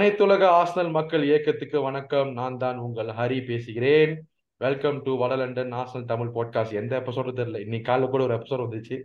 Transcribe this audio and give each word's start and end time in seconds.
அனைத்துலக 0.00 0.44
ஆர்சனல் 0.58 0.90
மக்கள் 0.94 1.24
இயக்கத்துக்கு 1.28 1.78
வணக்கம். 1.86 2.28
நான் 2.38 2.54
தான் 2.62 2.78
உங்கள் 2.84 3.08
ஹரி 3.18 3.38
பேசுகிறேன். 3.48 4.12
வெல்கம் 4.60 4.98
டு 5.06 5.14
வட 5.22 5.34
லண்டன் 5.40 5.72
ஆர்சனல் 5.80 6.06
தமிழ் 6.12 6.30
பாட்காஸ்ட் 6.36 6.76
எந்த 6.80 6.92
எபிசோடும் 7.00 7.36
தெரியல. 7.40 7.58
இன்னைக்கு 7.64 7.86
காலைல 7.88 8.06
கூட 8.12 8.22
ஒரு 8.26 8.34
எபிசோட் 8.36 8.62
வந்துச்சு. 8.64 8.96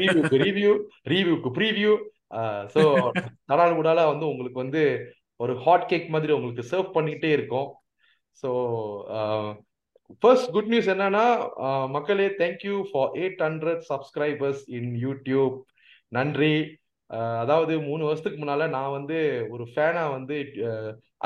ரிவ்யூக்கு 0.00 0.40
ரிவ்யூ 0.44 0.72
ரிவ்யூக்கு 1.12 1.52
ப்ரீவியூ 1.58 1.92
ஸோ 2.74 2.82
தடால் 3.52 3.76
கூடால 3.78 4.06
வந்து 4.10 4.26
உங்களுக்கு 4.32 4.62
வந்து 4.64 4.82
ஒரு 5.44 5.54
ஹாட் 5.66 5.86
கேக் 5.92 6.10
மாதிரி 6.16 6.34
உங்களுக்கு 6.38 6.64
சர்வ் 6.72 6.90
பண்ணிக்கிட்டே 6.96 7.30
இருக்கும். 7.38 7.70
ஸோ 8.42 8.50
ஃபர்ஸ்ட் 10.24 10.52
குட் 10.56 10.72
நியூஸ் 10.74 10.92
என்னன்னா 10.96 11.24
மக்களே 11.98 12.28
thank you 12.42 12.76
for 12.90 13.10
eight 13.22 13.46
hundred 13.48 13.84
subscribers 13.92 14.64
in 14.80 14.92
YouTube 15.06 15.56
நன்றி. 16.18 16.54
அதாவது 17.10 17.80
மூணு 17.80 18.02
வருஷத்துக்கு 18.04 18.40
முன்னால 18.40 18.68
நான் 18.68 18.90
வந்து 18.90 19.18
ஒரு 19.50 19.64
ஃபேனா 19.72 20.02
வந்து 20.10 20.36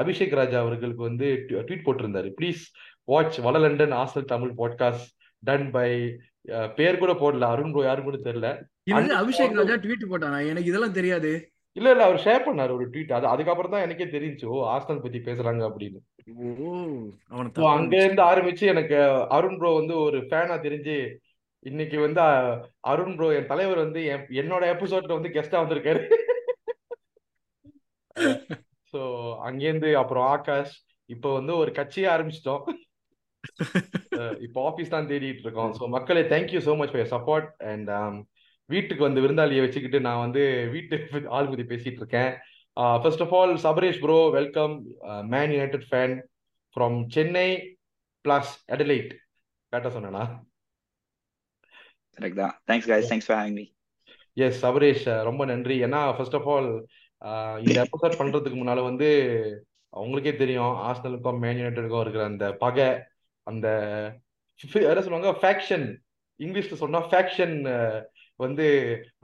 அபிஷேக் 0.01 0.37
ராஜா 0.41 0.59
அவர்களுக்கு 0.61 1.03
வந்து 1.03 1.29
ட்வீட் 1.49 1.87
போட்டிருந்தாரு. 1.87 2.29
Please 2.41 2.63
watch 3.05 3.39
the 3.39 3.59
London 3.59 3.93
Arsenal 3.93 4.25
Tamil 4.25 4.53
podcast 4.57 5.09
done 5.43 5.71
by 5.71 5.89
பேர் 6.75 6.99
கூட 6.99 7.13
போடல. 7.13 7.49
அருண் 7.55 7.73
ப்ரோ 7.73 7.83
யாரும் 7.85 8.05
கூட 8.05 8.19
தெரியல. 8.29 8.51
அபிஷேக் 9.23 9.59
ராஜா 9.61 9.75
ட்வீட் 9.75 10.11
போட்டானா 10.11 10.39
எனக்கு 10.49 10.71
இதெல்லாம் 10.71 10.93
தெரியாது. 10.93 11.33
இல்ல 11.77 11.91
இல்ல 11.91 12.05
அவர் 12.05 12.25
ஷேர் 12.25 12.47
பண்ணாரு 12.47 12.73
ஒரு 12.73 12.87
ட்வீட். 12.91 13.13
அது 13.13 13.27
அதுக்கப்புறம் 13.27 13.71
தான் 13.71 13.81
எனக்கே 13.81 14.05
தெரிஞ்சு 14.05 14.45
ஓ 14.45 14.57
ஆர்சனல் 14.73 15.03
பத்தி 15.03 15.19
பேசுறாங்க 15.19 15.63
அப்படின்னு. 15.69 16.01
அங்க 17.77 17.95
இருந்து 18.05 18.23
ஆரம்பிச்சு 18.23 18.65
எனக்கு 18.67 18.99
அருண் 19.29 19.59
ப்ரோ 19.59 19.71
வந்து 19.75 19.95
ஒரு 20.01 20.19
ஃபேனா 20.19 20.57
தெரிஞ்சு 20.61 20.97
இன்னைக்கு 21.63 22.01
வந்து 22.01 22.21
அருண் 22.81 23.17
ப்ரோ 23.17 23.33
என் 23.33 23.47
தலைவர் 23.47 23.77
வந்து 23.77 24.05
என்- 24.05 24.31
என்னோட 24.41 24.65
எபிசோட்ல 24.75 25.19
வந்து 25.19 25.29
கெஸ்டா 25.29 25.59
வந்திருக்காரு. 25.63 26.01
ஸோ 28.95 29.01
அங்கேருந்து 29.49 29.95
அப்புறம் 29.95 30.27
ஆகாஷ் 30.27 30.75
இப்போ 31.11 31.33
வந்து 31.33 31.57
ஒரு 31.57 31.73
கட்சியை 31.73 32.09
ஆரம்பிச்சிட்டோம். 32.15 32.63
இப்போ 34.41 34.59
ஆஃபீஸ் 34.71 34.89
தான் 34.89 35.09
தேடிட்டு 35.09 35.45
இருக்கோம். 35.47 35.73
ஸோ 35.75 35.89
மக்களே 35.89 36.23
thank you 36.23 36.61
so 36.61 36.77
much 36.77 36.93
for 36.93 37.13
support 37.15 37.49
and 37.65 37.91
வீட்டுக்கு 38.71 39.03
வந்து 39.03 39.23
விருந்தாளியை 39.23 39.61
வச்சுக்கிட்டு 39.61 40.01
நான் 40.01 40.19
வந்து 40.19 40.43
வீட்டு 40.71 40.97
ஆள் 41.29 41.49
பத்தி 41.49 41.65
பேசிட்டு 41.75 42.03
இருக்கேன். 42.03 42.33
First 43.03 43.21
of 43.21 43.35
all 43.35 43.55
Sabaresh 43.57 44.01
bro 44.01 44.29
welcome 44.31 44.75
Man 45.25 45.51
United 45.51 45.89
fan 45.91 46.15
from 46.77 47.07
Chennai 47.09 47.49
plus 48.25 48.53
Adelaide 48.69 49.13
கரெக்டாக 49.73 49.93
சொன்னேனா? 49.97 50.25
Correct 52.23 52.39
தான். 52.43 52.57
Thanks, 52.71 52.89
guys. 52.93 53.07
Thanks 53.13 53.29
for 53.31 53.37
having 53.41 53.57
me. 53.61 53.67
Yes 54.45 54.59
Sabaresh 54.65 55.07
ரொம்ப 55.29 55.43
நன்றி. 55.51 55.75
ஏன்னா 55.87 56.01
ஃபர்ஸ்ட் 56.17 56.37
ஆஃப் 56.39 56.47
ஆல் 56.53 56.69
இந்த 57.63 57.79
எபிசோட் 57.85 58.19
பண்றதுக்கு 58.21 58.57
முன்னால 58.61 58.83
வந்து 58.89 59.09
உங்களுக்கே 60.03 60.33
தெரியும் 60.43 60.75
ஆர்சனலுக்கும் 60.89 61.41
மேன் 61.45 61.59
யுனைடெடுக்கும் 61.61 62.03
இருக்கிற 62.05 62.25
அந்த 62.31 62.47
பகை 62.63 62.87
அந்த 63.47 63.67
என்ன 64.91 65.03
சொல்லுவாங்க? 65.05 65.31
ஃபேக்ஷன் 65.43 65.87
இங்கிலீஷ்ல 66.41 66.77
சொன்னா 66.83 67.01
ஃபேக்ஷன் 67.11 67.55
வந்து 68.45 68.67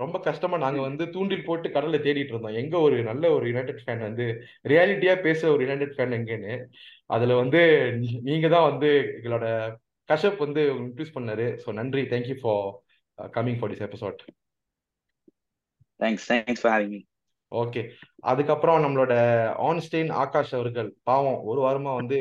ரொம்ப 0.03 0.17
கஷ்டமா 0.27 0.57
நாங்க 0.65 0.81
வந்து 0.87 1.05
தூண்டில் 1.15 1.47
போட்டு 1.47 1.69
கடல்ல 1.77 1.99
தேடிட்டு 2.07 2.33
இருந்தோம். 2.33 2.59
எங்க 2.63 2.75
ஒரு 2.87 2.97
நல்ல 3.09 3.31
ஒரு 3.37 3.45
யுனைடெட் 3.51 3.81
ஃபேன் 3.85 4.03
வந்து 4.09 4.27
ரியாலிட்டியா 4.73 5.15
பேச 5.27 5.41
ஒரு 5.55 5.63
யுனைடெட் 5.67 5.95
ஃபேன் 5.97 6.17
எங்கன்னு 6.19 6.57
அதுல 7.17 7.37
வந்து 7.43 7.63
நீங்க 8.29 8.49
தான் 8.57 8.69
வந்து 8.71 8.91
எங்களோட 9.17 9.47
கஷப் 10.09 10.45
வந்து 10.47 10.63
இன்க்ரீஸ் 10.83 11.17
பண்ணாரு. 11.17 11.49
ஸோ 11.65 11.73
நன்றி. 11.81 12.05
Thank you 12.13 12.37
for 12.43 12.69
coming 13.33 13.61
for 13.61 13.73
this 13.73 13.87
episode 13.89 14.21
Thanks. 16.01 16.25
Thanks 16.27 16.61
for 16.61 16.71
having 16.71 16.91
me. 16.91 17.01
Okay 17.53 17.81
அதுக்கப்புறம் 18.25 18.83
நம்மளோட 18.85 19.13
ஆன்ஸ்டெயின் 19.69 20.11
ஆகாஷ் 20.15 20.53
அவர்கள் 20.53 20.89
பாவம் 21.03 21.39
ஒரு 21.45 21.61
வாரமா 21.65 21.93
வந்து 21.95 22.19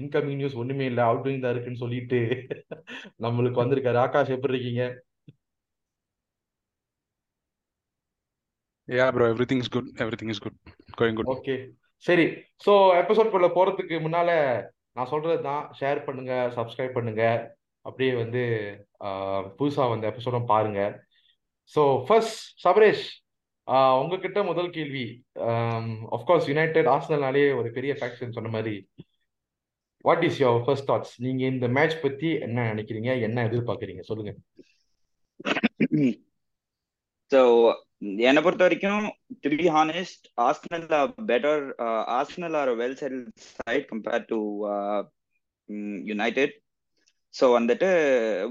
இன்கமிங் 0.00 0.40
நியூஸ் 0.40 0.56
ஒண்ணுமே 0.56 0.84
இல்லை 0.84 1.02
அவுட் 1.04 1.22
கோயிங் 1.24 1.44
தான் 1.44 1.54
இருக்குன்னு 1.54 1.82
சொல்லிட்டு 1.82 2.18
நம்மளுக்கு 3.24 3.62
வந்திருக்காரு 3.62 4.00
ஆகாஷ் 4.04 4.34
எப்படி 4.36 4.56
இருக்கீங்க 4.56 4.84
Yeah, 8.88 9.10
bro, 9.10 9.24
everything's 9.26 9.68
good. 9.68 9.86
Everything 9.96 10.30
is 10.30 10.40
good. 10.40 10.54
Going 10.96 11.14
good. 11.14 11.28
Okay 11.34 11.54
சரி 12.04 12.24
ஸோ 12.64 12.72
எபிசோட்குள்ள 13.00 13.48
போறதுக்கு 13.56 13.96
முன்னால 14.00 14.30
நான் 14.92 15.10
சொல்றது 15.12 15.36
தான் 15.42 15.62
ஷேர் 15.80 16.00
பண்ணுங்க 16.06 16.32
சப்ஸ்கிரைப் 16.56 16.96
பண்ணுங்க 16.96 17.24
அப்படியே 17.86 18.12
வந்து 18.22 18.42
புதுசா 19.58 19.84
வந்த 19.92 20.04
எபிசோடும் 20.10 20.50
பாருங்க. 20.52 20.80
ஸோ 21.74 21.82
ஃபர்ஸ்ட் 22.06 22.40
சபரேஷ் 22.64 23.04
உங்ககிட்ட 24.00 24.40
முதல் 24.50 24.70
கேள்வி. 24.76 25.04
ஆஃப்கோர்ஸ் 26.16 26.48
யுனைடெட் 26.50 26.88
ஆர்சனல்னாலே 26.94 27.44
ஒரு 27.60 27.68
பெரிய 27.76 27.92
ஃபேக்ஷன் 27.98 28.36
சொன்ன 28.36 28.52
மாதிரி 28.56 28.74
what 30.04 30.24
is 30.28 30.40
your 30.42 30.64
first 30.66 30.88
thoughts 30.90 31.14
நீங்க 31.24 31.42
இந்த 31.54 31.66
மேட்ச் 31.76 31.96
பத்தி 32.06 32.28
என்ன 32.46 32.64
நினைக்கிறீங்க? 32.72 33.10
என்ன 33.26 33.44
எதிர்பார்க்கறீங்க? 33.48 34.02
சொல்லுங்க. 34.10 34.32
ஸோ 37.30 37.40
என்னை 38.28 38.40
பொறுத்த 38.44 38.62
வரைக்கும் 38.66 39.06
to 39.42 39.48
be 39.60 39.66
honest 39.76 40.26
Arsenal 40.46 40.86
are 40.98 41.10
better 41.30 41.64
Arsenal 42.18 42.56
are 42.60 42.70
well 42.80 42.98
settle 43.00 43.26
side 43.48 43.86
compare 43.90 44.24
to 44.32 44.38
United 46.10 46.54
so 47.34 47.46
வந்துட்டு 47.58 47.90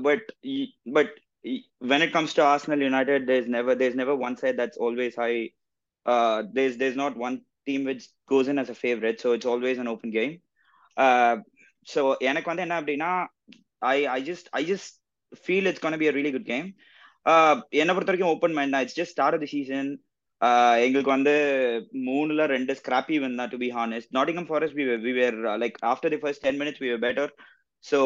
but 0.07 0.27
but 0.97 1.15
when 1.81 2.01
it 2.01 2.11
comes 2.11 2.33
to 2.33 2.41
Arsenal 2.43 2.81
United, 2.81 3.25
there's 3.27 3.47
never 3.47 3.73
there's 3.75 3.95
never 3.95 4.15
one 4.15 4.35
side 4.35 4.57
that's 4.57 4.77
always 4.77 5.15
high. 5.15 5.49
Uh, 6.05 6.43
there's 6.55 6.75
there's 6.77 6.95
not 6.95 7.15
one 7.17 7.35
team 7.67 7.85
which 7.89 8.03
goes 8.27 8.47
in 8.47 8.59
as 8.59 8.69
a 8.69 8.75
favorite, 8.75 9.19
so 9.19 9.31
it's 9.31 9.45
always 9.45 9.77
an 9.77 9.87
open 9.87 10.09
game. 10.11 10.33
Uh, 10.97 11.35
so 11.87 12.01
எனக்கு 12.29 12.51
வந்து 12.51 12.65
என்ன 12.65 12.79
அப்படின்னா 12.81 13.11
I 13.81 13.99
I 14.15 14.21
just 14.29 14.47
I 14.59 14.63
just 14.63 14.89
feel 15.45 15.65
it's 15.67 15.79
gonna 15.79 16.01
be 16.03 16.09
a 16.11 16.15
really 16.17 16.33
good 16.35 16.47
game. 16.53 16.67
Uh, 17.25 17.55
என்னை 17.81 17.93
பொறுத்த 17.95 18.11
வரைக்கும் 18.11 18.33
open 18.35 18.55
mind 18.57 18.73
தான் 18.75 18.83
it's 18.85 18.99
just 18.99 19.15
start 19.15 19.37
of 19.37 19.43
the 19.45 19.51
season 19.55 19.89
எங்களுக்கு 20.85 21.11
வந்து 21.17 21.33
மூணுல 22.09 22.41
ரெண்டு 22.55 22.73
ஸ்கிராப்பி 22.79 23.15
வந்தா 23.25 23.45
to 23.53 23.57
be 23.63 23.69
honest 23.77 24.11
Nottingham 24.17 24.49
Forest 24.51 24.77
we 24.79 24.85
we 25.07 25.13
were 25.21 25.37
like 25.63 25.77
after 25.91 26.13
the 26.15 26.19
first 26.23 26.43
ten 26.45 26.59
minutes 26.61 26.81
we 26.83 26.89
were 26.91 27.03
better 27.07 27.31
so 27.85 27.99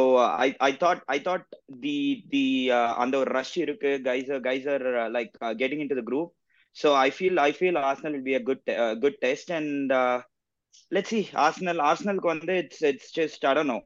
I 0.45 0.47
I 0.67 0.71
thought 0.83 1.01
I 1.15 1.17
thought 1.27 1.45
the 1.85 1.97
the 2.33 2.43
அந்த 3.03 3.13
ஒரு 3.21 3.29
rush 3.37 3.57
இருக்கு. 3.65 3.91
கைசர் 4.07 4.41
Kaiser 4.47 4.83
like 5.15 5.31
getting 5.61 5.83
in 5.83 5.91
to 5.93 5.97
the 6.01 6.03
group 6.09 6.31
so 6.75 6.89
I 7.05 7.07
feel 7.15 7.39
I 7.47 7.49
feel 7.57 7.79
Arsenal 7.89 8.13
will 8.15 8.27
be 8.29 8.35
a 8.35 8.43
good 8.49 8.63
good 9.03 9.17
test 9.25 9.51
and 9.57 9.93
let's 10.91 11.13
see 11.15 11.21
Arsenal 11.45 11.81
ஆர்சனலுக்கு 11.89 12.33
வந்து 12.35 12.55
it's 12.63 12.83
it's 12.91 13.11
just 13.19 13.45
I 13.45 13.53
don't 13.59 13.73
know 13.73 13.79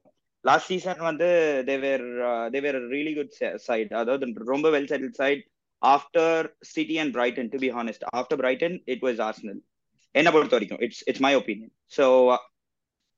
last 0.46 0.70
season 0.74 1.02
வந்து 1.10 1.30
they 1.70 1.76
were 1.86 2.06
they 2.54 2.60
were 2.66 2.80
really 2.96 3.14
good 3.20 3.34
side 3.68 3.94
அதாவது 4.02 4.50
ரொம்ப 4.54 4.68
well 4.76 4.90
settle 4.92 5.16
side 5.22 5.44
after 5.82 6.46
City 6.74 6.96
and 7.04 7.14
Brighton 7.18 7.50
to 7.56 7.60
be 7.66 7.72
honest 7.80 8.06
after 8.20 8.40
Brighton 8.44 8.78
it 8.94 9.04
was 9.08 9.22
Arsenal 9.30 9.60
என்ன 10.16 10.30
பொறுத்த 10.36 10.56
வரைக்கும் 10.58 10.82
it's 10.88 11.04
it's 11.12 11.26
my 11.28 11.34
opinion 11.42 11.74
so 11.98 12.06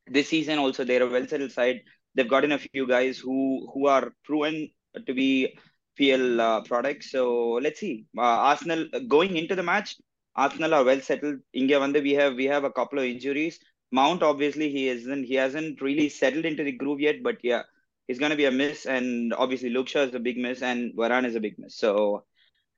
this 0.07 0.27
season 0.27 0.57
also 0.57 0.83
they're 0.83 1.03
a 1.03 1.07
well 1.07 1.25
settled 1.27 1.51
side. 1.51 1.79
They've 2.15 2.29
gotten 2.29 2.51
a 2.51 2.59
few 2.59 2.87
guys 2.87 3.17
who 3.17 3.69
who 3.73 3.87
are 3.87 4.13
proven 4.23 4.69
to 5.05 5.13
be 5.13 5.57
PL 5.97 6.41
uh, 6.41 6.61
products. 6.61 7.11
So 7.11 7.59
let's 7.61 7.79
see. 7.79 8.05
Uh, 8.17 8.39
Arsenal 8.51 8.87
uh, 8.93 8.99
going 8.99 9.35
into 9.35 9.55
the 9.55 9.63
match 9.63 9.95
Arsenal 10.35 10.73
are 10.73 10.83
well 10.83 11.01
settled. 11.01 11.39
Inge 11.53 11.71
Vande 11.71 12.01
we 12.01 12.13
have 12.13 12.35
we 12.35 12.45
have 12.45 12.63
a 12.63 12.71
couple 12.71 12.99
of 12.99 13.05
injuries. 13.05 13.59
Mount 13.91 14.23
obviously 14.23 14.69
he 14.69 14.87
isn't 14.87 15.23
he 15.23 15.35
hasn't 15.35 15.81
really 15.81 16.09
settled 16.09 16.45
into 16.45 16.63
the 16.63 16.71
groove 16.71 16.99
yet 16.99 17.23
but 17.23 17.37
yeah 17.43 17.63
he's 18.07 18.19
going 18.19 18.31
to 18.31 18.37
be 18.37 18.45
a 18.45 18.51
miss. 18.51 18.85
And 18.85 19.33
obviously 19.33 19.69
Luke 19.69 19.89
Shaw 19.89 20.03
is 20.03 20.15
a 20.15 20.19
big 20.19 20.37
miss 20.37 20.61
and 20.61 20.93
Varane 20.95 21.25
is 21.25 21.35
a 21.35 21.39
big 21.39 21.59
miss. 21.59 21.75
So 21.77 22.23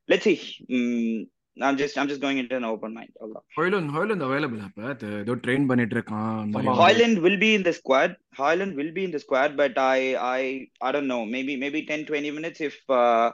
let's 0.08 0.24
see. 0.24 0.40
Mm, 0.70 1.28
I'm 1.56 1.76
just 1.76 1.98
I'm 1.98 2.08
just 2.08 2.20
going 2.20 2.38
into 2.38 2.56
an 2.56 2.64
open 2.64 2.92
mind. 2.94 3.10
Allah. 3.20 3.40
Hojlund 3.56 3.90
Hojlund 3.94 4.24
available 4.26 4.60
அப்ப 4.66 4.82
ஏதோ 5.18 5.34
train 5.44 5.66
பண்ணிட்டு 5.66 5.94
இருக்கான் 5.96 6.54
Hoyland 6.78 7.18
will 7.24 7.38
be 7.38 7.50
in 7.54 7.62
the 7.62 7.72
squad. 7.72 8.10
Hoyland 8.38 8.74
will 8.74 8.92
be 8.92 9.04
in 9.04 9.12
the 9.12 9.18
squad, 9.18 9.52
but 9.56 9.76
I 9.88 10.00
I 10.30 10.42
I 10.80 10.92
don't 10.92 11.10
know. 11.12 11.22
Maybe 11.34 11.54
maybe 11.56 11.82
10 11.86 12.04
20 12.10 12.32
minutes 12.38 12.60
if 12.60 12.76
uh, 13.00 13.26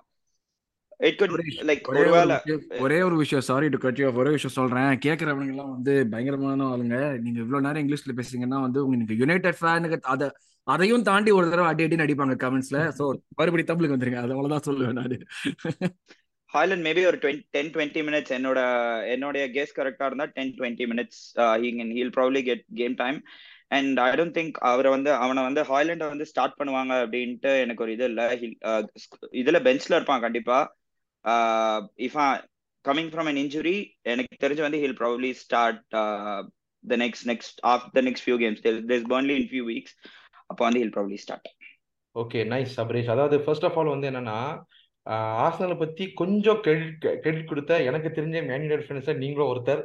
it 1.00 1.16
could 1.20 1.32
Suresh, 1.34 1.60
like 1.70 1.84
ஒரே 1.90 2.00
ஒரு 2.00 2.08
ஒருவேளை 2.08 2.36
விஷயம் 2.40 2.82
ஒரே 2.86 2.98
ஒரு 3.02 3.16
விஷயம் 3.16 3.46
சாரி 3.50 3.68
டு 3.68 3.78
கட் 3.78 4.02
ஒரே 4.20 4.30
விஷயம் 4.30 4.56
சொல்றேன். 4.58 4.90
கேக்குறவங்க 5.06 5.54
எல்லாம் 5.54 5.72
வந்து 5.76 5.94
பயங்கரமான 6.14 6.68
ஆளுங்க. 6.72 6.96
நீங்க 7.24 7.38
இவ்வளவு 7.44 7.64
நேரம் 7.68 7.82
இங்கிலீஷ்ல 7.84 8.16
பேசுறீங்கன்னா 8.20 8.60
வந்து 8.66 8.84
உங்க 8.86 8.98
நீங்க 9.02 9.16
யுனைடெட் 9.22 9.60
ஃபேனுக்கு 9.62 9.98
அத 10.14 10.30
அதையும் 10.66 11.06
தாண்டி 11.06 11.30
ஒரு 11.36 11.52
தடவை 11.52 11.68
அடி 11.70 11.84
அடி 11.84 11.98
அடிப்பாங்க 12.04 12.34
கமெண்ட்ஸ்ல 12.42 12.80
சோ 12.98 13.04
மறுபடி 13.38 13.64
தமிழுக்கு 13.70 13.96
வந்துருங்க. 13.96 14.22
அது 14.24 14.34
அவ்வளவுதான் 14.36 14.66
சொல்லுவேன் 14.68 14.98
நானு. 15.00 15.18
ஹாய்லண்ட் 16.54 16.84
மேபி 16.84 17.02
ஒரு 17.06 17.18
டென் 17.54 17.70
டுவெண்ட்டி 17.74 18.02
மினிட்ஸ் 18.02 18.32
என்னோட 18.36 18.60
என்னோடைய 19.14 19.44
கேஸ் 19.52 19.76
கரெக்டாக 19.76 20.08
இருந்தால் 20.08 20.32
ten 20.36 20.54
twenty 20.58 20.86
minutes 20.86 21.22
in 21.70 21.92
he'll 21.96 22.14
probably 22.16 22.40
get 22.42 22.64
game 22.74 22.94
time 22.96 23.18
and 23.70 23.98
I 24.00 24.10
don't 24.14 24.36
think 24.36 24.58
அவரை 24.68 24.90
வந்து 24.90 25.10
அவனை 25.16 25.42
வந்து 25.42 25.62
ஹாய்லண்டை 25.70 26.06
வந்து 26.08 26.26
ஸ்டார்ட் 26.30 26.58
பண்ணுவாங்க 26.60 26.92
அப்படின்ட்டு 27.02 27.52
எனக்கு 27.64 27.84
ஒரு 27.84 27.92
இது 27.92 28.06
இல்லை. 28.10 28.26
இதில் 29.40 29.64
பெஞ்சில் 29.66 29.96
இருப்பான் 29.96 30.24
கண்டிப்பாக 30.24 30.64
if 32.06 32.16
coming 32.84 33.10
from 33.12 33.28
an 33.30 33.40
injury 33.42 33.76
எனக்கு 34.06 34.42
தெரிஞ்சு 34.44 34.64
வந்து 34.66 34.80
he'll 34.84 34.98
probably 35.00 35.30
start 35.42 35.82
the 36.84 36.96
next 37.04 37.26
next 37.26 37.60
of 37.72 37.86
the 37.94 38.02
next 38.08 38.26
few 38.26 38.38
games 38.44 38.62
this 38.90 39.06
Burnley 39.12 39.36
in 39.40 39.48
few 39.52 39.64
weeks 39.68 39.94
அப்போ 40.50 40.62
வந்து 40.64 40.82
he'll 40.84 40.94
probably 40.96 41.18
start 41.24 41.48
okay 42.16 42.40
nice 42.52 42.74
Sabaresh 42.82 43.10
அதாவது 43.10 43.36
ஃபர்ஸ்ட் 43.44 43.66
ஆஃப் 43.68 43.76
ஆல் 43.78 43.94
வந்து 43.94 44.08
என்னன்னா 44.10 44.38
ஆர்சனலை 45.44 45.76
பத்தி 45.82 46.04
கொஞ்சம் 46.20 46.60
கிரெடிட் 46.64 47.06
கிரெடிட் 47.22 47.50
கொடுத்த 47.50 47.80
எனக்கு 47.90 48.08
தெரிஞ்ச 48.18 48.36
மேன் 48.48 48.64
யுனைடெட் 48.66 48.88
ஃபேன்ஸை 48.88 49.14
நீங்களும் 49.22 49.50
ஒருத்தர். 49.52 49.82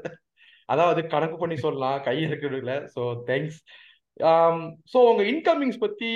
அதாவது 0.73 1.01
கணக்கு 1.13 1.37
பண்ணி 1.41 1.57
சொல்லலாம் 1.65 1.97
கை 2.07 2.17
இருக்கிறதுல 2.27 2.75
ஸோ 2.95 3.03
தேங்க்ஸ் 3.29 3.59
ஸோ 4.91 4.97
உங்க 5.09 5.23
இன்கமிங்ஸ் 5.33 5.83
பத்தி 5.85 6.11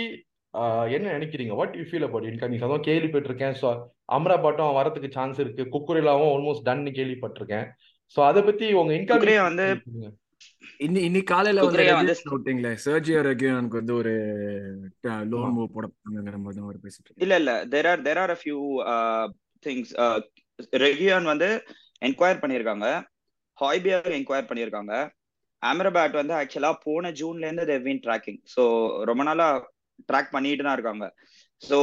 என்ன 0.95 1.07
நினைக்கிறீங்க? 1.17 1.53
What 1.59 1.75
you 1.79 1.85
feel 1.89 2.07
about 2.07 2.27
incomings 2.31 2.65
அதான் 2.67 2.87
கேள்விப்பட்டிருக்கேன். 2.89 3.55
ஸோ 3.61 3.67
அம்ராபாட்டும் 4.17 4.77
வரதுக்கு 4.79 5.09
சான்ஸ் 5.17 5.39
இருக்கு. 5.43 5.63
குக்குரிலாவும் 5.73 6.31
ஆல்மோஸ்ட் 6.35 6.67
டன்னு 6.69 6.91
கேள்விப்பட்டிருக்கேன். 6.99 7.67
ஸோ 8.15 8.19
அதை 8.29 8.41
பத்தி 8.49 8.67
உங்க 8.81 8.93
இன்கமிங் 8.99 9.43
வந்து 9.49 9.67
இன்னி 10.85 10.99
இன்னைக்கு 11.07 11.29
காலையில 11.33 11.61
வந்து 11.65 12.15
விட்டீங்களே? 12.33 12.71
சர்ஜியோ 12.85 13.19
ரெகுலனுக்கு 13.27 13.79
வந்து 13.79 13.93
ஒரு 13.99 14.13
லோன் 15.31 15.53
மூவ் 15.55 15.73
போட 15.75 15.85
மாதிரி 16.45 16.61
அவர் 16.65 16.83
பேசிட்டு. 16.85 17.11
இல்ல 17.25 17.35
இல்ல. 17.41 17.51
There 17.73 17.87
are 17.91 17.99
there 18.07 18.19
are 18.23 18.31
a 18.35 18.39
few 18.43 18.59
uh, 18.93 19.25
things 19.65 19.87
uh, 20.05 20.19
ரெகியான் 20.83 21.27
வந்து 21.31 21.49
என்கொயர் 22.07 22.41
பண்ணியிருக்காங்க. 22.43 22.87
ஹாய்பியர் 23.61 24.15
என்கொயர் 24.17 24.49
பண்ணியிருக்காங்க. 24.49 24.93
ஆம்ரபாட் 25.61 26.19
வந்து 26.19 26.33
ஆக்சுவலா 26.39 26.71
போன 26.85 27.11
ஜூன்ல 27.19 27.47
இருந்து 27.47 27.65
தேவ் 27.69 27.85
பீன் 27.87 28.03
ட்ராக்கிங் 28.05 28.39
ஸோ 28.55 28.63
ரொம்ப 29.09 29.21
நாளா 29.29 29.47
ட்ராக் 30.09 30.33
பண்ணிட்டு 30.35 30.65
தான் 30.67 30.77
இருக்காங்க. 30.77 31.05
ஸோ 31.61 31.77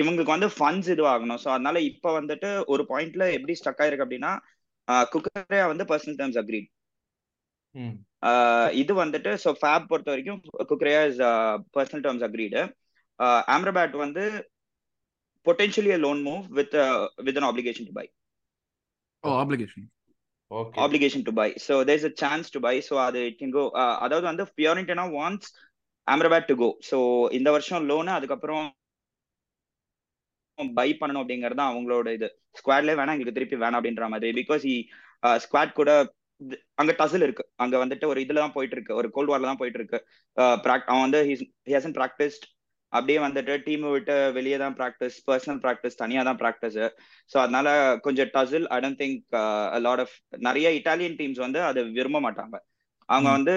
இவங்களுக்கு 0.00 0.34
வந்து 0.34 0.48
ஃபண்ட்ஸ் 0.54 0.90
இதுவாகணும். 0.94 1.40
ஸோ 1.44 1.48
அதனால 1.56 1.80
இப்போ 1.90 2.08
வந்துட்டு 2.20 2.50
ஒரு 2.74 2.84
பாயிண்ட்ல 2.92 3.26
எப்படி 3.36 3.56
ஸ்டக் 3.60 3.82
ஆயிருக்கு 3.84 4.06
அப்படின்னா 4.06 4.32
குக்கரே 5.12 5.60
வந்து 5.72 5.84
பர்சனல் 5.92 6.18
டேர்ம்ஸ் 6.20 6.40
அக்ரீட் 6.42 6.70
இது 8.80 8.92
வந்துட்டு 9.02 9.32
ஸோ 9.44 9.50
ஃபேப் 9.60 9.88
பொறுத்த 9.90 10.10
வரைக்கும் 10.12 10.40
Cucurella 10.70 11.00
is 11.10 11.20
personal 11.76 12.04
terms 12.06 12.26
agreed 12.28 12.62
Amrabat 13.56 13.96
வந்து 14.04 14.24
potentially 15.46 15.92
a 15.92 15.98
loan 15.98 16.18
move 16.22 16.44
with 16.50 16.72
uh, 16.74 16.94
with 17.18 17.36
an 17.40 17.44
obligation 17.48 17.84
to 17.88 17.92
buy. 17.98 18.04
Oh 19.24 19.30
application 19.42 19.84
okay 20.50 20.80
obligation 20.84 21.22
to 21.28 21.32
buy. 21.38 21.48
So 21.66 21.74
there's 21.88 22.04
a 22.04 22.14
chance 22.22 22.46
to 22.54 22.60
buy. 22.64 22.74
So 22.80 22.94
அது 23.04 23.20
it 23.30 23.36
can 23.42 23.50
go 23.50 23.64
uh, 23.82 23.94
அதாவது 24.04 24.26
வந்து 24.30 24.44
Fiorentina 24.58 25.04
wants 25.18 25.46
Amrabat 26.06 26.48
to 26.50 26.54
go 26.62 26.68
so 26.88 26.98
இந்த 27.38 27.48
வருஷம் 27.56 27.86
loan 27.90 28.12
அதுக்கப்புறம் 28.16 28.66
by 30.78 30.88
பண்ணணும் 31.00 31.22
அப்படிங்கிறது 31.22 31.60
தான் 31.60 31.72
அவங்களோட 31.72 32.08
இது. 32.18 32.28
ஸ்குவாட்லேயே 32.58 32.98
வேணாம் 33.00 33.16
எங்களுக்கு 33.16 33.38
திருப்பி 33.38 33.56
வேணாம் 33.64 33.80
அப்படின்ற 33.80 34.06
மாதிரி. 34.12 34.30
பிகாஸ் 34.40 34.66
ஸ்குவாட் 35.44 35.78
கூட 35.80 35.90
th- 36.00 36.15
அங்க 36.80 36.92
டசில் 36.98 37.24
இருக்கு. 37.26 37.44
அங்க 37.56 37.76
வந்துட்டு 37.82 38.06
ஒரு 38.12 38.18
இதுல 38.24 38.42
தான் 38.44 38.54
போயிட்டு 38.56 38.76
இருக்கு 38.76 38.92
ஒரு 38.94 39.08
கோல்ட் 39.14 39.32
வார்ல 39.32 39.50
தான் 39.50 39.60
போயிட்டு 39.62 39.80
இருக்கு 39.80 39.98
அவன் 40.90 41.04
வந்து 41.06 41.20
ஹேசன் 41.70 41.96
ப்ராக்டிஸ்ட் 41.98 42.46
அப்படியே 42.92 43.18
வந்துட்டு 43.24 43.54
டீம் 43.66 43.84
விட்டு 43.94 44.14
வெளியே 44.36 44.58
தான் 44.62 44.74
ப்ராக்டிஸ் 44.78 45.16
பர்சனல் 45.28 45.60
ப்ராக்டிஸ் 45.64 45.98
தனியா 46.02 46.22
தான் 46.28 46.38
ப்ராக்டிஸ் 46.42 46.78
ஸோ 47.30 47.36
அதனால 47.44 47.68
கொஞ்சம் 48.06 48.30
tussle 48.36 48.66
I 48.74 48.78
don't 48.84 49.00
think 49.02 49.18
lot 49.86 50.02
of 50.04 50.14
நிறைய 50.46 50.68
இட்டாலியன் 50.78 51.16
டீம்ஸ் 51.20 51.40
வந்து 51.46 51.60
அதை 51.70 51.82
விரும்ப 51.98 52.20
மாட்டாங்க. 52.26 52.56
அவங்க. 53.08 53.28
வந்து 53.38 53.54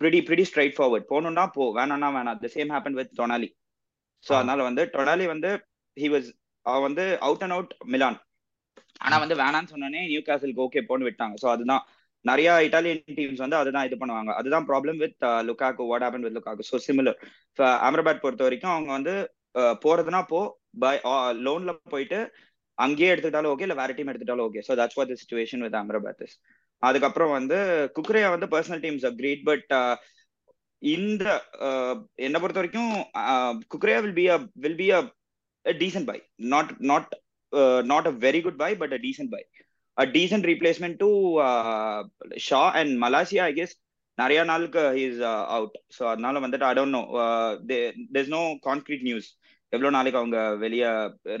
ப்ரிடி 0.00 0.20
ப்ரிடி 0.26 0.44
ஸ்ட்ரைட் 0.50 0.76
ஃபார்வர்ட் 0.76 1.08
போகணும்னா 1.12 1.44
போ 1.56 1.64
வேணாம்னா 1.78 2.08
வேணாம். 2.16 2.40
The 2.42 2.50
same 2.56 2.72
happen 2.74 2.98
with 3.00 3.14
Tonali 3.20 3.48
so 4.24 4.32
அதனால 4.38 4.60
வந்து 4.68 4.82
டொனாலி 4.94 5.26
வந்து 5.34 5.50
ஹி 5.96 6.08
வாஸ் 6.14 6.28
அவ 6.66 6.78
வந்து 6.86 7.04
அவுட் 7.26 7.44
அண்ட் 7.44 7.56
அவுட் 7.56 7.72
மிலான் 7.86 8.18
ஆனா 9.00 9.16
வந்து 9.22 9.36
வேணாம்னு 9.40 9.72
சொன்னோன்னே 9.72 10.02
நியூ 10.10 10.22
கேசலுக்கு 10.28 10.64
ஓகே 10.66 10.82
போன்னு 10.88 11.08
விட்டாங்க. 11.08 11.36
ஸோ 11.42 11.48
அதுதான். 11.54 11.84
நிறைய 12.24 12.50
இட்டாலியன் 12.66 13.02
டீம்ஸ் 13.18 13.42
வந்து 13.44 13.58
அதுதான் 13.58 13.86
இது 13.88 13.96
பண்ணுவாங்க. 13.98 14.30
அதுதான் 14.38 14.66
problem 14.70 14.98
with 15.02 15.16
Lukaku 15.48 15.82
what 15.90 16.04
happen 16.06 16.24
with 16.26 16.36
Lukaku 16.38 16.68
so 16.70 16.78
similar 16.86 17.18
Amrabat 17.86 18.24
பொறுத்த 18.24 18.44
வரைக்கும் 18.46 18.74
அவங்க 18.74 18.90
வந்து 18.98 19.14
uh, 19.60 19.74
போறதுனா 19.84 20.20
போ 20.32 20.40
பை 20.82 20.94
uh, 21.10 21.30
லோன்ல 21.46 21.72
போயிட்டு 21.94 22.18
அங்கேயே 22.78 23.10
எடுத்துக்கிட்டாலும் 23.12 23.52
ஓகே 23.52 23.66
இல்ல 23.66 23.76
வேற 23.80 23.92
team 23.94 24.10
எடுத்துட்டாலும் 24.12 24.46
okay 24.48 24.62
so 24.68 24.74
that's 24.80 24.98
what 24.98 25.10
the 25.12 25.18
situation 25.22 25.64
with 25.66 25.78
Amrabat 25.80 26.22
is 26.26 26.36
அதுக்கப்புறம் 26.82 27.32
வந்து 27.38 27.56
குக்ரேயா 27.96 28.28
வந்து 28.34 28.48
பர்சனல் 28.52 28.82
டீம்ஸ் 28.84 29.06
அக்ரீட் 29.10 29.42
பட் 29.48 29.72
இந்த 30.82 31.24
என்ன 31.24 32.26
என்னை 32.26 32.40
பொறுத்த 32.40 32.60
வரைக்கும் 32.60 32.92
Cucurella 33.74 34.00
will 34.04 34.18
be 34.20 34.26
a 34.28 34.36
will 34.64 34.78
be 34.82 34.88
a 34.90 35.00
decent 35.64 36.08
buy 36.10 36.18
not 36.52 36.70
not 36.90 37.10
not 37.92 38.08
a 38.12 38.14
very 38.26 38.42
good 38.46 38.60
buy 38.64 38.72
but 38.82 38.94
a 38.98 39.02
decent 39.08 39.32
buy 39.36 39.42
a 39.96 40.06
decent 40.16 40.44
replacement 40.50 40.94
to 41.02 41.08
uh, 41.48 42.00
Shaw 42.46 42.66
and 42.80 42.90
Malaysia, 43.04 43.40
I 43.50 43.52
guess. 43.58 43.72
நிறைய 44.18 44.40
நாளுக்கு 44.50 44.82
is 45.02 45.18
out 45.56 45.74
so 45.96 46.02
அதனால 46.12 46.40
வந்துட்டு 46.44 46.66
I 46.68 46.72
don't 46.78 46.94
know 46.96 47.02
there's 48.14 48.32
no 48.34 48.40
concrete 48.66 49.04
news 49.08 49.28
எவ்வளோ 49.72 49.90
நாளைக்கு 49.96 50.20
அவங்க 50.20 50.38
வெளியே 50.62 50.88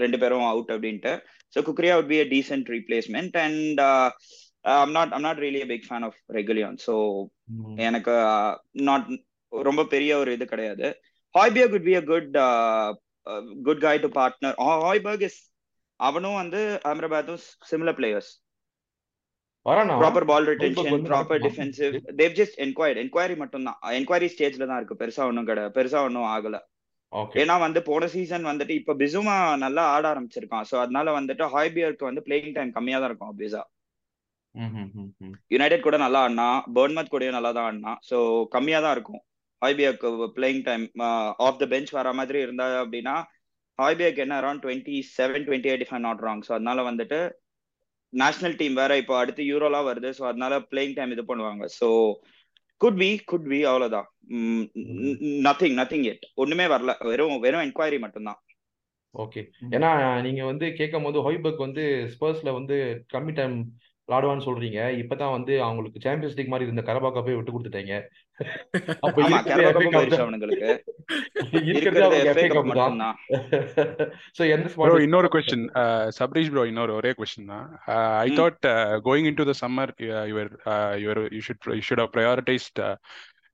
ரெண்டு 0.02 0.18
பேரும் 0.22 0.46
அவுட் 0.50 0.70
அப்படின்ட்டு. 0.74 1.12
So 1.54 1.58
Cucurella 1.68 1.94
would 1.98 2.10
be 2.14 2.18
a 2.24 2.28
decent 2.34 2.66
replacement 2.76 3.32
and 3.44 3.80
uh, 3.88 4.08
I'm 4.76 4.92
not 4.98 5.08
I'm 5.16 5.24
not 5.28 5.38
really 5.44 5.62
a 5.66 5.70
big 5.72 5.84
fan 5.90 6.04
of 6.08 6.14
Regulion. 6.38 6.74
So 6.86 6.94
எனக்கு 7.88 8.14
நாட் 8.88 9.08
ரொம்ப 9.52 9.84
பெரிய 9.94 10.10
ஒரு 10.22 10.32
இது 10.38 10.46
கிடையாது. 10.52 10.88
ஹாய்பியர் 11.34 11.72
could 11.74 11.88
be 11.90 11.96
a 12.00 12.04
good 12.12 12.32
good 13.68 13.84
guy 13.88 13.96
to 14.04 14.10
partner 14.20 14.56
Hojbjerg 14.86 15.26
is 15.30 15.40
அவனும் 16.00 16.38
வந்து 16.42 16.60
அம்ரபாத்தும் 16.92 17.40
similar 17.70 17.98
players 18.00 18.30
proper 20.00 20.26
ball 20.30 20.46
retention 20.50 21.02
proper 21.08 21.40
defensive 21.46 21.94
they've 22.20 22.36
just 22.38 22.56
enquired 22.64 23.00
enquiry 23.02 23.36
மட்டும் 23.42 23.66
தான். 23.68 23.78
என்கொயரி 23.98 24.28
ஸ்டேஜ்ல 24.34 24.66
தான் 24.70 24.78
இருக்கு. 24.80 25.00
பெருசா 25.02 25.22
ஒன்றும் 25.30 25.48
கிடையாது 25.50 25.72
பெருசா 25.78 26.00
ஒன்றும் 26.08 26.28
ஆகல. 26.34 26.56
ஏன்னா 27.42 27.54
வந்து 27.64 27.80
போன 27.88 28.06
சீசன் 28.14 28.48
வந்துட்டு 28.50 28.74
இப்ப 28.80 28.94
பிசுமா 29.02 29.34
நல்லா 29.64 29.82
ஆட 29.94 30.04
ஆரம்பிச்சிருக்கான். 30.12 30.66
சோ 30.70 30.74
அதனால 30.84 31.12
வந்துட்டு 31.18 31.44
ஹாய்பியருக்கு 31.54 32.08
வந்து 32.10 32.24
பிளேயிங் 32.26 32.56
டைம் 32.58 32.70
கம்மியா 32.76 32.98
தான் 33.00 33.10
இருக்கும் 33.10 33.30
ஆப்வியஸா 33.32 33.62
யுனைடெட் 35.54 35.86
கூட 35.86 35.96
நல்லா 36.04 36.20
ஆடினா 36.26 36.46
பர்ன்மத் 36.76 37.12
கூடயும் 37.12 37.36
நல்லா 37.38 37.52
தான் 37.56 37.66
ஆடினா 37.70 37.92
சோ 38.10 38.16
கம்மியா 38.54 38.78
தான் 38.86 38.94
இருக்கும். 38.96 39.22
ஹாய்பியருக்கு 39.62 40.08
playing 40.36 40.62
time 40.68 40.84
of 41.46 41.60
the 41.62 41.66
bench 41.72 41.92
வர 41.98 42.08
மாதிரி 42.20 42.38
இருந்தா 42.46 42.66
அப்படின்னா 42.82 43.14
ஹாய்பியருக்கு 43.78 44.24
என்ன 44.24 44.36
around 44.40 44.62
twenty 44.64 44.96
seven 45.16 45.44
twenty 45.48 45.70
eight 45.72 45.84
if 45.84 45.94
not 46.06 46.24
wrong 46.26 46.42
so 46.48 46.52
அதனால 46.56 46.82
வந்துட்டு 46.90 47.20
நேஷனல் 48.12 48.58
டீம் 48.60 48.78
வேற 48.80 48.92
இப்போ 49.00 49.14
அடுத்து 49.20 49.42
யூரோலாம் 49.52 49.88
வருது. 49.88 50.10
ஸோ 50.18 50.22
அதனால 50.30 50.58
பிளேயிங் 50.70 50.94
டைம் 50.98 51.14
இது 51.14 51.24
பண்ணுவாங்க. 51.30 51.64
So 51.78 51.88
could 52.80 52.98
be 53.02 53.10
could 53.30 53.48
be 53.52 53.58
அவ்வளோதான் 53.70 54.08
நத்திங் 55.46 55.76
நத்திங் 55.80 56.06
எட் 56.12 56.24
ஒண்ணுமே 56.42 56.66
வரல. 56.74 56.92
வெறும் 57.10 57.42
வெறும் 57.44 57.64
என்கொயரி 57.66 57.98
மட்டும்தான். 58.04 58.40
ஓகே 59.14 59.40
ஏன்னா 59.76 59.90
நீங்க 60.26 60.42
வந்து 60.44 60.66
கேட்கும் 60.78 61.06
போது 61.06 61.18
ஹொய்பர்க் 61.26 61.66
வந்து 61.66 61.84
ஸ்பர்ஸ்ல 62.14 62.52
வந்து 62.58 62.76
கம்மி 63.14 63.32
டைம் 63.38 63.56
விளாடுவான்னு 64.08 64.46
சொல்றீங்க 64.48 64.80
இப்பதான் 65.00 65.34
வந்து 65.36 65.52
அவங்களுக்கு 65.66 66.02
சாம்பியன்ஸ் 66.04 66.36
லீக் 66.38 66.52
மாதிரி 66.52 66.66
இருந்த 66.68 66.82
கரபா 66.88 67.08
கப்பை 67.16 67.34
விட்டு 67.38 67.54
கொடுத்துட்டாங்க 67.54 67.94
அப்ப 69.06 69.16
ஆமா 69.24 69.38
இருக்கிறது 69.38 69.48
கேரளா 69.48 69.70
FA 69.70 69.74
பக்கம் 69.76 69.92
கப் 69.92 69.98
போயிருச்சு 69.98 70.18
தான் 70.18 70.26
அவனுங்களுக்கு 70.26 70.68
இருக்கிறது 71.48 71.70
இருக்கிறது 71.70 72.04
அவங்க 72.06 72.30
எஃப்ஏ 72.32 72.44
FA 72.44 72.48
கப் 72.52 72.58
கப் 72.58 72.78
தான் 72.80 72.96
மட்டும்தான் 72.98 73.16
சோ 74.38 74.42
எந்த 74.56 74.66
Bro, 74.66 74.74
ஸ்பாட் 74.74 75.04
இன்னொரு. 75.06 75.28
Uh, 75.82 76.04
Sabrish 76.18 76.50
bro, 76.54 76.64
இன்னொரு 76.72 76.92
ஒரே 76.98 77.12
question 77.20 77.44
தான். 77.52 77.66
Uh, 77.94 78.12
I 78.24 78.30
ம் 78.30 78.36
thought 78.38 78.60
uh, 78.74 78.94
going 79.08 79.26
into 79.32 79.44
the 79.50 79.56
summer, 79.62 79.88
uh, 80.10 80.24
you 80.30 80.36
were 80.40 80.50
uh, 80.74 80.94
you 81.02 81.08
were 81.12 81.24
you 81.36 81.42
should 81.48 81.60
you 81.78 81.84
should 81.88 82.02
have 82.02 82.12
prioritized 82.18 82.78
uh, 82.88 82.94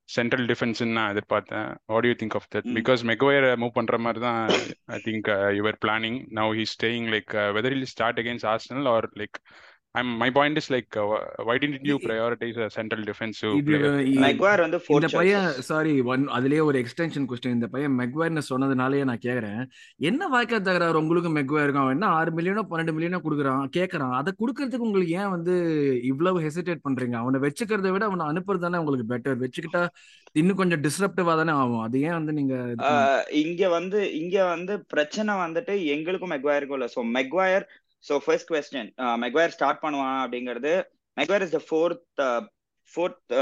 central 0.08 0.44
defense 0.52 0.80
நான் 0.96 1.12
எதிர்பார்த்தேன். 1.14 1.68
What 1.92 2.02
do 2.04 2.10
you 2.12 2.18
think 2.22 2.34
of 2.40 2.46
that? 2.54 2.64
ம் 2.70 2.76
Because 2.80 3.02
Maguire 3.12 3.46
move 3.62 3.76
பண்ற 3.78 3.98
மாதிரி 4.06 4.22
தான் 4.28 4.40
I 4.96 5.02
think 5.06 5.24
uh, 5.38 5.50
you 5.58 5.64
were 5.68 5.78
planning. 5.86 6.16
Now 6.40 6.48
he's 6.58 6.72
staying 6.78 7.06
like 7.16 7.32
uh, 7.42 7.48
whether 7.56 7.72
he'll 7.74 7.92
start 7.96 8.18
against 8.24 8.46
Arsenal 8.54 8.86
or 8.94 9.02
like 9.22 9.38
I'm 9.94 10.08
my 10.20 10.28
point 10.36 10.56
is 10.60 10.66
like 10.74 10.96
uh, 10.96 11.18
why 11.46 11.54
didn't 11.62 11.84
you 11.88 11.96
prioritize 12.04 12.56
a 12.64 12.68
central 12.76 13.02
defensive 13.10 13.52
player? 13.66 13.90
மெக்வார் 14.24 14.62
வந்து 14.64 14.78
இந்த 14.96 15.08
பையன் 15.16 15.46
sorry 15.68 15.92
one 16.12 16.24
அதுலயே 16.36 16.62
ஒரு 16.68 16.78
extension 16.80 17.26
question 17.30 17.54
இந்த 17.56 17.68
பையன் 17.74 17.94
மெக்வயர்னு 18.00 18.42
சொன்னதுனாலயே 18.48 19.04
நான் 19.10 19.22
கேக்குறேன். 19.26 19.60
என்ன 20.08 20.28
வாய்க்கா 20.32 20.58
தகராறு 20.68 21.00
உங்களுக்கு 21.02 21.30
மெக்வயர் 21.36 21.72
அவன் 21.82 21.94
என்ன 21.96 22.08
ஆறு 22.16 22.32
மில்லியனோ 22.38 22.64
பன்னெண்டு 22.72 22.94
மில்லியனோ 22.96 23.20
கொடுக்குறான்? 23.26 23.62
கேக்குறான். 23.78 24.16
அதை 24.20 24.32
கொடுக்கறதுக்கு 24.42 24.88
உங்களுக்கு 24.88 25.14
ஏன் 25.20 25.32
வந்து 25.36 25.54
இவ்வளவு 26.10 26.42
ஹெசிடேட் 26.46 26.84
பண்றீங்க? 26.88 27.16
அவனை 27.22 27.40
வச்சுக்கிறத 27.46 27.92
விட 27.96 28.04
அவனை 28.10 28.26
அனுப்புறது 28.32 28.66
தானே 28.66 28.82
உங்களுக்கு 28.84 29.10
பெட்டர் 29.14 29.40
வச்சுக்கிட்டா 29.44 29.84
இன்னும் 30.40 30.60
கொஞ்சம் 30.62 30.84
டிஸ்ரப்டிவா 30.88 31.32
தானே 31.42 31.56
ஆகும். 31.62 31.84
அது 31.86 31.96
ஏன் 32.08 32.18
வந்து 32.18 32.32
நீங்க 32.40 32.54
இங்க 33.44 33.62
வந்து 33.78 34.00
இங்க 34.22 34.36
வந்து 34.54 34.76
பிரச்சனை 34.94 35.32
வந்துட்டு 35.44 35.76
எங்களுக்கும் 35.96 36.34
மெக்வயருக்கும் 36.36 36.78
இல்ல. 36.80 36.88
So 36.96 37.00
Maguire 37.18 37.66
so 38.04 38.16
first 38.24 38.50
question 38.50 38.90
Maguire 39.18 39.54
start 39.56 39.82
பண்ணுவான் 39.84 40.18
அப்படிங்கிறது 40.22 40.72
Maguire 41.16 41.44
is 41.46 41.54
the 41.56 41.60
fourth 41.68 42.22
fourth 42.94 43.34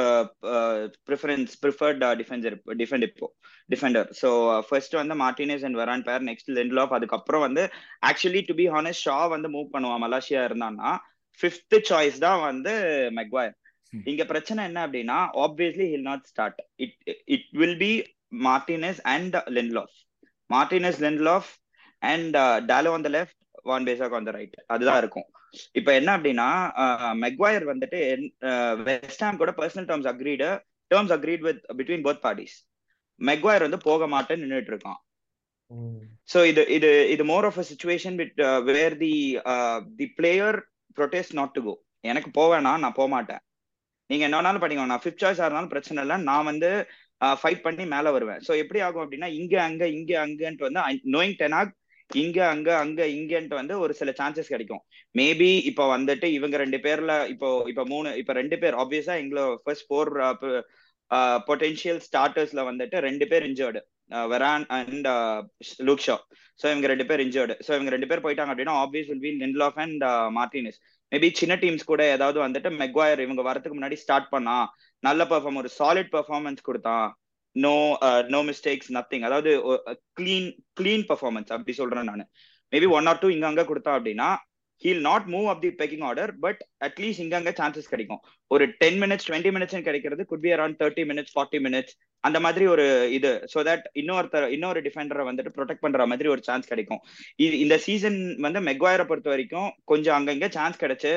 preference 1.09 1.54
preferred 1.62 2.02
defencer 2.19 2.57
defend 2.83 3.07
இப்போ 3.09 3.26
டிஃபெண்டர் 3.71 4.09
ஸோ 4.21 4.28
ஃபர்ஸ்ட் 4.69 4.95
வந்து 5.00 5.14
Martinez 5.23 5.64
and 5.69 5.78
Varane 5.81 6.04
pair 6.09 6.23
next 6.28 6.52
Lindelof 6.59 6.95
அதுக்கப்புறம் 6.99 7.45
வந்து 7.47 7.64
actually 8.11 8.42
to 8.50 8.57
be 8.61 8.66
honest 8.73 9.07
Shaw 9.09 9.16
வந்து 9.35 9.50
மூவ் 9.57 9.73
பண்ணுவான் 9.75 10.04
Malaysia 10.04 10.42
இருந்தான்னா 10.49 10.92
fifth 11.40 11.76
choice 11.90 12.19
தான் 12.21 12.40
வந்து 12.42 12.75
மெக்வயர் 13.12 13.52
Hmm. 13.92 14.02
இங்க 14.11 14.23
பிரச்சனை 14.25 14.61
என்ன 14.69 14.78
அப்படின்னா 14.85 15.16
obviously 15.42 15.87
he'll 15.88 16.07
not 16.07 16.23
start 16.28 16.61
it 16.76 16.95
it 17.35 17.49
will 17.52 17.76
be 17.78 17.90
Martinez 18.45 19.00
and 19.12 19.35
Lindelof 19.57 19.97
Martinez 20.50 21.00
Lindelof 21.04 21.50
and 22.02 22.37
Dalot 22.71 22.92
on 22.92 23.04
the 23.07 23.11
left 23.16 23.37
Wan 23.66 23.87
Bissaka 23.88 24.16
on 24.19 24.28
the 24.28 24.33
right 24.37 24.57
அதுதான் 24.75 25.00
இருக்கும். 25.02 25.28
இப்ப 25.78 25.88
என்ன 25.99 26.11
அப்படின்னா 26.16 26.49
மெக்வயர் 27.25 27.64
வந்துட்டு 27.71 27.99
வெஸ்டாம் 28.88 29.40
கூட 29.40 29.50
personal 29.61 29.88
terms 29.90 30.11
agreed 30.12 30.49
terms 30.90 31.14
agreed 31.16 31.45
with 31.49 31.62
between 31.78 32.07
both 32.07 32.23
parties 32.26 32.57
Maguire 33.21 33.66
வந்து 33.66 33.81
போக 33.88 34.07
மாட்டேன்னு 34.14 34.45
நின்றுட்டு 34.45 34.73
இருக்கான். 34.75 35.00
ஸோ 36.28 36.38
இது 36.50 36.62
இது 36.76 36.90
இது 37.14 37.23
more 37.33 37.47
of 37.49 37.61
a 37.62 37.64
situation 37.71 38.16
with 38.21 38.40
where 38.71 38.97
the 39.04 39.14
the 40.00 40.07
player 40.19 40.59
protest 40.99 41.37
not 41.40 41.54
to 41.57 41.62
go 41.66 41.75
எனக்கு 42.04 42.31
போவேனா 42.38 42.73
நான் 42.85 42.99
போக 42.99 43.09
மாட்டேன். 43.09 43.42
நீங்க 44.11 44.25
என்ன 44.26 44.38
வேணாலும் 44.38 44.62
பண்ணிக்கோங்க. 44.62 44.92
நான் 44.92 45.04
ஃபிஃப்த் 45.04 45.25
சாய்ஸா 45.25 45.45
இருந்தாலும் 45.47 45.73
பிரச்சனை 45.75 46.00
இல்லை. 46.04 46.16
நான் 46.31 46.49
வந்து 46.50 46.71
ஃபைட் 47.40 47.64
பண்ணி 47.66 47.85
மேல 47.95 48.11
வருவேன். 48.16 48.40
ஸோ 48.47 48.52
எப்படி 48.62 48.81
ஆகும் 48.87 49.04
அப்படின்னா 49.04 49.28
இங்க 49.40 49.54
அங்க 49.69 49.85
இங்க 49.99 50.12
அங்கன்ட்டு 50.25 50.66
வந்து 50.69 50.83
நோயிங் 51.14 51.37
டெனாக் 51.42 51.73
இங்க 52.12 52.38
அங்க 52.49 52.71
அங்க 52.78 53.00
இங்கன்ட்டு 53.09 53.59
வந்து 53.61 53.75
ஒரு 53.78 53.92
சில 53.95 54.11
சான்சஸ் 54.19 54.49
கிடைக்கும். 54.49 54.83
மேபி 55.14 55.50
இப்போ 55.71 55.85
வந்துட்டு 55.97 56.26
இவங்க 56.33 56.57
ரெண்டு 56.57 56.78
பேர்ல 56.78 57.12
இப்போ 57.28 57.49
இப்போ 57.69 57.85
மூணு 57.85 58.11
இப்போ 58.16 58.33
ரெண்டு 58.33 58.57
பேர் 58.59 58.75
ஆப்வியஸா 58.75 59.14
எங்களோ 59.23 59.45
ஃபர்ஸ்ட் 59.64 59.87
ஃபோர் 59.88 60.11
பொட்டென்ஷியல் 61.49 62.00
ஸ்டார்டர்ஸ்ல 62.07 62.61
வந்துட்டு 62.69 62.99
ரெண்டு 63.00 63.26
பேர் 63.28 63.47
injured 63.49 63.81
Varane 64.33 64.64
and 64.71 65.09
Luke 65.81 66.04
Shaw 66.07 66.16
so 66.61 66.66
இவங்க 66.71 66.87
ரெண்டு 66.87 67.07
பேர் 67.07 67.21
இன்ஜர்டு 67.21 67.54
ஸோ 67.66 67.71
இவங்க 67.75 67.90
ரெண்டு 67.90 68.09
பேர் 68.11 68.25
போயிட்டாங்க 68.25 68.52
அப்படின்னா 68.52 68.76
obvious 68.83 69.09
will 69.11 69.25
be 69.26 69.33
Lindelof 69.42 69.78
and 69.78 70.04
Martinez 70.31 70.78
maybe 71.12 71.28
சின்ன 71.33 71.54
டீம்ஸ் 71.57 71.85
கூட 71.85 72.02
ஏதாவது 72.09 72.38
வந்துட்டு 72.40 72.71
மெக்வாயர் 72.78 73.21
இவங்க 73.21 73.42
வரதுக்கு 73.42 73.78
முன்னாடி 73.78 73.99
ஸ்டார்ட் 74.02 74.28
பண்ணா 74.31 74.57
நல்ல 75.02 75.23
பெர்ஃபார்ம் 75.25 75.61
ஒரு 75.62 75.71
சாலிட் 75.78 76.12
பெர்ஃபார்மன்ஸ் 76.12 76.62
கொடுத்தான் 76.62 77.09
நோ 77.57 77.75
நோ 78.35 78.41
மிஸ்டேக்ஸ் 78.51 78.91
நத்திங் 78.97 79.27
அதாவது 79.29 79.51
கிளீன் 80.19 80.49
கிளீன் 80.81 81.05
பர்ஃபார்மன்ஸ் 81.11 81.53
அப்படி 81.57 81.75
சொல்றேன் 81.81 82.09
நான். 82.11 82.25
மேபி 82.73 82.89
ஒன் 82.99 83.09
ஆர் 83.11 83.21
டூ 83.23 83.31
இங்க 83.35 83.47
அங்க 83.51 83.65
கொடுத்தா 83.71 83.93
அப்படின்னா 83.99 84.29
he'll 84.83 85.03
not 85.09 85.27
move 85.33 85.49
up 85.51 85.61
the 85.65 85.71
pecking 85.81 86.05
order 86.07 86.31
but 86.45 86.61
at least 86.87 87.23
இங்க 87.25 87.35
அங்க 87.39 87.51
சான்சஸ் 87.59 87.91
கிடைக்கும். 87.91 88.21
ஒரு 88.51 88.65
டென் 88.81 88.99
மினிட்ஸ் 89.03 89.27
டுவெண்ட்டி 89.29 89.51
மினிட்ஸ் 89.57 89.77
கிடைக்கிறது 89.89 90.23
could 90.31 90.43
be 90.47 90.51
around 90.57 90.79
thirty 90.81 91.05
minutes 91.11 91.35
forty 91.35 91.59
minutes 91.67 91.95
அந்த 92.25 92.39
மாதிரி 92.47 92.65
ஒரு 92.73 92.87
இது 93.17 93.31
ஸோ 93.53 93.61
தட் 93.69 93.85
இன்னொருத்தர் 94.01 94.47
இன்னொரு 94.57 94.81
டிஃபெண்டரை 94.87 95.25
வந்துட்டு 95.29 95.53
ப்ரொடெக்ட் 95.59 95.85
பண்ற 95.85 96.07
மாதிரி 96.13 96.29
ஒரு 96.35 96.43
சான்ஸ் 96.49 96.71
கிடைக்கும். 96.73 97.01
இது 97.45 97.55
இந்த 97.65 97.77
சீசன் 97.87 98.19
வந்து 98.47 98.63
மெக்வாயரை 98.71 99.07
பொறுத்த 99.11 99.31
வரைக்கும் 99.35 99.71
கொஞ்சம் 99.93 100.17
அங்கங்க 100.19 100.49
சான்ஸ் 100.59 100.83
கிடைச்சு 100.83 101.13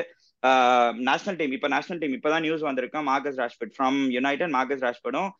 நேஷனல் 1.08 1.38
டீம் 1.40 1.54
இப்போ 1.56 1.68
நேஷனல் 1.74 2.00
டீம் 2.00 2.16
இப்போதான் 2.16 2.44
நியூஸ் 2.46 2.64
வந்திருக்கோம் 2.68 3.06
Marcus 3.10 3.38
Rashford 3.42 3.74
from 3.76 3.98
United 4.16 4.54
Marcus 4.56 4.84
ராஷ்பர்டும் 4.86 5.30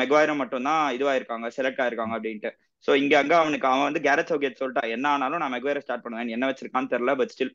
மெக்வாயரும் 0.00 0.40
மட்டும் 0.42 0.66
தான் 0.68 0.82
இதுவாயிருக்காங்க 0.96 1.46
செலக்ட் 1.56 1.80
ஆயிருக்காங்க 1.84 2.16
அப்படின்ட்டு. 2.18 2.50
ஸோ 2.84 2.90
இங்க 3.02 3.14
அங்க 3.22 3.34
அவனுக்கு 3.42 3.66
அவன் 3.70 3.86
வந்து 3.88 4.02
கேரட் 4.04 4.30
சௌகேட் 4.30 4.60
சொல்லிட்டா 4.60 4.84
என்ன 4.96 5.06
ஆனாலும் 5.14 5.42
நான் 5.42 5.54
மெக்வேரை 5.54 5.80
ஸ்டார்ட் 5.84 6.04
பண்ணுவேன். 6.04 6.34
என்ன 6.36 6.48
வச்சிருக்கான்னு 6.50 6.92
தெரியல 6.92 7.14
பட் 7.20 7.32
ஸ்டில் 7.34 7.52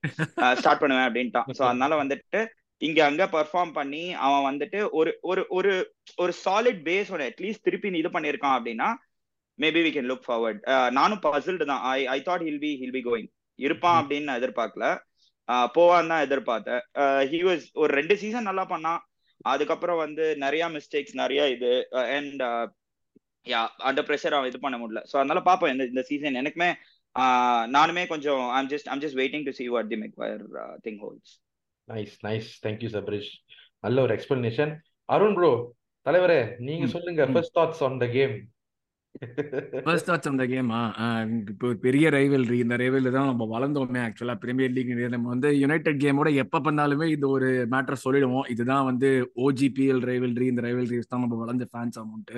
ஸ்டார்ட் 0.61 0.83
பண்ணுவேன் 0.83 1.07
அப்படின்ட்டான். 1.07 1.47
ஸோ 1.57 1.63
அதனால 1.69 1.95
வந்துட்டு 2.01 2.41
இங்க 2.87 2.99
அங்க 3.09 3.23
பெர்ஃபார்ம் 3.35 3.71
பண்ணி 3.79 4.03
அவன் 4.25 4.45
வந்துட்டு 4.49 4.79
ஒரு 4.99 5.11
ஒரு 5.31 5.41
ஒரு 5.57 5.71
ஒரு 6.23 6.33
சாலிட் 6.43 6.81
பேஸ் 6.87 7.11
ஒன்று 7.13 7.29
அட்லீஸ்ட் 7.31 7.65
திருப்பி 7.67 7.91
இது 8.01 8.11
பண்ணியிருக்கான் 8.15 8.57
அப்படின்னா 8.57 8.89
maybe 9.59 9.81
we 9.85 9.91
can 9.95 10.09
look 10.11 10.27
forward 10.27 10.61
நானும் 10.97 11.23
பசில்டு 11.25 11.65
தான். 11.71 11.81
I 11.95 11.99
I 12.15 12.19
thought 12.27 12.45
he'll 12.47 12.61
be 12.65 12.71
he'll 12.81 12.95
be 12.97 13.01
going 13.07 13.29
இருப்பான் 13.59 13.97
அப்படின்னு 14.01 14.27
நான் 14.29 14.39
எதிர்பார்க்கல. 14.41 14.85
போவான் 15.75 16.11
தான் 16.11 16.23
எதிர்பார்த்தேன். 16.25 16.81
ஹி 17.31 17.39
வாஸ் 17.47 17.65
ஒரு 17.81 17.91
ரெண்டு 17.99 18.15
சீசன் 18.21 18.47
நல்லா 18.49 18.63
பண்ணான். 18.73 19.01
அதுக்கப்புறம் 19.45 20.01
வந்து 20.03 20.25
நிறைய 20.37 20.63
மிஸ்டேக்ஸ் 20.69 21.15
நிறைய 21.15 21.41
இது 21.49 21.71
அண்ட் 22.11 22.43
யா 23.45 23.61
அண்டர் 23.87 24.07
ப்ரெஷர் 24.09 24.35
அவன் 24.35 24.49
இது 24.49 24.59
பண்ண 24.59 24.75
முடியல. 24.77 25.01
ஸோ 25.09 25.15
அதனால 25.19 25.39
பார்ப்போம் 25.41 25.71
இந்த 25.73 25.85
இந்த 25.85 26.03
சீசன் 26.09 26.39
எனக்குமே 26.41 26.69
நானுமே 27.75 28.03
கொஞ்சம் 28.07 28.43
I'm 28.57 28.69
just 28.71 28.89
I'm 28.89 29.03
just 29.03 29.19
waiting 29.19 29.45
to 29.47 29.53
see 29.57 29.65
what 29.73 29.89
the 29.91 29.99
Maguire 30.03 30.43
thing 30.85 30.99
holds 31.03 31.33
nice 31.87 32.15
nice 32.23 32.49
thank you 32.63 32.89
Sabarish 32.95 33.31
நல்ல 33.83 33.97
ஒரு 34.01 34.13
எக்ஸ்பிளனேஷன் 34.17 34.71
அருண் 35.09 35.35
ப்ரோ 35.39 35.51
தலைவரே 36.05 36.39
நீங்க 36.67 36.85
சொல்லுங்க 36.93 37.25
first 37.33 37.55
thoughts 37.57 37.83
on 37.87 37.99
the 37.99 38.07
game 38.09 38.35
first 39.85 40.07
thoughts 40.09 40.29
அந்த 40.31 40.45
கேமா 40.51 40.79
இப்போ 41.51 41.67
பெரிய 41.85 42.09
ரைவல்ரி 42.09 42.57
இந்த 42.63 42.75
ரைவல் 42.81 43.09
தான் 43.17 43.29
நம்ம 43.31 43.47
வளர்ந்தோமே 43.53 43.99
ஆக்சுவலா 44.05 44.35
பிரீமியர் 44.43 44.73
லீக் 44.75 44.91
நம்ம 45.15 45.29
வந்து 45.29 45.49
யுனைடெட் 45.59 46.01
கேமோட 46.03 46.29
எப்ப 46.43 46.61
பண்ணாலுமே 46.67 47.07
இது 47.15 47.25
ஒரு 47.29 47.49
மேட்டர் 47.73 48.03
சொல்லிடுவோம். 48.05 48.47
இதுதான் 48.53 48.85
வந்து 48.89 49.09
ஓஜிபிஎல் 49.45 50.01
ரைவல்ரி 50.11 50.47
இந்த 50.51 50.63
ரைவல்ரிஸ் 50.67 51.11
தான் 51.11 51.23
நம்ம 51.25 51.39
வளர்ந்த 51.43 51.67
fans 51.71 51.99
amount 52.03 52.33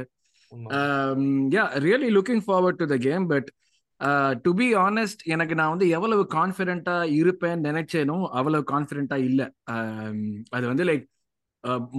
yeah 1.55 1.63
really 1.85 2.09
looking 2.17 2.43
forward 2.47 2.81
to 2.81 2.87
the 2.93 2.97
game 3.07 3.25
but 3.33 3.49
to 4.45 4.51
be 4.59 4.67
honest 4.85 5.21
எனக்கு 5.33 5.55
நான் 5.59 5.73
வந்து 5.73 5.87
எவ்வளவு 5.97 6.23
கான்ஃபிடென்ட்டா 6.37 6.95
இருப்பேன்னு 7.21 7.67
நினைச்சேனோ 7.71 8.17
அவ்வளவு 8.39 8.63
கான்ஃபிடென்ட்டா 8.73 9.17
இல்லை. 9.29 9.45
அது 10.55 10.65
வந்து 10.71 10.85
like 10.89 11.05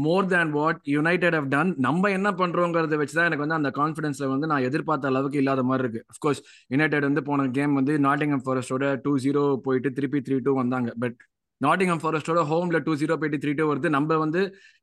more 0.06 0.26
than 0.32 0.50
what 0.56 0.80
United 0.94 1.37
have 1.38 1.49
done 1.54 1.70
நம்ம 1.87 2.11
என்ன 2.16 2.28
பண்றோங்கிறத 2.40 2.96
வச்சு 3.00 3.14
தான் 3.18 3.28
எனக்கு 3.28 3.44
வந்து 3.44 3.58
அந்த 3.61 3.70
கான்ஃபிடன்ஸ்ல 3.78 4.26
வந்து 4.32 4.50
நான் 4.52 4.66
எதிர்பார்த்த 4.68 5.11
அளவுக்கு 5.12 5.40
இல்லாத 5.42 5.62
மாதிரி 5.70 5.85
இருக்கு. 5.85 6.02
அஃப்கோர்ஸ் 6.12 6.42
யுனைடெட் 6.75 7.08
வந்து 7.08 7.23
போன 7.30 7.49
கேம் 7.58 7.75
வந்து 7.80 7.94
நாட்டிங்ஹம் 8.08 8.44
ஃபாரஸ்டோட 8.46 8.85
டூ 9.06 9.14
ஜீரோ 9.25 9.44
போயிட்டு 9.66 9.90
திருப்பி 9.99 10.20
த்ரீ 10.28 10.38
டூ 10.46 10.54
வந்தாங்க. 10.62 10.90
பட் 11.04 11.16
நாட்டிங்ஹம் 11.61 12.00
ஃபாரஸ்டோட 12.02 12.40
ஹோம்ல 12.50 12.78
டூ 12.87 12.94
ஜீரோ 13.00 13.14
போயிட்டு 13.20 13.38
த்ரீ 13.42 13.52
டூ 13.58 13.66
வருது. 13.70 13.88
நம்ம 13.96 14.16
வந்து 14.25 14.40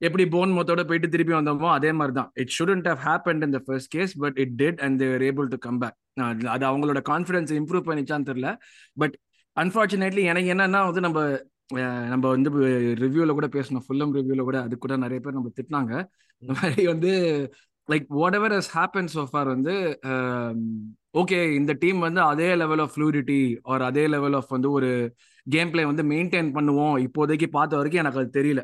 எப்படி 0.08 0.24
போன் 0.36 0.54
மொத்தோட 0.58 0.82
போயிட்டு 0.90 1.10
திருப்பி 1.16 1.34
வந்தோமோ 1.40 1.68
அதே 1.78 1.92
மாதிரி 2.00 2.14
தான் 2.20 2.30
it 2.44 2.54
shouldn't 2.58 2.88
have 2.92 3.02
happen 3.08 3.44
in 3.48 3.54
the 3.58 3.60
first 3.68 3.92
case 3.96 4.14
but 4.24 4.38
it 4.44 4.56
did 4.62 4.82
and 4.88 4.98
they're 5.04 5.26
able 5.30 5.50
to 5.54 5.60
come 5.68 5.80
back 5.84 5.98
அது 6.56 6.64
அவங்களோட 6.72 7.02
கான்ஃபிடன்ஸ் 7.12 7.54
இம்ப்ரூவ் 7.60 7.86
பண்ணிச்சான்னு 7.90 8.30
தெரியல. 8.32 8.52
பட் 8.98 9.16
அன்ஃபார்ச்சுனேட்லி 9.58 10.24
எனக்கு 10.32 10.52
என்னன்னா 10.54 10.82
வந்து 10.90 11.02
நம்ம 11.06 11.20
நம்ம 12.12 12.24
வந்து 12.36 12.50
ரிவ்யூல 13.04 13.32
கூட 13.38 13.48
பேசணும். 13.56 13.84
ஃபுல்லம் 13.86 14.14
ரிவ்யூல 14.18 14.42
கூட 14.50 14.58
அது 14.66 14.76
கூட 14.86 14.96
நிறைய 15.04 15.20
பேர் 15.26 15.38
நம்ம 15.38 15.52
திட்டினாங்க. 15.60 15.94
இந்த 16.44 16.54
மாதிரி 16.60 16.84
வந்து 16.94 17.12
like 17.90 18.06
whatever 18.38 18.56
has 18.58 18.72
happen 18.78 19.10
so far 19.16 19.50
வந்து 19.56 19.74
ஓகே 21.22 21.40
இந்த 21.60 21.72
டீம் 21.82 22.00
வந்து 22.08 22.22
அதே 22.32 22.50
லெவல் 22.62 22.82
ஆஃப் 22.84 22.94
ஃப்ளூரிட்டி 22.94 23.40
ஆர் 23.72 23.84
அதே 23.90 24.04
லெவல் 24.14 24.36
ஆஃப் 24.40 24.54
வந்து 24.56 24.70
ஒரு 24.78 24.90
கேம் 25.48 25.72
பிளே 25.74 25.84
வந்து 25.90 26.04
மெயின்டைன் 26.14 26.50
பண்ணுவோம். 26.58 26.96
இப்போதைக்கு 27.06 27.48
பார்த்த 27.58 27.80
வரைக்கும் 27.80 28.02
எனக்கு 28.04 28.22
அது 28.22 28.32
தெரியல. 28.40 28.62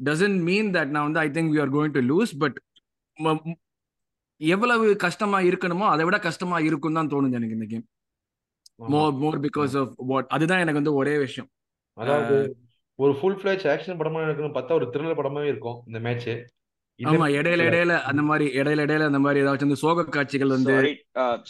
டசன்ட் 0.00 0.40
மீன் 0.48 0.70
தட் 0.76 0.92
நான் 0.94 1.06
வந்து 1.08 1.22
I 1.26 1.28
think 1.36 1.52
we 1.54 1.60
are 1.64 1.74
going 1.76 1.94
to 1.98 2.02
lose 2.12 2.32
but 2.42 2.56
எவ்வளவு 4.40 4.86
கஷ்டமா 5.04 5.38
இருக்கணுமோ 5.50 5.86
அதை 5.92 6.04
விட 6.06 6.16
கஷ்டமா 6.26 6.56
இருக்கும் 6.68 6.98
தான் 6.98 7.10
தோணுது 7.12 7.38
எனக்கு 7.38 7.58
இந்த 7.58 7.68
game 7.74 7.84
more 8.94 9.14
more 9.22 9.38
because 9.44 9.74
of 9.82 9.92
what 10.10 10.26
அதுதான் 10.36 10.62
எனக்கு 10.64 10.80
வந்து 10.80 10.94
ஒரே 11.00 11.14
விஷயம். 11.26 11.48
அதாவது 11.96 12.36
ஒரு 12.98 13.12
ஃபுல் 13.18 13.38
ஃபிளேஜ் 13.40 13.64
ஆக்ஷன் 13.72 13.98
படமா 14.00 14.20
இருக்குன்னு 14.24 14.56
பார்த்தா 14.56 14.78
ஒரு 14.78 14.86
த்ரில்லர் 14.92 15.18
படமாவே 15.18 15.50
இருக்கும் 15.54 15.80
இந்த 15.88 16.00
மேட்ச் 16.00 16.30
ஆமா 17.00 17.26
இடையில 17.30 17.64
இடையில 17.68 17.94
அந்த 18.10 18.22
மாதிரி 18.22 18.46
இடையில 18.58 18.84
இடையில 18.84 19.08
அந்த 19.08 19.18
மாதிரி 19.18 19.40
ஏதாச்சும் 19.42 19.66
வந்து 19.66 19.82
சோக 19.82 20.04
காட்சிகள் 20.06 20.54
வந்து 20.54 20.74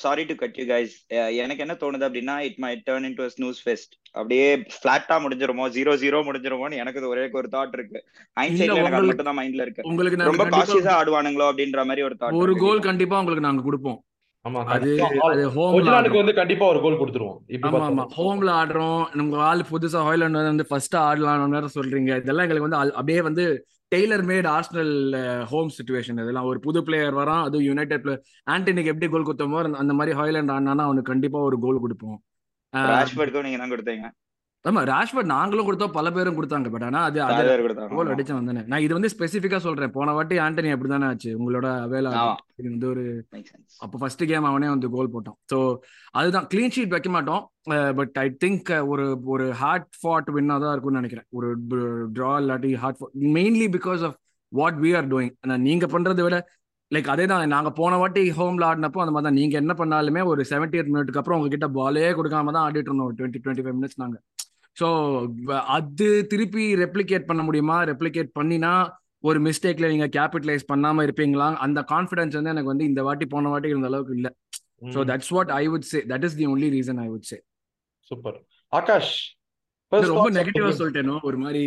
sorry 0.01 0.23
to 0.25 0.35
cut 0.35 0.57
you 0.61 0.65
guys 0.71 0.95
எனக்கு 1.43 1.63
என்ன 1.65 1.75
தோணுது 1.83 2.07
அப்படின்னா 2.09 2.37
it 2.47 2.59
may 2.65 2.73
turn 2.89 3.07
into 3.09 3.27
snooze 3.35 3.61
fest 3.65 3.95
அப்படியே 4.15 4.49
ஃபிளாட்டா 4.75 5.17
முடிஞ்சிருமோ 5.25 5.67
ஜீரோ 5.77 5.95
ஜீரோ 6.03 6.21
முடிஞ்சிருமோன்னு 6.29 6.81
எனக்கு 6.83 7.13
ஒரே 7.13 7.27
ஒரு 7.41 7.51
தாட் 7.55 7.77
இருக்கு. 7.79 7.99
ஹைண்ட்சைட்ல 8.37 8.81
எனக்கு 8.81 8.99
அது 8.99 9.11
மட்டும் 9.11 9.29
தான் 9.31 9.39
மைண்ட்ல 9.41 9.67
இருக்கு. 9.67 9.85
உங்களுக்கு 9.85 10.29
ரொம்ப 10.31 10.47
காஷியஸா 10.55 10.95
ஆடுவானுங்களோ 11.01 11.49
அப்படின்ற 11.51 11.85
மாதிரி 11.85 12.05
ஒரு 12.09 12.17
தாட் 12.23 12.41
ஒரு 12.43 12.55
கோல் 12.57 12.87
கண்டிப்பா 12.89 13.21
உங்களுக்கு 13.23 13.49
நாங்க 13.49 13.63
கொடுப்போம். 13.63 13.99
அது 14.55 14.97
கண்டிப்பா. 14.97 15.31
அது 15.31 15.51
ஹோம்ல 15.51 15.73
கொஞ்ச 15.73 15.91
வந்து 16.17 16.35
கண்டிப்பா 16.35 16.67
ஒரு 16.67 16.81
கோல் 16.81 16.99
கொடுத்துருவோம். 16.99 17.39
இப்ப 17.47 17.71
ஆமா 17.71 17.73
ஆமா. 17.73 17.75
பார்த்தா. 17.75 18.09
ஹோம்ல 18.17 18.51
ஆடுறோம். 18.51 19.15
நம்ம 19.15 19.39
ஆள் 19.39 19.59
புதுசா 19.59 19.97
ஹாய்லாண்ட் 19.97 20.31
வந்து 20.31 20.67
ஃபர்ஸ்ட் 20.67 20.97
ஆடலாம் 20.97 21.53
சொல்றீங்க. 21.75 22.17
இதெல்லாம் 22.17 22.49
எங்களுக்கு 22.49 22.69
வந்து 22.69 22.95
அப்படியே 22.95 23.23
வந்து 23.23 23.67
tailor 23.95 24.25
made 24.25 24.47
Arsenal 24.47 25.43
home 25.45 25.69
situation 25.69 26.13
இதெல்லாம். 26.13 26.45
ஒரு 26.45 26.61
புது 26.61 26.83
பிளேயர் 26.83 27.15
வரான் 27.15 27.41
அதுவும் 27.41 27.67
யுனைடெட் 27.67 28.03
பிளேயர் 28.03 28.23
ஆண்டனிக்கு 28.51 28.85
எப்படி 28.85 29.09
கோல் 29.09 29.25
கொடுத்தோமோ 29.25 29.73
அந்த- 29.73 29.93
மாதிரி 29.93 30.19
ஹாய்லாண்ட் 30.19 30.51
ஆடினானா 30.51 30.81
அவனுக்கு 30.81 31.03
கண்டிப்பா 31.03 31.39
ஒரு 31.39 31.59
கோல் 31.59 31.81
கொடுப்போம். 31.81 32.23
நீங்க 33.43 33.57
தான் 33.57 33.71
கொடுத்தீங்க. 33.71 34.26
ஆமா 34.69 34.81
ராஷ்பர்ட் 34.91 35.31
நாங்களும் 35.33 35.67
கொடுத்தோம் 35.67 35.95
பல 35.97 36.11
பேரும் 36.15 36.37
கொடுத்தாங்க. 36.39 36.69
பட் 36.75 36.85
ஆனா 36.87 37.01
அது 37.09 37.19
கோல் 37.93 38.07
ஆமா. 38.07 38.15
அடிச்சேன் 38.15 38.39
வந்தானே 38.39 38.63
நான் 38.73 38.85
இது 38.87 38.97
வந்து 38.99 39.11
ஸ்பெசிஃபிக்கா 39.15 39.59
சொல்றேன். 39.67 39.93
போன 39.97 40.15
வாட்டி 40.17 40.37
ஆண்டனி 40.47 40.71
அப்படிதானே 40.75 41.09
ஆச்சு. 41.11 41.31
உங்களோட 41.41 41.69
வேலை. 41.93 42.11
இது 42.61 42.69
வந்து 42.75 42.89
ஒரு. 42.93 43.05
அப்போ 43.85 43.97
ஃபர்ஸ்ட் 44.03 44.25
கேம் 44.33 44.49
அவனே 44.51 44.69
வந்து 44.75 44.91
கோல் 44.97 45.13
போட்டான். 45.15 45.39
ஸோ 45.53 45.59
அதுதான். 46.21 46.49
க்ளீன் 46.53 46.75
ஷீட் 46.77 46.95
வைக்க 46.97 47.11
மாட்டோம். 47.17 47.43
பட் 48.01 48.19
ஐ 48.25 48.27
திங்க் 48.45 48.71
ஒரு 48.93 49.07
ஒரு 49.35 49.47
ஹார்ட் 49.63 49.89
ஃபாட் 50.01 50.31
வின்னாக 50.39 50.65
தான் 50.65 50.75
இருக்கும்னு 50.75 51.01
நினைக்கிறேன். 51.03 51.29
ஒரு 51.39 51.49
ட்ரா 52.19 52.33
இல்லாட்டி 52.43 52.73
hard 52.85 53.01
fought 53.01 53.17
mainly 53.39 53.69
because 53.79 54.05
of 54.09 54.17
what 54.53 54.79
we 54.85 54.93
are 55.01 55.11
doing 55.15 55.35
நீங்க 55.69 55.87
பண்றதை 55.97 56.25
விட 56.27 56.37
லைக் 56.91 57.09
அதே 57.13 57.25
தான். 57.31 57.45
நாங்க 57.55 57.71
போன 57.79 57.95
வாட்டி 58.01 58.23
ஹோம்ல 58.39 58.65
ஆடினப்போ 58.71 59.01
அந்த 59.05 59.13
மாதிரி 59.15 59.27
தான் 59.29 59.39
நீங்க 59.41 59.55
என்ன 59.63 59.73
பண்ணாலுமே 59.79 60.21
ஒரு 60.33 60.43
செவன்டி 60.51 60.77
எயிட் 60.79 60.91
மினிட்க்கு 60.95 61.21
அப்புறம் 61.21 61.39
உங்ககிட்ட 61.39 61.69
பாலே 61.79 62.11
கொடுக்காம 62.19 62.53
தான் 62.57 62.65
ஆடிட்டு 62.67 62.91
இருந்தோம். 62.91 63.15
டுவெண்ட்டி 63.19 63.41
டுவெண்ட்டி 63.45 63.65
ஃபைவ் 63.65 63.79
மினிட்ஸ் 63.79 64.01
நாங்க. 64.03 64.17
ஸோ 64.77 64.89
அது 65.77 66.09
திருப்பி 66.33 66.65
ரெப்ளிகேட் 66.85 67.29
பண்ண 67.31 67.43
முடியுமா? 67.49 67.77
ரெப்ளிகேட் 67.91 68.31
பண்ணினா 68.39 68.73
ஒரு 69.29 69.39
மிஸ்டேக்ல 69.47 69.87
நீங்க 69.93 70.07
கேபிட்டலைஸ் 70.17 70.71
பண்ணாம 70.73 71.05
இருப்பீங்களா? 71.07 71.47
அந்த 71.67 71.81
கான்ஃபிடன்ஸ் 71.93 72.37
வந்து 72.39 72.53
எனக்கு 72.55 72.73
வந்து 72.73 72.89
இந்த 72.91 73.03
வாட்டி 73.07 73.27
போன 73.35 73.51
வாட்டி 73.53 73.73
இருந்த 73.73 73.91
அளவுக்கு 73.93 74.17
இல்ல. 74.19 74.29
So 74.95 75.03
that's 75.11 75.33
what 75.37 75.53
I 75.61 75.65
would 75.73 75.89
say 75.93 76.01
that 76.13 76.27
is 76.29 76.37
the 76.41 76.47
only 76.53 76.69
reason 76.77 77.01
I 77.07 77.09
would 77.15 77.29
say 77.31 77.39
super 78.11 78.39
Aakash 78.73 79.15
ரொம்ப 79.93 80.29
நெகட்டிவா. 80.37 80.71
சொல்லிட்டேனோ? 80.79 81.17
ஒரு 81.29 81.37
மாதிரி 81.43 81.65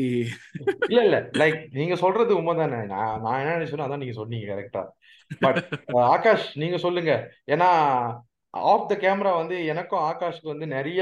இல்ல 0.89 0.99
இல்ல. 1.05 1.17
லைக் 1.41 1.59
நீங்க 1.79 1.95
சொல்றது 2.01 2.31
உண்மைதானே. 2.39 2.79
நான் 2.93 3.21
நான் 3.25 3.39
என்ன 3.41 3.53
நினைச்சேனோ 3.57 3.85
அதான் 3.85 4.01
நீங்க 4.03 4.15
சொன்னீங்க 4.17 4.47
கரெக்டா 4.51 4.81
பட் 5.45 5.59
ஆகாஷ் 6.13 6.47
நீங்க 6.61 6.77
சொல்லுங்க. 6.85 7.13
ஏன்னா 7.53 7.69
ஆஃப் 8.53 8.87
த 8.91 8.93
கேமரா 9.03 9.31
வந்து 9.41 9.55
எனக்கும் 9.71 10.05
ஆகாஷ்க்கு 10.11 10.53
வந்து 10.53 10.67
நிறைய 10.75 11.01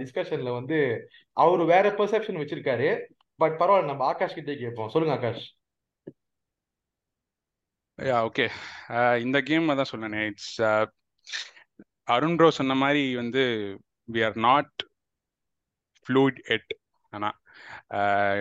டிஸ்கஷன்ல 0.00 0.52
வந்து 0.58 0.78
அவரு 1.36 1.64
வேற 1.74 1.86
பெர்செப்ஷன் 1.98 2.40
வச்சிருக்காரு. 2.42 2.88
பட் 3.40 3.56
பரவாயில்ல 3.60 3.90
நம்ம 3.90 4.04
ஆகாஷ் 4.12 4.36
கிட்டே 4.38 4.56
கேட்போம். 4.62 4.90
சொல்லுங்க 4.94 5.16
ஆகாஷ். 5.18 5.44
யா 7.98 8.16
ஓகே 8.28 8.46
இந்த 9.26 9.38
கேம் 9.50 9.70
அதான் 9.72 9.92
சொன்னேனே 9.92 10.20
இட்ஸ் 10.30 10.52
அருண் 12.14 12.36
ப்ரோ 12.38 12.48
சொன்ன 12.58 12.74
மாதிரி 12.82 13.02
வந்து 13.22 13.42
we 14.14 14.20
are 14.28 14.36
not 14.48 14.74
fluid 16.06 16.38
yet 16.54 16.72
ஆனால் 17.12 17.36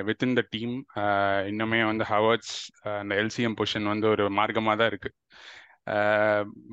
வித்தின் 0.08 0.38
த 0.40 0.42
டீம் 0.54 0.76
இன்னுமே 1.52 1.80
வந்து 1.92 2.06
ஹவர்ட்ஸ் 2.14 2.56
அந்த 3.02 3.14
எல்சிஎம் 3.22 3.58
பொசிஷன் 3.60 3.92
வந்து 3.94 4.08
ஒரு 4.14 4.26
மார்க்கமாக 4.40 4.78
தான் 4.82 4.92
இருக்கு. 4.92 5.12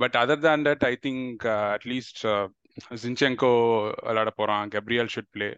But 0.02 0.16
other 0.23 0.44
than 0.47 0.64
that 0.68 0.85
I 0.90 0.94
think 1.06 1.44
at least 1.75 2.23
Zinchenko 3.02 3.52
விளாட 4.09 4.30
போகிறான் 4.38 4.71
Gabriel 4.76 5.11
should 5.14 5.33
play 5.37 5.49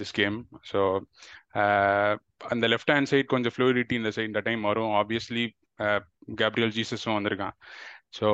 this 0.00 0.14
game 0.20 0.36
so 0.70 0.80
அந்த 2.52 2.64
லெஃப்ட் 2.72 2.92
ஹேண்ட் 2.94 3.10
சைட் 3.12 3.32
கொஞ்சம் 3.34 3.54
ஃப்ளூரிட்டி 3.56 3.94
இந்த 4.00 4.10
சைட் 4.16 4.30
இந்த 4.32 4.42
டைம் 4.48 4.62
வரும். 4.70 4.92
ஆப்வியஸ்லி 5.00 5.44
கேப்ரியல் 6.42 6.74
ஜீசஸும் 6.78 7.16
வந்திருக்கான். 7.18 7.54
ஸோ 8.18 8.28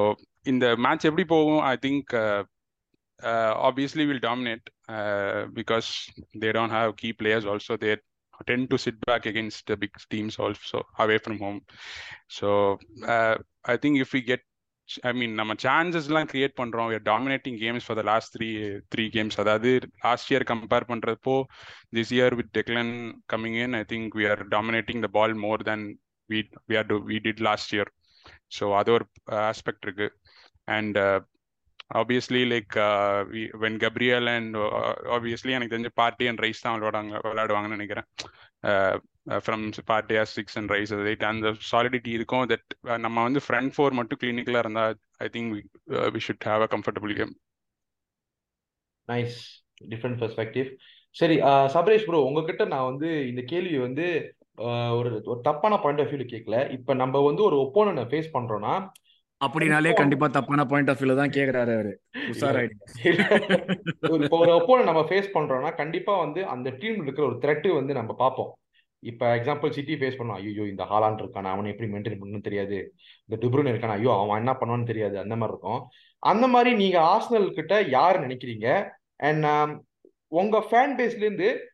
இந்த 0.53 0.67
மேட்ச் 0.85 1.07
எப்படி 1.11 1.25
போகும்? 1.35 1.63
I 1.73 1.75
think 1.87 2.13
obviously 3.69 4.05
will 4.11 4.25
dominate 4.29 4.67
because 5.59 5.89
they 6.43 6.51
don't 6.59 6.75
have 6.79 6.91
key 7.03 7.11
players 7.21 7.49
also 7.53 7.77
there 7.85 8.01
tend 8.51 8.67
to 8.71 8.77
sit 8.77 9.03
back 9.09 9.27
against 9.27 9.67
big 9.83 9.99
teams 10.15 10.37
teams 10.37 10.37
also 10.39 10.81
away 11.05 11.19
from 11.19 11.37
home. 11.39 11.61
So 12.31 12.49
uh, 13.07 13.35
I 13.65 13.77
think 13.77 13.97
if 14.05 14.13
we 14.13 14.23
I 15.09 15.11
mean 15.19 15.35
நம்ம 15.39 15.53
சான்சஸ்லாம் 15.65 16.29
create 16.33 16.55
பண்ணுறோம் 16.61 16.89
we 16.93 16.97
dominating 17.11 17.59
games 17.63 17.85
for 17.87 17.99
the 17.99 18.03
last 18.09 18.33
three 18.37 18.49
three 18.93 19.05
games 19.17 19.39
அதாவது 19.43 19.71
last 20.05 20.31
year 20.33 20.45
compare 20.51 20.89
பண்ணுறப்போ 20.91 21.37
this 21.97 22.13
year 22.17 22.37
with 22.41 22.53
Declan 22.59 22.93
coming 23.33 23.59
in 23.65 23.77
I 23.81 23.83
think 23.93 24.17
we 24.21 24.27
are 24.33 24.43
dominating 24.57 25.03
the 25.07 25.11
ball 25.19 25.35
more 25.45 25.65
than 25.71 25.85
we 26.31 26.41
we 26.71 26.77
are 26.81 26.91
we 27.11 27.19
did 27.29 27.43
last 27.49 27.73
year 27.77 27.91
so 28.59 28.67
அது 28.81 28.93
ஒரு 28.97 29.07
aspect 29.51 29.87
இருக்கு 29.89 30.09
and 30.69 30.99
obviously 32.01 32.43
like 32.53 32.75
when 33.63 33.79
Gabriel 33.85 34.29
and 34.35 34.57
obviously 35.17 35.53
எனக்கு 35.57 35.75
தெரிஞ்ச 35.75 35.93
Partey 36.03 36.27
and 36.31 36.43
Rice 36.45 36.65
தான் 36.65 36.77
விளையாடுவாங்க 36.77 37.21
விளையாடுவாங்கன்னு 37.29 37.79
நினைக்கிறேன். 37.79 38.09
From 39.47 39.65
Partey 39.91 40.15
or 40.21 40.31
six 40.37 40.57
and 40.61 40.73
Rice 40.75 40.93
eight 40.99 41.27
அந்த 41.31 41.53
சாலிடிட்டி 41.71 42.13
இருக்கும். 42.19 42.45
தட் 42.53 42.69
நம்ம 43.07 43.17
வந்து 43.23 43.43
ஃப்ரண்ட் 43.47 43.75
ஃபோர் 43.77 43.99
மட்டும் 44.01 44.21
கிளினிக்கலாக 44.23 44.65
இருந்தால் 44.65 44.97
I 45.27 45.29
think 45.37 45.53
we 46.17 46.23
should 46.29 46.49
have 46.51 46.65
a 46.67 46.71
comfortable 46.77 47.15
game 47.21 47.35
nice 49.09 49.39
different 49.93 50.21
perspective 50.23 50.69
சரி 51.17 51.37
uh, 51.49 51.65
சபரேஷ் 51.75 52.07
ப்ரோ 52.07 52.19
உங்ககிட்ட 52.27 52.63
நான் 52.67 52.89
வந்து 52.91 53.09
இந்த 53.31 53.43
கேள்வி 53.51 53.79
வந்து 53.79 54.07
uh, 54.63 54.91
ஒரு 54.99 55.11
ஒரு 55.31 55.41
தப்பான 55.49 55.79
பாயிண்ட் 55.83 56.03
ஆஃப் 56.03 56.11
வியூல 56.13 56.25
கேட்கல 56.31 56.59
இப்போ 56.77 56.93
நம்ம 57.03 57.21
வந்து 57.27 57.43
ஒரு 57.49 57.57
ஒப்போனனை 57.65 58.05
ஃபேஸ் 58.11 58.35
பண்றோம்னா 58.37 58.75
அப்படினாலே 59.43 59.93
கண்டிப்பா 59.93 60.27
தப்பான 60.27 60.65
பாயிண்ட் 60.65 60.91
ஆஃப் 60.91 61.01
வியூல 61.01 61.17
தான் 61.17 61.29
கேக்குறாரு 61.29 61.75
அவரு. 61.75 62.01
இப்போ 64.25 64.39
ஒரு 64.39 64.53
ஒப்போனன் 64.53 64.85
நம்ம 64.85 65.01
ஃபேஸ் 65.01 65.35
பண்றோம்னா 65.35 65.75
கண்டிப்பா 65.75 66.19
வந்து 66.19 66.47
அந்த 66.47 66.71
டீம்ல 66.71 67.03
இருக்கிற 67.03 67.27
ஒரு 67.27 67.39
த்ரெட் 67.43 67.75
வந்து 67.75 67.95
நம்ம 67.95 68.15
பார்ப்போம். 68.15 68.59
இப்ப 69.03 69.37
எக்ஸாம்பிள் 69.37 69.71
சிட்டி 69.71 69.95
ஃபேஸ் 69.95 70.19
பண்ணோம். 70.19 70.33
ஐயோ 70.33 70.67
இந்த 70.67 70.85
ஹாலான் 70.85 71.19
இருக்கான? 71.19 71.51
அவனை 71.51 71.71
எப்படி 71.71 71.93
மெயின்டைன் 71.93 72.21
பண்ணணும்னு 72.21 72.41
தெரியாது. 72.41 72.95
இந்த 73.29 73.43
டிப்ரூன் 73.43 73.67
இருக்கான? 73.67 73.93
ஐயோ 73.93 74.21
அவன் 74.21 74.39
என்ன 74.39 74.57
பண்ணுவான்னு 74.61 74.83
தெரியாது. 74.83 75.19
அந்த 75.19 75.37
மாதிரி 75.37 75.55
இருக்கும். 75.55 75.91
அந்த 76.23 76.47
மாதிரி 76.47 76.77
நீங்க 76.77 77.03
ஆர்சனல் 77.03 77.51
கிட்ட 77.51 77.85
யார் 77.89 78.27
நினைக்கிறீங்க? 78.27 78.91
அண்ட் 79.17 79.47
உங்க 80.29 80.67
ஃபேன் 80.71 80.99
பேஸ்ல 80.99 81.17
இருந்து 81.17 81.73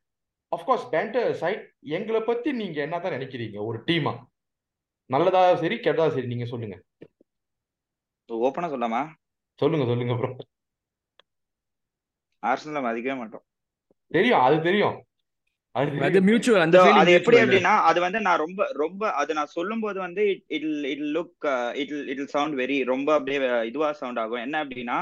அஃப்கோர்ஸ் 0.53 0.91
பேண்டர் 0.91 1.35
சைட் 1.35 1.73
எங்களை 1.81 2.21
பத்தி 2.21 2.53
நீங்க 2.53 2.81
என்னதான் 2.81 3.13
நினைக்கிறீங்க? 3.13 3.65
ஒரு 3.65 3.83
டீமா 3.87 4.15
நல்லதா 5.11 5.57
சரி 5.57 5.77
கெட்டதா 5.77 6.09
சரி 6.09 6.27
நீங்க 6.27 6.45
சொல்லுங்க. 6.45 6.83
ஓப்பனா 8.29 8.69
சொல்லாமா? 8.75 9.03
சொல்லுங்க 9.61 9.85
சொல்லுங்க 9.87 10.15
ப்ரோ 10.21 10.31
ஆர்சனலை 12.43 12.81
மதிக்கவே 12.87 13.17
மாட்டோம். 13.19 13.45
தெரியும் 14.11 14.43
அது 14.47 14.57
தெரியும். 14.63 14.97
அது 16.07 16.21
மியூச்சுவல் 16.27 16.65
அந்த 16.65 16.79
அது 17.01 17.11
எப்படி 17.17 17.39
அப்படின்னா 17.41 17.73
அது 17.89 17.99
வந்து 18.05 18.21
நான் 18.27 18.41
ரொம்ப 18.43 18.61
ரொம்ப 18.83 19.11
அது 19.21 19.35
நான் 19.35 19.55
சொல்லும் 19.57 19.83
போது 19.85 19.99
வந்து 20.05 20.23
it 20.57 20.69
it 20.93 21.05
look 21.17 21.47
it 21.83 21.93
it 22.13 22.23
sound 22.35 22.57
very 22.61 22.77
ரொம்ப 22.93 23.09
அப்படியே 23.15 23.41
இதுவா 23.71 23.89
சவுண்ட் 23.93 24.21
ஆகும். 24.23 24.45
என்ன 24.47 24.57
அப்படின்னா 24.65 24.99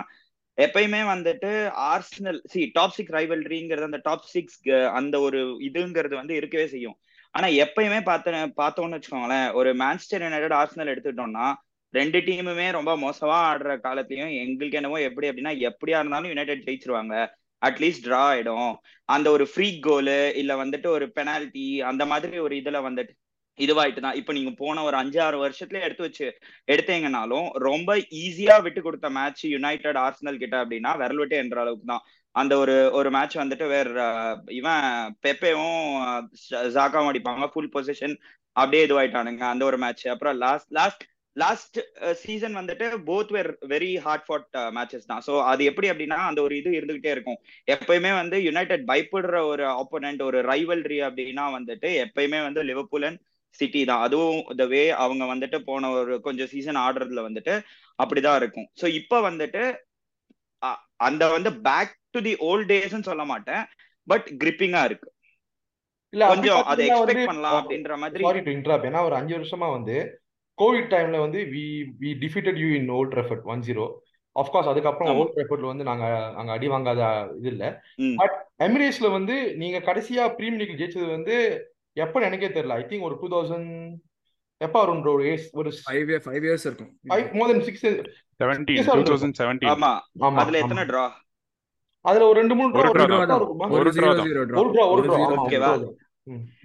எப்பயுமே 0.59 1.01
வந்துட்டு 1.13 1.51
ஆர்சனல் 1.93 2.41
சி 2.53 2.61
டாப் 2.73 2.95
சிக்ஸ் 2.97 3.15
ரைவல்ரிங்கிறது 3.17 3.89
அந்த 3.91 4.01
டாப் 4.03 4.29
சிக்ஸ் 4.35 4.59
அந்த 4.99 5.17
ஒரு 5.21 5.41
இதுங்கிறது 5.69 6.15
வந்து 6.21 6.35
இருக்கவே 6.35 6.67
செய்யும். 6.75 6.97
ஆனா 7.35 7.47
எப்பயுமே 7.65 8.01
பார்த்த 8.03 8.51
பார்த்தோம்னு 8.63 8.99
வச்சுக்கோங்களேன் 8.99 9.49
ஒரு 9.53 9.73
மான்செஸ்டர் 9.77 10.25
யுனைடெட் 10.27 10.57
ஆர்சனல் 10.61 10.93
எடுத்துட்டோம்னா 10.95 11.49
ரெண்டு 11.95 12.19
டீமுமே 12.21 12.67
ரொம்ப 12.73 12.93
மோசமா 12.97 13.37
ஆடுற 13.51 13.73
காலத்தையும் 13.81 14.33
எங்களுக்கு 14.43 14.79
என்னவோ 14.81 15.01
எப்படி 15.09 15.29
அப்படின்னா 15.29 15.53
எப்படியா 15.69 15.99
இருந்தாலும் 16.03 16.33
யுனைடெட் 16.33 16.67
ஜெயிச்சிருவாங்க. 16.69 17.15
அட்லீஸ்ட் 17.63 18.07
ட்ரா 18.07 18.23
ஆயிடும். 18.33 18.73
அந்த 19.05 19.31
ஒரு 19.31 19.45
ஃப்ரீ 19.53 19.69
கோலு 19.87 20.19
இல்ல 20.35 20.53
வந்துட்டு 20.65 20.87
ஒரு 20.87 21.07
பெனால்டி 21.13 21.69
அந்த 21.91 22.03
மாதிரி 22.07 22.39
ஒரு 22.47 22.57
இதுல 22.57 22.81
வந்துட்டு 22.89 23.15
இதுவாயிட்டு 23.59 24.01
தான். 24.01 24.17
இப்ப 24.21 24.33
நீங்க 24.33 24.51
போன 24.59 24.83
ஒரு 24.83 24.97
அஞ்சு 24.97 25.19
ஆறு 25.23 25.37
வருஷத்துல 25.45 25.81
எடுத்து 25.87 26.03
வச்சு 26.07 26.27
எடுத்தீங்கனாலும் 26.73 27.47
ரொம்ப 27.69 27.97
ஈஸியா 28.23 28.57
விட்டு 28.63 28.83
கொடுத்த 28.83 29.11
மேட்ச் 29.11 29.45
யுனைடெட் 29.45 29.97
ஆர்சனல் 29.97 30.41
கிட்ட 30.43 30.57
அப்படின்னா 30.65 30.93
விரல் 31.03 31.17
விட்டு 31.17 31.37
என்ற 31.37 31.61
அளவுக்கு 31.61 31.87
தான். 31.87 32.05
அந்த 32.35 32.55
ஒரு 32.59 32.75
ஒரு 32.93 33.11
மேட்ச் 33.11 33.37
வந்துட்டு 33.39 33.67
வேற 33.69 33.89
இவன் 34.61 34.85
பெப்பேவும் 35.27 35.81
ஜாக்காவும் 36.77 37.11
அடிப்பாங்க. 37.13 37.47
ஃபுல் 37.53 37.73
பொசிஷன் 37.77 38.17
அப்படியே 38.53 38.87
இதுவாயிட்டானுங்க 38.87 39.45
அந்த 39.55 39.65
ஒரு 39.65 39.79
மேட்ச் 39.79 40.07
அப்புறம் 40.15 40.37
லாஸ்ட் 40.45 40.71
லாஸ்ட் 40.81 41.05
லாஸ்ட் 41.37 41.79
சீசன் 42.23 42.55
வந்துட்டு 42.59 42.87
both 43.09 43.33
were 43.37 43.51
very 43.73 43.91
hard 44.05 44.27
fought 44.27 44.47
matches 44.77 45.09
தான். 45.11 45.23
ஸோ 45.27 45.33
அது 45.51 45.63
எப்படி 45.71 45.89
அப்படின்னா 45.93 46.19
அந்த 46.31 46.41
ஒரு 46.47 46.55
இது 46.61 46.71
இருந்துகிட்டே 46.79 47.11
இருக்கும். 47.17 47.39
எப்பயுமே 47.75 48.13
வந்து 48.21 48.37
யுனைடெட் 48.49 48.85
பயப்படுற 48.91 49.39
ஒரு 49.53 49.65
ஆப்போனண்ட் 49.81 50.23
ஒரு 50.29 50.41
ரைவல்ரி 50.53 50.99
அப்படின்னா 51.09 51.47
வந்துட்டு 51.57 51.91
எப்பயுமே 52.05 52.41
வந்து 52.49 52.63
லிவர்பூல் 52.71 53.07
அண்ட் 53.09 53.21
சிட்டி 53.59 53.83
தான். 53.91 54.05
அதுவும் 54.07 54.41
த 54.61 54.65
வே 54.73 54.83
அவங்க 55.03 55.25
வந்துட்டு 55.33 55.59
போன 55.69 55.91
ஒரு 55.99 56.15
கொஞ்சம் 56.27 56.51
சீசன் 56.55 56.83
ஆடுறதுல 56.87 57.23
வந்துட்டு 57.29 57.55
அப்படிதான் 57.99 58.39
இருக்கும். 58.43 58.69
ஸோ 58.81 58.89
இப்போ 59.01 59.19
வந்துட்டு 59.29 59.63
அந்த 61.07 61.25
வந்து 61.37 61.51
பேக் 61.69 61.95
டு 62.15 62.21
தி 62.27 62.35
ஓல்ட் 62.49 62.69
டேஸ்ன்னு 62.73 63.09
சொல்ல 63.11 63.25
மாட்டேன். 63.33 63.65
பட் 64.09 64.27
கிரிப்பிங்கா 64.43 64.83
இருக்கு. 64.89 65.09
கொஞ்சம் 66.13 66.63
அதை 66.73 66.85
எக்ஸ்பெக்ட் 66.89 67.29
பண்ணலாம் 67.31 67.57
அப்படின்ற 67.61 67.97
மாதிரி 68.03 68.25
ஒரு 69.09 69.17
அஞ்சு 69.21 69.35
வருஷமா 69.39 69.69
வந்து 69.79 69.97
கோவிட் 70.59 70.91
டைம்ல 70.93 71.17
வந்து 71.23 71.41
we 71.55 71.65
we 72.03 72.11
defeated 72.23 72.59
you 72.63 72.69
in 72.77 72.91
Old 72.97 73.17
Trafford 73.19 73.47
one 73.47 73.63
zero 73.67 73.87
of course 74.37 74.71
அதுக்கப்புறம் 74.71 75.11
ஓல்ட் 75.21 75.39
ரெஃபர்ட்ல 75.41 75.71
வந்து 75.71 75.85
நாங்க 75.85 76.05
நாங்க 76.37 76.51
அடி 76.53 76.69
வாங்காத 76.73 77.03
இது 77.39 77.49
இல்ல. 77.53 77.65
பட் 78.21 78.35
எமிரேட்ஸ்ல 78.67 79.11
வந்து 79.15 79.35
நீங்க 79.57 79.79
கடைசியா 79.87 80.25
பிரீமியர் 80.39 80.61
லீக் 80.63 80.79
ஜெயிச்சது 80.81 81.09
வந்து 81.13 81.37
எப்ப 81.97 82.25
எனக்கே 82.27 82.51
தெரியல. 82.51 82.77
ஐ 82.77 82.87
திங்க் 82.89 83.07
ஒரு 83.09 83.17
டூ 83.21 83.29
தௌசண்ட் 83.35 83.71
எப்ப 84.61 84.77
வரும் 84.83 85.01
ப்ரோ 85.03 85.15
ஏஸ் 85.31 85.47
ஒரு 85.55 85.71
ஃபைவ் 85.79 86.09
இயர் 86.11 86.25
ஃபைவ் 86.27 86.45
இயர்ஸ் 86.47 86.67
இருக்கும். 86.69 86.91
ஃபைவ் 87.11 87.25
மோர் 87.39 87.51
தென் 87.53 87.65
சிக்ஸ் 87.67 87.87
ஆமா. 89.75 89.93
அதுல 90.43 90.61
எத்தனை 90.63 90.85
டிரா 90.91 91.05
அதுல 92.05 92.27
ஒரு 92.31 92.39
ரெண்டு 92.41 92.55
மூணு 92.55 92.71
டிரா 92.75 92.91
ஒரு 93.77 93.91
ஜீரோ 93.97 94.09
ஒரு 94.61 94.71
டிரா 94.73 94.85
ஒரு 94.93 95.03
டிரா 95.07 95.17
ஓகேவா? 95.39 95.71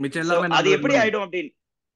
மிச்சம் 0.04 0.22
So, 0.22 0.26
எல்லாமே 0.26 0.56
அது 0.60 0.70
எப்படி 0.78 0.94
ஆயிடும் 1.02 1.26
அப்படின்னு? 1.26 1.52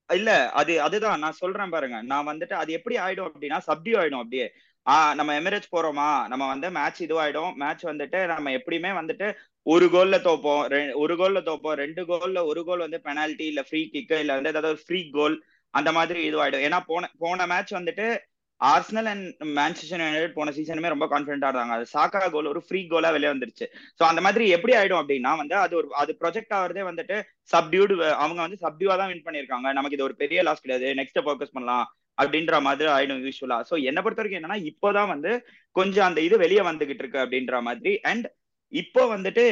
இல்ல 0.10 0.30
அது 0.52 0.82
அதுதான். 0.82 1.20
நான் 1.20 1.32
சொல்றேன் 1.34 1.70
பாருங்க. 1.70 2.02
நான் 2.02 2.28
வந்துட்டு 2.28 2.54
அது 2.54 2.72
எப்படி 2.74 2.96
ஆயிடும் 2.98 3.30
அப்படின்னா 3.30 3.60
சப்டியூ 3.68 3.96
ஆயிடும் 4.02 4.22
அப்படியே. 4.22 4.48
ஆஹ் 4.86 5.14
நம்ம 5.14 5.40
எமிரேட்ஸ் 5.40 5.74
போறோமா? 5.76 6.10
நம்ம 6.28 6.48
வந்து 6.48 6.72
மேட்ச் 6.72 7.04
இதுவாயிடும். 7.04 7.54
மேட்ச் 7.56 7.86
வந்துட்டு 7.86 8.26
நம்ம 8.26 8.50
எப்படியுமே 8.52 8.92
வந்துட்டு 9.00 9.28
ஒரு 9.66 9.86
கோல்ல 9.86 10.18
தோப்போம். 10.28 10.64
ஒரு 10.94 11.16
கோல்ல 11.16 11.40
தோப்போம். 11.42 11.78
ரெண்டு 11.84 12.02
கோல்ல 12.04 12.46
ஒரு 12.46 12.64
கோல் 12.66 12.84
வந்து 12.86 13.02
பெனால்டி 13.02 13.46
இல்ல 13.46 13.62
ஃப்ரீ 13.62 13.90
கிக் 13.90 14.12
இல்ல 14.20 14.34
வந்து 14.34 14.50
ஏதாவது 14.50 14.82
ஃப்ரீ 14.88 15.10
கோல் 15.10 15.38
அந்த 15.74 15.92
மாதிரி 15.92 16.20
இதுவாயிடும். 16.28 16.66
ஏன்னா 16.68 16.80
போன 16.86 17.12
போன 17.20 17.48
மேட்ச் 17.48 17.74
வந்துட்டு 17.74 18.06
ஆர்சனல் 18.62 19.08
அண்ட் 19.12 19.26
மேன்செஸ்டர் 19.58 20.02
யுனைடெட் 20.04 20.36
போன 20.38 20.52
சீசனுமே 20.58 20.92
ரொம்ப 20.94 21.06
கான்ஃபிடென்டா 21.14 21.50
இருந்தாங்க. 21.50 21.76
அது 21.78 21.86
சாக்கா 21.96 22.22
கோல் 22.36 22.52
ஒரு 22.54 22.62
ஃப்ரீ 22.68 22.82
கோலா 22.94 23.10
வெளியே 23.16 23.32
வந்துருச்சு. 23.34 23.66
சோ 23.98 24.04
அந்த 24.12 24.22
மாதிரி 24.26 24.46
எப்படி 24.56 24.74
ஆயிடும் 24.80 25.02
அப்படின்னா 25.02 25.32
வந்து 25.42 25.56
அது 25.64 25.76
ஒரு 25.80 25.88
அது 26.02 26.14
ப்ரொஜெக்ட் 26.22 26.56
ஆகிறதே 26.60 26.86
வந்துட்டு 26.90 27.18
சப்டியூடு 27.54 27.96
அவங்க 28.24 28.40
வந்து 28.46 28.60
சப்டியூவா 28.66 28.96
தான் 29.02 29.12
வின் 29.14 29.26
பண்ணிருக்காங்க 29.28 29.74
நமக்கு 29.80 29.98
இது 29.98 30.08
ஒரு 30.10 30.18
பெரிய 30.24 30.42
லாஸ் 30.48 30.64
கிடையாது. 30.66 30.88
நெக்ஸ்ட் 31.02 31.22
ஃபோக்கஸ் 31.28 31.56
பண்ணலாம் 31.58 31.86
அப்படின்ற 32.18 32.56
மாதிரி 32.68 32.90
ஆயிடும் 32.96 33.22
யூஸ்வலா 33.26 33.60
சோ 33.70 33.78
என்ன 33.90 34.02
பொறுத்த 34.04 34.22
வரைக்கும் 34.22 34.42
என்னன்னா 34.42 34.60
இப்போதான் 34.72 35.12
வந்து 35.14 35.32
கொஞ்சம் 35.76 36.08
அந்த 36.10 36.20
இது 36.28 36.36
வெளியே 36.46 36.64
வந்துகிட்டு 36.70 37.04
இருக்கு 37.04 37.24
அப்படின்ற 37.26 37.56
மாதிரி. 37.68 37.94
அண்ட் 38.12 38.28
இப்போ 38.74 39.02
வந்துட்டு 39.16 39.44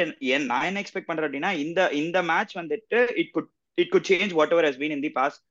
நான் 0.49 0.67
என்ன 0.69 0.81
எக்ஸ்பெக்ட் 0.83 1.09
பண்றேன் 1.09 1.27
அப்படின்னா 1.27 1.51
இந்த 1.65 1.81
இந்த 2.01 2.17
மேட்ச் 2.31 2.53
வந்துட்டு 2.61 2.99
it 3.21 3.33
good 3.35 3.49
it 3.77 3.91
good 3.93 4.09
change 4.11 4.33
whatever 4.55 4.67
has 4.69 4.79
been 4.81 4.95
in 4.97 5.05
the 5.07 5.11
past 5.19 5.41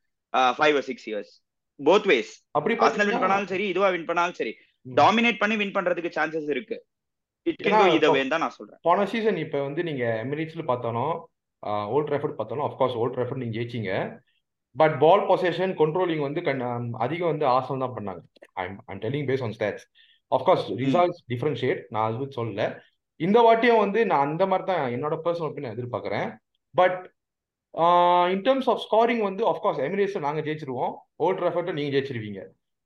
five 0.59 0.77
or 0.81 0.87
six 0.91 1.07
years 1.11 1.33
both 1.81 2.09
ways 2.13 2.33
அப்படி 2.59 2.75
ஆர்சனல் 2.87 3.11
வின் 3.11 3.23
பண்ணாலும் 3.25 3.51
சரி 3.53 3.67
இதுவா 3.73 3.89
வின் 3.95 4.09
பண்ணாலும் 4.11 4.39
சரி. 4.41 4.53
டாமினேட் 4.87 5.41
பண்ணி 5.43 5.57
வின் 5.61 5.77
பண்றதுக்கு 5.77 6.11
சான்சஸ் 6.17 6.49
இருக்கு. 6.55 6.77
இட் 7.47 7.63
கேன் 7.67 7.79
கோ 8.05 8.13
தான் 8.33 8.45
நான் 8.45 8.57
சொல்றேன். 8.59 8.81
போன 8.89 9.07
சீசன் 9.13 9.39
இப்போ 9.45 9.59
வந்து 9.69 9.83
நீங்க 9.89 10.05
எமிரேட்ஸ்ல 10.25 10.65
பார்த்தாலும் 10.71 11.15
ஓல்ட் 11.95 12.09
ட்ராஃபர்ட் 12.11 12.37
பார்த்தாலும் 12.39 12.67
அஃப்கோர்ஸ் 12.69 12.97
ஓல்ட் 13.01 13.15
ட்ராஃபர்ட் 13.17 13.43
நீங்க 13.43 13.57
ஜெயிச்சீங்க. 13.59 13.91
பட் 14.77 14.95
பால் 15.05 15.25
பொசேஷன் 15.31 15.73
கண்ட்ரோலிங் 15.81 16.23
வந்து 16.27 16.41
கண் 16.49 16.63
அதிகம் 17.07 17.33
வந்து 17.33 17.47
ஆசனம் 17.57 17.83
தான் 17.85 17.97
பண்ணாங்க. 17.97 18.23
I'm 18.63 18.79
I'm 18.91 19.03
telling 19.05 19.27
based 19.31 19.45
on 19.47 19.55
stats 19.57 19.85
of course 20.33 20.67
results 20.83 21.21
differentiate 21.33 21.81
நான் 21.95 22.07
அது 22.11 22.29
சொல்லல. 22.39 22.69
இந்த 23.21 23.39
வாட்டியும் 23.47 23.83
வந்து 23.85 24.01
நான் 24.11 24.27
அந்த 24.29 24.45
மாதிரி 24.51 24.67
தான் 24.71 24.85
என்னோட 24.97 25.17
பர்சனல் 25.25 25.49
ஒப்பீனியன் 25.51 25.75
எதிர்பார்க்குறேன். 25.77 26.29
But 26.75 27.01
in 28.33 28.43
terms 28.47 28.69
of 28.73 28.83
scoring 28.87 29.23
வந்து 29.29 29.43
அஃப்கோர்ஸ் 29.53 29.81
எமிரேட்ஸ் 29.87 30.27
நாங்க 30.27 30.41
ஜெயிச்சிருவோம். 30.41 30.93
ஓல்ட் 31.17 31.41
ட்ராஃபர்ட் 31.41 31.77
நீங்க 31.79 31.93
ஜெயிச்சிருவீங்க. 31.95 32.43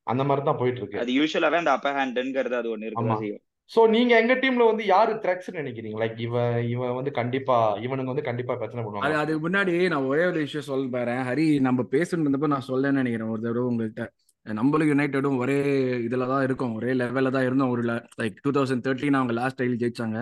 அந்த 0.07 0.25
மாதிரி 0.25 0.47
தான் 0.47 0.61
போயிட்டு 0.61 0.81
இருக்கு 0.81 1.01
அது 1.03 1.13
யூஸ்வலாவே 1.19 1.59
அந்த 1.63 1.73
அப்பர் 1.77 1.97
ஹேண்ட்ங்கிறது 1.99 2.57
அது 2.61 2.69
ஒண்ணு 2.75 2.85
ஆமா. 2.85 2.91
இருக்குதான் 2.91 3.23
செய்யும். 3.23 3.43
சோ 3.71 3.81
நீங்க 3.95 4.13
எங்க 4.23 4.35
டீம்ல 4.35 4.65
வந்து 4.71 4.85
யாரு 4.87 5.13
த்ரெட்ஸ் 5.23 5.49
நினைக்கிறீங்க? 5.59 5.97
லைக் 6.03 6.21
இவன் 6.27 6.59
இவன் 6.73 6.95
வந்து 6.95 7.11
கண்டிப்பா 7.11 7.57
இவனுங்க 7.87 8.13
வந்து 8.13 8.27
கண்டிப்பா 8.29 8.55
பிரச்சனை 8.61 8.81
அது 8.83 8.89
பண்ணுவாங்க 8.89 9.19
அதுக்கு 9.23 9.45
முன்னாடி 9.47 9.75
நான் 9.95 10.07
ஒரே 10.11 10.25
ஒரு 10.31 10.39
விஷயம் 10.45 10.69
சொல்ல 10.69 10.87
பாறேன் 10.95 11.23
ஹரி 11.29 11.47
நம்ம 11.67 11.87
பேசிட்டு 11.95 12.25
இருந்தப்ப 12.25 12.53
நான் 12.55 12.69
சொல்லணும்னு 12.69 13.01
நினைக்கிறேன் 13.03 13.33
ஒரு 13.35 13.43
தடவை 13.47 13.67
உங்கள்கிட்ட. 13.73 14.05
நம்மளும் 14.47 14.91
யுனைடெடும் 14.91 15.39
ஒரே 15.43 15.59
இதுல 16.07 16.27
தான் 16.33 16.45
இருக்கோம். 16.47 16.75
ஒரே 16.75 16.93
லெவல்ல 17.01 17.31
தான் 17.37 17.47
இருந்தோம். 17.49 17.71
ஒரு 17.71 17.83
லைக் 18.21 18.37
டூ 18.45 18.51
தௌசண்ட் 18.59 18.85
தேர்ட்டின் 18.87 19.19
அவங்க 19.21 19.35
லாஸ்ட் 19.41 19.61
டைல் 19.63 19.81
ஜெயிச்சாங்க. 19.83 20.19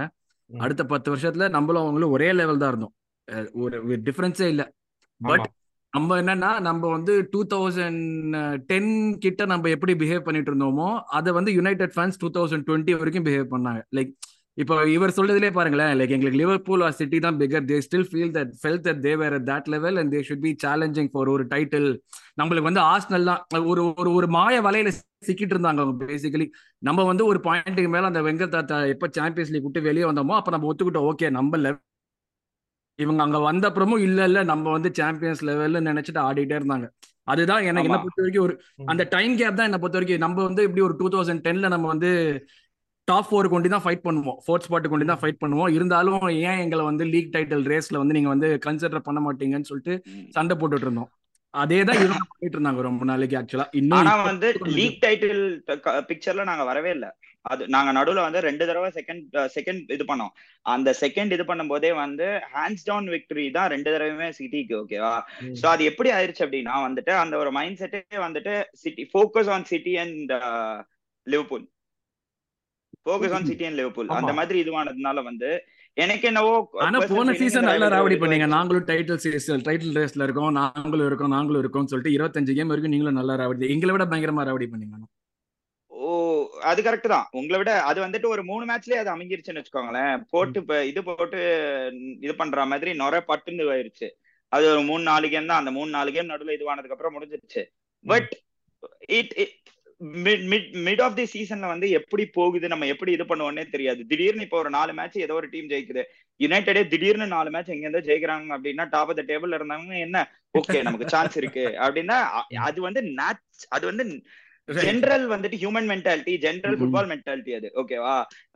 அடுத்த 0.51 0.83
பத்து 0.93 1.09
வருஷத்துல 1.15 1.49
நம்மளும் 1.57 1.83
அவங்களும் 1.83 2.15
ஒரே 2.17 2.33
லெவல் 2.33 2.63
தான் 2.63 2.73
இருந்தோம். 2.75 2.95
ஒரு 3.65 3.99
டிஃபரன்ஸே 4.09 4.49
இல்லை. 4.55 4.67
பட் 5.21 5.47
நம்ம 5.93 6.17
என்னன்னா 6.21 6.51
நம்ம 6.67 6.89
வந்து 6.97 7.13
டூ 7.33 7.41
தௌசண்ட் 7.53 8.05
டென் 8.71 8.93
கிட்ட 9.25 9.43
நம்ம 9.53 9.69
எப்படி 9.75 9.93
பிஹேவ் 10.01 10.27
பண்ணிட்டு 10.29 10.51
இருந்தோமோ 10.53 10.89
அதை 11.19 11.33
வந்து 11.37 11.51
United 11.59 11.93
fans 11.97 12.21
two 12.23 12.31
thousand 12.37 12.67
twenty 12.69 12.95
வரைக்கும் 13.01 13.27
பிஹேவ் 13.29 13.53
பண்ணாங்க. 13.53 13.83
லைக் 13.99 14.13
இப்போ 14.63 14.75
இவர் 14.95 15.15
சொல்றதுலே 15.17 15.51
பாருங்களேன் 15.57 15.93
லைக் 15.99 16.13
எங்களுக்கு 16.17 16.41
லிவர்பூல் 16.41 16.83
ஆர் 16.87 16.97
சிட்டி 16.99 17.19
தான் 17.25 17.39
bigger 17.41 17.65
they 17.71 17.79
still 17.87 18.07
feel 18.11 18.35
that 18.37 18.53
fell 18.61 18.83
that 18.87 19.01
they 19.07 19.13
were 19.23 19.37
that 19.49 19.71
level 19.75 19.97
and 20.01 20.13
they 20.15 20.21
should 20.29 20.45
be 20.45 20.53
challenging 20.65 21.11
for 21.15 21.31
ஒரு 21.35 21.47
டைட்டில் 21.55 21.89
நம்மளுக்கு 22.41 22.69
வந்து 22.71 22.83
ஆஸ்னல் 22.93 23.29
தான் 23.31 23.67
ஒரு 23.73 23.85
ஒரு 24.03 24.13
ஒரு 24.19 24.29
மாய 24.37 24.61
வலையில 24.69 24.93
சிக்கிட்டு 25.29 25.55
இருந்தாங்க 25.57 25.83
அவங்க 25.85 26.07
பேசிக்கலி 26.13 26.47
நம்ம 26.89 27.07
வந்து 27.11 27.25
ஒரு 27.31 27.41
பாயிண்ட்டுக்கு 27.49 27.95
மேல 27.97 28.13
அந்த 28.13 28.23
வெங்கல் 28.29 28.55
தாத்தா 28.57 28.79
எப்ப 28.95 29.11
சாம்பியன்ஸ் 29.19 29.53
லீக் 29.55 29.67
விட்டு 29.69 29.89
வெளியே 29.89 30.07
வந்தோமோ 30.11 30.37
அப்ப 30.41 30.57
நம்ம 30.57 30.71
ஒத்துக்கிட்டோம். 30.73 31.09
ஓகே 31.13 31.31
நம்ம 31.39 31.57
level 31.67 31.83
இவங்க 32.99 33.21
அங்க 33.23 33.39
வந்த 33.49 33.65
அப்புறமும் 33.69 34.03
இல்ல 34.07 34.21
இல்ல 34.31 34.41
நம்ம 34.53 34.73
வந்து 34.77 34.91
சாம்பியன்ஸ் 34.99 35.43
லெவல்ல 35.49 35.81
நினைச்சிட்டு 35.91 36.21
ஆடிட்டே 36.27 36.57
இருந்தாங்க. 36.61 36.87
அதுதான் 37.33 37.65
எனக்கு 37.71 37.89
என்ன 37.89 37.99
பொறுத்த 38.03 38.23
வரைக்கும் 38.23 38.45
ஒரு. 38.47 38.55
அந்த 38.93 39.03
டைம் 39.15 39.33
கேப் 39.41 39.59
தான் 39.59 39.69
என்ன 39.71 39.79
பொறுத்த 39.83 39.99
வரைக்கும். 39.99 40.25
நம்ம 40.27 40.43
வந்து 40.49 40.65
இப்படி 40.69 40.85
ஒரு 40.89 40.97
டூ 41.01 41.09
தௌசண்ட் 41.15 41.45
டென்ல 41.47 41.69
நம்ம 41.75 41.89
வந்து 41.95 42.11
டாப் 43.09 43.29
ஃபோர் 43.29 43.53
கொண்டு 43.55 43.73
தான் 43.73 43.85
ஃபைட் 43.85 44.05
பண்ணுவோம். 44.07 44.39
ஃபோர்த் 44.45 44.67
ஸ்பாட் 44.67 44.91
கொண்டு 44.93 45.09
தான் 45.11 45.21
ஃபைட் 45.23 45.41
பண்ணுவோம். 45.43 45.71
இருந்தாலும் 45.77 46.23
ஏன் 46.49 46.61
எங்களை 46.65 46.85
வந்து 46.91 47.05
லீக் 47.15 47.33
டைட்டில் 47.35 47.67
ரேஸ்ல 47.73 48.01
வந்து 48.03 48.17
நீங்க 48.17 48.31
வந்து 48.35 48.49
கன்சிடர் 48.67 49.07
பண்ண 49.09 49.21
மாட்டீங்கன்னு 49.27 49.71
சொல்லிட்டு. 49.71 49.97
சண்டை 50.37 50.57
போட்டுட்டு 50.61 50.87
இருந்தோம். 50.89 51.11
அதே 51.55 51.81
தான் 51.89 51.99
இவங்க 52.05 52.25
பண்ணிட்டு 52.31 52.57
இருந்தாங்க 52.57 52.81
ரொம்ப 52.87 53.05
நாளைக்கு 53.11 53.37
ஆக்சுவலா 53.41 53.67
இன்னும் 53.81 54.25
வந்து 54.31 54.49
லீக் 54.79 54.97
டைட்டில் 55.05 55.43
பிக்சர்ல 56.09 56.47
நாங்க 56.51 56.65
வரவே 56.71 56.93
இல்ல. 56.97 57.09
அது 57.51 57.63
நாங்க 57.75 57.91
நடுவுல 57.99 58.25
வந்து 58.27 58.41
ரெண்டு 58.47 58.65
தடவை 58.69 58.89
செகண்ட் 58.99 59.37
செகண்ட் 59.57 59.93
இது 59.97 60.05
பண்ணோம். 60.11 60.33
அந்த 60.75 60.91
செகண்ட் 61.03 61.35
இது 61.37 61.45
பண்ணும் 61.51 61.73
போதே 61.73 61.91
வந்து 62.03 62.27
ஹேண்ட்ஸ் 62.55 62.87
டவுன் 62.89 63.09
விக்டரி 63.15 63.47
தான் 63.57 63.71
ரெண்டு 63.75 63.89
தடவையுமே 63.95 64.29
சிட்டிக்கு 64.39 64.75
ஓகேவா. 64.83 65.15
சோ 65.61 65.67
அது 65.75 65.85
எப்படி 65.91 66.11
ஆயிருச்சு 66.17 66.45
அப்படின்னா 66.47 66.75
வந்துட்டு 66.87 67.15
அந்த 67.23 67.37
ஒரு 67.43 67.53
மைண்ட் 67.59 67.81
செட்டே 67.83 68.03
வந்துட்டு 68.27 68.55
City 68.83 69.05
focus 69.13 69.53
on 69.57 69.69
City 69.73 69.95
and 70.05 70.33
Liverpool 71.27 71.65
focus 73.07 73.35
on 73.37 73.49
City 73.49 73.65
and 73.69 73.79
Liverpool 73.81 74.09
ஆமா. 74.11 74.21
அந்த 74.21 74.35
மாதிரி 74.39 74.59
இதுவானதுனால 74.65 75.23
வந்து 75.31 75.51
எனக்கு 75.97 76.27
என்னவோ 76.31 76.55
ஆனா 76.85 77.01
போன 77.11 77.35
சீசன் 77.41 77.69
நல்லா 77.71 77.89
ராவடி 77.95 78.17
பண்ணீங்க. 78.23 78.47
நாங்களும் 78.55 78.87
டைட்டில் 78.89 79.21
சீசன் 79.25 79.67
டைட்டில் 79.67 79.99
ரேஸ்ல 79.99 80.27
இருக்கோம். 80.27 80.55
நாங்களும் 80.61 81.09
இருக்கோம். 81.09 81.35
நாங்களும் 81.37 81.63
இருக்கோம்னு 81.63 81.93
சொல்லிட்டு 81.93 82.15
இருபத்தஞ்சு 82.17 82.57
கேம் 82.57 82.73
வரைக்கும் 82.73 82.95
நீங்களும் 82.95 83.19
நல்லா 83.21 83.37
ராவடி 83.43 83.69
எங்களை 83.75 83.93
விட 83.97 84.07
பயங்கரமா 84.13 84.47
ராவடி 84.49 84.69
பண்ணீங்க. 84.73 85.05
அது 86.71 86.81
கரெக்ட் 86.87 87.13
தான். 87.15 87.27
உங்களை 87.39 87.59
விட 87.61 87.73
அது 87.91 87.99
வந்துட்டு 88.05 88.29
ஒரு 88.35 88.43
மூணு 88.51 88.65
மேட்ச்லயே 88.71 89.01
அது 89.03 89.13
அமைஞ்சிருச்சுன்னு 89.15 89.61
வச்சுக்கோங்களேன். 89.61 90.15
போட்டு 90.33 90.61
இப்ப 90.63 90.79
இது 90.91 91.01
போட்டு 91.09 91.41
இது 92.27 92.35
பண்ற 92.41 92.65
மாதிரி 92.73 92.93
நொர 93.03 93.21
பட்டுன்னு 93.31 93.69
ஆயிருச்சு. 93.75 94.09
அது 94.53 94.65
ஒரு 94.73 94.83
மூணு 94.89 95.03
நாலு 95.11 95.29
கேம் 95.35 95.51
தான். 95.51 95.63
அந்த 95.63 95.73
மூணு 95.79 95.91
நாலு 95.99 96.11
கேம் 96.17 96.33
நடுவில் 96.33 96.57
இதுவானதுக்கு 96.59 96.97
அப்புறம் 96.97 97.17
முடிஞ்சிருச்சு. 97.17 97.63
But 98.05 98.33
it 99.19 99.33
mid 100.87 101.03
of 101.05 101.17
the 101.19 101.25
சீசன்ல 101.33 101.67
வந்து 101.73 101.89
எப்படி 101.99 102.25
போகுது 102.39 102.67
நம்ம 102.73 102.87
எப்படி 102.93 103.11
இது 103.17 103.25
பண்ணுவோன்னே 103.31 103.65
தெரியாது. 103.75 104.01
திடீர்னு 104.11 104.47
இப்போ 104.47 104.59
ஒரு 104.63 104.71
நாலு 104.77 104.93
மேட்ச் 104.99 105.19
ஏதோ 105.27 105.37
ஒரு 105.41 105.49
டீம் 105.53 105.71
ஜெயிக்குது. 105.73 106.03
யுனைடெடே 106.41 106.83
திடீர்னு 106.93 107.27
நாலு 107.35 107.49
மேட்ச் 107.55 107.73
எங்க 107.75 107.87
இருந்தா 107.87 108.07
ஜெயிக்கிறாங்க 108.09 108.57
அப்படின்னா 108.57 108.85
டாப் 108.95 109.11
ஆஃப் 109.11 109.19
த 109.21 109.25
டேபிள் 109.31 109.57
இருந்தாங்க 109.59 109.93
என்ன? 110.07 110.19
ஓகே 110.59 110.79
நமக்கு 110.89 111.13
சான்ஸ் 111.15 111.37
இருக்கு. 111.43 111.67
அப்படின்னா 111.85 112.17
அது 112.69 112.81
வந்து 112.89 113.03
அது 113.77 113.85
வந்து 113.91 114.05
ஜென்ரல் 114.69 115.25
வந்துட்டு 115.33 115.57
human 115.63 115.89
mentality 115.91 116.35
general. 116.45 116.77
Football 116.79 117.09
mentality 117.11 117.53
அது. 117.57 117.69
ஓகேவா 117.81 118.15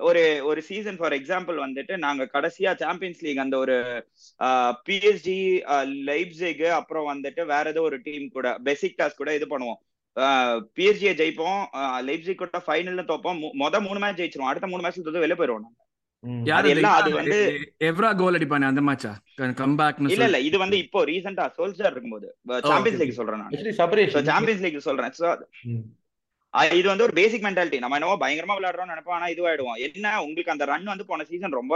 ஒரு 0.08 0.22
ஒரு 0.44 0.60
சீசன் 0.62 0.96
ஃபார் 0.96 1.12
எக்ஸாம்பிள் 1.12 1.58
வந்துட்டு 1.64 1.96
நாங்க 1.96 2.28
கடைசியா 2.32 2.72
சாம்பியன்ஸ் 2.82 3.20
லீக் 3.24 3.42
அந்த 3.44 3.58
ஒரு 3.58 3.76
பிஎஸ்ஜி 4.88 5.38
லைப்ஸிக் 6.08 6.64
அப்புறம் 6.78 7.08
வந்துட்டு 7.12 7.44
வேற 7.46 7.64
ஏதோ 7.70 7.82
ஒரு 7.82 7.98
டீம் 8.06 8.28
கூட 8.28 8.56
பெசிக்டாஸ் 8.64 9.20
கூட 9.20 9.34
இது 9.34 9.48
பண்ணுவோம். 9.52 9.80
பிஎஸ்ஜியை 10.76 11.12
ஜெயிப்போம். 11.20 11.60
லைப்ஸிக் 12.08 12.40
கூட 12.44 12.62
ஃபைனல்ல 12.68 13.04
தோப்போம். 13.10 13.42
மொத 13.64 13.80
மூணு 13.88 14.00
மேட்ச் 14.04 14.20
ஜெயிச்சிருவோம். 14.22 14.52
அடுத்த 14.52 14.72
மூணு 14.72 14.84
மேட்ச்ல 14.84 15.04
தோத்து 15.08 15.24
வெளியே 15.26 15.40
போயிடுவோம் 15.42 15.66
நாங்க. 15.66 15.78
ம். 16.24 16.40
யார் 16.46 16.60
அது 16.60 16.70
அந்த 16.70 16.80
எல்லாம் 16.80 16.96
அது 17.00 17.10
வந்து 17.18 17.36
எவ்ரா 17.88 18.08
கோல் 18.20 18.36
அடிப்பானே 18.38 18.70
அந்த 18.70 18.82
மேட்சா 18.88 19.12
கம்பேக்னு 19.60 20.10
இல்ல 20.14 20.24
இல்ல. 20.30 20.38
இது 20.48 20.56
வந்து 20.62 20.76
இப்போ 20.84 21.04
ரீசெண்டா 21.10 21.44
சோல்ஜர் 21.58 21.92
இருக்கும்போது. 21.92 22.28
சாம்பியன்ஸ் 22.70 23.00
லீக் 23.02 23.18
சொல்றேன் 23.20 23.40
நான். 23.42 23.52
ஆக்சுவலி 23.52 23.76
சபரேஷ் 23.80 24.18
சாம்பியன்ஸ் 24.30 24.64
லீக் 24.66 24.86
சொல்றேன். 24.88 25.14
இது 26.78 26.86
வந்து 26.88 27.04
ஒரு 27.04 27.12
பேசிக் 27.12 27.44
மென்டாலிட்டி 27.44 27.78
நம்ம 27.78 27.96
என்னவோ 27.98 28.16
பயங்கரமா 28.22 28.54
விளையாடுறோம்னு 28.58 28.92
நினைப்போம். 28.94 29.16
ஆனா 29.18 29.26
இதுவாயிடுவோம். 29.26 29.78
என்ன? 29.86 30.22
உங்களுக்கு 30.22 30.52
அந்த 30.52 30.64
ரன் 30.64 30.84
வந்து 30.84 31.06
போன 31.06 31.24
சீசன் 31.24 31.58
ரொம்ப 31.60 31.74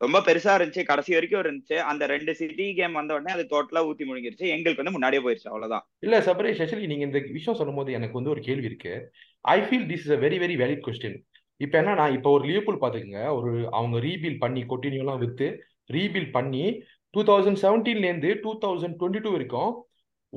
ரொம்ப 0.00 0.18
பெருசா 0.20 0.52
இருந்துச்சு. 0.58 0.82
கடைசி 0.82 1.12
வரைக்கும் 1.12 1.42
இருந்துச்சு. 1.42 1.76
அந்த 1.90 2.06
ரெண்டு 2.06 2.34
சிட்டி 2.34 2.74
கேம் 2.74 2.92
வந்த 2.92 3.14
உடனே 3.14 3.32
அது 3.36 3.44
டோட்டலா 3.52 3.82
ஊத்தி 3.88 4.04
முழுங்கிருச்சு 4.08 4.46
எங்களுக்கு 4.54 4.82
வந்து 4.82 4.96
முன்னாடியே 4.96 5.22
போயிருச்சு. 5.24 5.50
அவ்வளவுதான். 5.52 5.84
இல்ல 5.98 6.18
சபரேஷ் 6.20 6.62
ஆக்சுவலி 6.64 6.86
நீங்க 6.86 7.04
இந்த 7.04 7.18
விஷயம் 7.30 7.58
சொல்லும்போது 7.58 7.92
எனக்கு 7.92 8.12
வந்து 8.12 8.30
ஒரு 8.30 8.40
கேள்வி 8.40 8.64
இருக்கு. 8.64 8.94
I 9.40 9.60
feel 9.60 9.86
this 9.92 10.04
is 10.06 10.10
a 10.10 10.20
very 10.26 10.38
very 10.44 10.56
valid 10.62 10.84
question 10.88 11.18
இப்போ 11.56 11.76
என்னன்னா 11.80 12.12
இப்போ 12.12 12.30
ஒரு 12.30 12.44
லியோபூல் 12.48 12.82
பாத்துக்கங்க 12.82 13.20
ஒரு 13.36 13.50
அவங்க 13.70 13.96
ரீபில் 13.98 14.38
பண்ணி 14.38 14.62
கொட்டினியூலாம் 14.62 15.18
வித்து 15.18 15.48
ரீபில் 15.92 16.30
பண்ணி 16.30 16.64
டூ 17.10 17.22
தௌசண்ட் 17.22 17.60
செவன்டீன்லேருந்து 17.62 18.30
டூ 18.42 18.52
தௌசண்ட் 18.64 18.96
டுவெண்ட்டி 19.00 19.20
டூ 19.20 19.30
வரைக்கும் 19.30 19.72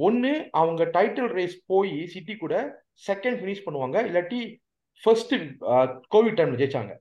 ஒன்று 0.06 0.32
அவங்க 0.60 0.84
டைட்டில் 0.96 1.30
ரேஸ் 1.38 1.56
போய் 1.72 1.94
சிட்டி 2.14 2.36
கூட 2.36 2.56
செகண்ட் 3.08 3.38
ஃபினிஷ் 3.40 3.66
பண்ணுவாங்க. 3.66 3.98
இல்லாட்டி 4.08 4.40
ஃபர்ஸ்ட் 5.04 5.34
கோவிட் 6.14 6.38
டைம்ல 6.40 6.60
ஜெயிச்சாங்க. 6.62 6.94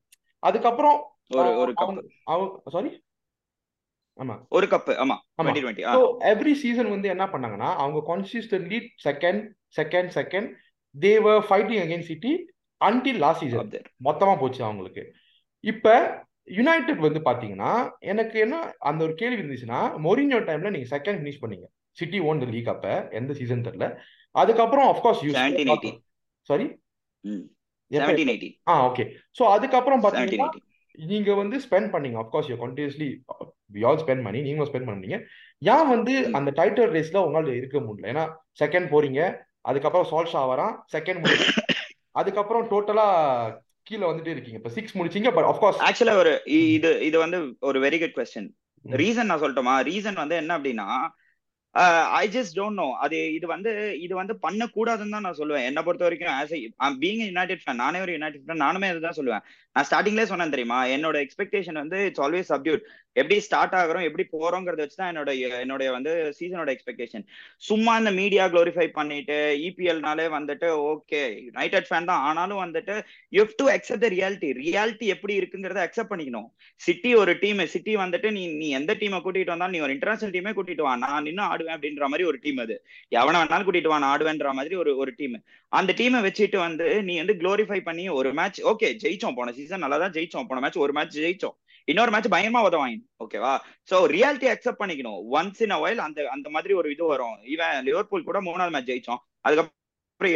அதுக்கப்புறம் 0.43 0.99
ஒரு 1.63 1.73
அவங்க 2.33 2.71
சாரி 2.75 2.91
ஆமா. 4.19 4.35
ஒரு 4.57 4.67
கப் 4.73 4.91
ஆமா. 5.03 5.15
எவ்ரி 6.33 6.53
சீசன் 6.61 6.93
வந்து 6.95 7.09
என்ன 7.15 7.25
பண்ணாங்கன்னா 7.33 7.71
அவங்க 7.85 7.99
consistently 8.11 8.79
second 9.07 9.43
second 9.79 10.11
second 10.19 10.49
they were 10.95 11.43
fighting 11.49 11.83
against 11.85 12.11
City 12.13 12.33
until 12.81 13.21
last 13.25 13.43
season 13.45 13.61
மொத்தமா 14.09 14.35
போச்சு 14.43 14.61
அவங்களுக்கு. 14.65 15.03
இப்ப 15.65 15.95
யுனைடெட் 16.59 17.03
வந்து 17.07 17.21
பாத்தீங்கன்னா 17.29 17.73
எனக்கு 18.13 18.37
என்ன 18.41 18.57
அந்த 18.91 19.01
ஒரு 19.05 19.15
கேள்வி 19.21 19.41
இருந்துச்சுன்னா 19.43 19.81
மொரினியோ 20.07 20.41
டைம்ல 20.49 20.71
நீங்க 20.77 20.89
செகண்ட் 20.97 21.21
ஃபினிஷ் 21.21 21.43
பண்ணீங்க. 21.45 21.67
சிட்டி 21.99 22.19
ஓன் 22.29 22.43
த 22.43 22.49
லீக் 22.55 22.73
அப்ப 22.75 22.87
எந்த 23.21 23.33
சீசன் 23.41 23.67
தெரியல. 23.69 23.89
அதுக்கப்புறம் 24.35 24.89
eighty 25.65 25.93
sorry 26.49 26.67
ah 28.71 28.75
okay 28.89 29.05
so 29.39 29.43
அதுக்கப்புறம் 29.57 30.03
எயிட்டி 30.23 30.61
நீங்க 30.99 31.31
வந்து 31.41 31.57
ஸ்பெண்ட் 31.65 31.91
பண்ணீங்க. 31.95 32.17
Of course 32.23 32.49
you 32.51 32.57
continuously 32.63 33.09
all 33.89 34.01
spend 34.03 34.25
பண்ணி 34.27 34.41
நீங்களும் 34.47 34.69
ஸ்பெண்ட் 34.71 34.89
பண்ணீங்க 34.91 35.17
ஏன் 35.63 35.89
வந்து. 35.95 36.13
அந்த 36.39 36.51
டைட்டில் 36.59 36.93
ரேஸ்ல 36.97 37.23
உங்களால 37.27 37.55
இருக்க 37.61 37.79
முடியல? 37.87 38.11
ஏன்னா 38.13 38.25
செகண்ட் 38.63 38.89
போறீங்க 38.95 39.21
அதுக்கப்புறம் 39.71 40.09
சால்ஷா 40.13 40.43
வரான் 40.53 40.75
செகண்ட் 40.95 41.23
அதுக்கப்புறம் 42.21 42.67
டோட்டலா 42.73 43.07
கீழே 43.89 44.05
வந்துட்டே 44.09 44.33
இருக்கீங்க. 44.35 44.59
இப்ப 44.61 44.71
சிக்ஸ் 44.77 44.97
முடிச்சீங்க 44.99 45.31
பட் 45.37 45.49
ஆஃப்கோர்ஸ் 45.51 45.81
ஆக்சுவலா 45.89 46.15
ஒரு 46.23 46.33
இது 46.77 46.91
இது 47.09 47.17
வந்து 47.25 47.39
ஒரு 47.69 47.79
வெரி 47.85 47.99
குட் 48.03 48.17
கொஸ்டின் 48.19 48.49
ரீசன் 48.85 49.29
நான் 49.31 49.43
சொல்லட்டுமா? 49.43 49.75
ரீசன் 49.91 50.21
வந்து 50.23 50.37
என்ன 50.43 50.53
அப்படின்னா 50.59 50.89
ஐ 52.21 52.25
ஜஸ்ட் 52.35 52.55
டோன்ட் 52.59 52.79
நோ 52.81 52.87
அது 53.05 53.17
இது 53.37 53.47
வந்து 53.53 53.71
இது 54.05 54.15
வந்து 54.21 54.35
பண்ணக்கூடாதுன்னு 54.45 55.15
தான் 55.17 55.27
நான் 55.27 55.39
சொல்லுவேன். 55.41 55.67
என்ன 55.71 55.81
பொறுத்த 55.87 56.07
வரைக்கும் 56.07 56.35
ஆஸ் 56.41 56.55
பீங் 57.03 57.23
யுனைடெட் 57.29 57.63
ஃபேன் 57.65 57.81
நானே 57.85 58.01
ஒரு 58.05 58.13
யுனைடெட் 58.17 58.45
ஃபேன் 58.47 58.63
நானுமே 58.67 58.91
அதுதான் 58.93 59.19
சொல்லுவேன். 59.19 59.45
நான் 59.77 59.87
ஸ்டார்டிங்லேயே 59.89 60.31
சொன்னேன் 60.33 60.55
தெரியுமா? 60.55 60.79
என்னோட 60.97 61.17
எக்ஸ்பெக்டேஷன் 61.27 61.81
வந்து 61.83 61.99
இட்ஸ் 62.11 62.25
ஆல்வேஸ் 62.27 62.53
சப்டியூட் 62.55 62.85
எப்படி 63.21 63.37
ஸ்டார்ட் 63.47 63.77
ஆகுறோம் 63.81 64.07
எப்படி 64.09 64.25
போறோங்கிறத 64.35 64.83
வச்சு 64.85 64.99
தான் 65.01 65.11
என்னோட 65.13 65.31
என்னுடைய 65.65 65.89
வந்து 65.97 66.13
சீசனோட 66.39 66.71
எக்ஸ்பெக்டேஷன் 66.75 67.25
சும்மா 67.69 67.93
இந்த 68.01 68.13
மீடியா 68.21 68.47
க்ளோரிஃபை 68.55 68.87
பண்ணிட்டு 68.99 69.39
இபிஎல்னாலே 69.69 70.27
வந்துட்டு 70.37 70.69
ஓகே 70.93 71.23
யுனைடெட் 71.47 71.89
ஃபேன் 71.91 72.11
தான். 72.11 72.23
ஆனாலும் 72.29 72.63
வந்துட்டு 72.65 72.97
you 73.37 73.45
to 73.61 73.67
accept 73.77 74.05
the 74.07 74.11
reality 74.17 74.51
reality 74.63 75.07
எப்படி 75.15 75.35
இருக்குங்கிறத 75.41 75.83
அக்செப்ட் 75.87 76.13
பண்ணிக்கணும். 76.13 76.49
சிட்டி 76.87 77.13
ஒரு 77.23 77.35
டீம் 77.43 77.63
சிட்டி 77.75 77.95
வந்துட்டு 78.05 78.31
நீ 78.37 78.43
நீ 78.61 78.69
எந்த 78.81 78.93
டீமை 79.01 79.21
கூட்டிட்டு 79.27 79.55
வந்தாலும் 79.55 79.77
நீ 79.77 79.81
ஒரு 79.87 79.95
இன்டர்நேஷனல் 79.97 80.35
டீமே 80.37 80.53
கூட்டிட்டு 80.59 80.87
வா. 80.89 80.95
நான் 81.07 81.31
இன்னும் 81.33 81.49
ஆடுவேன் 81.53 81.77
அப்படின்ற 81.77 82.09
மாதிரி 82.13 82.27
ஒரு 82.33 82.41
டீம் 82.45 82.61
அது. 82.65 82.77
எவனை 83.19 83.39
வேணாலும் 83.41 83.67
கூட்டிட்டு 83.69 83.93
வா 83.93 83.99
நான் 84.05 84.13
ஆடுவேன்ற 84.15 84.53
மாதிரி 84.61 84.77
ஒரு 84.83 84.93
ஒரு 85.05 85.13
டீம் 85.21 85.37
அந்த 85.73 85.91
டீமை 86.01 86.19
வச்சுட்டு 86.27 86.59
வந்து 86.67 86.87
நீ 87.09 87.15
வந்து 87.23 87.35
க்ளோரிஃபை 87.43 87.81
பண்ணி 87.89 88.05
ஒரு 88.19 88.31
மேட்ச் 88.41 88.61
ஓகே 88.73 88.89
ஜெயிச்சோம். 89.05 89.37
போன 89.39 89.53
சீசன் 89.59 89.85
நல்லா 89.85 89.99
தான் 90.05 90.15
ஜெயிச்சோம். 90.17 90.47
போன 90.51 90.61
மேட்ச் 90.65 90.79
ஒரு 90.87 90.95
மேட்ச் 90.99 91.17
ஜெயிச்சோம். 91.25 91.57
இன்னொரு 91.89 92.11
மேட்ச் 92.11 92.29
பயமா 92.29 92.61
உதவாங்க 92.69 92.97
ஓகேவா 93.25 93.53
சோ 93.91 93.97
ரியாலிட்டி 94.15 94.49
அக்செப்ட் 94.53 94.81
பண்ணிக்கணும். 94.81 95.19
ஒன்ஸ் 95.33 95.61
இன் 95.61 95.71
அ 95.71 95.79
அந்த 96.03 96.21
அந்த 96.31 96.49
மாதிரி 96.51 96.75
ஒரு 96.75 96.89
இது 96.91 97.05
வரும். 97.05 97.37
இவன் 97.47 97.85
லிவர்பூல் 97.85 98.25
கூட 98.25 98.39
மூணாவது 98.41 98.71
மேட்ச் 98.71 98.91
ஜெயிச்சோம். 98.91 99.21
அதுக்கப்புறம் 99.41 99.75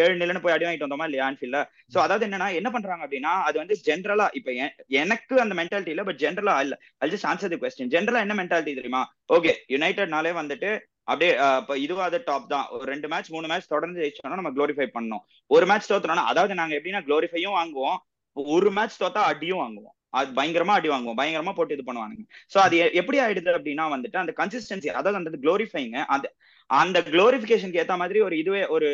ஏழு 0.04 0.14
நிலன்னு 0.14 0.40
போய் 0.40 0.52
அடி 0.52 0.64
வாங்கிட்டு 0.64 0.86
வந்தோமா 0.86 1.04
இல்லையா 1.04 1.26
ஆன்ஃபீல்ட்ல 1.28 1.58
சோ 1.94 1.98
அதாவது 1.98 2.26
என்னன்னா 2.26 2.54
என்ன 2.54 2.70
பண்றாங்க 2.70 3.06
அப்படின்னா 3.06 3.32
அது 3.48 3.56
வந்து 3.58 3.74
ஜென்ரலா 3.86 4.26
இப்ப 4.32 4.50
எ- 4.58 4.72
எனக்கு 5.00 5.40
அந்த 5.40 5.54
மென்டாலிட்டி 5.54 5.92
இல்ல 5.94 6.04
பட் 6.04 6.20
ஜென்ரலா 6.24 6.54
இல்ல. 6.60 6.74
அது 6.98 7.12
ஜஸ்ட் 7.14 7.28
ஆன்சர் 7.30 7.52
தி 7.54 7.58
கொஸ்டின் 7.58 7.92
ஜென்ரலா 7.94 8.20
என்ன 8.20 8.34
மென்டாலிட்டி 8.34 8.74
தெரியுமா? 8.74 9.02
ஓகே 9.32 9.54
யுனைடெட்னாலே 9.68 10.32
வந்துட்டு 10.40 10.70
அப்படியே 11.04 11.30
இப்போ 11.32 11.48
இப்ப 11.60 11.76
இதுவாத 11.78 12.20
டாப் 12.24 12.48
தான். 12.48 12.66
ஒரு 12.70 12.84
ரெண்டு 12.84 13.08
மேட்ச் 13.08 13.30
மூணு 13.30 13.46
மேட்ச் 13.48 13.66
தொடர்ந்து 13.66 14.00
ஜெயிச்சோம்னா 14.00 14.38
நம்ம 14.40 14.50
க்ளோரிஃபை 14.50 14.88
பண்ணோம் 14.96 15.22
ஒரு 15.50 15.66
மேட்ச் 15.66 15.90
தோத்துறோம்னா 15.92 16.26
அதாவது 16.32 16.54
நாங்க 16.54 16.74
எப்படின்னா 16.76 17.02
க்ளோரிஃபையும் 17.08 17.56
வாங்குவோம். 17.58 17.98
ஒரு 18.36 18.70
மேட்ச் 18.70 19.00
தோத்தா 19.02 19.22
அடியும் 19.32 19.62
வாங்குவோம். 19.62 19.96
அது 20.18 20.30
பயங்கரமா 20.38 20.74
அடி 20.78 20.88
வாங்குவோம். 20.88 21.18
பயங்கரமா 21.20 21.52
போட்டு 21.58 21.74
இது 21.76 21.84
பண்ணுவானுங்க. 21.88 22.24
சோ 22.52 22.58
அது 22.66 22.76
எப்படி 23.00 23.18
ஆயிடுது 23.24 23.50
அப்படின்னா 23.58 23.84
வந்துட்டு 23.94 24.18
அந்த 24.22 24.32
கன்சிஸ்டன்சி 24.40 24.90
அதாவது 25.00 25.20
அந்த 25.20 25.40
க்ளோரிஃபைங்க 25.44 25.98
அந்த 26.14 26.28
அந்த 26.70 26.98
க்ளோரிஃபிகேஷனுக்கு 27.12 27.80
ஏத்த 27.82 27.94
மாதிரி 28.02 28.18
ஒரு 28.26 28.34
இதுவே 28.42 28.62
ஒரு 28.74 28.88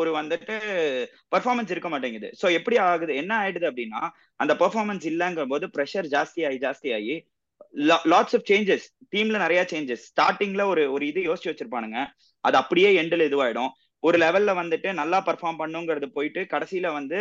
ஒரு 0.00 0.10
வந்துட்டு 0.18 0.54
பெர்ஃபார்மன்ஸ் 1.34 1.72
இருக்க 1.74 1.88
மாட்டேங்குது. 1.94 2.28
சோ 2.40 2.46
எப்படி 2.58 2.76
ஆகுது 2.86 3.14
என்ன 3.22 3.32
ஆயிடுது 3.42 3.68
அப்படின்னா 3.70 4.02
அந்த 4.40 4.54
பெர்ஃபார்மன்ஸ் 4.62 5.06
இல்லங்கிற 5.12 5.44
போது 5.54 5.66
ப்ரெஷர் 5.76 6.08
ஜாஸ்தி 6.16 6.42
ஆகி 6.48 6.60
ஜாஸ்தி 6.66 6.90
ஆகி 6.98 7.16
லாட்ஸ் 8.12 8.36
ஆஃப் 8.38 8.46
சேஞ்சஸ் 8.50 8.86
டீம்ல 9.14 9.38
நிறைய 9.44 9.62
சேஞ்சஸ் 9.72 10.04
ஸ்டார்டிங்ல 10.10 10.62
ஒரு 10.72 10.82
ஒரு 10.92 11.04
இது 11.06 11.20
யோசிச்சு 11.28 11.50
வச்சிருப்பானுங்க. 11.50 11.98
அது 12.44 12.56
அப்படியே 12.62 12.90
எண்டில் 13.02 13.28
இதுவாயிடும். 13.28 13.70
ஒரு 14.02 14.16
லெவல்ல 14.18 14.50
வந்துட்டு 14.60 14.90
நல்லா 15.00 15.18
பர்ஃபார்ம் 15.26 15.58
பண்ணுங்கிறது 15.62 16.06
போயிட்டு 16.16 16.42
கடைசியில 16.52 16.88
வந்து 16.92 17.18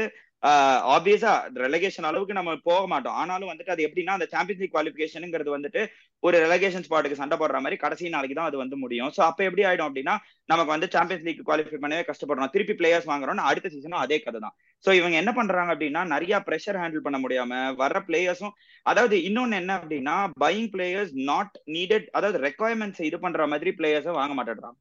ஆப்வியஸா 0.94 1.32
ரெலகேஷன் 1.64 2.08
அளவுக்கு 2.10 2.38
நம்ம 2.38 2.52
போக 2.68 2.84
மாட்டோம். 2.92 3.16
ஆனாலும் 3.22 3.50
வந்துட்டு 3.52 3.74
அது 3.74 3.86
எப்படின்னா 3.88 4.14
அந்த 4.18 4.28
சாம்பியன்ஸ் 4.34 4.62
லீக் 4.64 4.74
குவாலிபிகேஷனுங்கிறது 4.76 5.52
வந்துட்டு 5.56 5.82
ஒரு 6.24 6.38
ரெலகேஷன் 6.46 6.86
ஸ்பாட்டுக்கு 6.86 7.20
சண்டை 7.22 7.38
போடுற 7.42 7.60
மாதிரி 7.66 7.78
கடைசி 7.84 8.14
நாளைக்கு 8.16 8.38
தான் 8.40 8.50
அது 8.50 8.58
வந்து 8.64 8.78
முடியும். 8.84 9.12
சோ 9.18 9.22
அப்ப 9.28 9.40
எப்படி 9.48 9.64
ஆயிடும் 9.70 9.90
அப்படின்னா 9.90 10.16
நமக்கு 10.50 10.74
வந்து 10.76 10.90
சாம்பியன்ஸ் 10.96 11.26
லீக் 11.28 11.44
குவாலிஃபை 11.50 11.80
பண்ணவே 11.84 12.04
கஷ்டப்படுறோம். 12.10 12.52
திருப்பி 12.56 12.76
பிளேயர்ஸ் 12.82 13.10
வாங்குறோம் 13.12 13.44
அடுத்த 13.52 13.74
சீசனும் 13.76 14.04
அதே 14.06 14.20
கதை 14.26 14.42
தான் 14.46 14.56
சோ 14.86 14.90
இவங்க 15.00 15.16
என்ன 15.22 15.32
பண்றாங்க 15.40 15.72
அப்படின்னா 15.76 16.02
நிறைய 16.14 16.36
ப்ரெஷர் 16.48 16.82
ஹேண்டில் 16.82 17.06
பண்ண 17.06 17.18
முடியாம 17.24 17.54
வர்ற 17.82 18.00
பிளேயர்ஸும் 18.10 18.54
அதாவது 18.86 19.16
இன்னொன்னு 19.30 19.60
என்ன 19.62 19.72
அப்படின்னா 19.80 20.18
பையிங் 20.44 20.72
பிளேயர்ஸ் 20.76 21.14
நாட் 21.32 21.56
நீடட் 21.76 22.08
அதாவது 22.20 22.40
ரெக்குவயர்மெண்ட்ஸ் 22.48 23.02
இது 23.10 23.20
பண்ற 23.26 23.48
மாதிரி 23.54 23.72
பிளேயர்ஸை 23.80 24.14
வாங்க 24.22 24.36
மாட்டேறாங்க 24.40 24.78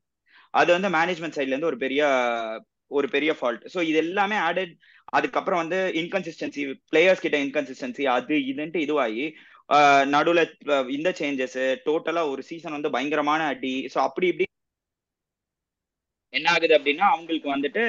அது 0.54 0.70
வந்து 0.76 0.90
மேனேஜ்மெண்ட் 0.98 1.36
சைட்ல 1.36 1.54
இருந்து 1.54 1.70
ஒரு 1.72 1.78
பெரிய 1.84 2.02
ஒரு 2.90 3.08
பெரிய 3.08 3.32
ஃபால்ட் 3.38 3.64
ஸோ 3.74 3.80
இது 3.90 3.98
எல்லாமே 3.98 4.36
ஆடட் 4.48 4.74
அதுக்கப்புறம் 5.12 5.62
வந்து 5.62 5.78
இன்கன்சிஸ்டன்சி 6.00 6.62
பிளேயர்ஸ் 6.90 7.24
கிட்ட 7.24 7.36
இன்கன்சிஸ்டன்சி 7.46 8.04
அது 8.16 8.36
இதுன்ட்டு 8.50 8.84
இதுவாகி 8.86 9.26
நடுவுல 10.12 10.42
இந்த 10.96 11.10
சேஞ்சஸ் 11.20 11.56
டோட்டலா 11.86 12.22
ஒரு 12.32 12.42
சீசன் 12.50 12.76
வந்து 12.76 12.94
பயங்கரமான 12.94 13.40
அடி. 13.52 13.72
ஸோ 13.94 13.98
அப்படி 14.04 14.28
இப்படி 14.30 14.46
என்ன 16.34 16.48
ஆகுது 16.54 16.74
அப்படின்னா 16.78 17.06
அவங்களுக்கு 17.12 17.48
வந்துட்டு 17.52 17.82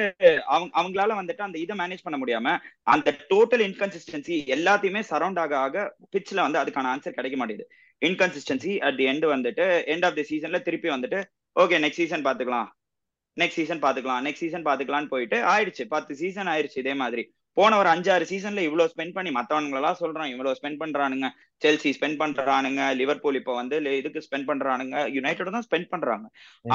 அவங்க 0.52 0.70
அவங்களால 0.80 1.16
வந்துட்டு 1.18 1.42
அந்த 1.46 1.58
இதை 1.58 1.74
மேனேஜ் 1.80 2.04
பண்ண 2.04 2.18
முடியாம 2.20 2.54
அந்த 2.94 3.08
டோட்டல் 3.32 3.64
இன்கன்சிஸ்டன்சி 3.66 4.36
எல்லாத்தையுமே 4.56 5.02
சரௌண்ட் 5.10 5.40
ஆக 5.44 5.54
ஆக 5.58 5.84
பிட்ச்ல 6.14 6.44
வந்து 6.46 6.60
அதுக்கான 6.62 6.90
ஆன்சர் 6.94 7.18
கிடைக்க 7.18 7.38
மாட்டேங்குது. 7.40 7.68
இன்கன்சிஸ்டன்சி 8.02 8.74
அட் 8.86 8.98
தி 9.00 9.06
எண்ட் 9.12 9.26
வந்துட்டு 9.34 9.64
எண்ட் 9.94 10.06
ஆஃப் 10.08 10.18
தி 10.18 10.24
சீசன்ல 10.30 10.60
திருப்பி 10.68 10.90
வந்துட்டு 10.96 11.20
ஓகே 11.56 11.80
நெக்ஸ்ட் 11.84 12.02
சீசன் 12.02 12.26
பாத்துக்கலாம் 12.28 12.68
நெக்ஸ்ட் 13.36 13.58
சீசன் 13.60 13.82
பாத்துக்கலாம் 13.84 14.24
நெக்ஸ்ட் 14.26 14.44
சீசன் 14.44 14.64
பாத்துக்கலாம்னு 14.68 15.12
போயிட்டு 15.12 15.38
ஆயிடுச்சு. 15.52 15.84
பத்து 15.94 16.12
சீசன் 16.22 16.50
ஆயிடுச்சு 16.52 16.78
இதே 16.82 16.94
மாதிரி. 17.02 17.22
போன 17.56 17.76
ஒரு 17.80 17.88
அஞ்சாறு 17.92 18.24
சீசன்ல 18.30 18.60
இவ்வளவு 18.66 18.90
ஸ்பெண்ட் 18.92 19.14
பண்ணி 19.16 19.30
மத்தவனுங்களெல்லாம் 19.36 19.98
சொல்றான் 20.02 20.30
இவ்வளவு 20.32 20.56
ஸ்பெண்ட் 20.58 20.80
பண்றானுங்க. 20.82 21.28
செல்சி 21.62 21.90
ஸ்பெண்ட் 21.96 22.18
பண்றானுங்க 22.22 22.82
லிவர்பூல் 23.00 23.38
இப்போ 23.40 23.54
வந்து 23.60 23.76
இதுக்கு 24.00 24.20
ஸ்பெண்ட் 24.26 24.48
பண்றானுங்க 24.50 24.96
யுனைடெட் 25.16 25.56
தான் 25.56 25.66
ஸ்பெண்ட் 25.68 25.90
பண்றாங்க. 25.94 26.26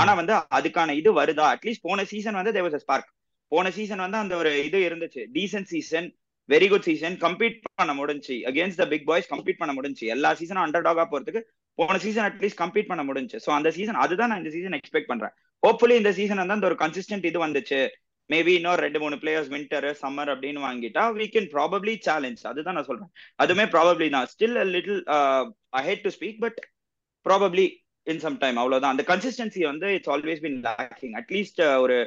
ஆனா 0.01 0.13
வந்து 0.21 0.33
அதுக்கான 0.57 0.95
இது 1.01 1.11
வருதா? 1.21 1.45
அட்லீஸ்ட் 1.55 1.85
போன 1.89 2.05
சீசன் 2.11 2.39
வந்து 2.39 2.53
தேவர் 2.57 2.83
ஸ்பார்க் 2.85 3.09
போன 3.51 3.71
சீசன் 3.77 4.03
வந்து 4.05 4.19
அந்த 4.23 4.35
ஒரு 4.41 4.51
இது 4.67 4.79
இருந்துச்சு. 4.89 5.23
Decent 5.37 5.71
season 5.73 6.09
very 6.49 6.67
good 6.71 6.87
season 6.87 7.15
compete 7.25 7.57
பண்ண 7.79 7.91
முடிஞ்சு 7.99 8.35
against 8.49 8.81
the 8.81 8.85
big 8.93 9.07
boys 9.09 9.31
compete 9.33 9.61
பண்ண 9.61 9.73
முடிஞ்சு 9.77 10.05
எல்லா 10.15 10.31
சீசனும் 10.39 10.65
அண்டர் 10.65 10.85
டாகா 10.87 11.05
போறதுக்கு 11.13 11.41
போன 11.79 11.97
சீசன் 12.05 12.27
அட்லீஸ்ட் 12.29 12.59
கம்பீட் 12.63 12.91
பண்ண 12.91 13.03
முடிஞ்சு 13.09 13.37
சோ 13.45 13.49
அந்த 13.57 13.69
சீசன் 13.77 14.01
அதுதான் 14.03 14.29
நான் 14.31 14.41
இந்த 14.43 14.51
சீசன் 14.57 14.77
எக்ஸ்பெக்ட் 14.79 15.11
பண்றேன். 15.11 15.33
ஹோப்ஃபுல்லி 15.63 15.95
இந்த 16.01 16.11
சீசன் 16.17 16.41
வந்து 16.41 16.57
அந்த 16.57 16.67
ஒரு 16.71 16.77
கன்சிஸ்டன்ட் 16.81 17.29
இது 17.29 17.39
வந்துச்சு. 17.45 17.79
மேபி 18.29 18.51
இன்னொரு 18.59 18.81
ரெண்டு 18.85 18.99
மூணு 19.03 19.15
பிளேயர்ஸ் 19.23 19.49
வின்டர் 19.53 19.87
சம்மர் 20.01 20.29
அப்படின்னு 20.33 20.61
வாங்கிட்டா 20.67 21.03
we 21.17 21.25
கேன் 21.33 21.49
ப்ராபப்ளி 21.55 21.93
சேலஞ்ச் 22.07 22.41
அதுதான் 22.51 22.77
நான் 22.77 22.87
சொல்றேன். 22.89 23.11
அதுமே 23.43 23.65
ப்ராபப்ளி 23.75 24.07
தான். 24.15 24.27
Still 24.33 24.57
little 24.75 25.01
I 25.79 25.81
hate 25.87 26.03
to 26.05 26.11
speak 26.17 26.39
but 26.45 26.59
probably 27.25 27.65
in 28.13 28.21
some 28.25 28.37
time 28.43 28.57
அவ்வளவுதான். 28.61 28.93
அந்த 28.95 29.05
கன்சிஸ்டன்சி 29.11 29.61
வந்து 29.71 29.89
it's 29.97 30.13
always 30.15 30.41
been 30.45 30.57
lacking 30.67 31.15
at least 31.21 31.61
ஒரு 31.83 31.97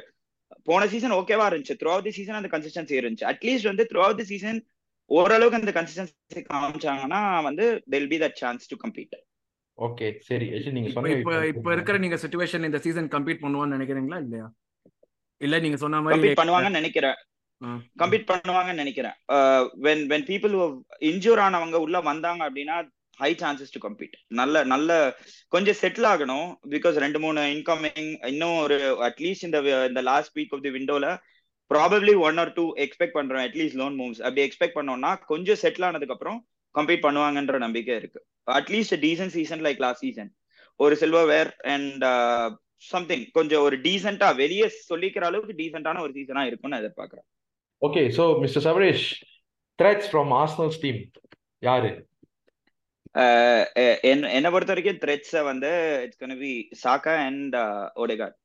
போன 0.69 0.81
சீசன் 0.93 1.15
ஓகேவா 1.19 1.47
இருந்துச்சு. 1.51 1.77
த்ரூ 1.79 1.91
அவுட் 1.93 2.07
தி 2.09 2.15
சீசன் 2.19 2.39
அந்த 2.41 2.51
கன்சிஸ்டன்சி 2.55 2.95
இருந்துச்சு. 3.01 3.27
அட்லீஸ்ட் 3.31 3.69
வந்து 3.71 3.85
த்ரூ 3.91 4.01
அவுட் 4.05 4.21
தி 4.21 4.27
சீசன் 4.33 4.59
ஓரளவுக்கு 5.11 5.59
அந்த 5.61 5.73
கன்சிஸ்டன்சி 5.79 6.41
காமிச்சாங்கன்னா 6.51 7.21
வந்து 7.49 7.65
they'll 7.93 8.11
be 8.13 8.19
that 8.23 8.39
chance 8.43 8.69
to 8.71 8.77
complete 8.83 9.15
okay 9.79 10.07
சரி. 10.19 10.45
நீங்க 10.67 10.87
இப்ப 10.89 10.99
சொன்ன 10.99 11.15
இப்ப 11.15 11.33
இப்ப 11.51 11.69
இருக்கிற 11.73 11.97
நீங்க 11.97 12.17
சுச்சுவேஷன் 12.17 12.65
இந்த 12.65 12.79
சீசன் 12.79 13.09
கம்ப்ளீட் 13.11 13.43
பண்ணுவான்னு 13.43 13.75
நினைக்கிறீங்களா 13.77 14.19
இல்லையா? 14.23 14.47
இல்ல 15.41 15.59
நீங்க 15.59 15.77
சொன்ன 15.77 16.01
மாதிரி 16.01 16.31
பண்ணுவாங்கன்னு 16.39 16.79
நினைக்கிறேன். 16.81 17.17
ஆ. 17.61 17.69
கம்பீட் 18.01 18.29
பண்ணுவாங்கன்னு 18.29 18.81
நினைக்கிறேன். 18.83 19.15
வென் 19.85 20.03
வென் 20.07 20.25
பீப்புள் 20.29 20.53
இன்ஜூர் 21.09 21.41
ஆனவங்க 21.45 21.77
உள்ள 21.77 21.99
வந்தாங்க 22.01 22.41
அப்படின்னா 22.49 22.77
ஹை 23.19 23.31
சான்சஸ் 23.35 23.73
டு 23.73 23.79
கம்பீட் 23.85 24.13
நல்ல 24.39 24.63
நல்ல 24.63 24.89
கொஞ்சம் 25.53 25.79
செட்டில் 25.81 26.09
ஆகணும். 26.11 26.45
பிகாஸ் 26.69 26.97
ரெண்டு 26.97 27.19
மூணு 27.19 27.41
இன்கமிங் 27.55 28.03
இன்னும் 28.27 28.57
ஒரு 28.57 28.77
அட்லீஸ்ட் 29.07 29.47
இந்த 29.47 29.59
இந்த 29.89 30.03
last 30.03 30.35
week 30.37 30.53
of 30.53 30.63
the 30.63 30.71
விண்டோல 30.77 31.07
probably 31.71 32.13
one 32.27 32.37
or 32.37 32.53
two 32.53 32.65
expect 32.85 33.17
பண்றோம் 33.17 33.43
அட்லீஸ்ட் 33.45 33.79
லோன் 33.81 33.97
மூவ்ஸ் 33.99 34.21
அப்படி 34.21 34.43
எக்ஸ்பெக்ட் 34.45 34.77
பண்ணோம்னா 34.77 35.11
கொஞ்சம் 35.25 35.59
செட்டில் 35.63 35.87
ஆனதுக்கு 35.87 36.15
அப்புறம் 36.15 36.39
கம்பீட் 36.73 37.05
பண்ணுவாங்கன்ற 37.05 37.57
நம்பிக்கை 37.57 37.95
இருக்கு. 37.95 38.25
At least 38.51 38.99
decent 39.05 39.27
season 39.27 39.61
like 39.61 39.77
last 39.77 40.01
season 40.01 40.33
ஒரு 40.75 40.95
சில்வர் 40.95 41.25
வேர் 41.25 41.55
அண்ட் 41.55 42.03
சம்திங் 42.75 43.27
கொஞ்சம் 43.31 43.61
ஒரு 43.61 43.77
டீசெண்டா 43.79 44.35
வெளியே 44.35 44.73
சொல்லிக்கிற 44.89 45.19
அளவுக்கு 45.19 45.63
டீசென்டான 45.63 45.99
ஒரு 45.99 46.11
சீசனா 46.11 46.45
இருக்கும்னு 46.45 46.77
எதிர்பார்க்கறேன். 46.77 47.27
Okay 47.81 48.11
so 48.17 48.39
mister 48.39 48.63
Savaresh 48.63 49.03
threats 49.81 50.05
from 50.11 50.31
Arsenal's 50.33 50.79
team 50.79 51.11
யாரு? 51.59 52.07
அஹ் 53.13 53.65
எ- 53.75 53.99
என்ன 54.01 54.51
பொறுத்த 54.51 54.73
வரைக்கும் 54.73 55.09
த்ரெட்ஸை 55.09 55.43
வந்து 55.43 55.99
it's 56.03 56.21
can 56.21 56.39
be 56.39 56.69
Saka 56.83 57.15
and 57.15 57.55
Odegaard. 57.95 58.37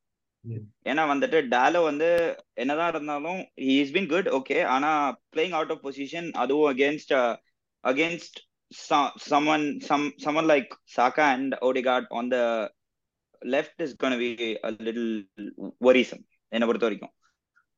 ஏன்னா 0.84 1.02
வந்துட்டு 1.02 1.48
டாலோ 1.48 1.80
வந்து 1.80 2.36
என்னதான் 2.52 2.88
இருந்தாலும் 2.88 3.48
இஸ் 3.54 3.92
பீன் 3.92 4.08
குட் 4.08 4.28
ஓகே 4.28 4.64
ஆனா 4.64 5.20
பிளேயிங் 5.36 5.50
அவுட் 5.50 5.70
ஆஃப் 5.70 5.86
பொசிஷன் 5.86 6.30
அதுவும் 6.30 6.76
against 6.76 7.36
against 7.92 8.40
someone 9.30 9.64
some 9.88 10.04
someone 10.22 10.46
like 10.52 10.70
Saka 10.94 11.24
and 11.34 11.50
Odegaard 11.66 12.04
on 12.18 12.24
the 12.34 12.44
left 13.42 13.76
is 13.84 13.90
going 14.00 14.14
to 14.14 14.20
be 14.22 14.30
a 14.68 14.72
little 14.86 15.10
worrisome 15.86 16.22
என்னை 16.52 16.66
பொறுத்த 16.68 16.86
வரைக்கும். 16.88 17.12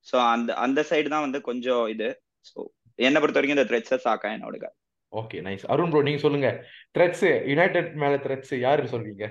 ஸோ 0.07 0.17
அந்த 0.33 0.51
அந்த 0.65 0.81
சைடு 0.91 1.09
தான் 1.15 1.25
வந்து 1.27 1.41
கொஞ்சம் 1.49 1.85
இது. 1.95 2.09
ஸோ 2.49 2.59
என்னை 3.07 3.21
பொறுத்த 3.23 3.39
வரைக்கும் 3.39 3.59
இந்த 3.59 3.67
த்ரெட்ஸை 3.71 3.99
Saka 4.07 4.31
and 4.35 4.47
Odegaard. 4.49 4.77
Okay 5.13 5.37
nice 5.47 5.65
Arun 5.73 5.93
bro 5.93 6.03
நீங்க 6.09 6.21
சொல்லுங்க. 6.27 6.49
த்ரெட்ஸ் 6.97 7.25
யுனைடெட் 7.53 7.91
மேல 8.03 8.15
த்ரெட்ஸ் 8.27 8.55
யாரு 8.67 8.91
சொல்வீங்க 8.95 9.25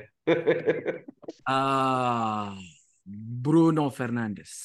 Bruno 3.45 3.85
Fernandes 3.97 4.57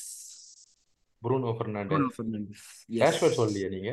Bruno 1.23 1.53
Fernandes 1.59 1.95
Bruno 1.97 2.11
Fernandes. 2.19 2.63
Yes. 2.97 3.03
Rashford 3.05 3.39
சொல்லலையே 3.41 3.71
நீங்க. 3.77 3.91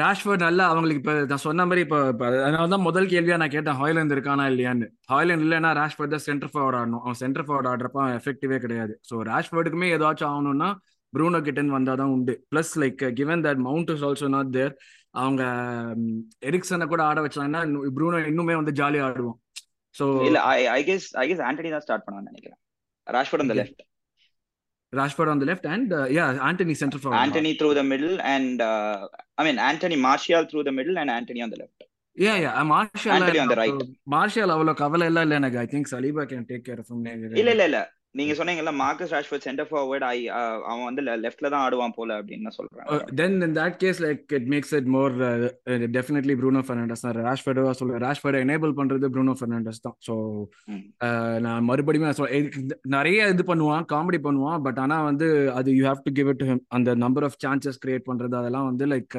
ராஷ்வர்ட் 0.00 0.44
நல்லா 0.46 0.64
அவங்களுக்கு 0.70 1.00
இப்போ 1.02 1.14
நான் 1.30 1.42
சொன்ன 1.44 1.64
மாதிரி 1.68 1.82
இப்போ 1.84 1.98
அதனால 2.28 2.66
தான் 2.74 2.84
முதல் 2.86 3.08
கேள்வியா 3.12 3.36
நான் 3.42 3.54
கேட்டேன் 3.54 3.78
ஹாய்லாந்து 3.80 4.14
இருக்கானா 4.16 4.44
இல்லையான்னு. 4.52 4.86
ஹாய்லாந்து 5.12 5.46
இல்லைன்னா 5.46 5.70
ராஷ்வர்ட் 5.80 6.14
தான் 6.14 6.24
சென்டர் 6.26 6.50
ஃபார்வர்ட் 6.52 6.78
ஆடணும். 6.80 7.02
அவன் 7.04 7.18
சென்டர் 7.22 7.46
ஃபார்வர்ட் 7.46 7.70
ஆடுறப்ப 7.70 7.98
அவன் 8.02 8.16
எஃபெக்டிவே 8.20 8.58
கிடையாது. 8.64 8.94
ஸோ 9.08 9.14
ராஷ்வர்டுக்குமே 9.30 9.88
ஏதாச்சும் 9.96 10.30
ஆகணும்னா 10.32 10.68
ப்ரூனோ 11.12 11.40
கிட்டன் 11.46 11.74
வந்தால் 11.76 12.00
தான் 12.02 12.12
உண்டு. 12.16 12.34
Plus 12.52 12.72
like 12.82 13.02
given 13.20 13.44
that 13.46 13.62
Mount 13.68 13.92
is 13.94 14.04
also 14.08 14.28
not 14.36 14.52
there 14.58 14.74
அவங்க 15.22 15.42
எரிக்சனை 16.50 16.86
கூட 16.92 17.02
ஆட 17.10 17.18
வச்சாங்கன்னா 17.26 17.62
ப்ரூனோ 17.98 18.20
இன்னுமே 18.32 18.56
வந்து 18.60 18.74
ஜாலியாக 18.80 19.08
ஆடுவோம் 19.10 19.38
ஸோ 19.94 20.06
இல்ல 20.28 20.38
I 20.54 20.60
I 20.78 20.80
guess 20.90 21.08
I 21.22 21.26
guess 21.30 21.42
Antony 21.48 21.72
தான் 21.74 21.84
ஸ்டார்ட் 21.86 22.06
பண்ணுவான்னு 22.06 22.30
நினைக்கிறேன். 22.32 22.60
ராஷ்வர்ட் 23.16 23.44
அந்த 23.44 23.56
Okay. 24.94 25.00
Left 25.00 25.00
Rashford 25.00 25.30
on 25.32 25.40
the 25.42 25.46
left 25.50 25.68
and 25.74 25.92
yeah 26.16 26.26
Antony 26.48 26.74
centre 26.80 27.00
forward 27.02 27.20
Antony 27.22 27.52
through 27.60 27.70
the 27.78 27.82
middle 27.90 28.16
and 28.34 28.62
I 29.38 29.44
mean 29.44 29.60
Antony 29.68 29.98
Martial 30.06 30.46
through 30.50 30.62
the 30.62 30.72
middle 30.78 31.00
and 31.02 31.14
Antony 31.16 31.42
on 31.44 31.52
the 31.54 31.58
left 31.62 31.84
yeah 32.16 32.34
yeah 32.42 32.50
Martial 32.72 33.12
Antony 33.14 33.40
on 33.40 33.48
the 33.48 33.58
right. 33.60 33.80
Martial 34.14 34.52
அவ்வளோ 34.56 34.74
கவலை 34.82 35.06
எல்லாம் 35.10 35.24
இல்லை 35.26 35.36
எனக்கு 35.40 35.60
I 35.62 35.66
think 35.72 35.90
Saliba 35.92 36.24
can 36.32 36.46
take 36.50 36.66
care 36.68 36.82
of 36.84 36.92
இல்ல 37.40 37.50
இல்ல 37.54 37.64
இல்ல 37.70 37.80
நீங்க 38.18 38.32
சொன்னீங்கல்ல 38.38 38.72
Marcus 38.80 39.12
Rashford 39.14 39.44
centre 39.46 39.68
forward 39.70 40.04
I 40.08 40.18
அவன் 40.28 40.84
வந்து 40.84 41.02
லெஃப்ட்ல 41.02 41.48
தான் 41.54 41.64
ஆடுவான் 41.64 41.94
போல 41.96 42.18
அப்படின்னு 42.20 42.52
சொல்றேன். 42.58 43.54
That 43.58 43.74
case, 43.82 43.98
like 44.04 44.22
it 44.38 44.44
makes 44.52 44.70
it 44.78 44.86
more 44.96 45.10
uh, 45.28 45.48
uh, 45.72 45.86
definitely 45.96 46.34
Bruno 46.40 46.60
Fernandes 46.68 47.02
தான். 47.04 47.16
Rashford 47.28 47.58
சொல்ல 47.80 47.98
Rashford 48.06 48.36
enable 48.44 48.72
பண்றது 48.80 49.08
Bruno 49.14 49.34
Fernandes 49.40 49.80
தான். 49.86 49.96
ஸோ. 50.08 50.14
நான் 51.46 51.66
மறுபடியும் 51.70 52.14
நிறைய 52.96 53.28
இது 53.34 53.44
பண்ணுவான் 53.50 53.88
காமெடி 53.94 54.20
பண்ணுவான் 54.28 54.62
பட் 54.68 54.80
ஆனா 54.84 54.98
வந்து 55.10 55.28
அது 55.60 55.74
you 55.78 55.84
have 55.90 56.04
to 56.06 56.12
give 56.20 56.30
it 56.34 56.44
அந்த 56.78 56.94
நம்பர் 57.04 57.26
ஆஃப் 57.30 57.38
சான்சஸ் 57.46 57.82
கிரியேட் 57.86 58.08
பண்றது 58.10 58.36
அதெல்லாம் 58.42 58.68
வந்து 58.70 58.86
லைக் 58.92 59.16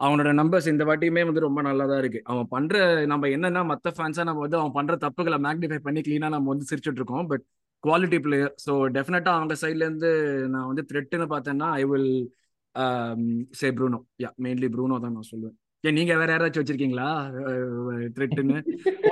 அவனோட 0.00 0.30
நம்பர்ஸ் 0.38 0.70
இந்த 0.70 0.84
வாட்டியுமே 0.84 1.22
வந்து 1.28 1.46
ரொம்ப 1.46 1.60
நல்லா 1.66 1.84
தான் 1.90 2.00
இருக்கு. 2.02 2.20
அவன் 2.32 2.48
பண்ற 2.54 2.76
நம்ம 3.10 3.26
என்னன்னா 3.34 3.60
மத்த 3.72 3.90
ஃபேன்ஸா 3.98 4.22
நம்ம 4.28 4.40
வந்து 4.44 4.58
அவன் 4.60 4.76
பண்ற 4.78 4.94
தப்புகளை 5.04 5.38
மேக்னிஃபை 5.48 5.78
பண்ணி 5.88 6.00
கிளீனா 6.06 6.30
நம்ம 6.36 6.48
வந்து 6.54 6.68
சிரிச்சுட்டு 6.70 7.00
இருக்கோம் 7.02 7.28
பட் 7.32 7.44
குவாலிட்டி 7.84 8.18
பிளேயர் 8.20 8.52
ஸோ 8.66 8.72
டெஃபினட்டா 8.96 9.32
அவங்க 9.38 9.54
சைட்ல 9.62 9.86
இருந்து 9.86 10.10
நான் 10.48 10.68
வந்து 10.70 10.84
த்ரெட்டுன்னு 10.90 11.26
பார்த்தேன்னா 11.34 11.68
I 11.80 11.84
will 11.84 12.12
say 13.60 13.68
Bruno 13.78 13.98
yeah 14.22 14.30
mainly 14.44 14.68
Bruno 14.74 14.98
தான் 15.00 15.14
நான் 15.16 15.30
சொல்லுவேன். 15.32 15.56
ஏன் 15.84 15.96
நீங்க 15.98 16.12
வேற 16.16 16.30
யாராச்சும் 16.32 16.62
வச்சிருக்கீங்களா? 16.62 17.08
த்ரெட்டுன்னு 18.16 18.58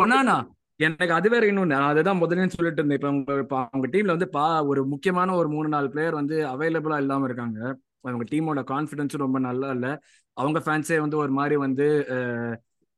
ஒன்னானா 0.03 0.37
oh, 0.39 0.57
எனக்கு 0.81 1.13
அது 1.15 1.29
வேற 1.31 1.45
இன்னொன்னு. 1.47 1.73
நான் 1.75 1.91
அதுதான் 1.93 2.21
முதல்ல 2.21 2.47
சொல்லிட்டு 2.57 2.81
இருந்தேன். 2.81 2.99
இப்போ 2.99 3.09
அவங்க 3.09 3.33
இப்போ 3.45 3.57
அவங்க 3.73 3.87
டீம்ல 3.95 4.15
வந்து 4.17 4.29
பா 4.37 4.45
ஒரு 4.73 4.83
முக்கியமான 4.87 5.35
ஒரு 5.35 5.49
மூணு 5.49 5.69
நாலு 5.69 5.89
பிளேயர் 5.95 6.19
வந்து 6.21 6.37
அவைலபிளா 6.53 6.99
இல்லாம 7.05 7.27
இருக்காங்க. 7.29 7.59
அவங்க 8.05 8.27
டீமோட 8.33 8.61
கான்ஃபிடன்ஸும் 8.73 9.25
ரொம்ப 9.27 9.39
நல்லா 9.49 9.71
இல்லை. 9.77 9.93
அவங்க 10.37 10.59
ஃபேன்ஸே 10.67 10.99
வந்து 11.01 11.17
ஒரு 11.17 11.33
மாதிரி 11.33 11.57
வந்து 11.57 11.87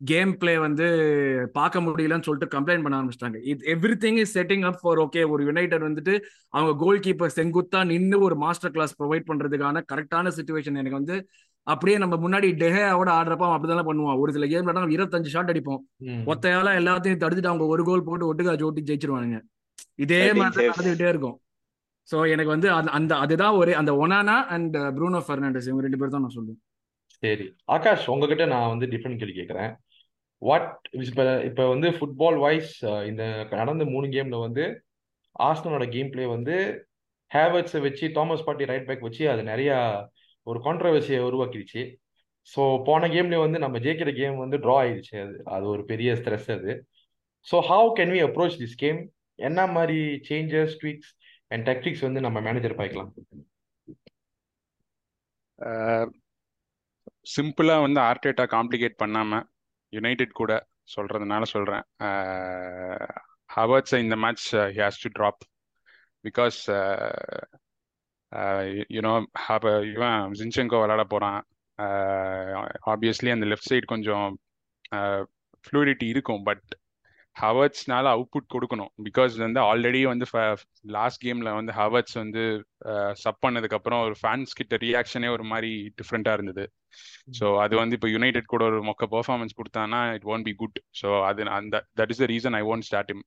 கேம் 0.04 0.38
பிளே 0.38 0.58
வந்து 0.58 1.50
பார்க்க 1.52 1.80
முடியலன்னு 1.80 2.22
சொல்லிட்டு 2.22 2.60
கம்ப்ளைண்ட் 2.60 2.82
பண்ண 2.82 3.02
ஆரம்பிச்சிட்டாங்க. 3.02 3.42
இது 3.42 3.74
everything 4.04 4.18
is 4.18 4.38
setting 4.38 4.64
up 4.64 4.78
for 4.80 4.98
okay 4.98 5.28
ஒரு 5.28 5.44
யுனைடெட் 5.44 5.82
வந்துட்டு 5.82 6.20
அவங்க 6.48 6.84
கோல் 6.84 6.98
கீப்பர் 6.98 7.30
செங்குத்தா 7.36 7.84
நின்று 7.84 8.20
ஒரு 8.20 8.36
மாஸ்டர் 8.36 8.70
கிளாஸ் 8.70 9.02
ப்ரொவைட் 9.02 9.22
பண்றதுக்கான 9.26 9.82
கரெக்டான 9.92 10.32
சுச்சுவேஷன் 10.36 10.64
எனக்கு 10.64 10.90
வந்து 10.90 11.28
அப்படியே 11.62 11.98
நம்ம 11.98 12.28
முன்னாடி 12.28 12.42
டெஹேவோட 12.42 13.10
ஆடுறப்ப 13.10 13.36
அவன் 13.36 13.60
அப்படிதான் 13.60 13.88
பண்ணுவான். 13.88 14.18
ஒரு 14.18 14.32
சில 14.32 14.46
கேம்ல 14.46 14.72
நம்ம 14.72 14.88
இருபத்தஞ்சு 14.88 15.26
ஷாட் 15.26 15.50
அடிப்போம். 15.50 15.78
ஒத்தையால 16.26 16.76
எல்லாத்தையும் 16.80 17.16
தடுத்துட்டு 17.16 17.46
அவங்க 17.46 17.66
ஒரு 17.66 17.84
கோல் 17.84 18.04
போட்டு 18.04 18.34
ஒட்டுக்கா 18.34 18.56
ஜோட்டி 18.56 18.80
ஜெயிச்சிருவானுங்க. 18.84 19.40
இதே 19.94 20.32
மாதிரி. 20.32 20.68
நடந்துகிட்டே 20.68 21.08
இருக்கும். 21.08 21.40
சோ 22.14 22.28
எனக்கு 22.28 22.50
வந்து 22.50 22.70
அந்த- 22.70 23.16
அதுதான் 23.16 23.54
ஒரு 23.54 23.76
அந்த 23.76 23.92
ஒனானா 23.92 24.44
அண்ட் 24.44 24.76
ப்ரூனோ 24.76 25.22
ஃபெர்னாண்டஸ் 25.28 25.62
இவங்க 25.62 25.80
ரெண்டு 25.80 25.98
பேர் 25.98 26.08
தான் 26.08 26.20
நான் 26.20 26.34
சொல்லுவேன். 26.34 26.64
சரி. 27.06 27.54
ஆகாஷ் 27.64 28.10
உங்ககிட்ட 28.10 28.46
நான் 28.46 28.68
வந்து 28.68 28.86
டிஃப்ரெண்ட் 28.86 29.18
கேள்வி 29.18 29.40
கேட்குறேன் 29.40 29.76
வாட் 30.42 30.70
இப்போ 31.08 31.24
இப்போ 31.48 31.64
வந்து 31.72 31.88
ஃபுட்பால் 31.96 32.38
வைஸ் 32.44 32.72
இந்த 33.10 33.22
நடந்த 33.60 33.84
மூணு 33.94 34.06
கேம்ல 34.14 34.38
வந்து 34.46 34.64
ஆஸ்டனோட 35.48 35.84
கேம் 35.94 36.10
பிளே 36.12 36.24
வந்து 36.36 36.54
ஹேவர்ட்ஸை 37.30 37.80
வச்சு 37.86 38.06
தாமஸ் 38.16 38.46
பார்ட்டி 38.46 38.70
ரைட் 38.70 38.88
பேக் 38.88 39.06
வச்சு 39.08 39.24
அது 39.32 39.42
நிறைய 39.52 39.70
ஒரு 40.46 40.58
கான்ட்ரவர்சியை 40.66 41.20
உருவாக்கிடுச்சு. 41.28 41.82
ஸோ 42.52 42.62
போன 42.88 43.08
கேம்லேயே 43.14 43.42
வந்து 43.44 43.58
நம்ம 43.64 43.78
ஜெயிக்கிற 43.84 44.10
கேம் 44.20 44.36
வந்து 44.44 44.56
ட்ரா 44.64 44.76
ஆயிடுச்சு. 44.82 45.14
அது 45.24 45.34
அது 45.54 45.64
ஒரு 45.74 45.82
பெரிய 45.92 46.10
ஸ்ட்ரெஸ் 46.20 46.48
அது. 46.56 46.72
So 47.46 47.56
how 47.70 47.88
can 47.98 48.12
we 48.16 48.20
approach 48.28 48.58
this 48.62 48.76
game 48.82 49.00
என்ன 49.38 49.60
மாதிரி 49.76 50.00
சேஞ்சஸ் 50.28 50.74
ட்வீக்ஸ் 50.82 51.12
அண்ட் 51.50 51.64
டெக்டிக்ஸ் 51.70 52.04
வந்து 52.06 52.20
நம்ம 52.26 52.40
மேனேஜர் 52.48 52.76
பார்க்கலாம் 52.80 53.10
சிம்பிளாக 57.34 57.84
வந்து 57.86 58.00
ஆர்டேட்டா 58.08 58.44
காம்ப்ளிகேட் 58.56 59.00
பண்ணாமல் 59.02 59.44
யுனைடெட் 59.92 60.38
கூட 60.40 60.52
சொல்றதுனால 60.96 61.42
சொல்றேன். 61.54 61.84
ஹவர்ட்ஸ் 63.56 63.98
இந்த 63.98 64.16
match 64.16 64.46
has 64.78 65.00
to 65.02 65.10
drop 65.18 65.42
because 66.24 66.58
you know 68.96 69.12
இவன் 69.92 70.30
ஜின்செங்கோ 70.38 70.78
விளாட 70.82 71.02
போகிறான் 71.04 71.40
ஆப்வியஸ்லி 72.92 73.30
அந்த 73.30 73.46
லெஃப்ட் 73.46 73.70
சைடு 73.70 73.84
கொஞ்சம் 73.84 74.28
ஃப்ளூரிட்டி 75.64 76.08
இருக்கும் 76.14 76.42
பட் 76.42 76.68
ஹவர்ட்ஸ்னால 77.40 78.06
அவுட்புட் 78.14 78.52
கொடுக்கணும். 78.54 78.90
பிகாஸ் 79.02 79.38
வந்து 79.38 79.60
ஆல்ரெடி 79.60 80.02
வந்து 80.02 80.26
லாஸ்ட் 80.82 81.26
கேம்ல 81.26 81.54
வந்து 81.54 81.72
ஹவர்ட்ஸ் 81.72 82.14
வந்து 82.14 82.66
சப் 83.12 83.46
பண்ணதுக்கு 83.46 83.74
அப்புறம் 83.74 84.02
ஒரு 84.02 84.14
ஃபேன்ஸ் 84.22 84.52
கிட்ட 84.54 84.76
ரியாக்ஷனே 84.76 85.30
ஒரு 85.30 85.42
மாதிரி 85.42 85.92
டிஃப்ரெண்டா 86.02 86.32
இருந்தது. 86.32 86.72
ஸோ 87.40 87.58
அது 87.60 87.76
வந்து 87.76 87.94
இப்போ 87.94 88.08
யுனைடெட் 88.08 88.44
கூட 88.44 88.64
ஒரு 88.64 88.82
மொக்க 88.82 89.06
பெர்ஃபார்மன்ஸ் 89.10 89.56
கொடுத்தானா 89.56 90.14
it 90.14 90.22
won't 90.22 90.42
be 90.42 90.54
good 90.54 90.78
so 91.02 91.24
அது 91.24 91.44
அந்த 91.50 91.86
that 91.96 92.10
is 92.10 92.16
the 92.16 92.24
reason 92.24 92.54
I 92.54 92.62
won't 92.62 92.80
start 92.80 93.10
him 93.10 93.24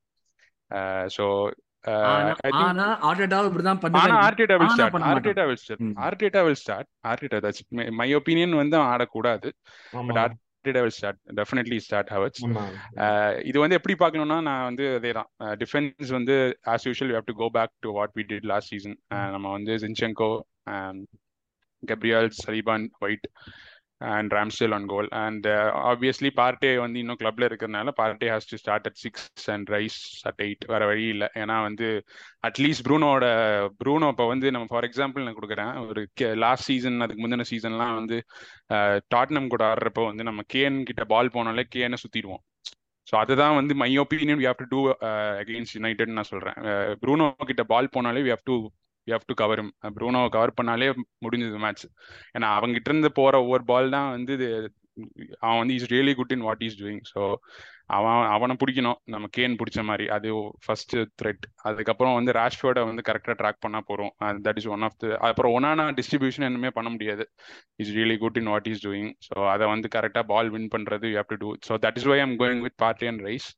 so 1.18 1.54
Arteta 4.18 5.38
will 5.46 5.56
start 5.56 5.80
him. 5.80 5.94
Opinion 8.14 8.56
வந்து 8.56 8.78
ஆடக்கூடாது. 8.78 9.50
But 10.08 10.36
will 10.76 10.90
start 10.92 11.20
definitely 11.38 11.78
start 11.80 12.10
ah 13.04 13.36
இது 13.44 13.58
வந்து 13.60 13.76
எப்படி 13.76 13.96
பார்க்கணும்னா 13.96 14.40
நான் 14.42 14.64
வந்து 14.64 14.88
அதே 14.96 15.12
தான் 15.14 15.30
டிஃபென்ஸ் 15.58 16.12
வந்து 16.12 16.36
as 16.66 16.88
usual 16.88 17.14
have 17.14 17.26
to 17.26 17.36
go 17.36 17.50
back 17.50 17.74
to 17.82 17.92
what 17.92 18.16
we 18.16 18.24
did 18.24 18.46
last 18.46 18.70
season 18.70 18.98
நம்ம 19.34 19.52
வந்து 19.52 19.76
Zinchenko 19.78 20.32
Gabriel 21.84 22.30
சலிபான் 22.38 22.86
White 23.02 23.28
and 24.02 24.32
Ramsdale 24.38 24.74
on 24.78 24.88
goal 24.94 25.10
and 25.24 25.46
obviously 25.92 26.30
Partey 26.40 26.72
வந்து 26.84 26.98
இன்னும் 27.02 27.20
கிளப்ல 27.22 27.48
இருக்கிறதுனால 27.50 27.92
Partey 28.00 28.30
has 28.34 28.50
to 28.52 28.58
start 28.62 28.88
at 28.90 29.00
six 29.04 29.48
and 29.56 29.70
Rice 29.76 30.00
at 30.30 30.42
eight 30.46 30.66
வேற 30.74 30.82
வழி 30.92 31.06
இல்லை. 31.14 31.30
ஏன்னா 31.42 31.58
வந்து 31.68 31.90
அட்லீஸ்ட் 32.50 32.86
ப்ரூனோட 32.88 33.26
ப்ரூனோ 33.84 34.10
இப்போ 34.14 34.28
வந்து 34.34 34.50
நம்ம 34.56 34.68
ஃபார் 34.72 34.88
எக்ஸாம்பிள் 34.90 35.26
நான் 35.28 35.38
கொடுக்குறேன். 35.40 35.74
ஒரு 35.90 36.04
லாஸ்ட் 36.46 36.70
சீசன் 36.72 37.06
அதுக்கு 37.06 37.24
முந்தின 37.26 37.48
சீசன்லாம் 37.54 37.96
வந்து 38.00 38.20
டாட்னம் 39.16 39.52
கூட 39.54 39.64
ஆடுறப்போ 39.72 40.06
வந்து 40.12 40.30
நம்ம 40.32 40.44
கேன் 40.56 40.80
கிட்ட 40.92 41.06
பால் 41.14 41.36
போனாலே 41.38 41.66
கேனை 41.78 42.00
சுத்திடுவோம். 42.04 42.44
ஸோ 43.08 43.14
அதுதான் 43.24 43.58
வந்து 43.58 43.74
my 43.82 43.90
opinion 44.04 44.40
we 44.42 44.46
have 44.50 44.62
to 44.62 44.68
do 44.72 44.80
against 45.42 45.76
United 45.78 46.16
நான் 46.18 46.32
சொல்றேன். 46.32 46.58
ப்ரூனோ 47.02 47.26
கிட்ட 47.50 47.64
பால் 47.72 47.94
போனாலே 47.96 48.24
we 48.28 48.32
have 48.34 48.48
to 48.50 48.56
you 49.08 49.14
have 49.18 49.30
to 49.32 49.36
cover 49.42 49.62
ப்ரூனோவை 49.98 50.30
cover 50.36 50.58
பண்ணாலே 50.60 50.90
முடிஞ்சது 51.26 51.62
மேட்ச் 51.66 51.86
ஏன்னா 52.36 52.50
அவங்ககிட்ட 52.58 52.92
இருந்து 52.92 53.12
போற 53.20 53.36
ஒவ்வொரு 53.46 53.66
பால் 53.72 53.96
தான் 53.98 54.10
வந்து 54.16 54.34
இது 54.40 54.50
அவன் 55.46 55.60
வந்து 55.62 55.76
is 55.78 55.90
really 55.94 56.14
good 56.18 56.34
in 56.36 56.46
what 56.48 56.66
is 56.68 56.78
doing 56.82 57.02
so 57.14 57.22
அவன் 57.96 58.28
அவனை 58.36 58.54
பிடிக்கணும். 58.62 59.00
நம்ம 59.14 59.26
கேன் 59.38 59.58
பிடிச்ச 59.60 59.80
மாதிரி. 59.90 60.06
அது 60.16 60.30
ஃபர்ஸ்ட் 60.64 60.96
த்ரெட் 61.20 61.44
அதுக்கப்புறம் 61.70 62.16
வந்து 62.18 62.32
ராஷ்ஃபோர்டை 62.40 62.84
வந்து 62.90 63.04
கரெக்டாக 63.10 63.36
ட்ராக் 63.42 63.62
பண்ணா 63.66 63.80
போறோம். 63.90 64.12
That 64.46 64.60
is 64.62 64.70
one 64.76 64.86
of 64.88 64.98
the 65.02 65.12
அப்புறம் 65.30 65.54
ஒன்னான 65.58 65.88
டிஸ்ட்ரிபியூஷன் 66.00 66.48
எதுவுமே 66.50 66.72
பண்ண 66.78 66.92
முடியாது. 66.96 67.26
Is 67.84 67.94
really 67.98 68.18
good 68.24 68.40
in 68.42 68.50
what 68.54 68.70
is 68.72 68.84
doing 68.88 69.12
so 69.28 69.36
அதை 69.54 69.68
வந்து 69.74 69.90
கரெக்டாக 69.98 70.26
பால் 70.34 70.52
வின் 70.56 70.72
பண்றது 70.76 71.12
you 71.12 71.18
have 71.20 71.32
to 71.34 71.40
do 71.44 71.52
so 71.70 71.76
that 71.86 72.00
is 72.02 72.10
why 72.14 72.18
I'm 72.26 72.36
going 72.44 72.64
with 72.68 72.78
Partey 72.86 73.10
and 73.12 73.24
Rice 73.30 73.50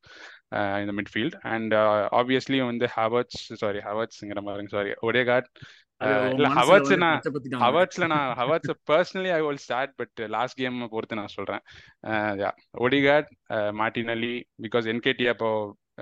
இந்த 0.82 0.94
மிட்ஃபீல்ட் 1.00 1.38
அண்ட் 1.54 1.74
ஆப்வியஸ்லி 2.20 2.60
வந்து 2.70 2.86
ஹவர்ட்ஸ் 2.98 3.42
சாரி 3.64 3.82
ஹவர்ட்ஸ்ங்கிற 3.88 4.42
மாதிரி 4.48 4.74
சாரி 4.76 4.94
ஒடேகார்ட் 5.08 5.50
இல்ல 6.36 6.48
ஹவர்ட்ஸ் 6.58 6.94
நான். 7.04 7.22
ஹவர்ட்ஸ்ல 7.64 8.06
நான் 8.14 8.28
Havertz 8.40 8.72
personally 8.90 9.32
I 9.38 9.40
will 9.46 9.62
start 9.66 9.94
but 10.00 10.20
last 10.36 10.58
game 10.62 10.76
பொறுத்து 10.96 11.20
நான் 11.20 11.36
சொல்றேன். 11.38 11.64
ஒடிகார்ட் 12.86 13.30
மார்டினலி 13.82 14.36
பிகாஸ் 14.66 14.88
என்கேடியா 14.94 15.32
இப்போ 15.38 15.52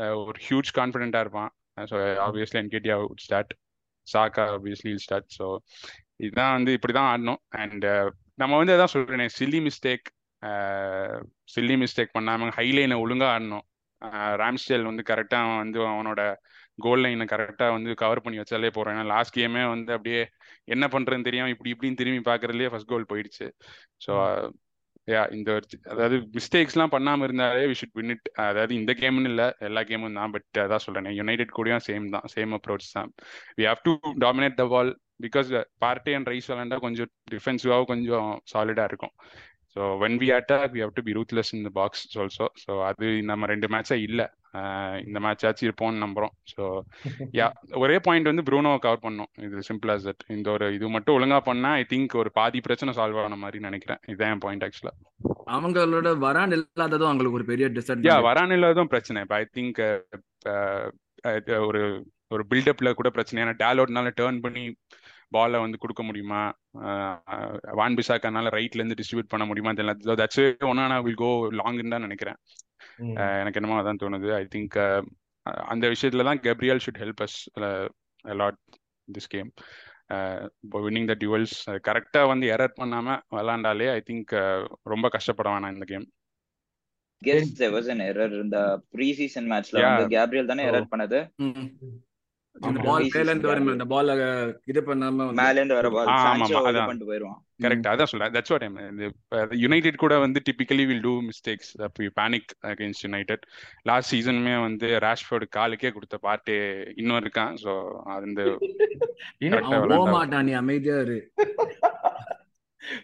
uh, 0.02 0.14
ஒரு 0.28 0.38
ஹியூஜ் 0.48 0.72
கான்ஃபிடென்ட்டா 0.80 1.22
இருப்பான். 1.26 1.52
So 1.92 1.96
obviously 2.26 2.60
Nketiah 2.64 2.98
would 3.04 3.24
start 3.28 3.54
Saka 4.08 4.44
obviously 4.56 4.92
start 5.06 5.30
so 5.38 5.46
இதுதான் 6.26 6.54
வந்து 6.58 6.72
இப்படிதான் 6.78 7.10
ஆடணும். 7.14 7.42
அண்ட் 7.62 7.88
நம்ம 8.42 8.54
வந்து 8.62 8.76
அதான் 8.76 8.94
சொல்றேன் 8.96 9.34
சில்லி 9.40 9.62
மிஸ்டேக் 9.68 10.08
சில்லி 11.54 11.76
மிஸ்டேக் 11.84 12.16
பண்ணாம 12.18 12.52
ஹைலைனை 12.58 12.98
ஒழுங்கா 13.04 13.30
ஆடணும். 13.36 13.66
ராம்ஸ்டேல் 14.44 14.90
வந்து 14.90 15.04
கரெக்டா 15.12 15.38
அவன் 15.46 15.62
வந்து 15.64 15.80
அவனோட 15.94 16.22
கோல் 16.86 17.04
லைனை 17.04 17.26
கரெக்டா 17.34 17.66
வந்து 17.76 17.92
கவர் 18.04 18.24
பண்ணி 18.24 18.38
வச்சாலே 18.42 18.70
ஏன்னா 18.92 19.06
லாஸ்ட் 19.14 19.38
கேமே 19.38 19.64
வந்து 19.76 19.92
அப்படியே 19.98 20.22
என்ன 20.76 20.86
பண்றதுன்னு 20.88 21.28
தெரியாம 21.30 21.54
இப்படி 21.56 21.74
இப்படின்னு 21.76 22.00
திரும்பி 22.02 22.24
பாக்குறதுலயே 22.32 22.72
ஃபர்ஸ்ட் 22.74 22.92
கோல் 22.94 23.10
போயிடுச்சு. 23.12 23.48
ஸோ 24.06 24.14
யா 25.08 25.22
இந்த 25.38 25.50
அதாவது 25.94 26.16
மிஸ்டேக்ஸ்லாம் 26.38 26.94
பண்ணாம 26.94 27.26
இருந்தாலே 27.28 27.64
வி 27.72 27.76
ஷுட் 27.80 27.98
வின் 28.00 28.14
இட் 28.14 28.30
அதாவது 28.46 28.74
இந்த 28.80 28.92
கேம்னு 29.02 29.30
இல்ல 29.32 29.44
எல்லா 29.68 29.82
கேமும் 29.90 30.18
தான். 30.20 30.32
பட் 30.36 30.60
அதான் 30.66 30.84
சொல்றேன் 30.86 31.10
யுனைடெட் 31.20 31.56
கூடயும் 31.58 31.84
சேம் 31.88 32.06
தான் 32.16 32.26
சேம் 32.36 32.54
அப்ரோச் 32.58 32.88
தான். 32.98 33.12
We 33.60 33.66
have 33.70 33.84
to 33.88 33.94
dominate 34.26 34.58
the 34.62 34.66
ball 34.74 34.92
because 35.26 35.50
Partey 35.84 36.14
and 36.18 36.30
Rice 36.34 36.50
விளாண்டா 36.52 36.80
கொஞ்சம் 36.86 37.12
டிஃபென்சிவாகவும் 37.34 37.92
கொஞ்சம் 37.94 38.32
சாலிடா 38.54 38.86
இருக்கும். 38.92 39.14
So 39.76 39.84
when 40.02 40.18
we 40.22 40.28
attack 40.38 40.74
we 40.76 40.82
have 40.86 40.96
to 40.98 41.04
be 41.08 41.14
ruthless 41.18 41.52
in 41.56 41.66
the 41.68 41.72
box 41.80 42.04
also 42.24 42.46
so 42.64 42.72
அது 42.90 43.08
நம்ம 43.30 43.48
ரெண்டு 43.54 43.68
மேட்சா 43.74 43.98
இல்லை. 44.08 44.26
இந்த 45.06 45.20
மேட்ச் 45.24 45.46
ஆச்சு 45.48 45.64
இருப்போம்னு 45.68 46.04
நம்புறோம். 46.04 46.34
ஸோ 46.52 46.64
யா 47.40 47.48
ஒரே 47.84 47.98
பாயிண்ட் 48.06 48.30
வந்து 48.32 48.46
ப்ரூனோவை 48.50 48.80
கவர் 48.86 49.04
பண்ணோம். 49.06 49.30
இது 49.46 49.66
சிம்பிள் 49.70 49.92
as 49.96 50.04
that. 50.08 50.22
இந்த 50.36 50.48
ஒரு 50.56 50.68
இது 50.78 50.92
மட்டும் 50.96 51.16
ஒழுங்கா 51.18 51.40
பண்ணா 51.50 51.72
ஐ 51.82 51.84
திங்க் 51.94 52.16
ஒரு 52.22 52.32
பாதி 52.40 52.62
பிரச்சனை 52.68 52.94
சால்வ் 53.00 53.20
ஆன 53.24 53.40
மாதிரி 53.44 53.60
நினைக்கிறேன். 53.68 54.02
இதான் 54.14 54.32
என் 54.36 54.44
பாயிண்ட் 54.46 54.66
ஆக்சுவலா 54.68 54.94
அவங்களோட 55.56 56.10
வரான் 56.26 56.56
இல்லாததும் 56.58 57.10
அவங்களுக்கு 57.10 57.40
ஒரு 57.42 57.50
பெரிய 57.52 57.66
யா 57.68 57.74
டிஸ்அட்வான்டேஜ் 57.78 58.28
வரான் 58.30 58.56
இல்லாததும் 58.58 58.92
பிரச்சனை. 58.94 59.24
இப்போ 59.26 59.38
ஐ 59.42 59.46
திங்க் 59.58 59.82
ஒரு 61.68 61.84
ஒரு 62.36 62.44
பில்டப்ல 62.52 62.90
கூட 63.00 63.10
பிரச்சனை 63.16 63.42
ஏன்னா 63.44 63.56
டேலோட்னால 63.64 64.12
டேர்ன் 64.22 64.40
பண்ணி 64.46 64.64
பாலை 65.36 65.60
வந்து 65.64 65.82
கொடுக்க 65.84 66.02
முடியுமா? 66.08 66.42
வான் 67.80 67.98
பிசாக்கானால 68.00 68.52
ரைட்ல 68.58 68.82
இருந்து 68.82 68.98
டிஸ்ட்ரிபியூட் 69.00 69.32
பண்ண 69.34 69.46
முடியுமா? 69.50 69.74
தெரியல. 69.80 70.16
தட்ஸ் 70.22 70.44
ஒன்னா 70.72 70.98
வில் 71.08 71.22
கோ 71.24 71.32
லாங் 71.62 71.82
தான் 71.96 72.06
நினைக்கிறேன். 72.08 72.40
எனக்கு 73.42 73.60
என்னமோ 73.62 73.80
அதான் 73.82 74.02
தோணுது. 74.04 74.30
ஐ 74.42 74.44
திங்க் 74.56 74.78
அந்த 75.74 75.86
விஷயத்துல 75.94 76.26
தான் 76.30 76.42
Gabriel 76.46 76.84
should 76.86 77.02
help 77.04 77.24
us 77.26 77.40
lot 78.42 78.60
this 79.08 79.32
game 79.34 79.50
winning 80.86 81.10
the 81.12 81.16
duels 81.22 81.56
கரெக்டா 81.88 82.22
வந்து 82.32 82.46
எரர் 82.56 82.80
பண்ணாம 82.80 83.18
விளாண்டாலே 83.38 83.88
ஐ 83.98 84.02
திங்க் 84.10 84.34
ரொம்ப 84.94 85.10
கஷ்டப்பட 85.16 85.50
வேணாம் 85.56 85.76
இந்த 85.78 85.88
game 85.94 86.06
guess 87.22 87.52
there 87.60 87.74
was 87.76 87.86
an 87.94 88.02
error 88.08 88.30
இந்த 88.46 88.60
ப்ரீ 88.94 89.08
சீசன் 89.20 89.48
மேட்ச்ல 89.52 89.78
Yeah. 89.80 89.92
வந்து 89.92 90.14
கேப்ரியல் 90.16 90.50
தானே 90.52 90.64
Oh. 90.66 90.70
எரர் 90.72 90.92
பண்ணது? 90.94 91.20
இந்த 92.56 92.68
ஆமா. 92.70 92.84
பால் 92.86 93.06
மேல 93.14 93.30
இருந்து 93.32 93.50
வரும் 93.50 93.72
இந்த 93.72 93.86
பால் 93.92 94.12
இது 94.72 94.82
பண்ணாம 94.88 95.18
வந்து 95.22 95.40
மேல 95.42 95.58
இருந்து 95.60 95.78
வர 95.78 95.88
பால் 95.96 96.10
சான்சோ 96.22 96.60
இது. 96.64 96.82
பண்ணிட்டு 96.82 97.08
போயிருவான். 97.10 97.40
கரெக்ட் 97.64 97.90
அதான் 97.92 98.10
சொல்றேன். 98.12 98.34
தட்ஸ் 98.36 98.54
வாட் 98.54 98.66
ஐம் 98.68 98.78
யுனைடெட் 99.64 100.02
கூட 100.04 100.14
வந்து 100.24 100.40
டிபிக்கலி 100.48 100.86
வில் 100.90 101.04
டூ 101.06 101.14
மிஸ்டேக்ஸ் 101.28 101.72
அப்போ 101.88 102.10
பேனிக் 102.20 102.52
அகேன்ஸ்ட் 102.72 103.06
யுனைடெட் 103.08 103.44
லாஸ்ட் 103.90 104.12
சீசனுமே 104.14 104.56
வந்து 104.68 104.90
ராஷ்ஃபோர்டு 105.06 105.48
காலுக்கே 105.58 105.92
கொடுத்த 105.98 106.20
பார்ட்டு 106.28 106.56
இன்னும் 106.96 107.22
இருக்கான். 107.24 107.54
ஸோ 107.64 107.74
அது 108.16 108.46
போக 109.94 110.06
மாட்டான் 110.16 110.48
நீ 110.50 110.54
அமைதியா 110.62 110.98
இரு. 111.06 111.20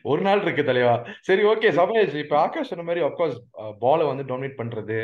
ஒரு 0.02 0.22
நாள் 0.22 0.42
இருக்கு 0.42 0.64
தலைவா. 0.64 0.96
சரி 1.22 1.44
ஓகே 1.44 1.72
சபேஷ் 1.80 2.16
இப்ப 2.24 2.36
ஆகாஷ் 2.40 2.72
சொன்ன 2.72 2.84
மாதிரி 2.84 3.06
அப்கோர்ஸ் 3.08 3.38
பாலை 3.80 4.06
வந்து 4.06 4.26
டாமினேட் 4.32 4.60
பண்றது 4.62 4.98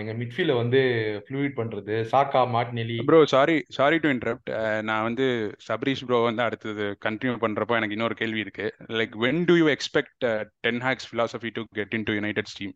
எங்க 0.00 0.12
மிட்ஃபீல்ட 0.20 0.54
வந்து 0.56 0.80
ஃப்ளூயிட் 1.26 1.58
பண்றது 1.58 1.96
Saka 2.12 2.40
Martinelli 2.54 2.96
bro 3.10 3.20
sorry 3.34 3.56
sorry 3.68 3.98
to 3.98 4.08
interrupt 4.08 4.50
நான் 4.82 5.02
வந்து 5.02 5.26
சபரீஷ் 5.68 6.04
ப்ரோ 6.06 6.18
வந்து 6.22 6.42
அடுத்தது 6.42 6.86
கண்டினியூ 7.04 7.36
பண்றப்போ 7.44 7.76
எனக்கு 7.80 7.96
இன்னொரு 7.96 8.14
கேள்வி 8.14 8.40
இருக்கு. 8.40 8.66
Like 9.00 9.14
when 9.24 9.44
do 9.44 9.54
you 9.54 9.68
expect 9.76 10.24
Ten 10.66 10.80
Hag's 10.80 11.08
philosophy 11.12 11.50
to 11.58 11.64
get 11.80 11.94
into 12.08 12.12
United 12.12 12.56
team 12.58 12.74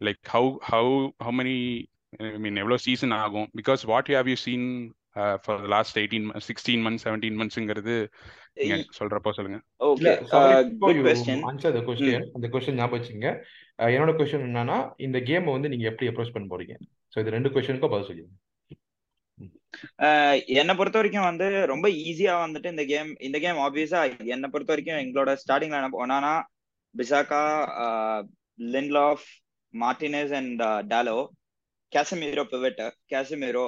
like 0.00 0.20
how 0.34 0.50
how 0.70 0.94
how 1.24 1.34
many 1.40 1.56
I 2.20 2.38
mean 2.44 2.56
எவ்வளோ 2.56 2.76
சீசன் 2.86 3.14
ஆகும்? 3.22 3.48
Because 3.58 3.82
what 3.92 4.08
you 4.10 4.16
have 4.16 4.28
you 4.28 4.38
seen 4.46 4.68
for 5.12 5.60
last 5.60 5.98
eighteen 5.98 6.40
sixteen 6.46 6.82
months 6.86 7.04
seventeen 7.04 7.38
மந்த்ஸுங்கிறது 7.40 8.08
நீங்க 8.54 8.76
சொல்றப்போ 8.98 9.30
சொல்லுங்க. 9.32 9.58
Okay 9.78 10.12
question. 11.02 12.32
அந்த 12.34 12.48
question 12.48 12.74
ஞாபகம் 12.74 13.00
வச்சுங்க 13.00 13.26
அஹ் 13.78 13.92
என்னோட 13.96 14.12
question 14.18 14.46
என்னன்னா 14.48 14.92
இந்த 14.96 15.20
கேம் 15.20 15.44
வந்து 15.44 15.68
நீங்க 15.68 15.88
எப்படி 15.88 16.10
அப்ரோச் 16.10 16.32
பண்ண 16.32 16.56
போறீங்க? 16.56 16.74
சோ 17.14 17.20
இது 17.20 17.30
ரெண்டு 17.30 17.48
கொஸ்டினுக்கும் 17.48 17.90
பதில் 17.90 18.06
சொல்லுங்க 18.06 18.30
என்னை 20.46 20.74
பொறுத்த 20.74 20.98
வரைக்கும் 20.98 21.24
வந்து 21.24 21.66
ரொம்ப 21.66 21.88
ஈஸியா 21.88 22.34
வந்துட்டு 22.46 22.66
இந்த 22.66 22.84
கேம் 22.84 23.16
இந்த 23.18 23.38
கேம் 23.38 23.56
ஆப்வியஸா 23.56 24.24
என்னை 24.24 24.48
பொறுத்த 24.48 24.74
வரைக்கும் 24.74 25.00
எங்களோட 25.00 25.36
starting 25.42 25.74
lineup 25.74 26.00
Onana 26.02 26.42
Bissaka 26.94 27.42
Lindelof 28.58 29.26
Martinez 29.74 30.34
and 30.34 30.62
Dalot 30.86 31.32
Casemiro 31.92 32.44
pivot 32.54 32.82
Casemiro 33.12 33.64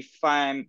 if 0.00 0.24
I'm 0.34 0.60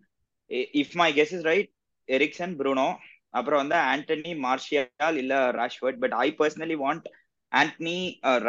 if 0.81 0.95
my 1.01 1.09
guess 1.13 1.33
is 1.37 1.45
right 1.51 1.71
Eriksen 2.09 2.55
Bruno 2.61 2.87
அப்புறம் 3.29 3.61
வந்து 3.63 3.77
ஆண்டனி 3.91 4.33
மார்ஷியால் 4.45 5.17
இல்ல 5.23 5.35
Rashford 5.59 6.01
but 6.03 6.15
I 6.25 6.27
personally 6.39 6.77
want 6.85 7.07
Antony 7.51 7.99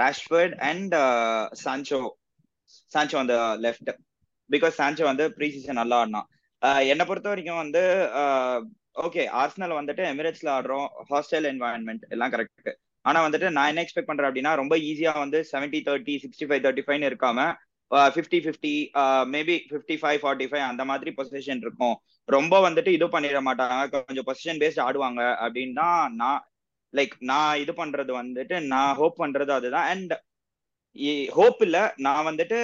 Rashford 0.00 0.56
and 0.70 0.94
Sancho 1.64 2.00
Sancho 2.92 3.16
அந்த 3.22 3.36
left 3.64 3.90
because 4.50 4.78
Sancho 4.80 5.04
வந்து 5.04 5.26
pre 5.36 5.48
season 5.50 5.80
நல்லா 5.80 5.98
ஆடினான். 6.02 6.28
Uh, 6.62 6.80
என்னை 6.92 7.04
பொறுத்த 7.06 7.28
வரைக்கும் 7.28 7.62
வந்து 7.62 7.82
uh, 8.22 8.58
ஓகே 9.04 9.22
ஆர்ஸ்னல் 9.40 9.72
வந்துட்டு 9.78 10.02
எமிரேட்ஸ்ல 10.10 10.48
ஆடுறோம். 10.56 10.88
ஹாஸ்டல் 11.08 11.46
என்வாயன்மெண்ட் 11.50 12.04
எல்லாம் 12.14 12.32
கரெக்ட் 12.34 12.70
ஆனா 13.04 13.18
வந்துட்டு 13.26 13.48
நான் 13.50 13.70
என்ன 13.70 13.82
எக்ஸ்பெக்ட் 13.84 14.10
பண்றேன் 14.10 14.28
அப்படின்னா 14.28 14.52
ரொம்ப 14.60 14.74
ஈஸியா 14.90 15.12
வந்து 15.18 15.38
seventy 15.50 15.80
thirty 15.88 16.14
sixty 16.22 16.46
five 16.48 16.62
thirty 16.66 16.84
ஃபைவ்னு 16.86 17.08
இருக்காம 17.10 17.38
fifty 18.14 18.38
fifty 18.44 18.72
maybe 19.34 19.56
fifty 19.70 19.96
five 20.02 20.18
forty 20.22 20.46
five 20.50 20.64
அந்த 20.70 20.82
மாதிரி 20.90 21.10
பொசிஷன் 21.18 21.62
இருக்கும். 21.64 21.96
ரொம்ப 22.28 22.54
வந்துட்டு 22.68 22.90
இது 22.96 23.06
பண்ணிட 23.14 23.40
மாட்டாங்க. 23.48 23.84
கொஞ்சம் 24.06 24.26
பொசிஷன் 24.30 24.60
பேஸ்ட் 24.62 24.84
ஆடுவாங்க 24.86 25.22
அப்படின்னா 25.46 25.88
நான் 26.22 26.40
லைக் 26.94 27.14
நான் 27.32 27.60
இது 27.62 27.72
பண்றது 27.82 28.12
வந்துட்டு 28.22 28.56
நான் 28.72 28.96
ஹோப் 29.00 29.20
பண்றது 29.22 29.52
அதுதான். 29.58 29.88
அண்ட் 29.94 30.14
ஹோப் 31.38 31.62
இல்ல. 31.66 31.78
நான் 32.06 32.26
வந்துட்டு 32.30 32.58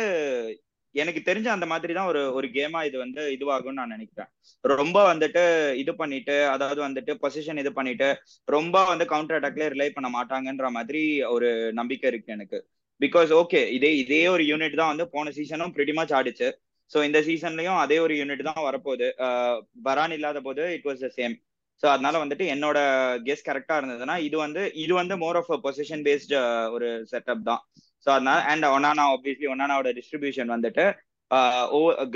எனக்கு 0.94 1.20
தெரிஞ்ச 1.26 1.48
அந்த 1.54 1.66
மாதிரி 1.72 1.92
தான் 1.96 2.08
ஒரு 2.12 2.20
ஒரு 2.38 2.46
கேமா 2.56 2.80
இது 2.88 2.96
வந்து 3.02 3.22
இதுவாகும்னு 3.34 3.78
நான் 3.80 3.94
நினைக்கிறேன். 3.94 4.30
ரொம்ப 4.64 4.98
வந்துட்டு 5.12 5.42
இது 5.82 5.92
பண்ணிட்டு 6.00 6.36
அதாவது 6.54 6.80
வந்துட்டு 6.86 7.12
பொசிஷன் 7.24 7.60
இது 7.62 7.72
பண்ணிட்டு 7.78 8.08
ரொம்ப 8.48 8.76
வந்து 8.90 9.04
கவுண்டர் 9.12 9.38
அட்டாக்ல 9.38 9.68
ரிலே 9.74 9.88
பண்ண 9.96 10.10
மாட்டாங்கன்ற 10.16 10.68
மாதிரி 10.78 11.02
ஒரு 11.36 11.50
நம்பிக்கை 11.80 12.10
இருக்கு 12.12 12.34
எனக்கு. 12.36 12.60
பிகாஸ் 13.00 13.30
ஓகே 13.40 13.60
இதே 13.76 13.90
இதே 14.02 14.22
ஒரு 14.34 14.44
யூனிட் 14.50 14.80
தான் 14.80 14.90
வந்து 14.92 15.06
போன 15.14 15.30
சீசனும் 15.36 15.72
பிரிட்டி 15.76 15.94
மச் 15.98 16.14
ஆடிச்சு. 16.18 16.48
ஸோ 16.92 16.98
இந்த 17.08 17.18
சீசன்லயும் 17.28 17.78
அதே 17.84 17.98
ஒரு 18.04 18.14
யூனிட் 18.20 18.48
தான் 18.48 18.64
வரப்போகுது. 18.68 19.06
Uh, 19.26 19.54
பரான் 19.86 20.14
இல்லாத 20.16 20.38
போது 20.48 20.62
it 20.76 20.86
was 20.88 21.04
the 21.06 21.10
same 21.18 21.34
so 21.82 21.86
அதனால 21.92 22.14
வந்துட்டு 22.22 22.46
என்னோட 22.54 22.78
கெஸ் 23.26 23.46
கரெக்டா 23.48 23.76
இருந்ததுன்னா 23.80 24.16
இது 24.28 24.36
வந்து 24.44 24.62
இது 24.84 24.92
வந்து 25.00 25.14
மோர் 25.22 25.38
ஆஃப் 25.40 25.52
பொசிஷன் 25.66 26.02
பேஸ்ட் 26.08 26.34
ஒரு 26.74 26.88
செட்டப் 27.12 27.46
தான். 27.50 27.62
ஸோ 28.06 28.08
அதனால 28.16 28.38
அண்ட் 28.52 28.66
ஒனானா 28.76 29.04
ஆப்வியஸ்லி 29.14 29.48
ஒனானாவோட 29.54 29.92
டிஸ்ட்ரிபியூஷன் 29.98 30.52
வந்துட்டு 30.56 30.86
uh, 31.30 31.64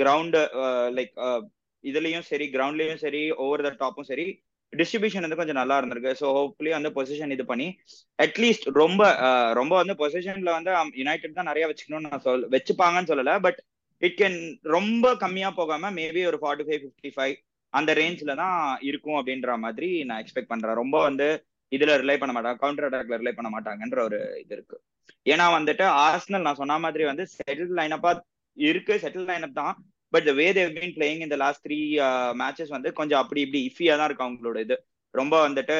கிரவுண்டு 0.01 0.41
லைக் 0.97 1.13
uh, 1.27 1.41
இதுலயும் 1.83 2.27
சரி 2.31 2.45
கிரவுண்ட்லயும் 2.53 3.01
சரி 3.05 3.23
ஓவர் 3.43 3.65
த 3.67 3.71
டாப்பும் 3.81 4.09
சரி 4.11 4.27
டிஸ்ட்ரிபியூஷன் 4.73 5.25
வந்து 5.25 5.39
கொஞ்சம் 5.39 5.59
நல்லா 5.61 5.75
இருந்திருக்கு. 5.79 6.11
ஸோ 6.21 6.25
ஹோப்ஃபுல்லி 6.37 6.71
வந்து 6.77 6.91
பொசிஷன் 6.97 7.33
இது 7.35 7.45
பண்ணி 7.51 7.67
அட்லீஸ்ட் 8.19 8.67
ரொம்ப 8.81 9.01
ரொம்ப 9.59 9.73
வந்து 9.81 9.95
பொசிஷன்ல 10.01 10.51
வந்து 10.57 10.71
யுனைடெட் 11.01 11.39
தான் 11.39 11.49
நிறைய 11.51 11.65
வச்சுக்கணும்னு 11.71 12.11
நான் 12.13 12.25
சொல் 12.27 12.45
வச்சுப்பாங்கன்னு 12.55 13.11
சொல்லல. 13.13 13.33
பட் 13.47 13.59
இட் 14.01 14.17
கேன் 14.21 14.39
ரொம்ப 14.75 15.15
கம்மியா 15.23 15.49
போகாம 15.59 15.91
மேபி 15.99 16.23
ஒரு 16.31 16.39
ஃபார்ட்டி 16.41 16.65
ஃபைவ் 16.67 16.81
ஃபிஃப்டி 16.83 17.11
ஃபைவ் 17.17 17.35
அந்த 17.73 17.91
ரேஞ்ச்ல 17.99 18.33
தான் 18.43 18.57
இருக்கும் 18.89 19.17
அப்படின்ற 19.19 19.53
மாதிரி 19.65 19.89
நான் 20.09 20.21
எக்ஸ்பெக்ட் 20.23 20.51
பண்றேன். 20.53 20.79
ரொம்ப 20.81 20.97
வந்து 21.07 21.27
இதுல 21.71 21.93
ரிலே 22.01 22.15
பண்ண 22.21 22.33
மாட்டாங்க 22.35 22.59
கவுண்டர் 22.63 22.87
அட்டாக்ல 22.87 23.19
ரிலே 23.21 23.33
பண்ண 23.37 23.49
மாட்டாங்கன்ற 23.55 23.99
ஒரு 24.07 24.19
இது 24.43 24.53
இருக்கு. 24.57 24.77
ஏன்னா 25.25 25.45
வந்துட்டு 25.57 25.85
ஆர்ஸ்னல் 26.05 26.45
நான் 26.47 26.59
சொன்ன 26.61 26.77
மாதிரி 26.85 27.03
வந்து 27.11 27.23
செட்டில் 27.37 27.75
லைனப்பா 27.79 28.11
இருக்கு. 28.57 28.93
செட்டில் 29.03 29.29
லைனப் 29.29 29.59
தான். 29.61 29.73
But 30.15 30.29
way 30.41 30.47
they've 30.57 30.75
been 30.77 30.95
playing 30.97 31.23
இந்த 31.27 31.37
லாஸ்ட் 31.43 31.63
த்ரீ 31.67 31.79
மேட்சஸ் 32.41 32.75
வந்து 32.77 32.91
கொஞ்சம் 32.99 33.21
அப்படி 33.23 33.41
இப்படி 33.45 33.61
இஃபியா 33.69 33.95
தான் 33.99 34.07
இருக்கு 34.09 34.25
அவங்களோட 34.27 34.59
இது. 34.65 34.77
ரொம்ப 35.13 35.35
வந்துட்டு 35.47 35.77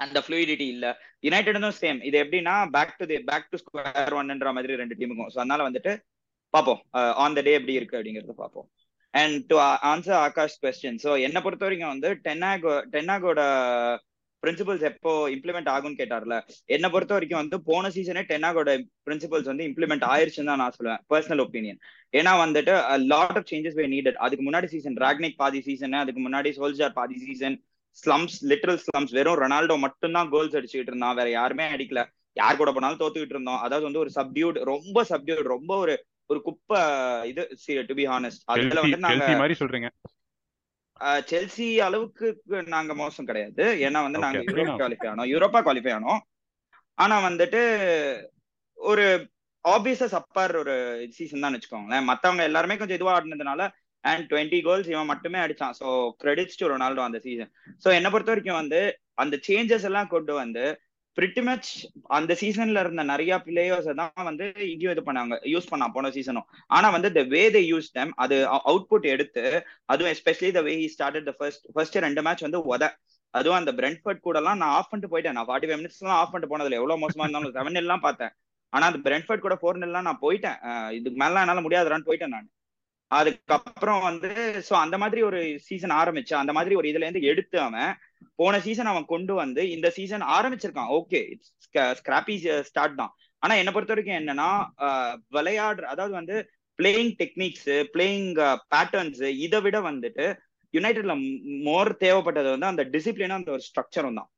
அந்த 0.00 0.18
ஃப்ளூயிடிட்டி 0.24 0.66
இல்ல. 0.74 0.86
யுனைடெடும் 1.26 1.76
சேம் 1.82 2.00
இது 2.08 2.16
எப்படின்னா 2.24 2.54
back 2.74 2.98
to 3.00 3.04
the 3.10 3.16
back 3.30 3.46
to 3.52 3.58
square 3.62 4.16
ஒன்ன்ற 4.20 4.50
மாதிரி 4.56 4.80
ரெண்டு 4.82 4.96
டீமுக்கும் 4.98 5.30
ஸோ 5.34 5.38
அதனால 5.42 5.62
வந்துட்டு 5.68 5.92
பார்ப்போம். 6.54 6.80
ஆன் 7.22 7.36
த 7.38 7.40
டே 7.46 7.54
எப்படி 7.58 7.76
இருக்கு 7.78 7.96
அப்படிங்கறத 7.98 8.34
பார்ப்போம். 8.42 8.66
And 9.14 9.38
to 9.50 9.56
answer 9.92 10.18
Akash 10.26 10.58
question 10.64 10.98
so 11.04 11.10
என்னை 11.26 11.40
பொறுத்த 11.44 11.66
வரைக்கும் 11.66 11.92
வந்து 11.94 12.08
டென்னாகோ 12.26 12.74
டென்னாகோட 12.94 13.40
பிரின்சிபல்ஸ் 14.42 14.84
எப்போ 14.90 15.12
இம்ப்ளிமெண்ட் 15.34 15.70
ஆகும்னு 15.74 15.98
கேட்டார்ல? 16.00 16.34
என்னை 16.74 16.88
பொறுத்த 16.94 17.14
வரைக்கும் 17.16 17.40
வந்து 17.42 17.58
போன 17.68 17.90
சீசனே 17.96 18.22
டென்னாகோட 18.30 18.72
பிரின்சிபல்ஸ் 19.06 19.50
வந்து 19.52 19.66
இம்ப்ளிமெண்ட் 19.70 20.04
ஆயிருச்சுன்னு 20.12 20.50
தான் 20.52 20.62
நான் 20.62 20.76
சொல்லுவேன் 20.78 21.02
பர்சனல் 21.12 21.42
ஒப்பீனியன் 21.46 21.78
ஏன்னா 22.14 22.34
வந்துட்டு 22.44 22.74
lot 23.12 23.38
of 23.40 23.48
changes 23.52 23.78
we 23.80 23.86
needed 23.94 24.20
அதுக்கு 24.26 24.44
முன்னாடி 24.48 24.68
சீசன் 24.74 24.98
ராக்னிக் 25.04 25.40
பாதி 25.42 25.62
சீசன் 25.68 26.02
அதுக்கு 26.02 26.22
முன்னாடி 26.26 26.52
சோல்ஜார் 26.58 26.96
பாதி 27.00 27.18
சீசன் 27.24 27.56
ஸ்லம்ஸ் 27.98 28.36
லிட்டரல் 28.50 28.80
ஸ்லம்ஸ் 28.84 29.14
வெறும் 29.18 29.40
ரொனால்டோ 29.42 29.76
மட்டும்தான் 29.84 30.30
கோல்ஸ் 30.34 30.56
அடிச்சுக்கிட்டு 30.58 30.92
இருந்தான் 30.92 31.18
வேற 31.20 31.28
யாருமே 31.30 31.66
அடிக்கல. 31.74 32.00
யார் 32.36 32.58
கூட 32.60 32.70
போனாலும் 32.72 33.00
தோத்துக்கிட்டு 33.02 33.36
இருந்தோம். 33.36 33.60
அதாவது 33.60 33.84
வந்து 33.88 34.02
ஒரு 34.02 34.10
சப்டியூட் 34.16 34.58
ரொம்ப 34.72 35.04
சப்டியூட் 35.10 35.48
ரொம்ப 35.54 35.72
ஒரு 35.84 35.94
ஒரு 36.30 36.40
குப்பை 36.48 36.80
இது 37.30 37.42
டு 37.90 37.96
பி 38.00 38.06
ஹானஸ்ட் 38.06 38.44
அதுல 38.46 38.80
வந்து 38.84 39.04
நாங்க 39.06 39.28
மாதிரி 39.42 39.56
சொல்றீங்க. 39.60 39.88
செல்சி 41.30 41.66
அளவுக்கு 41.80 42.26
நாங்க 42.74 42.92
மோசம் 42.94 43.28
கிடையாது. 43.30 43.64
ஏன்னா 43.86 44.00
வந்து 44.04 44.24
நாங்க 44.24 44.42
யூரோப் 44.50 44.78
குவாலிஃபை 44.80 45.08
ஆனோம். 45.12 45.28
யூரோப்பா 45.32 45.60
குவாலிஃபை 45.62 45.92
ஆனோம். 45.96 46.20
ஆனா 46.98 47.16
வந்துட்டு 47.28 47.60
ஒரு 48.78 49.04
ஆப்வியஸா 49.64 50.06
சப்பார் 50.14 50.54
ஒரு 50.56 50.74
சீசன் 51.16 51.44
தான் 51.44 51.54
வச்சுக்கோங்களேன். 51.56 52.06
மத்தவங்க 52.10 52.42
எல்லாருமே 52.42 52.76
கொஞ்சம் 52.76 52.98
இதுவா 52.98 53.14
ஆடினதுனால 53.16 53.62
அண்ட் 54.04 54.24
டுவெண்ட்டி 54.32 54.58
கோல்ஸ் 54.62 54.88
இவன் 54.88 55.10
மட்டுமே 55.12 55.38
அடிச்சான். 55.38 55.76
ஸோ 55.80 55.86
கிரெடிட்ஸ் 56.24 56.58
டு 56.60 56.70
ரொனால்டோ 56.72 57.02
அந்த 57.06 57.18
சீசன் 57.18 57.50
ஸோ 57.84 57.88
என்னை 57.98 58.10
பொறுத்த 58.10 58.32
வரைக்கும் 58.32 58.60
வந்து 58.62 58.80
அந்த 59.14 59.36
சேஞ்சஸ் 59.48 59.86
எல்லாம் 59.90 60.12
கொண்டு 60.14 60.32
வந்து 60.34 60.64
பிரிட்டி 61.16 61.42
மேட்ச் 61.46 61.70
அந்த 62.16 62.32
சீசன்ல 62.40 62.80
இருந்த 62.84 63.02
நிறைய 63.10 63.32
பிளேயர்ஸ் 63.46 63.88
தான் 64.00 64.26
வந்து 64.28 64.46
இங்கேயும் 64.72 64.94
இது 64.94 65.04
பண்ணாங்க 65.08 65.36
யூஸ் 65.52 65.70
பண்ணா 65.72 65.86
போன 65.94 66.10
சீசனும் 66.16 66.46
ஆனா 66.76 66.88
வந்து 66.96 67.10
the 67.16 67.22
way 67.34 67.42
they 67.54 67.62
use 67.72 67.88
time 67.96 68.12
அது 68.24 68.36
அவுட்புட் 68.70 69.06
எடுத்து 69.14 69.44
அதுவும் 69.92 70.12
especially 70.14 70.50
the 70.58 70.62
way 70.68 70.74
he 70.82 70.88
started 70.96 71.28
the 71.30 71.34
first 71.38 71.66
first 71.76 71.98
ரெண்டு 72.06 72.24
மேட்ச் 72.26 72.46
வந்து 72.46 72.60
உத. 72.74 72.84
அதுவும் 73.34 73.58
அந்த 73.60 73.72
பிரெண்ட்ஃபர்ட் 73.78 74.20
கூட 74.26 74.36
எல்லாம் 74.42 74.60
நான் 74.62 74.74
ஆஃப் 74.78 74.90
பண்ணிட்டு 74.90 75.12
போயிட்டேன். 75.14 75.36
நான் 75.38 75.48
ஃபார்ட்டி 75.48 75.68
ஃபைவ் 75.68 75.80
மினிட்ஸ் 75.80 76.00
எல்லாம் 76.02 76.20
ஆஃப் 76.20 76.32
பண்ணிட்டு 76.32 76.52
போனதுல 76.54 76.78
எவ்வளவு 76.80 77.02
மோசமா 77.04 77.24
இருந்தாலும் 77.26 77.54
செவன் 77.58 77.80
எல்லாம் 77.82 78.04
பார்த்தேன். 78.06 78.32
ஆனா 78.72 78.84
அந்த 78.90 79.00
பிரெண்ட்ஃபர்ட் 79.06 79.44
கூட 79.46 79.56
ஃபோர் 79.60 79.82
எல்லாம் 79.88 80.06
நான் 80.08 80.22
போயிட்டேன். 80.26 80.58
இதுக்கு 80.98 81.18
மேல 81.22 81.42
என்னால 81.44 81.62
முடியாதுடான்னு 81.66 82.08
போயிட்டேன் 82.10 82.34
நான். 82.36 82.48
அதுக்கப்புறம் 83.10 84.02
வந்து 84.08 84.30
சோ 84.68 84.74
அந்த 84.84 84.96
மாதிரி 85.02 85.20
ஒரு 85.28 85.40
சீசன் 85.66 85.94
ஆரம்பிச்சு 86.00 86.34
அந்த 86.40 86.52
மாதிரி 86.56 86.74
ஒரு 86.80 86.86
இதுல 86.90 87.06
இருந்து 87.06 87.28
எடுத்து 87.30 87.56
அவன் 87.66 87.92
போன 88.40 88.58
சீசன் 88.66 88.90
அவன் 88.92 89.10
கொண்டு 89.12 89.32
வந்து 89.42 89.62
இந்த 89.74 89.88
சீசன் 89.98 90.24
ஆரம்பிச்சிருக்கான். 90.36 90.90
ஓகே 90.98 91.20
ஸ்கிராப்பி 91.98 92.36
ஸ்டார்ட் 92.68 92.98
தான். 93.00 93.12
ஆனா 93.42 93.54
என்னை 93.60 93.72
பொறுத்த 93.72 93.94
வரைக்கும் 93.94 94.18
என்னன்னா 94.20 94.48
விளையாடுற 95.36 95.86
அதாவது 95.94 96.14
வந்து 96.20 96.36
பிளேயிங் 96.78 97.12
டெக்னிக்ஸ் 97.22 97.68
பிளேயிங் 97.94 98.30
பேட்டர்ன்ஸ் 98.74 99.22
இதை 99.46 99.60
விட 99.66 99.78
வந்துட்டு 99.90 100.26
யுனைடெட்ல 100.74 101.14
மோர் 101.68 101.90
தேவைப்பட்டது 102.04 102.48
வந்து 102.54 102.70
அந்த 102.72 102.84
டிசிப்ளினும் 102.94 103.40
அந்த 103.40 103.52
ஒரு 103.56 103.64
ஸ்ட்ரக்சரும் 103.68 104.18
தான். 104.20 104.30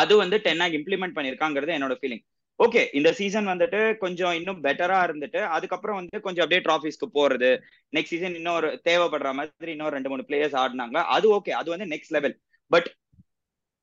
அது 0.00 0.14
வந்து 0.22 0.36
டென்னாக் 0.46 0.76
இம்ப்ளிமெண்ட் 0.78 1.16
பண்ணிருக்காங்கிறது 1.16 1.76
என்னோட 1.76 1.94
ஃபீலிங் 2.00 2.24
ஓகே 2.64 2.86
இந்த 2.92 3.12
சீசன் 3.12 3.46
வந்துட்டு 3.46 3.96
கொஞ்சம் 3.96 4.32
இன்னும் 4.32 4.62
பெட்டரா 4.62 5.04
இருந்துட்டு 5.06 5.46
அதுக்கப்புறம் 5.46 5.96
வந்து 5.96 6.20
கொஞ்சம் 6.20 6.48
அப்படியே 6.48 6.76
ட்ராஃபிஸ்க்கு 6.76 7.16
போறது. 7.16 7.60
நெக்ஸ்ட் 7.96 8.04
சீசன் 8.04 8.34
இன்னொரு 8.34 8.80
தேவைப்படுற 8.84 9.32
மாதிரி 9.32 9.70
இன்னொரு 9.70 9.90
ரெண்டு 9.90 10.08
மூணு 10.08 10.24
பிளேயர்ஸ் 10.28 10.56
ஆடினாங்க. 10.56 10.96
அது 10.96 11.34
ஓகே 11.34 11.50
அது 11.50 11.70
வந்து 11.70 11.96
next 11.96 12.08
level 12.08 12.38
but 12.66 12.94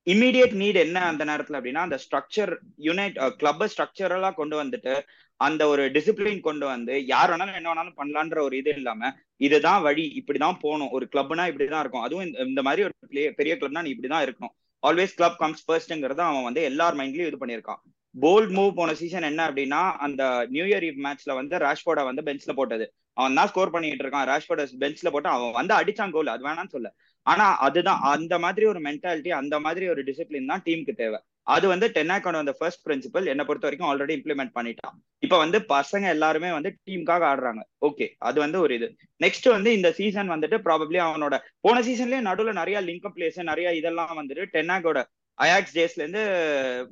immediate 0.09 0.55
need 0.55 0.75
என்ன 0.75 1.01
அந்த 1.05 1.25
நேரத்துல 1.25 1.61
அப்படின்னா 1.61 1.73
அந்த 1.73 1.99
ஸ்ட்ரக்சர் 2.09 2.57
யுனைட் 2.77 3.29
கிளப் 3.29 3.63
ஸ்ட்ரக்சரலா 3.63 4.33
கொண்டு 4.33 4.63
வந்துட்டு 4.63 5.01
அந்த 5.35 5.67
ஒரு 5.67 5.91
டிசிப்ளின் 5.91 6.39
கொண்டு 6.39 6.65
வந்து 6.65 7.05
யார் 7.05 7.29
வேணாலும் 7.29 7.55
என்ன 7.55 7.73
வேணாலும் 7.73 7.93
பண்ணலான்ற 7.97 8.41
ஒரு 8.41 8.57
இது 8.57 8.71
இல்லாம 8.75 9.15
இதுதான் 9.37 9.81
வழி 9.81 10.23
இப்படிதான் 10.23 10.57
போகணும். 10.59 10.89
ஒரு 10.89 11.07
கிளப்னா 11.11 11.47
இப்படிதான் 11.47 11.79
இருக்கும். 11.79 12.01
அதுவும் 12.01 12.33
இந்த- 12.33 12.61
மாதிரி 12.61 12.83
ஒரு 12.83 12.93
பெரிய 13.35 13.55
கிளப்னா 13.55 13.81
நீ 13.81 13.93
இப்படிதான் 13.93 14.29
இருக்கணும். 14.29 14.55
ஆல்வேஸ் 14.87 15.13
கிளப் 15.15 15.37
கம்ஸ் 15.37 15.71
ஃபர்ஸ்ட்ங்கிறத 15.71 16.17
அவன் 16.17 16.43
வந்து 16.43 16.63
எல்லார் 16.63 16.95
மைண்ட்லயும் 16.95 17.27
இது 17.27 17.45
பண்ணியிருக்கான். 17.45 17.79
போல்ட் 18.15 18.51
மூவ் 18.57 18.71
போன 18.79 18.93
சீசன் 18.93 19.27
என்ன 19.29 19.41
அப்படின்னா 19.49 19.79
அந்த 20.05 20.23
நியூ 20.55 20.65
இயர் 20.71 20.85
ஈவ் 20.89 20.99
மேட்ச்ல 21.05 21.31
வந்து 21.39 21.55
ராஷ்போர்டை 21.65 22.03
வந்து 22.09 22.25
பெஞ்ச்ல 22.27 22.53
போட்டது. 22.59 22.85
அவன் 23.17 23.37
தான் 23.39 23.49
ஸ்கோர் 23.51 23.73
பண்ணிட்டு 23.73 24.03
இருக்கான். 24.05 24.27
ராஷ்போர்டை 24.31 24.65
பெஞ்ச்ல 24.83 25.09
போட்டு 25.13 25.29
அவன் 25.29 25.57
வந்து 25.59 25.73
அடிச்சான் 25.79 26.13
கோல் 26.15 26.33
அது 26.33 26.43
வேணாம்னு 26.47 26.75
சொல்ல 26.75 26.89
ஆனா 27.25 27.45
அதுதான். 27.67 28.01
அந்த 28.13 28.33
மாதிரி 28.45 28.65
ஒரு 28.71 28.79
மென்டாலிட்டி 28.87 29.31
அந்த 29.41 29.55
மாதிரி 29.65 29.85
ஒரு 29.93 30.01
டிசிப்ளின் 30.09 30.51
தான் 30.51 30.63
டீமுக்கு 30.65 30.95
தேவை. 31.01 31.19
அது 31.55 31.65
வந்து 31.67 31.87
டென்னாக்கோட 31.95 32.37
அந்த 32.43 32.53
ஃபர்ஸ்ட் 32.59 32.83
பிரின்சிபல் 32.87 33.25
என்னை 33.31 33.43
பொறுத்த 33.45 33.67
வரைக்கும் 33.67 33.89
ஆல்ரெடி 33.89 34.13
இம்ப்ளிமெண்ட் 34.17 34.53
பண்ணிட்டான். 34.57 34.95
இப்ப 35.25 35.37
வந்து 35.37 35.57
பசங்க 35.73 36.05
எல்லாருமே 36.15 36.49
வந்து 36.51 36.69
டீமுக்காக 36.87 37.23
ஆடுறாங்க. 37.31 37.61
ஓகே 37.87 38.05
அது 38.29 38.37
வந்து 38.39 38.59
ஒரு 38.59 38.75
இது. 38.75 38.87
நெக்ஸ்ட் 39.19 39.49
வந்து 39.55 39.71
இந்த 39.73 39.91
சீசன் 39.91 40.31
வந்துட்டு 40.35 40.59
ப்ராபப்ளி 40.67 40.99
அவனோட 41.07 41.37
போன 41.61 41.81
சீசன்லயே 41.81 42.21
நடுவுல 42.29 42.53
நிறைய 42.61 42.79
லிங்க் 42.81 43.09
பிளேஸ் 43.17 43.41
நிறைய 43.51 43.73
இதெல்லாம் 43.81 44.15
வந்துட்டு 44.21 44.45
டென்னாக்கோட 44.55 45.01
அயாக்ஸ் 45.39 45.75
டேஸ்ல 45.77 46.01
இருந்து 46.03 46.23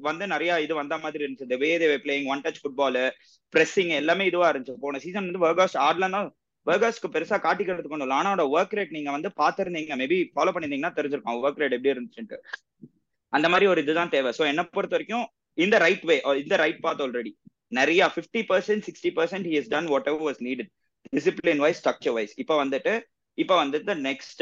வந்து 0.07 0.25
நிறைய 0.33 0.51
இது 0.65 0.73
வந்த 0.81 0.95
மாதிரி 1.03 1.23
இருந்துச்சு. 1.23 1.47
இந்த 1.49 1.57
வே 1.63 1.71
தேவை 1.83 1.97
playing 2.05 2.29
one 2.33 2.43
touch 2.45 2.61
football 2.61 3.01
pressing 3.53 3.91
எல்லாமே 4.01 4.25
இதுவா 4.31 4.47
இருந்துச்சு. 4.51 4.77
போன 4.85 5.01
சீசன் 5.05 5.27
வந்து 5.29 5.45
வர்காஸ் 5.47 5.75
ஆடலாம் 5.87 6.29
வர்காஸ்க்கு 6.67 7.13
பெருசா 7.13 7.37
காட்டிக்கிறதுக்கு 7.45 7.95
ஒன்றும் 7.97 8.07
இல்லை. 8.07 8.17
ஆனா 8.21 8.47
ஒர்க் 8.55 8.75
ரேட் 8.77 8.95
நீங்க 8.97 9.11
வந்து 9.17 9.29
பாத்திருந்தீங்க 9.41 9.95
மேபி 10.01 10.17
ஃபாலோ 10.33 10.51
பண்ணிருந்தீங்கன்னா 10.55 10.93
தெரிஞ்சிருக்கும். 10.97 11.39
ஒர்க் 11.45 11.61
ரேட் 11.61 11.75
எப்படி 11.77 11.93
இருந்துச்சுன்ட்டு. 11.93 12.39
அந்த 13.33 13.47
மாதிரி 13.51 13.65
ஒரு 13.71 13.81
இதுதான் 13.83 14.13
தேவை. 14.15 14.31
ஸோ 14.39 14.43
என்ன 14.51 14.63
பொறுத்த 14.75 14.95
வரைக்கும் 14.97 15.25
இந்த 15.57 15.75
ரைட் 15.83 16.05
வே 16.09 16.15
இந்த 16.43 16.55
ரைட் 16.63 16.81
பாத் 16.85 17.01
ஆல்ரெடி 17.05 17.31
நிறைய 17.79 18.11
fifty 18.13 18.41
percent 18.51 18.83
sixty 18.87 19.09
percent 19.19 19.47
he 19.51 19.55
is 19.59 19.69
done 19.73 19.89
whatever 20.11 20.25
was 20.27 20.41
needed 20.47 20.71
discipline 21.15 21.61
wise 21.65 21.79
structure 21.81 22.15
wise 22.17 22.33
இப்போ 22.43 22.55
வந்துட்டு 22.63 22.93
இப்போ 23.37 23.55
வந்துட்டு 23.63 23.91
next 24.07 24.41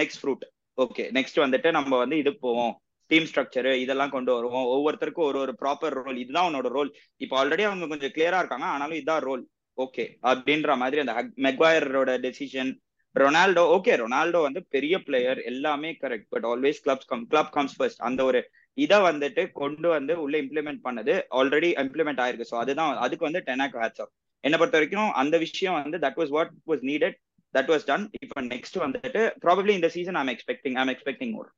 next 0.00 0.20
fruit 0.22 0.44
okay 0.78 1.04
next 1.18 1.38
வந்துட்டு 1.44 1.70
நம்ம 1.78 1.92
வந்து 2.02 2.16
இதுக்கு 2.22 2.40
போவோம். 2.48 2.74
டீம் 3.10 3.28
ஸ்ட்ரக்சரு 3.30 3.72
இதெல்லாம் 3.84 4.14
கொண்டு 4.14 4.30
வருவோம். 4.36 4.66
ஒவ்வொருத்தருக்கும் 4.74 5.28
ஒரு 5.30 5.38
ஒரு 5.44 5.52
ப்ராப்பர் 5.62 5.96
ரோல் 5.98 6.22
இதுதான் 6.22 6.48
உன்னோட 6.48 6.70
ரோல் 6.76 6.90
இப்போ 7.24 7.36
ஆல்ரெடி 7.42 7.64
அவங்க 7.68 7.88
கொஞ்சம் 7.92 8.14
கிளியரா 8.16 8.40
இருக்காங்க. 8.42 8.66
ஆனாலும் 8.74 8.98
இதுதான் 9.00 9.24
ரோல் 9.28 9.44
ஓகே 9.78 10.04
அப்படின்ற 10.30 10.74
மாதிரி 10.82 11.00
அந்த 11.04 11.14
மெக்வாயரோட 11.46 12.12
டெசிஷன் 12.26 12.72
ரொனால்டோ 13.14 13.62
ஓகே 13.74 13.92
ரொனால்டோ 14.02 14.40
வந்து 14.46 14.60
பெரிய 14.74 14.94
பிளேயர் 15.06 15.38
எல்லாமே 15.50 15.90
correct 16.02 16.28
but 16.34 16.46
always 16.52 16.80
clubs 16.84 17.08
come 17.12 17.26
club 17.32 17.52
comes 17.56 17.76
first 17.76 18.02
அந்த 18.08 18.20
ஒரு 18.30 18.40
இதை 18.78 18.98
வந்துட்டு 19.08 19.42
கொண்டு 19.60 19.88
வந்து 19.94 20.14
உள்ள 20.24 20.34
இம்ப்ளிமெண்ட் 20.44 20.80
பண்ணது 20.86 21.14
ஆல்ரெடி 21.38 21.70
இம்ப்ளிமெண்ட் 21.84 22.20
ஆயிருக்கு. 22.24 22.48
ஸோ 22.50 22.58
அதுதான் 22.62 23.00
அதுக்கு 23.04 23.28
வந்து 23.28 23.42
டெனாக் 23.48 23.78
ஹேட்ஸ் 23.82 24.02
ஆஃப் 24.04 24.12
என்னை 24.44 24.58
பொறுத்த 24.58 24.78
வரைக்கும் 24.78 25.12
அந்த 25.20 25.36
விஷயம் 25.44 25.76
வந்து 25.78 26.00
that 26.04 26.18
was 26.20 26.32
what 26.36 26.52
was 26.70 26.82
needed 26.90 27.16
that 27.54 27.70
was 27.72 27.86
done 27.90 28.04
இப்போ 28.24 28.40
நெக்ஸ்ட் 28.52 28.76
வந்துட்டு 28.84 29.22
ப்ராபப்ளி 29.44 29.74
இந்த 29.78 29.88
season 29.96 30.18
I'm 30.22 30.32
expecting 30.34 30.76
I'm 30.82 30.92
expecting 30.94 31.32
more 31.36 31.48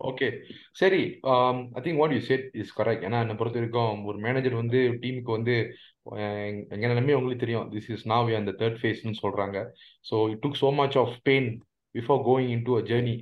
okay 0.00 0.26
சரி 0.80 1.00
I 1.76 1.80
think 1.84 2.00
what 2.00 2.14
you 2.14 2.20
said 2.28 2.44
is 2.60 2.72
correct 2.78 3.04
ஏன்னா 3.06 3.18
என்னை 3.24 3.34
பொறுத்த 3.38 3.58
வரைக்கும் 3.60 4.02
ஒரு 4.08 4.18
மேனேஜர் 4.26 4.56
வந்து 4.60 4.80
டீமுக்கு 5.02 5.32
வந்து 5.36 5.54
எங்கே 6.46 6.64
எங்க 6.74 6.86
நிலைமை 6.90 7.14
உங்களுக்கு 7.18 7.44
தெரியும். 7.44 7.66
திஸ் 7.72 7.88
இஸ் 7.94 8.04
நாவ் 8.12 8.28
அந்த 8.40 8.52
தேர்ட் 8.60 8.78
ஃபேஸ்னு 8.80 9.14
சொல்றாங்க. 9.22 9.58
So 10.04 10.16
it 10.32 10.42
took 10.44 10.60
so 10.62 10.70
much 10.80 10.96
of 11.02 11.14
pain 11.28 11.48
before 11.94 12.20
going 12.28 12.50
into 12.68 12.74
a 12.80 12.82
journey 12.90 13.14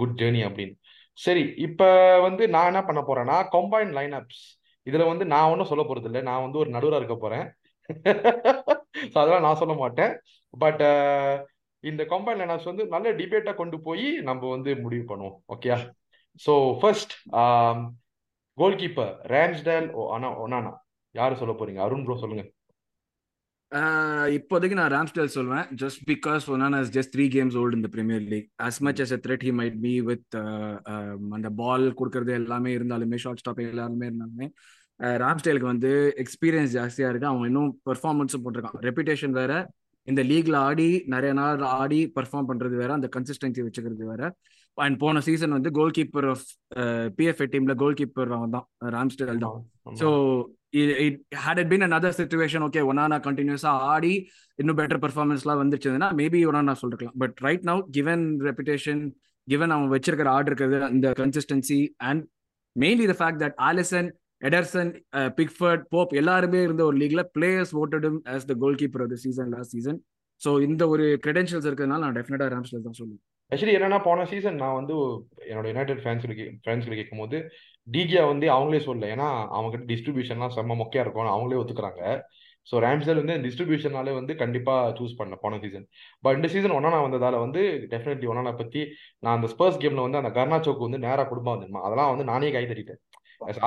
good 0.00 0.16
journey 0.22 0.42
அப்படின்னு. 0.48 0.74
சரி 1.18 1.44
இப்போ 1.66 1.86
வந்து 2.26 2.44
நான் 2.54 2.70
என்ன 2.72 2.82
பண்ண 2.88 3.00
போறேன்னா 3.08 3.36
கம்பைன் 3.54 3.92
லைன் 3.98 4.14
அப்ஸ் 4.20 4.44
இதுல 4.86 5.04
வந்து 5.12 5.24
நான் 5.34 5.50
ஒன்றும் 5.52 5.70
சொல்ல 5.70 5.84
போறது 5.84 6.08
இல்லை. 6.10 6.22
நான் 6.30 6.44
வந்து 6.46 6.60
ஒரு 6.62 6.70
நடுவராக 6.76 7.00
இருக்க 7.02 7.16
போறேன். 7.18 7.46
ஸோ 9.12 9.16
அதெல்லாம் 9.22 9.44
நான் 9.46 9.60
சொல்ல 9.60 9.74
மாட்டேன். 9.82 10.12
பட் 10.54 10.82
இந்த 11.84 12.02
கம்பைன் 12.12 12.38
லைன் 12.40 12.52
அப்ஸ் 12.54 12.70
வந்து 12.70 12.84
நல்ல 12.94 13.08
டிபேட்டா 13.20 13.52
கொண்டு 13.60 13.76
போய் 13.86 14.06
நம்ம 14.28 14.42
வந்து 14.54 14.70
முடிவு 14.84 15.04
பண்ணுவோம். 15.10 15.36
ஓகேயா 15.54 15.76
so 16.44 16.52
first 16.80 17.14
goalkeeper 18.82 19.12
Ramsdale 19.34 19.88
Onana 20.16 20.28
Onana 20.44 20.72
யாரு 21.14 21.34
சொல்ல 21.40 21.54
போறீங்க? 21.58 21.80
அருண் 21.86 22.04
ப்ரோ 22.06 22.16
சொல்லுங்க. 22.22 22.44
ஆஹ் 23.72 24.28
இப்போதைக்கு 24.36 24.76
நான் 24.78 24.92
ராம்ஸ்டேல் 24.94 25.32
சொல்வேன். 25.36 25.64
Just 25.82 26.02
because 26.10 26.44
Onana 26.54 26.78
is 26.84 26.92
just 26.96 27.12
three 27.14 27.24
games 27.36 27.56
old 27.60 27.78
இந்த 27.78 27.88
Premier 27.94 28.24
League 28.32 28.46
as 28.66 28.78
much 28.86 29.00
as 29.04 29.14
a 29.16 29.18
threat 29.24 29.44
he 29.46 29.52
might 29.60 29.78
be 29.86 29.94
with 30.08 30.36
அந்த 31.38 31.50
பால் 31.60 31.86
கொடுக்கறது 32.00 32.32
எல்லாமே 32.40 32.72
இருந்தாலுமே 32.78 33.18
ஷார்ட் 33.24 33.42
ஸ்டாப் 33.42 33.62
எல்லாருமே 33.72 34.08
இருந்தாலுமே 34.10 34.48
ராம்ஸ்டேலுக்கு 35.24 35.68
வந்து 35.72 35.90
எக்ஸ்பீரியன்ஸ் 36.24 36.74
ஜாஸ்தியா 36.78 37.08
இருக்கு. 37.12 37.30
அவன் 37.30 37.48
இன்னும் 37.50 37.72
பெர்ஃபார்மன்ஸும் 37.88 38.44
போட்டிருக்கான். 38.44 38.78
ரெப்புடேஷன் 38.88 39.34
வேற. 39.40 39.52
இந்த 40.08 40.22
லீக்ல 40.30 40.56
ஆடி 40.68 40.88
நிறைய 41.14 41.32
நாள் 41.40 41.64
ஆடி 41.80 42.00
பெர்ஃபார்ம் 42.18 42.48
பண்றது 42.50 42.76
வேற. 42.82 42.90
அந்த 42.98 43.08
கன்சிஸ்டன்சி 43.16 43.64
வச்சுக்கிறது 43.66 44.06
வேற. 44.12 44.22
அண்ட் 44.84 44.96
போன 45.02 45.20
சீசன் 45.28 45.54
வந்து 45.56 45.70
கோல் 45.78 45.94
கீப்பர் 45.98 46.28
ஆஃப் 46.32 46.44
பிஎஃப்ஏ 47.18 47.46
டீம்ல 47.54 47.74
கோல் 47.82 47.98
கீப்பர் 48.00 48.32
அவன் 48.38 48.54
தான். 48.56 48.66
ராம்ஸ்டேல் 48.96 49.42
தான் 49.44 49.58
so 50.00 50.08
it 50.80 51.18
had 51.44 51.60
it 51.62 51.70
been 51.72 51.86
another 51.88 52.12
situation 52.20 52.60
okay 52.66 52.80
Onana 52.90 53.18
கண்டினியூஸா 53.26 53.72
ஆடி 53.92 54.14
இன்னும் 54.58 54.78
பெட்டர் 54.80 55.00
பெர்ஃபார்மன்ஸ்லாம் 55.04 55.60
வந்துச்சுன்னா 55.62 56.08
maybe 56.20 56.40
Onana 56.50 56.74
சொல்லிருக்கலாம். 56.82 57.16
But 57.22 57.36
right 57.46 57.64
now 57.70 57.80
given 57.96 58.24
reputation 58.48 59.02
given 59.48 59.72
அவன் 59.76 59.92
வச்சிருக்கிற 59.94 60.28
ஆர்டர் 60.36 60.52
இருக்கிறது 60.52 60.78
இந்த 60.96 61.10
consistency 61.22 61.80
and 62.10 62.22
mainly 62.76 63.06
the 63.12 63.16
fact 63.20 63.42
that 63.44 63.58
Alisson 63.68 64.08
Ederson 64.48 64.90
Pickford 65.38 65.84
Pope 65.94 66.10
எல்லாருமே 66.20 66.60
இருந்த 66.66 66.82
ஒரு 66.88 66.96
லீக்ல 67.02 67.22
players 67.36 67.72
ஓட்டடும் 67.82 68.18
as 68.34 68.48
the 68.50 68.56
goalkeeper 68.82 69.04
of 69.04 69.12
the 69.14 69.18
season 69.24 69.50
last 69.54 69.74
season 69.76 69.98
so 70.42 70.50
இந்த 70.68 70.82
ஒரு 70.94 71.04
கிரெடென்ஷியல்ஸ் 71.24 71.68
இருக்கிறதுனால 71.68 72.04
நான் 72.06 72.18
டெஃபினட்டா 72.18 72.48
ராம்ஸ்டேல் 72.54 72.86
தான் 72.88 72.98
சொல்லுவேன். 73.00 73.22
ஆக்சுவலி 73.52 73.74
என்னன்னா 73.78 73.98
போன 74.06 74.24
சீசன் 74.30 74.56
நான் 74.62 74.78
வந்து 74.78 74.94
என்னோட 75.50 75.66
யுனைடெட் 75.72 76.00
ஃபேன்ஸ்களுக்கு 76.04 76.44
ஃபேன்ஸ்களை 76.64 76.96
கேட்கும் 76.98 77.22
போது 77.22 77.38
டிஜியா 77.94 78.22
வந்து 78.30 78.46
அவங்களே 78.54 78.80
சொல்லல. 78.86 79.10
ஏன்னா 79.14 79.28
அவங்க 79.54 79.70
கிட்ட 79.74 79.86
டிஸ்ட்ரிபியூஷன்லாம் 79.92 80.54
செம்ம 80.56 80.76
மொக்கையா 80.80 81.02
இருக்கும் 81.04 81.30
அவங்களே 81.34 81.60
ஒத்துக்கிறாங்க. 81.62 82.02
ஸோ 82.66 82.74
ரேம்ஸ்டேல் 82.84 83.20
வந்து 83.22 83.34
டிஸ்ட்ரிபியூஷனாலே 83.44 84.12
வந்து 84.18 84.32
கண்டிப்பா 84.42 84.74
சூஸ் 84.98 85.16
பண்ணேன் 85.18 85.40
போன 85.44 85.58
சீசன் 85.64 85.84
பட் 86.24 86.36
இந்த 86.38 86.48
சீசன் 86.54 86.74
ஒன்னா 86.78 87.00
வந்ததால 87.06 87.40
வந்து 87.44 87.60
டெஃபினெட்லி 87.92 88.28
ஒன்னா 88.32 88.52
பத்தி 88.62 88.80
நான் 89.24 89.36
அந்த 89.38 89.48
ஸ்பர்ஸ் 89.54 89.80
கேம்ல 89.82 90.06
வந்து 90.06 90.20
அந்த 90.22 90.32
கர்னாச்சோக்கு 90.38 90.86
வந்து 90.88 91.00
நேரா 91.06 91.24
குடும்பம் 91.32 91.54
வந்துருமா 91.56 91.82
அதெல்லாம் 91.86 92.10
வந்து 92.14 92.26
நானே 92.32 92.50
கை 92.56 92.64
தட்டிட்டேன் 92.72 93.00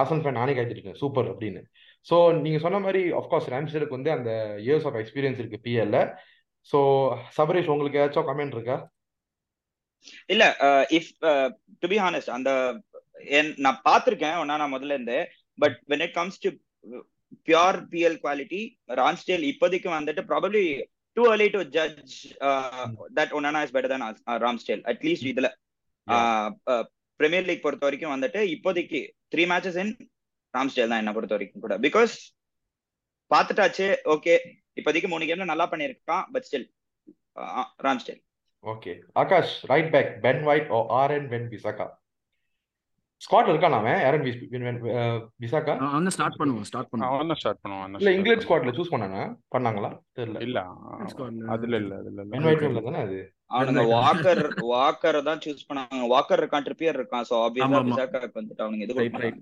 ஆசன் 0.01 0.21
ஃபேன் 0.23 0.39
நானே 0.41 0.53
கை 0.57 0.65
தட்டிட்டேன் 0.65 0.99
சூப்பர் 1.03 1.29
அப்படின்னு. 1.33 1.61
ஸோ 2.07 2.15
நீங்க 2.43 2.59
சொன்ன 2.65 2.79
மாதிரி 2.85 3.01
அஃப்கோர்ஸ் 3.21 3.49
ராம்ஸ்டேலுக்கு 3.53 3.97
வந்து 3.97 4.11
அந்த 4.17 4.31
இயர்ஸ் 4.67 4.87
ஆஃப் 4.89 4.99
எக்ஸ்பீரியன்ஸ் 5.03 5.41
இருக்கு 5.41 5.63
பிஎல்ல 5.67 5.97
ஸோ 6.71 6.79
சபரேஷ் 7.37 7.71
உங்களுக்கு 7.73 7.99
ஏதாச்சும் 8.01 8.29
கமெண்ட் 8.31 8.55
இருக்கா? 8.57 8.77
இல்ல 10.33 10.43
இஃப் 10.97 11.11
டு 11.81 11.89
பி 11.93 11.99
ஹானஸ்ட் 12.03 12.31
அந்த 12.37 12.51
நான் 13.65 13.81
பார்த்திருக்கேன் 13.87 14.37
ஒன்னா 14.41 14.57
நான் 14.61 14.75
முதல்ல 14.75 14.97
இருந்து 14.97 15.17
but 15.57 15.77
when 15.91 16.03
it 16.05 16.15
comes 16.19 16.39
to 16.43 16.49
pure 17.47 17.79
PL 17.91 18.19
quality 18.23 18.61
Ramsdale 19.01 19.43
இப்போதைக்கு 19.51 19.89
வந்துட்டு 19.97 20.23
probably 20.31 20.63
too 21.17 21.23
early 21.31 21.47
to 21.53 21.61
judge 21.75 22.15
that 23.17 23.33
Onana 23.37 23.61
is 23.65 23.73
better 23.75 23.91
than 23.93 24.03
Ramsdale 24.45 24.81
at least 24.91 25.29
இதுல. 25.31 25.47
பிரீமியர் 27.19 27.47
லீக் 27.47 27.63
பொறுத்த 27.63 27.85
வரைக்கும் 27.87 28.13
வந்துட்டு 28.15 28.41
இப்போதைக்கு 28.53 28.99
த்ரீ 29.33 29.43
மேட்சஸ் 29.51 29.79
இன் 29.83 29.91
ராம்ஸ்டேல் 30.53 30.91
தான் 30.91 31.01
என்ன 31.03 31.11
பொறுத்த 31.15 31.35
வரைக்கும் 31.35 31.63
கூட. 31.65 31.75
பிகாஸ் 31.85 32.13
பார்த்துட்டாச்சு 33.31 33.87
ஓகே 34.13 34.35
இப்போதைக்கு 34.79 35.09
மூணு 35.11 35.27
கேம்ல 35.29 35.51
நல்லா 35.51 35.65
பண்ணியிருக்கான் 35.71 36.25
but 36.33 36.45
still 36.47 36.67
Ramsdale 37.85 38.21
okay 38.63 38.91
Akash 39.15 39.55
right 39.71 39.89
back 39.93 40.11
Ben 40.23 40.43
White 40.49 40.69
or 40.71 40.81
Aaron 41.15 41.31
Wan 41.33 41.49
Bissaka 41.51 41.87
ஸ்குவாட்ல 43.21 43.51
இருக்கான் 43.51 43.75
அவன் 43.77 44.01
ஆரன் 44.07 44.21
பிசாக்கா 45.41 45.73
அவன் 45.87 46.13
ஸ்டார்ட் 46.15 46.37
பண்ணுவோம் 46.39 46.67
ஸ்டார்ட் 46.67 46.89
பண்ணுவோம். 46.91 47.15
அவன் 47.15 47.39
ஸ்டார்ட் 47.41 47.59
பண்ணுவான் 47.63 47.95
இல்ல 47.99 48.11
இங்கிலாந்து 48.15 48.45
ஸ்குவாட்ல 48.45 48.73
சூஸ் 48.77 48.91
பண்ணானா? 48.93 49.23
பண்ணாங்களா? 49.55 49.89
தெரியல. 50.17 50.41
இல்ல 50.45 50.59
அதுல 51.55 51.73
இல்ல 51.81 51.93
அதுல 51.97 52.13
இல்ல. 52.13 52.23
பென் 52.33 52.47
ஒயிட் 52.49 52.63
இல்ல 52.69 52.83
தானே 52.87 53.01
அது? 53.05 53.17
அவனுங்க 53.51 53.83
வாக்கர் 53.95 54.41
வாக்கர் 54.71 55.19
தான் 55.27 55.41
சூஸ் 55.45 55.67
பண்ணாங்க. 55.69 56.07
வாக்கர் 56.13 56.41
இருக்கான் 56.41 56.65
ட்ரிப்பியர் 56.67 56.99
இருக்கான். 56.99 57.27
சோ 57.29 57.35
ஆப்வியஸா. 57.43 57.81
பிசாக்காக்கு 57.89 58.39
வந்துட்டு 58.39 58.65
அவனுங்க 58.65 58.85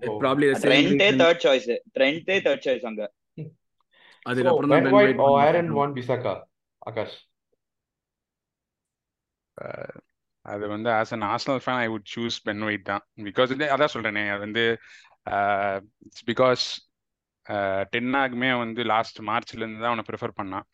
Oh. 0.08 0.18
ப்ராப்ளி 0.20 0.48
ட்ரெண்டே 0.64 1.08
தேர்ட் 1.20 1.42
சாய்ஸ் 1.46 1.70
ட்ரெண்டே 1.96 2.38
தேர்ட் 2.46 2.66
சாய்ஸ் 2.66 2.86
அங்க. 2.90 3.02
அதுக்கப்புறம் 4.26 4.70
தான் 4.70 4.78
Ben 4.78 4.88
Ben 4.88 4.96
White 4.96 5.10
White 5.12 5.22
or 5.22 5.30
வந்து 5.30 5.44
ஆரன் 5.46 5.70
வான் 5.76 5.94
பிசாக்கா 5.96 6.34
ஆகாஷ் 6.82 7.16
அது 10.46 10.64
வந்து 10.74 10.88
as 10.98 11.12
an 11.16 11.26
Arsenal 11.32 11.62
fan 11.64 11.80
I 11.84 11.86
would 11.94 12.10
choose 12.14 12.36
Ben 12.48 12.62
White 12.68 12.88
தான். 12.90 13.02
பிகாஸ் 13.28 13.52
வந்து 13.54 13.68
அதான் 13.74 13.94
சொல்றேனே 13.94 14.24
அது 14.34 14.42
வந்து 14.46 14.64
இட்ஸ் 16.06 16.26
பிகாஸ் 16.30 16.64
டென்னாகுமே 17.94 18.50
வந்து 18.64 18.82
லாஸ்ட் 18.92 19.18
மார்ச்ல 19.30 19.62
இருந்து 19.62 19.80
தான் 19.82 19.92
அவனை 19.92 20.04
ப்ரிஃபர் 20.10 20.38
பண்ணான். 20.40 20.66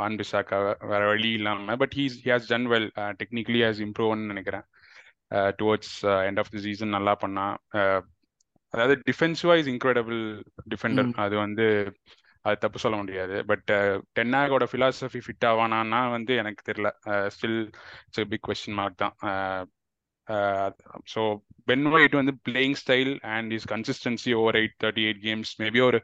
பான் 0.00 0.18
பிசாக்கா 0.20 0.58
வேற 0.92 1.02
வழி 1.12 1.30
இல்லாம 1.38 1.76
but 1.82 1.94
he's 1.98 2.16
he 2.24 2.30
has 2.34 2.50
done 2.52 2.68
well 2.72 2.88
technically 3.20 3.60
has 3.66 3.82
இம்ப்ரூவ்னு 3.86 4.30
நினைக்கிறேன். 4.32 4.64
Towards 5.60 5.94
end 6.28 6.40
of 6.42 6.52
the 6.54 6.60
season 6.66 6.96
நல்லா 6.96 7.14
பண்ணான். 7.24 7.56
அதாவது 8.74 8.94
டிஃபென்சிவா 9.08 9.54
இஸ் 9.60 9.70
இன்க்ரெடிபிள் 9.74 10.20
டிஃபெண்டர் 10.74 11.08
அது 11.24 11.34
வந்து 11.44 11.66
அது 12.44 12.56
தப்பு 12.58 12.78
சொல்ல 12.84 12.96
முடியாது. 12.96 13.36
பட் 13.50 13.68
டென்னாகோட 14.18 14.66
ஃபிலாசபி 14.72 15.20
ஃபிட் 15.26 15.46
ஆவானான்னா 15.50 16.00
வந்து 16.16 16.34
எனக்கு 16.42 16.62
தெரியல. 16.70 16.90
Still 17.36 17.60
it's 18.08 18.28
big 18.32 18.46
question 18.48 18.78
mark 18.80 19.02
தான். 19.04 19.14
ஸோ 21.12 21.20
பென் 21.68 21.86
ஒயிட் 21.92 22.18
வந்து 22.18 22.32
playing 22.48 22.76
style 22.82 23.12
and 23.34 23.50
is 23.56 23.66
consistency 23.72 24.32
over 24.40 24.58
eight 24.60 24.76
thirty 24.82 25.04
eight 25.08 25.22
games 25.26 25.52
maybe 25.62 25.80
ஒரு 25.88 25.98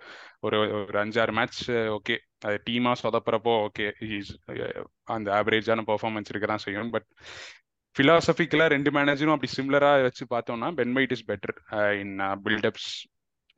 ஒரு 0.46 0.58
ஒரு 0.80 0.98
அஞ்சாறு 1.04 1.32
மேட்ச் 1.38 1.60
ஓகே 1.96 2.16
uh, 2.16 2.24
அது 2.46 2.56
டீமாக 2.66 2.96
சொதப்புறப்போ 3.02 3.54
ஓகே 3.66 3.86
இஸ் 4.18 4.32
uh, 4.50 4.84
அந்த 5.14 5.28
ஆவரேஜான 5.38 5.84
பெர்ஃபார்மன்ஸ் 5.90 6.30
இருக்க 6.32 6.48
தான் 6.52 6.64
செய்யும். 6.66 6.92
பட் 6.96 7.08
ஃபிலாசபிக்கலாக 7.96 8.72
ரெண்டு 8.74 8.90
மேனேஜரும் 8.96 9.36
அப்படி 9.36 9.52
சிம்லராக 9.54 10.02
வச்சு 10.08 10.24
பார்த்தோம்னா 10.34 10.68
Ben 10.80 10.94
White 10.98 11.14
is 11.16 11.26
better 11.30 11.56
in 12.02 12.14
buildups 12.44 12.90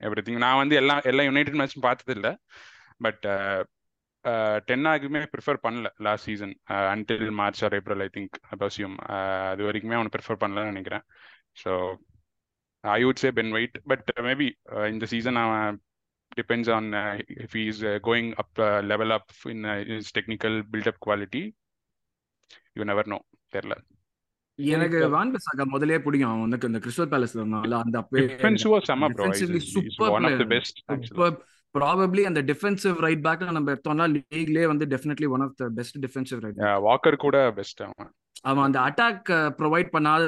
everything 0.26 0.42
நான் 0.44 0.60
வந்து 0.62 0.76
எல்லா 0.76 0.96
எல்லா 1.04 1.22
யுனைடெட் 1.22 1.58
மேட்சும் 1.60 1.86
பார்த்தது 1.88 2.14
இல்லை 2.18 2.32
பட் 3.00 3.24
டென்னாக்குமே 4.68 5.20
ப்ரிஃபர் 5.34 5.60
பண்ணல 5.62 5.88
last 5.98 6.26
season 6.28 6.54
until 6.92 7.30
March 7.32 7.62
or 7.64 7.74
April 7.74 8.02
I 8.02 8.08
think 8.16 8.36
அபாசியம் 8.50 8.96
அது 9.50 9.62
வரைக்குமே 9.68 9.98
அவனை 9.98 10.12
ப்ரிஃபர் 10.16 10.40
பண்ணலன்னு 10.42 10.72
நினைக்கிறேன். 10.72 11.04
So 11.62 11.70
I 12.84 12.98
would 13.04 13.22
say 13.22 13.30
Ben 13.38 13.52
White 13.52 13.76
but 13.86 14.10
maybe 14.20 14.48
இந்த 14.90 15.06
சீசன் 15.06 15.40
அவன் 15.44 15.78
depends 16.32 16.70
on 16.70 16.88
if 17.44 17.56
is 17.62 17.80
going 18.08 18.30
up 18.42 18.60
level 18.90 19.14
up 19.18 19.32
in 19.54 19.64
is 19.96 20.12
technical 20.18 20.58
buildup 20.72 21.02
quality 21.06 21.42
you 22.76 22.84
never 22.84 23.10
know 23.14 23.18
தெரில 23.52 23.74
எனக்கு 24.64 25.08
வான் 25.08 25.34
பிசாக்கா 25.34 25.64
முதலே 25.64 25.98
பிடிக்கும். 25.98 26.30
அவன் 26.30 26.48
வந்து 26.48 26.68
இந்த 26.68 26.78
கிறிஸ்டல் 26.78 27.10
பேலஸ்ல 27.12 27.40
இருந்தான்ல 27.42 27.78
அந்த 27.84 27.98
அப்பவே 27.98 28.26
டிஃபென்சிவா 28.26 28.78
செம 28.82 29.08
bro 29.08 29.28
super 29.58 30.10
one 30.10 30.24
of 30.24 30.38
the. 30.38 30.44
Best 30.44 30.80
super 31.02 31.46
probably 31.74 32.22
அந்த 32.22 32.42
டிஃபென்சிவ் 32.42 32.96
ரைட் 32.98 33.24
பேக்ல 33.24 33.50
நம்ம 33.50 33.72
எடுத்தோம்னா 33.72 34.06
லீக்லயே 34.14 34.66
வந்து 34.66 34.86
definitely 34.86 35.28
one 35.28 35.40
of 35.40 35.56
the 35.56 35.68
best 35.68 35.98
defensive 36.06 36.40
right 36.40 36.56
Walker 36.82 37.16
கூட 37.16 37.52
பெஸ்ட் 37.52 37.82
அவன். 37.82 38.12
அவன் 38.40 38.64
அந்த 38.64 38.80
அட்டாக் 38.80 39.30
ப்ரொவைட் 39.58 39.90
பண்ணாத 39.92 40.22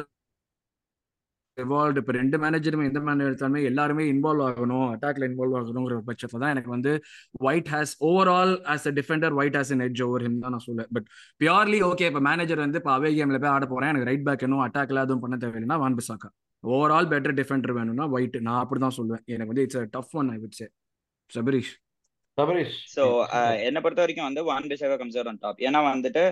இன்வால்வ் 1.61 1.98
இப்போ 2.00 2.12
ரெண்டு 2.18 2.36
மேனேஜருமே 2.42 2.84
எந்த 2.90 3.00
மேனேஜர் 3.07 3.30
எடுத்தாலுமே 3.30 3.62
எல்லாருமே 3.70 4.05
இன்வால்வ் 4.12 4.44
ஆகணும் 4.46 4.86
அட்டாக்ல 4.92 5.26
இன்வால்வ் 5.30 5.57
ஆகணுங்கிற 5.61 5.96
பட்சத்தில் 6.09 6.42
தான் 6.42 6.53
எனக்கு 6.55 6.70
வந்து 6.74 6.92
White 7.48 7.70
has 7.74 7.92
overall 8.11 8.53
as 8.74 8.86
a 8.90 8.92
defender 8.98 9.34
White 9.40 9.59
has 9.59 9.72
an 9.76 9.84
edge 9.86 10.03
over 10.07 10.24
him 10.26 10.38
தான் 10.44 10.55
நான் 10.57 10.64
சொல்லுவேன். 10.68 10.90
பட் 10.96 11.09
பியூர்லி 11.42 11.80
ஓகே 11.90 12.09
இப்போ 12.11 12.22
மேனேஜர் 12.28 12.62
வந்து 12.64 12.80
இப்போ 12.82 12.92
அவே 12.96 13.11
கேம்ல 13.18 13.40
போய் 13.44 13.53
ஆட 13.57 13.66
போறேன். 13.74 13.90
எனக்கு 13.92 14.09
ரைட் 14.11 14.26
பேக் 14.28 14.44
இன்னும் 14.46 14.64
அட்டாக்ல 14.66 15.05
எதுவும் 15.07 15.22
பண்ண 15.24 15.38
தேவையில்லைன்னா 15.44 15.78
Wan 15.84 15.98
Bissaka. 16.00 16.30
Overall 16.64 17.11
better 17.12 17.36
defender 17.40 17.74
வேணும்னா 17.78 18.07
ஒயிட் 18.16 18.38
நான் 18.48 18.61
அப்படி 18.62 18.80
தான் 18.86 18.96
சொல்லுவேன். 18.98 19.24
எனக்கு 19.34 19.53
வந்து 19.53 19.66
it's 19.66 19.90
tough 19.96 20.14
one 20.20 20.30
I 20.34 20.38
would 20.44 20.59
say 20.61 20.68
Sabareesh. 21.30 21.72
Sabareesh. 22.38 22.76
So 22.96 23.03
என்ன 23.68 23.78
பொறுத்த 23.84 24.03
வரைக்கும் 24.05 24.28
வந்து 24.28 24.42
Wan 24.50 24.68
Bissaka 24.72 24.96
comes 25.03 25.18
on 25.32 25.42
top 25.44 25.62
ஏன்னா 25.68 25.80
வந்துட்டு 25.92 26.24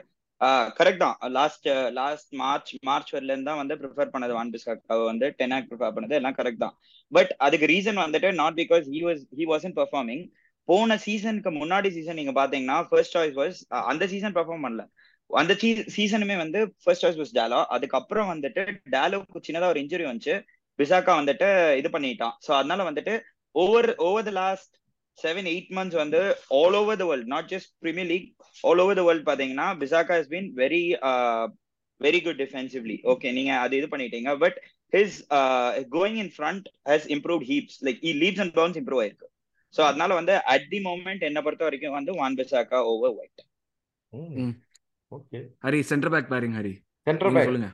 கரெக்ட் 0.79 1.03
தான். 1.05 1.17
லாஸ்ட் 1.39 1.67
லாஸ்ட் 1.99 2.31
மார்ச் 2.43 2.71
மார்ச் 2.89 3.11
வரல 3.15 3.33
இருந்து 3.33 3.49
தான் 3.51 3.61
வந்து 3.63 3.75
ப்ரிஃபர் 3.81 4.13
பண்ணது 4.15 4.33
வான் 4.39 4.53
பிசாகாவை 4.55 5.05
வந்து 5.11 5.27
டென்னாக் 5.41 5.69
ப்ரிஃபர் 5.71 5.95
பண்ணது 5.97 6.15
எல்லாம் 6.21 6.37
கரெக்ட் 6.39 6.63
தான். 6.65 6.75
பட் 7.13 7.33
அதுக்கு 7.47 7.67
ரீசன் 7.75 8.01
வந்துட்டு 8.05 8.29
not 8.43 8.59
because 8.63 8.87
he 8.95 9.01
was 9.09 9.23
he 9.41 9.47
wasn't 9.53 9.77
performing 9.81 10.25
போன 10.69 10.97
சீசனுக்கு 11.05 11.51
முன்னாடி 11.61 11.89
சீசன் 11.97 12.19
நீங்க 12.21 12.33
பாத்தீங்கன்னா 12.41 12.79
ஃபர்ஸ்ட் 12.91 13.17
சாய்ஸ் 13.17 13.37
வாஸ் 13.43 13.59
அந்த 13.91 14.05
சீசன் 14.13 14.37
பெர்ஃபார்ம் 14.39 14.65
பண்ணல. 14.67 14.85
அந்த 15.31 15.53
சீசனுமே 15.97 16.37
வந்து 16.45 16.61
ஃபர்ஸ்ட் 16.85 17.05
சாய்ஸ் 17.05 17.21
வாஸ் 17.23 17.35
டேலோ 17.39 17.61
அதுக்கப்புறம் 17.77 18.31
வந்துட்டு 18.35 18.63
டேலோக்கு 18.97 19.45
சின்னதா 19.49 19.71
ஒரு 19.73 19.83
இன்ஜுரி 19.85 20.07
வந்துச்சு. 20.11 20.37
விசாக்கா 20.79 21.13
வந்துட்டு 21.21 21.49
இது 21.81 21.89
பண்ணிட்டான். 21.97 22.35
ஸோ 22.47 22.51
அதனால 22.59 22.83
வந்துட்டு 22.91 23.15
over 23.55 23.91
over 24.09 24.27
the 24.29 24.33
last 24.43 24.75
seven 25.19 25.49
eight 25.53 25.73
months 25.79 25.99
வந்து 26.03 26.21
all 26.61 26.77
over 26.81 27.01
the 27.03 27.07
world 27.11 27.31
not 27.35 27.49
just 27.55 27.73
Premier 27.85 28.11
League 28.13 28.29
all 28.65 28.83
over 28.85 28.99
the 29.01 29.05
world 29.09 29.27
பாத்தீங்கன்னா 29.31 29.67
Bissaka 29.83 30.17
has 30.19 30.31
been 30.35 30.49
very 30.63 30.83
very 32.01 32.21
good 32.27 32.41
defensively 32.45 32.97
okay 33.13 33.31
நீங்க 33.39 33.53
அது 33.65 33.75
இது 33.81 33.89
பண்ணிட்டீங்க. 33.95 34.31
But 34.45 34.59
his 34.93 35.17
going 35.97 36.19
in 36.23 36.33
front 36.37 36.67
has 36.93 37.09
improve 37.17 37.43
heaps 37.51 37.79
like 37.89 38.01
E 38.11 38.13
leaps 38.23 38.43
and 38.45 38.55
bounds 38.61 38.79
improve 38.81 39.03
ஆயிருக்கு. 39.03 39.29
So 39.75 39.81
அதனால 39.89 40.11
வந்து 40.21 40.35
at 40.55 40.69
the 40.73 40.81
moment 40.87 41.27
என்ன 41.29 41.41
பொறுத்த 41.47 41.65
வரைக்கும் 41.69 41.97
வந்து 41.99 42.13
Wan 42.21 42.39
Bissaka 42.41 42.79
over 42.93 43.15
White 43.19 43.43
okay 45.13 45.39
Hari 45.67 45.81
centre 45.91 46.13
back 46.15 46.33
pairing 46.33 46.57
Hari. 46.59 46.73
Centre 47.07 47.33
back 47.35 47.49
சொல்லுங்க. 47.49 47.69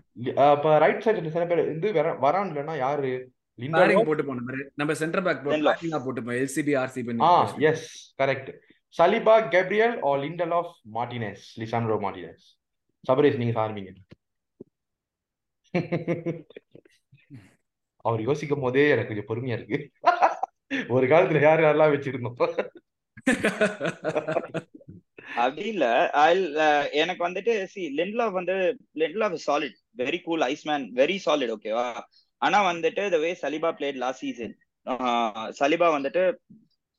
அப்ப 0.50 0.74
ரைட் 0.84 1.02
சைடு 1.06 1.32
சில 1.36 1.44
பேர் 1.50 1.62
இது 1.76 1.88
வர 1.96 2.10
வரான் 2.24 2.50
இல்லைன்னா 2.50 2.74
யாரு? 2.84 3.10
போட்டு 3.58 4.24
போனோம் 4.24 4.48
நம்ம 4.74 4.94
சென்டர் 5.00 5.24
பேக் 5.26 5.44
போட்டு 5.44 6.00
போட்டு 6.06 6.22
போய் 6.22 6.40
LCB 6.40 6.74
RCB 6.80 7.14
ah 7.26 7.32
yes 7.68 7.86
correct 8.18 8.50
Saliba 8.94 9.36
Gabriel 9.54 9.96
or 10.08 10.20
Lindelof 10.58 10.72
Martinez 10.96 11.44
Lisandro 11.62 11.98
Martinez 12.04 12.44
Sabarish 13.04 13.40
நீங்க 13.42 13.54
ஆரம்பிங்க 13.64 13.92
அவர் 18.04 18.20
யோசிக்கும் 18.26 18.62
போதே 18.64 18.82
எனக்கு 18.90 19.10
கொஞ்சம் 19.10 19.28
பொறுமையா 19.28 19.56
இருக்கு. 19.58 19.78
ஒரு 20.94 21.06
காலத்துல 21.06 21.40
யார் 21.42 21.62
யாரெல்லாம் 21.62 21.94
வச்சிருந்தோம்? 21.94 22.38
அப்படி 25.38 25.64
இல்ல. 25.66 25.86
எனக்கு 27.00 27.22
வந்துட்டு 27.24 27.54
சி 27.72 27.82
லென்லாவ் 27.98 28.38
வந்து 28.38 28.54
Lindelof 29.02 29.34
solid 29.46 29.76
very 30.00 30.20
cool 30.22 30.44
iceman 30.48 30.86
very 30.94 31.16
solid 31.26 31.52
ஓகேவா 31.56 31.86
ஆனா 32.42 32.58
வந்துட்டு 32.70 33.02
the 33.12 33.18
way 33.18 33.30
Saliba 33.42 33.70
played 33.78 34.00
last 34.02 34.24
season 34.24 34.54
Saliba 35.60 35.88
வந்துட்டு 35.94 36.22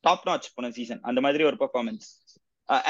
டாப் 0.04 0.26
நாச் 0.28 0.54
போன 0.56 0.72
சீசன் 0.72 1.02
அந்த 1.10 1.20
மாதிரி 1.26 1.44
ஒரு 1.44 1.58
performance 1.62 2.08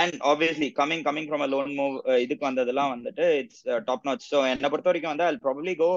and 0.01 0.15
obviously 0.29 0.67
coming 0.79 1.03
coming 1.03 1.27
from 1.29 1.43
a 1.45 1.49
loan 1.53 1.73
move 1.75 1.95
இதுக்கு 2.23 2.47
வந்ததெல்லாம் 2.47 2.93
வந்துட்டு 2.95 3.25
இட்ஸ் 3.41 3.63
டாப் 3.85 4.07
நாச் 4.07 4.27
ஸோ 4.31 4.39
என்னை 4.51 4.69
பொறுத்த 4.69 4.91
வரைக்கும் 4.91 5.13
வந்து 5.13 5.27
I 5.27 5.33
probably 5.45 5.75
go 5.77 5.89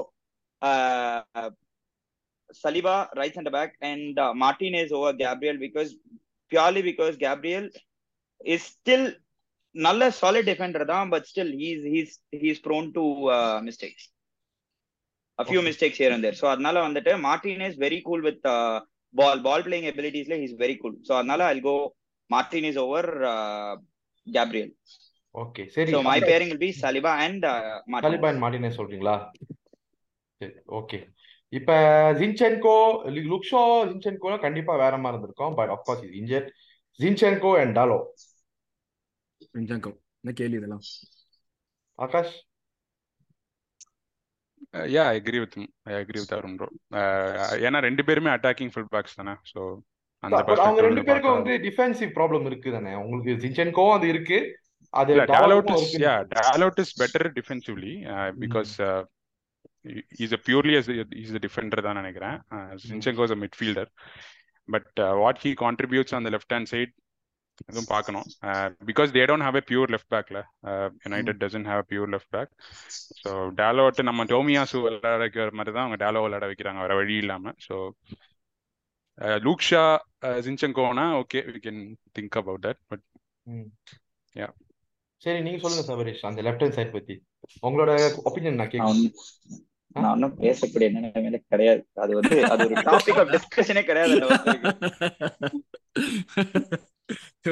Saliba 2.63 2.95
right 3.19 3.37
and 3.37 3.51
back 3.51 3.75
and 3.89 4.19
Martinez 4.43 4.93
over 4.99 5.17
Gabriel 5.23 5.59
because 5.65 5.91
purely 6.51 6.83
because 6.89 7.15
Gabriel 7.25 7.67
is 8.45 8.67
still 8.71 9.07
நல்ல 9.75 10.09
சாலிட் 10.19 10.49
டிஃபெண்டர் 10.51 10.85
தான் 10.93 11.09
but 11.13 11.27
still 11.31 11.53
he's 11.61 11.83
he's 11.93 12.15
he's 12.43 12.61
prone 12.67 12.89
to 12.97 13.03
mistakes 13.67 14.07
a 15.41 15.45
few 15.49 15.61
mistakes 15.67 15.97
here 16.01 16.11
and 16.15 16.23
there. 16.25 16.37
So 16.41 16.47
அதனால 16.53 16.75
வந்துட்டு 16.87 17.11
Martinez 17.67 17.77
very 17.85 17.99
cool 18.07 18.23
with 18.27 18.41
ball 19.13 19.41
ball 19.47 19.63
playing 19.67 19.87
எபிலிட்டிஸ்ல 19.91 20.35
is 20.45 20.57
very 20.63 20.75
good 20.83 20.97
so 21.07 21.13
அதனால 21.19 21.41
I 21.53 21.61
go 21.69 21.75
Martinez 22.71 22.81
over 22.85 23.09
Gabriel 24.27 24.71
okay 25.35 25.63
சரி. 25.75 25.91
So 25.95 26.01
my 26.09 26.17
pairing 26.31 26.51
will 26.53 26.65
be 26.67 26.71
Saliba 26.83 27.13
and 27.25 27.45
Saliba 28.05 28.29
and 28.31 28.43
Martinez 28.43 28.71
சொல்றீங்களா? 28.79 29.15
சரி 30.41 30.53
okay 30.79 30.99
இப்ப 31.53 31.71
Zinchenko 32.19 32.75
லுக்ஷோ 33.31 33.63
Zinchenko 33.89 34.37
கண்டிப்பா 34.45 34.73
வேற 34.83 34.93
மாதிரி 35.03 35.15
இருந்திருக்கும். 35.15 35.55
பட் 35.59 35.71
அப்கோர்ஸ் 35.75 36.03
இது 36.07 36.19
இன்ஜர் 36.21 36.45
ஜின்சென்கோ 36.99 37.51
அண்ட் 37.63 37.75
டாலோ 37.79 37.97
ஜங்கோ 39.71 39.91
என்ன 40.21 40.31
கேள்வி 40.39 40.57
இதெல்லாம்? 40.59 40.83
Akash? 41.99 42.33
Yeah 44.73 45.03
I 45.05 45.15
agree 45.19 45.39
with 45.39 45.55
I 45.89 45.93
agree 45.93 46.19
with 46.19 46.35
Arun 46.37 46.57
bro 46.59 46.67
ஏன்னா 47.67 47.79
ரெண்டு 47.87 48.03
பேருமே 48.09 48.31
அட்டாக்கிங் 48.35 48.71
ஃபுல் 48.73 48.91
பேக்ஸ் 48.93 49.17
தானே 49.19 49.35
ஸோ 49.51 49.61
அவங்க 50.23 50.81
ரெண்டு 50.81 51.03
பேருக்கும் 51.05 51.37
வந்து 51.37 51.53
டிஃபென்சிவ் 51.63 52.11
ப்ராப்ளம் 52.17 52.45
இருக்கு 52.45 52.69
தானே. 52.71 52.91
உங்களுக்கு 52.95 53.31
ஜின்சென்கோ 53.43 53.85
அது 53.93 54.07
இருக்கு. 54.07 54.39
அது 54.93 55.13
டாலோக்கும் 55.31 55.81
is 55.83 55.95
yeah 56.03 56.13
Dalot 56.37 56.79
is 56.83 56.93
better 57.01 57.27
defensively 57.37 57.93
because 58.43 58.73
is 60.25 60.35
a 60.37 60.41
purely 60.47 60.75
is 61.21 61.35
a 61.35 61.41
defender 61.47 61.85
தான் 61.87 61.99
நினைக்கிறேன். 62.01 62.37
Zinchenko 62.85 63.25
is 63.29 63.35
a 63.37 63.39
midfielder 63.45 63.89
but 64.69 64.91
what 65.21 65.41
he 65.45 65.53
contributes 65.63 66.15
on 66.17 66.27
the 66.27 66.31
left 66.35 66.53
hand 66.55 66.71
side 66.73 66.93
அதுவும் 67.69 67.89
பார்க்கணும். 67.91 68.25
Because 68.89 69.09
they 69.15 69.23
don't 69.29 69.45
have 69.47 69.57
a 69.59 69.63
pure 69.69 69.91
left 69.93 70.11
பேக்ல 70.13 70.39
United 71.05 71.39
doesn't 71.43 71.69
have 71.71 71.83
pure 71.91 72.11
left 72.13 72.33
back 72.35 72.51
so 73.21 73.31
Dalot 73.61 74.01
நம்ம 74.09 74.25
Tomiyasu 74.33 74.77
விளையாட 74.85 75.15
வைக்கிற 75.23 75.47
மாதிரி 75.59 75.73
தான் 75.75 75.85
அவங்க 75.85 75.99
டேலோ 76.03 76.23
விளையாட 76.25 76.47
வைக்கிறாங்க. 76.51 76.81
வேற 76.85 76.95
வழி 77.01 77.15
இல்லாம. 77.23 77.53
So 77.67 77.77
Luke Shaw 79.45 79.83
ஜின்சென்கோனா 80.45 81.05
okay 81.21 81.39
we 81.53 81.59
can 81.65 81.81
think 82.17 82.37
about 82.41 82.63
that 82.67 82.81
but. 82.91 83.03
Yeah 84.35 84.47
சரி 85.21 85.39
நீங்க 85.45 85.59
சொல்லுங்க 85.63 85.83
சபரீஷ் 85.89 86.23
அந்த 86.29 86.41
லெஃப்ட் 86.47 86.63
ஹேண்ட் 86.63 86.77
சைட் 86.77 86.95
பத்தி. 86.95 87.15
உங்களோட 87.67 87.91
ஒப்பீனியன் 88.27 88.59
நான் 88.61 88.89
ஒண்ணும் 88.91 89.13
நான் 89.95 90.11
ஒன்றும் 90.13 90.35
பேசக்கூடிய 90.43 90.87
நிலைமையில 90.95 91.37
கிடையாது. 91.51 91.81
அது 92.03 92.11
வந்து 92.19 92.35
அது 92.51 92.65
ஒரு 92.67 92.75
டாபிக் 92.89 93.19
ஆஃப் 93.21 93.33
டிஸ்கஷனே 93.35 93.83
கிடையாது. 93.89 94.15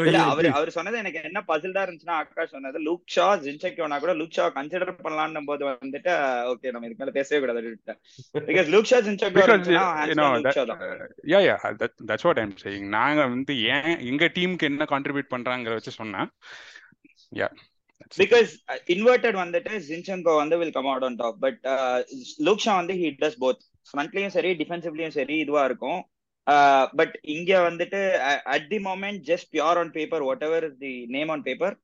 இல்ல 0.01 0.20
அவர் 0.32 0.47
அவர் 0.57 0.70
சொன்னது 0.76 0.99
எனக்கு 1.01 1.20
என்ன 1.30 1.41
பசில்டா 1.47 1.84
இருந்துச்சுன்னா 1.86 2.17
ஆகாஷ் 2.20 2.53
சொன்னது 2.55 2.80
லூக் 2.88 3.13
ஷா 3.15 3.28
ஜின்செக்கோனா 3.45 3.99
கூட 4.03 4.13
லூக் 4.20 4.36
ஷா 4.38 4.45
கன்சிடர் 4.57 4.91
பண்ணலாம்னு 5.05 5.43
போது 5.49 5.63
வந்துட்டு 5.70 6.11
ஓகே 6.51 6.74
நம்ம 6.74 6.88
இதுக்கு 6.88 7.03
மேல 7.03 7.13
பேசவே 7.17 7.39
கூடாது 7.43 7.63
because 8.49 8.70
Luke 8.76 8.89
Shaw 8.91 8.99
Zinchenko 9.07 9.36
because 9.38 9.49
இருந்துச்சுன்னா 9.49 9.86
you 9.88 9.97
hands 9.99 10.20
know 10.20 10.28
down 10.28 10.38
Luke 10.38 10.49
that 10.49 10.59
Shaw 10.59 10.65
தான். 10.65 10.84
yeah 11.34 11.43
yeah 11.47 11.65
that 11.82 11.93
that's 12.09 12.26
what 12.30 12.39
i'm 12.43 12.53
saying. 12.63 12.86
நாங்க 12.97 13.26
வந்து 13.34 13.55
ஏன் 13.74 13.91
எங்க 14.11 14.32
டீமுக்கு 14.38 14.70
என்ன 14.72 14.88
கான்ட்ரிபியூட் 14.93 15.34
பண்றாங்கற 15.36 15.74
வச்சு 15.80 15.93
that's 17.32 18.15
it. 18.15 18.20
பிகாஸ் 18.22 18.51
இன்வெர்டட் 18.93 19.38
வந்துட்டு 19.41 19.74
ஜின்செங்கோ 19.88 20.36
வந்து 20.36 20.57
will 20.59 20.76
come 20.78 20.91
out 20.91 21.07
on 21.07 21.17
top 21.17 21.39
but 21.41 21.59
Luke Shaw 22.47 22.76
வந்து 22.76 22.93
ஹி 23.01 23.09
டஸ் 23.22 23.41
போத் 23.41 23.61
ஃப்ரண்ட்லயும் 23.89 24.34
சரி 24.36 24.51
டிஃபென்சிவ்லயும் 24.61 25.17
சரி 25.17 25.36
இதுவா 25.38 25.63
இருக்கும். 25.65 25.99
பட் 27.00 27.16
இங்க 27.36 27.52
வந்துட்டு 27.68 28.00
at 28.56 28.68
the 28.74 28.80
moment 28.89 29.22
just 29.30 29.50
pure 29.56 29.80
on 29.82 29.91
paper 29.97 30.26
whatever 30.47 30.68
the 30.84 30.93
name 31.16 31.32
on 31.36 31.43
paper 31.47 31.76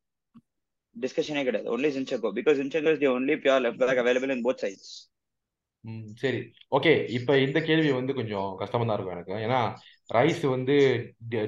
டிஸ்கஷனே 0.95 1.43
கிடையாது. 1.47 1.67
Only 1.75 1.89
Zinchenko 1.95 2.29
because 2.37 2.59
Zinchenko 2.61 2.91
is 2.95 3.03
the 3.03 3.09
only 3.17 3.35
pure 3.43 3.63
left 3.65 3.83
back 3.83 4.01
available 4.03 4.33
in 4.35 4.45
both 4.47 4.63
sides 4.65 4.93
hmm 5.83 6.05
சரி. 6.21 6.39
Okay 6.77 6.93
இப்போ 7.17 7.33
இந்த 7.45 7.59
கேள்வி 7.67 7.89
வந்து 7.97 8.13
கொஞ்சம் 8.19 8.47
கஷ்டமா 8.61 8.85
தான் 8.85 8.95
இருக்கும் 8.97 9.15
எனக்கு. 9.15 9.33
ஏன்னா 9.47 9.59
ரைஸ் 10.17 10.41
வந்து 10.53 10.75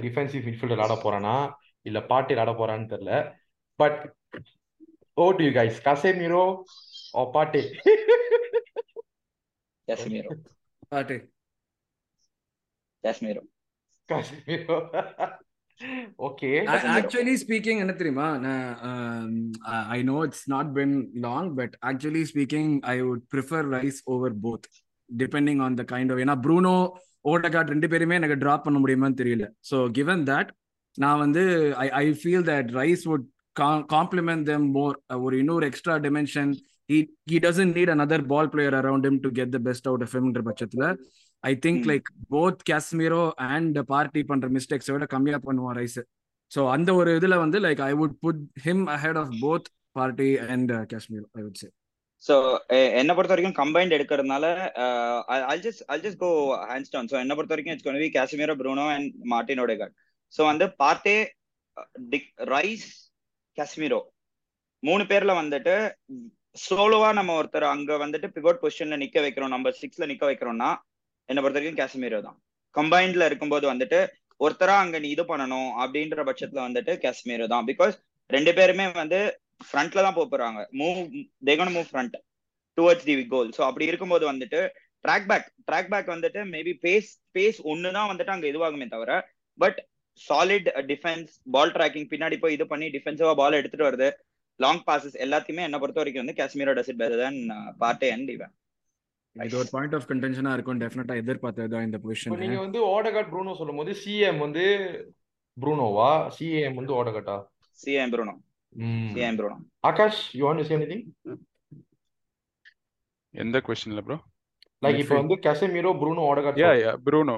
டிஃபென்சிவ் 0.05 0.43
மிட்ஃபீல்டர் 0.47 0.83
ஆட 0.85 0.95
போறானா? 1.05 1.35
இல்ல 1.89 1.99
பாட்டில் 2.11 2.41
ஆட 2.43 2.51
போறான்னு 2.59 2.91
தெரியல. 2.93 3.13
But 3.79 3.99
who 5.17 5.25
do 5.37 5.43
you 5.47 5.51
guys 5.57 5.79
Casemiro 5.87 6.43
or 7.19 7.23
பாட்டே 7.35 7.61
Casemiro 9.87 10.31
Partey 10.93 11.15
Casemiro. 13.03 14.77
Okay. 16.27 16.49
Actually 16.97 17.33
speaking 17.41 17.81
என்ன 17.83 17.93
தெரியுமா? 17.99 18.27
I 19.95 19.99
know 20.09 20.15
it's 20.27 20.45
not 20.53 20.69
been 20.77 20.95
long 21.25 21.49
but 21.59 21.73
actually 21.89 22.23
speaking 22.31 22.71
I 22.93 22.95
would 23.07 23.23
prefer 23.33 23.67
Rice 23.75 23.99
over 24.13 24.35
both 24.45 24.65
depending 25.09 25.61
on 25.65 25.77
the 25.81 25.85
kind 25.93 26.11
of 26.13 26.21
ஏன்னா 26.25 26.35
Bruno 26.45 26.75
Odegaard 27.33 27.73
ரெண்டு 27.73 27.89
பேருமே 27.93 28.17
எனக்கு 28.21 28.37
drop 28.43 28.65
பண்ண 28.67 28.77
முடியுமான்னு 28.83 29.19
தெரியல. 29.23 29.45
ஸோ 29.69 29.77
கிவன் 29.97 30.23
தட் 30.31 30.49
நான் 30.97 31.21
வந்து 31.25 31.43
I 31.85 31.87
I 32.03 32.05
feel 32.21 32.47
that 32.51 32.71
Rice 32.81 33.03
would 33.11 33.27
complement 33.95 34.45
them 34.51 34.65
more 34.79 34.95
ஒரு 35.27 35.35
இன்னொரு 35.43 35.67
extra 35.71 35.97
dimension 36.07 36.51
he 36.91 36.97
he 37.29 37.37
doesn't 37.45 37.73
need 37.77 37.89
another 37.93 38.17
ball 38.31 38.45
player 38.51 38.73
around 38.81 39.01
him 39.07 39.15
to 39.23 39.29
get 39.39 39.47
the 39.55 39.59
best 39.65 39.85
out 39.91 40.01
of 40.05 40.11
himன்ற 40.17 40.41
பட்சத்துல 40.49 40.83
I 41.43 41.53
think. 41.65 41.83
Like 41.91 42.07
both 42.33 42.61
Casemiro 42.69 43.23
and 43.49 43.77
Partey 43.91 44.21
பண்ற 44.29 44.47
மிஸ்டேக்ஸை 44.55 44.93
விட 44.95 45.07
கம்மியா 45.13 45.39
பண்ணுவான் 45.47 45.77
rice. 45.79 45.99
So 46.51 46.61
அந்த 46.73 46.89
ஒரு 46.99 47.11
இதுல 47.19 47.35
வந்து 47.43 47.57
like 47.65 47.81
I 47.87 47.93
would 48.01 48.15
put 48.23 48.43
him 48.65 48.85
ahead 48.95 49.19
of 49.21 49.33
both 49.43 49.67
Partey 49.95 50.29
and 50.53 50.71
Casemiro 50.93 51.25
I 51.39 51.43
would 51.43 51.59
say 51.61 51.67
so 52.23 52.35
என்ன 52.99 53.11
பொறுத்த 53.15 53.33
வரைக்கும் 53.33 53.57
கம்பைன்ட் 53.59 53.95
எடுக்கிறதுனால 53.97 54.45
I'll 55.49 55.63
just 55.65 55.83
I'll 55.91 56.03
just 56.05 56.21
go 56.23 56.29
hands 56.69 56.91
down 56.93 57.09
so 57.11 57.17
என்ன 57.23 57.33
பொறுத்த 57.37 57.53
வரைக்கும் 57.53 57.73
இட்ஸ் 57.75 57.87
கொண்டு 57.87 58.09
Casemiro 58.15 58.55
Bruno 58.61 58.85
and 58.95 59.11
Martin 59.33 59.61
Odegaard 59.65 59.95
so 60.33 60.43
வந்து 60.49 60.67
பார்த்தே 60.83 61.17
டிக் 62.13 62.29
ரைஸ் 62.53 62.87
காஷ்மீரோ 63.57 63.99
மூணு 64.83 65.03
பேர்ல 65.11 65.33
வந்துட்டு 65.39 65.75
சோலோவா 66.57 67.09
நம்ம 67.17 67.31
ஒருத்தர் 67.39 67.65
அங்க 67.73 67.97
வந்துட்டு 68.03 68.27
பிகோட் 68.35 68.61
பொசிஷன்ல 68.63 68.97
நிக்க 69.03 69.17
வைக்கிறோம் 69.25 69.53
நம்பர் 69.55 69.79
சிக்ஸ்ல 69.81 70.07
நிக்க 70.11 70.25
வைக்கிறோம்னா 70.29 70.69
என்னை 71.29 71.39
பொறுத்த 71.41 71.59
வரைக்கும் 71.59 71.81
காஷ்மீரோ 71.81 72.19
தான். 72.27 72.37
கம்பைன்ட்ல 72.75 73.27
இருக்கும்போது 73.29 73.65
வந்துட்டு 73.73 73.99
ஒருத்தரா 74.41 74.75
அங்க 74.83 74.97
நீ 75.03 75.09
இது 75.15 75.23
பண்ணணும் 75.31 75.69
அப்படின்ற 75.83 76.23
பட்சத்துல 76.29 76.61
வந்துட்டு 76.67 76.93
காஷ்மீரோ 77.05 77.47
தான். 77.53 77.65
பிகாஸ் 77.71 77.95
ரெண்டு 78.29 78.51
பேருமே 78.57 78.85
வந்து 79.01 79.19
ஃப்ரண்ட்ல 79.67 80.03
தான் 80.05 80.17
போக 80.17 80.27
போறாங்க. 80.33 80.59
Move 80.79 80.99
தேகன் 81.49 81.73
move 81.75 81.87
front 81.91 82.15
towards 82.77 83.07
the 83.09 83.15
goal 83.33 83.49
so 83.57 83.61
அப்படி 83.67 83.85
இருக்கும்போது 83.91 84.25
வந்துட்டு 84.31 84.59
ட்ராக் 85.05 85.27
பேக் 85.29 85.47
ட்ராக் 85.67 85.91
பேக் 85.93 86.13
வந்துட்டு 86.13 86.39
மேபி 86.53 86.73
பேஸ் 86.85 87.09
பேஸ் 87.35 87.59
ஒன்று 87.71 87.95
தான் 87.97 88.09
வந்துட்டு 88.11 88.33
அங்கே 88.35 88.49
இதுவாகுமே 88.51 88.87
தவிர 88.93 89.11
but 89.59 89.79
solid 90.19 90.69
defence 90.91 91.31
ball 91.55 91.73
tracking 91.75 92.07
பின்னாடி 92.13 92.37
போய் 92.43 92.55
இது 92.57 92.65
பண்ணி 92.71 92.87
டிஃபென்சிவா 92.95 93.33
பால் 93.41 93.59
எடுத்துட்டு 93.59 93.87
வருது 93.89 94.07
லாங் 94.59 94.83
பாசஸ் 94.87 95.17
எல்லாத்தையுமே 95.25 95.65
என்ன 95.67 95.77
பொறுத்த 95.81 96.01
வரைக்கும் 96.01 96.23
வந்து 96.23 96.37
காஷ்மீரோட 96.39 96.81
சிட் 96.87 97.01
பெட்டர் 97.01 97.21
தென் 97.23 97.39
பார்ட்டே 97.83 98.09
அண்ட் 98.15 98.31
இவன் 98.35 98.53
இது 99.47 99.57
ஒரு 99.57 99.69
பாயிண்ட் 99.73 99.95
ஆஃப் 99.95 100.07
கன்டென்ஷனா 100.09 100.51
இருக்கும். 100.53 100.79
டெஃபினட்டா 100.81 101.15
எதிர்பார்த்தது 101.21 101.69
தான் 101.73 101.85
இந்த 101.87 101.97
பொசிஷன் 102.03 102.39
நீங்க 102.43 102.59
வந்து 102.61 102.79
ஓடகாட் 102.93 103.29
ப்ரூனோ 103.31 103.53
சொல்லும்போது 103.59 103.91
சிஎம் 104.01 104.39
வந்து 104.45 104.63
ப்ரூனோவா 105.57 106.07
சிஏஎம் 106.35 106.79
வந்து 106.79 106.93
ஓடகாட்டா 106.93 107.35
CM 107.79 108.13
Bruno 108.13 108.33
hmm. 108.75 109.11
CM 109.13 109.37
Bruno 109.39 109.57
Akash 109.83 110.23
you 110.37 110.45
want 110.47 110.61
to 110.61 110.67
say 110.69 110.75
anything 110.77 111.03
எந்த 113.33 113.57
கொஸ்டின்ல 113.65 114.01
ப்ரோ 114.01 114.17
லைக் 114.81 114.99
இப்போ 115.03 115.15
வந்து 115.15 115.37
Casemiro 115.45 115.93
Bruno 116.01 116.23
Odegaard 116.29 116.59
yeah 116.63 116.71
yeah 116.81 116.91
Bruno 117.05 117.37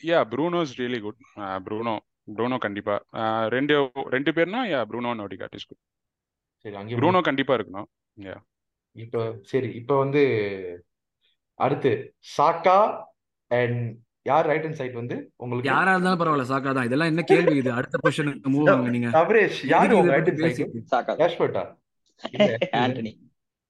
yeah 0.00 0.18
Bruno 0.32 0.60
is 0.62 0.74
really 0.80 1.00
good 1.00 1.20
Bruno 1.66 1.94
Bruno 2.28 2.56
கண்டிப்பா. 2.58 2.94
Uh, 3.14 3.42
ரெண்டு 3.48 3.74
ரெண்டு 4.08 4.30
பேர்னா 4.32 4.60
yeah 4.70 4.80
Bruno 4.84 5.10
Odegaard 5.14 5.56
is 5.58 5.66
good 5.68 5.80
சரி 6.64 6.76
அங்கே 6.76 6.96
ப்ரூனோ 6.96 7.20
கண்டிப்பா 7.20 7.54
இருக்கணும். 7.58 7.88
யா 8.16 8.36
இப்போ 8.96 9.20
சரி 9.42 9.68
இப்போ 9.74 9.94
வந்து 9.98 10.22
அடுத்து 11.60 11.92
சாக்கா 12.36 12.78
அண்ட் 13.50 13.80
யார் 14.26 14.46
ரைட் 14.50 14.64
ஹேண்ட் 14.64 14.78
சைடு 14.78 14.94
வந்து 14.94 15.16
உங்களுக்கு? 15.38 15.68
யாரா 15.70 15.92
இருந்தாலும் 15.94 16.20
பரவாயில்ல 16.20 16.46
சாக்கா 16.50 16.70
தான். 16.72 16.86
இதெல்லாம் 16.88 17.10
என்ன 17.12 17.22
கேள்வி 17.30 17.54
இது? 17.58 17.70
அடுத்த 17.78 17.96
பொசிஷனுக்கு 17.98 18.52
மூவ் 18.54 18.70
ஆகுங்க 18.72 18.92
நீங்க. 18.94 19.10
கவரேஷ் 19.16 19.58
யாரு 19.72 19.92
உங்க 19.98 20.12
ரைட் 20.14 20.30
ஹேண்ட் 20.30 20.42
சைடு 20.58 20.82
சாக்கா 20.92 21.28
இல்ல 22.32 22.50
ஆண்டனி 22.80 23.12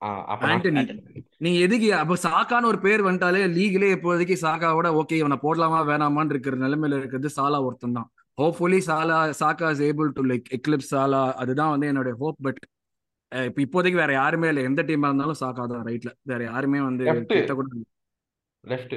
ஆ 0.01 0.07
அப்ப 0.31 0.41
நான் 0.43 0.53
ஆண்டனி 0.55 0.79
ஆண்டனி 0.81 1.21
நீ 1.41 1.51
எதுக்கு 1.65 1.87
அப்ப 1.99 2.15
சாக்கான்னு 2.23 2.69
ஒரு 2.71 2.79
பேர் 2.83 3.05
வந்துட்டாலே 3.05 3.41
லீக்லயே 3.55 3.93
இப்போதைக்கு 3.95 4.35
சாக்காவோட 4.41 4.87
ஓகே 4.99 5.19
இவனை 5.21 5.37
போடலாமா 5.43 5.79
வேணாமான்னு 5.89 6.33
இருக்கிற 6.33 6.57
நிலைமையில 6.63 6.99
இருக்கிறது 6.99 7.29
சாலா 7.37 7.59
ஒருத்தன் 7.67 7.97
தான். 7.97 8.07
Hopefully 8.37 8.79
Shelah 8.87 9.17
Saka 9.39 9.67
is 9.73 9.83
able 9.87 10.09
to 10.13 10.23
like 10.31 10.47
எக்லிப் 10.57 10.89
சாலா. 10.89 11.21
அதுதான் 11.41 11.73
வந்து 11.73 11.89
என்னுடைய 11.91 12.15
ஹோப் 12.21 12.39
பட் 12.47 12.61
இப்ப 13.31 13.59
இப்போதைக்கு 13.65 14.01
வேற 14.03 14.11
யாருமே 14.21 14.49
இல்லை. 14.51 14.63
எந்த 14.69 14.81
டீமா 14.89 15.09
இருந்தாலும் 15.09 15.41
சாக்கா 15.43 15.63
தான் 15.73 15.85
ரைட்ல 15.89 16.11
வேற 16.31 16.41
யாருமே 16.51 16.81
வந்து 16.87 17.05
left 17.09 17.33
left 18.63 18.95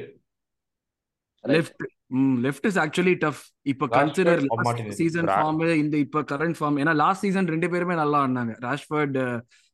left 1.45 1.83
hmm 2.19 2.37
left 2.45 2.67
is 2.69 2.79
actually 2.83 3.15
tough 3.23 3.41
இப்போ 3.73 3.87
கன்சிடர் 3.97 4.43
சீசன் 5.01 5.29
ஃபார்ம் 5.33 5.61
இந்த 5.83 5.97
இப்போ 6.05 6.21
கரண்ட் 6.33 6.59
ஃபார்ம் 6.59 6.79
ஏன்னா 6.83 6.95
லாஸ்ட் 7.03 7.25
சீசன் 7.27 7.51
ரெண்டு 7.55 7.69
பேருமே 7.73 7.95
நல்லா 8.03 8.19
ஆடினாங்க. 8.25 8.55
ராஷ்வர்ட் 8.67 9.19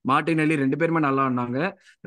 மார்டினெல்லி 0.04 0.56
ரெண்டு 0.62 0.76
பேருமே 0.80 1.00
நல்லா 1.06 1.22
ஆடினாங்க. 1.26 1.58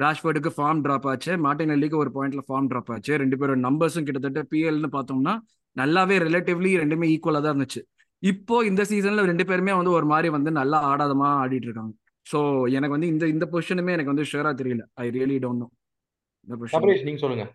ராஷ்வர்டுக்கு 0.04 0.52
ஃபார்ம் 0.58 0.82
டிராப் 0.86 1.08
ஆச்சு. 1.12 1.32
மார்டினெல்லிக்கு 1.46 1.98
ஒரு 2.04 2.12
பாயிண்ட்ல 2.18 2.42
ஃபார்ம் 2.48 2.68
டிராப் 2.72 2.92
ஆச்சு. 2.96 3.14
ரெண்டு 3.24 3.38
பேரும் 3.42 3.64
நம்பர்ஸும் 3.68 4.08
கிட்டத்தட்ட 4.10 4.44
பிஎல்னு 4.52 4.90
பார்த்தோம்னா 4.98 5.34
நல்லாவே 5.76 6.18
ரிலேட்டிவ்லி 6.28 6.72
ரெண்டுமே 6.84 7.08
ஈக்குவலா 7.14 7.42
தான் 7.46 7.54
இருந்துச்சு. 7.54 7.82
இப்போ 8.24 8.56
இந்த 8.72 8.82
சீசன்ல 8.92 9.26
ரெண்டு 9.32 9.46
பேருமே 9.52 9.74
வந்து 9.80 9.92
ஒரு 10.00 10.08
மாதிரி 10.14 10.30
வந்து 10.38 10.52
நல்லா 10.60 10.78
ஆடாதமா 10.92 11.30
ஆடிட்டு 11.44 11.68
இருக்காங்க. 11.70 11.94
ஸோ 12.28 12.40
எனக்கு 12.78 12.96
வந்து 12.96 13.12
இந்த 13.14 13.26
இந்த 13.34 13.46
பொசிஷனுமே 13.54 13.96
எனக்கு 13.96 14.14
வந்து 14.14 14.30
ஷுவரா 14.32 14.52
தெரியல. 14.62 14.84
ஐ 15.04 15.06
ரியலி 15.18 15.38
டோன்ட் 15.46 15.64
நோ 15.64 15.70
இந்த 16.48 16.58
பொசிஷன் 16.62 17.08
நீங்க 17.10 17.22
சொல்லுங்க. 17.26 17.46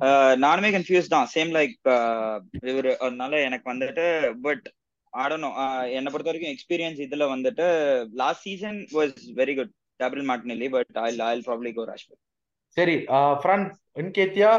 Uh, 0.00 0.32
நானுமே 0.44 0.68
கன்ஃபியூஸ் 0.74 1.10
தான். 1.12 1.26
சேம் 1.34 1.50
லைக் 1.56 1.74
இவரு 2.70 2.92
அதனால 3.04 3.40
எனக்கு 3.48 3.66
வந்துட்டு 3.72 4.04
பட் 4.46 4.64
ஆடணும் 5.12 5.56
என்னை 5.98 6.10
பொறுத்த 6.10 6.30
வரைக்கும் 6.30 6.52
எக்ஸ்பீரியன்ஸ் 6.54 7.00
இதுல 7.06 7.24
வந்துட்டு 7.32 7.66
last 8.20 8.44
season 8.46 8.78
was 8.96 9.14
very 9.40 9.54
good 9.58 9.72
table 10.00 10.22
Martinelli 10.30 10.68
but 10.76 10.98
I 11.02 11.10
I 11.26 11.34
probably 11.48 11.72
go 11.76 11.84
ராஷ்பர் 11.90 12.20
சரி 12.76 12.96
ஃப்ரண்ட் 13.42 13.68
இன்கேத்தியா 14.02 14.52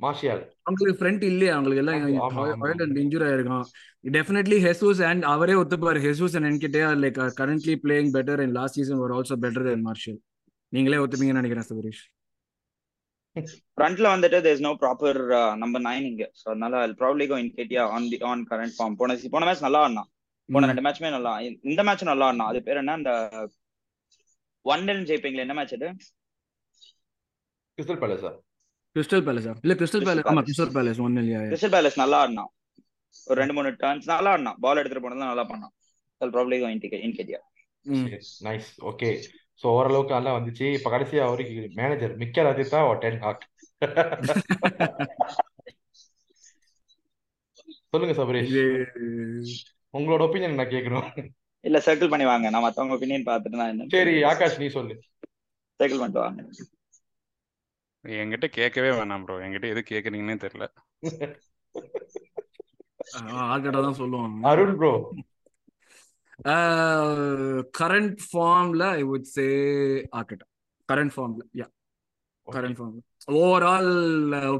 மார்ஷியல் 0.00 0.42
அவங்களுக்கு 0.62 0.98
ஃப்ரெண்ட் 1.00 1.22
இல்லையா 1.22 1.56
அவங்களுக்கு 1.56 1.84
எல்லாம். 1.84 2.94
இன்ஜூரி 2.94 3.26
ஆயிருக்கான். 3.30 3.64
டெஃபினெட்லி 4.16 4.58
ஹெசூஸ் 4.66 5.02
அண்ட் 5.04 5.22
அவரே 5.24 5.52
ஒத்துப்பாரு. 5.52 6.00
ஹெசூஸ் 6.06 6.36
அண்ட் 6.36 6.48
என்கிட்டே 6.50 6.82
like 7.02 7.18
currently 7.40 7.74
playing 7.82 8.12
better 8.16 8.40
and 8.42 8.54
last 8.54 8.74
season 8.74 8.98
ஒரு 8.98 9.14
ஆல்சோ 9.14 9.36
பெட்டர் 9.40 9.64
தென் 9.64 9.86
மார்ஷியல் 9.86 10.18
நீங்களே 10.72 10.96
ஒத்துப்பீங்கன்னு 10.96 11.40
நினைக்கிறேன் 11.40 11.68
சுரேஷ் 11.70 12.02
ஃப்ரண்ட்ல 13.76 14.06
வந்துட்டு 14.12 14.40
there 14.44 14.52
is 14.52 14.60
no 14.60 14.70
proper 14.80 15.20
number 15.56 15.82
nine 15.82 16.06
இங்க. 16.06 16.30
ஸோ 16.40 16.48
அதனால 16.48 16.80
I 16.80 16.88
probably 16.98 17.28
go 17.28 17.38
Nketiah 17.56 17.82
on 17.96 18.08
the 18.08 18.18
on 18.20 18.46
current 18.50 18.74
form 18.78 18.94
போன 19.00 19.16
போன 19.30 19.44
மேட்ச் 19.44 19.60
நல்லா 19.60 19.80
ஆடினான். 19.80 20.08
போன 20.52 20.66
ரெண்டு 20.66 20.82
மேட்ச்மே 20.82 21.10
நல்லா 21.10 21.40
இந்த- 21.40 21.82
மேட்ச் 21.82 22.04
நல்லா 22.04 22.26
ஆடினான். 22.26 22.48
அது 22.52 22.62
பேர் 22.62 22.76
என்ன? 22.76 22.92
அந்த 22.92 23.12
ஒன் 24.62 24.84
டென் 24.84 25.04
ஜெயிப்பீங்களா 25.04 25.42
என்ன 25.46 25.54
மேட்ச் 25.54 25.74
அது? 25.74 25.88
கிறிஸ்டல் 27.78 28.00
பேலஸா 28.02 28.30
கிறிஸ்டல் 28.96 29.24
பேலஸா 29.26 29.52
இல்ல 29.64 29.74
கிறிஸ்டல் 29.80 30.02
Crystal 30.02 30.08
பேலஸ் 30.08 30.28
ஆமா 30.30 30.40
Palace. 30.40 30.46
கிறிஸ்டல் 30.48 30.72
பேலஸ் 30.76 31.00
ஒன் 31.06 31.18
இல்லையா 31.22 31.40
கிறிஸ்டல் 31.50 31.74
பேலஸ் 31.74 31.98
நல்லா 32.02 32.18
ஆடினான் 32.22 32.50
ஒரு 33.28 33.36
ரெண்டு 33.42 33.54
மூணு 33.56 33.70
டர்ன்ஸ் 33.82 34.08
நல்லா 34.12 34.30
ஆடினான் 34.34 34.58
பால் 34.64 34.80
எடுத்துட்டு 34.80 35.04
போனதுலாம் 35.04 35.32
நல்லா 35.32 35.44
பண்ணான். 35.50 35.72
ஐ 36.20 36.28
ப்ராப்ளி 36.36 36.56
கோ 36.62 36.68
இன் 36.74 36.82
இன் 37.06 37.16
கேட்டியா 37.18 37.40
நைஸ் 38.46 38.70
ஓகே 38.90 39.10
ஸோ 39.62 39.66
ஓரளவுக்கு 39.78 40.16
நல்லா 40.16 40.32
வந்துச்சு. 40.36 40.66
இப்போ 40.78 40.90
கடைசியா 40.94 41.22
அவருக்கு 41.28 41.54
manager 41.80 42.14
Mikel 42.22 42.50
Arteta 42.52 42.80
Ten 43.04 43.20
Hag 43.26 43.44
சொல்லுங்க 47.92 48.14
சபரேஷ். 48.18 48.56
உங்களோட 49.98 50.20
ஒப்பீனியன் 50.26 50.58
நான் 50.60 50.74
கேட்கணும் 50.74 51.08
இல்ல 51.64 51.78
சர்க்கிள் 51.86 52.12
பண்ணி 52.12 52.26
வாங்க. 52.32 52.46
நான் 52.52 52.64
மத்தவங்க 52.66 52.96
ஒப்பீனியன் 52.96 53.28
பார்த்துட்டு 53.30 53.60
நான் 53.60 53.72
என்ன 53.72 53.88
சரி 53.96 54.14
ஆகாஷ் 54.32 54.60
நீ 54.62 54.68
சொல்லு. 54.76 54.94
சர்க்கிள் 55.80 56.00
பண்ணிட்டு 56.02 56.22
வாங்க. 56.26 56.40
என்கிட்ட 58.04 58.46
கேட்கவே 58.50 58.90
வேணாம் 58.90 59.24
ப்ரோ 59.24 59.34
என்கிட்ட 59.44 59.66
எது 59.68 59.80
கேட்குறீங்கன்னே 59.90 60.36
தெரியல. 60.44 60.66
ஆர்கட்டா 63.46 63.80
தான் 63.86 64.00
சொல்லுவாங்க. 64.00 64.36
அருண் 64.50 64.76
ப்ரோ 64.76 64.92
கரண்ட் 67.78 68.20
ஃபார்ம்ல 68.24 68.84
ஐ 69.00 69.02
வுட் 69.02 69.28
சே 69.34 69.46
ஆர்கட்டா 70.18 70.46
கரண்ட் 70.88 71.14
ஃபார்ம்ல 71.14 71.42
யா 71.60 71.66
கரண்ட் 72.48 72.78
ஃபார்ம் 72.78 72.98
ஓவரால் 73.40 73.90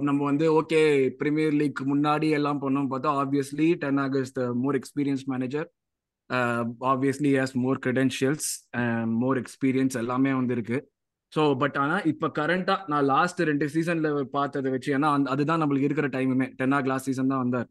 நம்ம 0.03 0.21
வந்து 0.25 0.47
ஓகே 0.53 0.81
பிரீமியர் 1.21 1.55
லீக் 1.61 1.81
முன்னாடி 1.85 2.29
எல்லாம் 2.31 2.61
பண்ணோம் 2.63 2.91
பார்த்தா 2.91 3.13
obviously 3.23 3.69
Ten 3.85 3.99
Hag's 3.99 4.41
more 4.55 4.79
experience 4.81 5.25
manager 5.27 5.69
obviously 6.91 7.31
has 7.39 7.55
more 7.57 7.81
credentials 7.87 8.49
more 9.23 9.39
experience 9.39 9.97
எல்லாமே 9.97 10.33
வந்து 10.33 10.55
இருக்கு 10.55 10.79
ஸோ 11.33 11.59
பட் 11.59 11.77
ஆனால் 11.77 12.05
இப்போ 12.05 12.27
கரண்டாக 12.31 12.85
நான் 12.87 13.05
லாஸ்ட் 13.05 13.41
ரெண்டு 13.41 13.69
சீசனில் 13.69 14.09
பார்த்ததை 14.31 14.71
வச்சு 14.71 14.99
ஏன்னா 14.99 15.09
அந்த- 15.13 15.31
அதுதான் 15.31 15.63
நம்மளுக்கு 15.63 15.89
இருக்கிற 15.91 16.09
டைமுமே 16.09 16.55
டென் 16.57 16.73
ஆக் 16.73 16.87
லாஸ்ட் 16.87 17.05
சீசன் 17.05 17.27
தான் 17.27 17.39
வந்தார். 17.39 17.69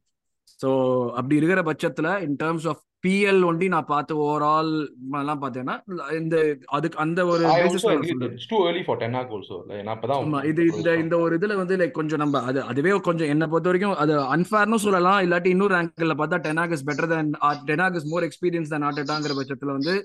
ஸோ 0.59 0.69
அப்படி 1.13 1.35
இருக்கிற 1.35 1.63
பட்சத்தில் 1.63 2.13
இன் 2.21 2.37
டர்ம்ஸ் 2.43 2.67
ஆஃப் 2.71 2.83
பிஎல் 3.03 3.41
ஒண்டி 3.45 3.67
நான் 3.67 3.85
பார்த்து 3.85 4.13
ஓவரால் 4.23 4.71
எல்லாம் 5.19 5.41
பார்த்தேன்னா 5.41 5.75
இந்த 6.17 6.35
அதுக்கு 6.69 6.97
அந்த 6.97 7.19
ஒரு 7.27 7.43
I 7.49 7.59
basis 7.59 7.75
also 7.77 7.87
ல 7.87 7.93
agree. 7.93 8.09
சொல்றேன். 8.09 8.23
that 8.23 8.37
it's 8.37 8.47
too 8.49 8.59
early 8.67 8.81
for 8.83 8.95
10 8.97 9.13
hours 9.15 9.31
also. 9.37 9.57
Like, 9.69 9.83
நான் 9.85 9.95
இப்பதான் 9.97 10.19
ஆமா 10.23 10.39
இது 10.49 10.63
இந்த 10.71 10.89
இந்த 11.03 11.17
ஒரு 11.19 11.37
இதுல 11.37 11.55
வந்து 11.55 11.77
லைக் 11.81 11.95
கொஞ்சம் 11.99 12.21
நம்ம 12.23 12.41
அது 12.49 12.59
அதுவே 12.71 12.93
கொஞ்சம் 13.07 13.31
என்ன 13.33 13.47
பொறுத்த 13.47 13.71
வரைக்கும் 13.71 13.95
அது 13.97 14.15
அன்ஃபேர்னு 14.35 14.79
சொல்லலாம். 14.85 15.19
இல்லாட்டி 15.25 15.49
இன்னொரு 15.49 15.77
ஆங்கிள் 15.79 16.13
பார்த்தா 16.21 16.39
Ten Hag 16.47 16.75
is 16.77 16.85
better 16.89 17.09
then 17.13 17.31
Ten Hag 17.69 17.97
is 18.01 18.09
more 18.11 18.27
experience 18.29 18.73
than 18.73 18.87
ஆட்டட்டாங்கிற 18.89 19.35
பட்சத்துல 19.39 19.75
வந்து 19.77 19.95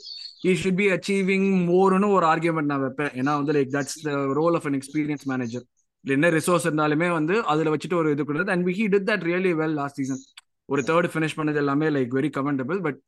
ஈ 0.44 0.54
ஷுட் 0.62 0.80
பி 0.80 0.88
அச்சீவிங் 0.92 1.48
மோர்னு 1.68 2.10
ஒரு 2.16 2.26
ஆர்கியூமெண்ட் 2.32 2.72
நான் 2.72 2.84
வைப்பேன். 2.86 3.12
ஏன்னா 3.20 3.34
வந்து 3.40 3.56
like 3.58 3.74
that's 3.76 4.00
the 4.06 4.12
role 4.40 4.56
of 4.56 4.68
an 4.70 4.78
experience 4.80 5.26
manager 5.26 5.66
என்ன 6.04 6.30
ரிசோர்ஸ் 6.36 6.66
இருந்தாலுமே 6.68 7.08
வந்து 7.18 7.34
அதுல 7.52 7.72
வச்சுட்டு 7.74 7.98
ஒரு 8.00 8.08
இது 8.14 8.24
கொடுத்தது 8.28 8.52
and 8.54 8.70
he 8.78 8.86
did 8.94 9.08
that 9.10 9.26
really 9.30 9.52
well 9.60 9.76
last 9.80 10.00
season 10.00 10.22
ஒரு 10.72 10.82
தேர்ட் 10.90 11.10
ஃபினிஷ் 11.12 11.36
பண்ணது 11.38 11.60
எல்லாமே 11.62 11.88
like 11.96 12.16
very 12.18 12.30
commendable 12.38 12.80
but 12.86 12.98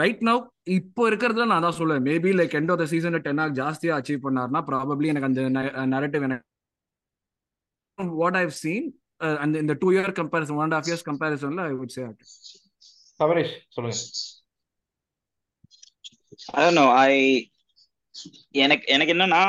right 0.00 0.22
now 0.28 0.40
இப்போ 0.78 1.02
இருக்கிறதுல 1.10 1.46
நான் 1.52 1.66
தான் 1.66 1.78
சொல்லுவேன். 1.80 2.04
Maybe 2.10 2.30
like 2.40 2.54
end 2.60 2.72
of 2.74 2.80
the 2.82 2.86
season 2.92 3.18
Ten Hag 3.26 3.58
ஜாஸ்தியா 3.60 3.96
அச்சீவ் 3.98 4.24
பண்ணாருன்னா 4.26 4.62
ப்ராபப்ளி 4.70 5.10
எனக்கு 5.12 5.30
அந்த 5.30 5.42
நரேட்டிவ் 5.96 6.26
எனக்கு 6.28 6.46
what 8.20 8.34
I've 8.40 8.54
seen 8.64 8.82
uh, 9.24 9.36
and 9.42 9.56
in 9.60 9.66
the 9.70 9.74
two 9.80 9.90
year 9.94 10.10
comparison, 10.18 10.54
one 10.56 10.66
and 10.66 10.74
a 10.74 10.76
half 10.76 10.86
years 10.90 11.02
comparison, 11.08 11.58
I 11.58 11.72
would 11.78 11.90
say 11.94 12.02
Arteta. 12.04 12.28
Sabaresh 13.20 13.54
சொல்லுங்க. 13.76 13.96
I 16.58 16.60
don't 16.64 16.76
know. 16.78 16.88
I 17.06 17.14
எனக்கு 18.62 18.86
எனக்கு 18.94 19.14
என்னன்னா 19.14 19.42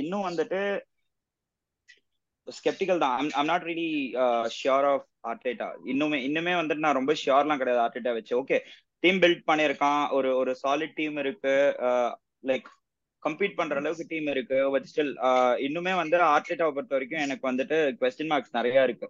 இன்னும் 0.00 0.26
வந்துட்டு 0.26 0.60
ஸ்கெப்டிக்கல் 2.46 3.02
தான். 3.04 3.30
I'm 3.40 3.50
not 3.52 3.66
really 3.70 3.90
sure 4.56 4.86
of 4.92 5.06
Arteta 5.30 5.68
இன்னுமே 5.92 6.18
இன்னுமே 6.28 6.54
வந்துட்டு 6.60 6.84
நான் 6.86 6.98
ரொம்ப 7.00 7.12
ஷியோர்லாம் 7.22 7.60
கிடையாது 7.62 7.82
ஆர்டேட்டா 7.84 8.12
வச்சு. 8.18 8.34
ஓகே 8.42 8.58
டீம் 9.02 9.20
பில்ட் 9.22 9.44
பண்ணியிருக்கான். 9.50 10.02
ஒரு 10.16 10.30
ஒரு 10.40 10.52
சாலிட் 10.62 10.96
டீம் 11.00 11.16
இருக்கு. 11.24 11.54
Uh, 11.88 12.10
லைக் 12.50 12.66
கம்பீட் 13.22 13.58
பண்ற 13.58 13.76
அளவுக்கு 13.80 14.04
டீம் 14.12 14.26
இருக்கு. 14.34 14.58
பட் 14.74 14.88
ஸ்டில் 14.90 15.12
uh, 15.28 15.52
இன்னுமே 15.66 15.92
வந்து 16.02 16.16
ஆர்டேட்டாவை 16.34 16.72
பொறுத்த 16.76 16.96
வரைக்கும் 16.96 17.24
எனக்கு 17.26 17.44
வந்துட்டு 17.50 17.78
கொஸ்டின் 18.00 18.30
மார்க்ஸ் 18.32 18.56
நிறைய 18.58 18.86
இருக்கு. 18.88 19.08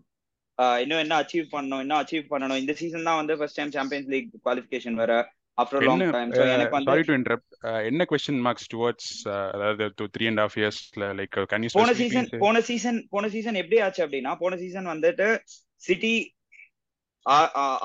Uh, 0.59 0.76
இன்னும் 0.82 1.03
என்ன 1.05 1.14
அச்சீவ் 1.22 1.47
பண்ணணும் 1.55 1.82
இன்னும் 1.85 2.01
அச்சீவ் 2.03 2.26
பண்ணணும்? 2.32 2.61
இந்த 2.64 2.74
சீசன் 2.80 3.09
தான் 3.09 3.20
வந்து 3.20 3.37
first 3.39 3.59
time 3.61 3.74
Champions 3.78 4.11
League 4.14 4.28
qualification 4.47 5.01
வர 5.03 5.14
ஆஃப்டர் 5.59 5.84
லாங் 5.88 6.05
டைம் 6.14 6.30
ஸோ 6.36 6.44
எனக்கு 6.55 6.74
வந்து 6.76 6.90
சாரி 6.90 7.05
டு 7.09 7.14
இன்டரப்ட் 7.18 7.52
என்ன 7.90 8.07
கொஸ்டின் 8.11 8.40
மார்க்ஸ் 8.46 8.68
டுவர்ட்ஸ் 8.72 9.11
அதாவது 9.55 10.09
த்ரீ 10.14 10.26
அண்ட் 10.30 10.42
ஹாஃப் 10.42 10.57
இயர்ஸ்ல 10.61 11.11
லைக் 11.18 11.36
கேன் 11.52 11.64
யூ 11.64 11.70
போன 11.76 11.94
சீசன் 12.00 12.28
போன 12.44 12.62
சீசன் 12.68 12.98
போன 13.12 13.28
சீசன் 13.34 13.61
எப்படி 13.62 13.78
ஆச்சு 13.84 14.02
அப்படின்னா 14.05 14.32
போன 14.42 14.59
சீசன் 14.62 14.90
வந்துட்டு 14.92 15.28
City 15.82 16.14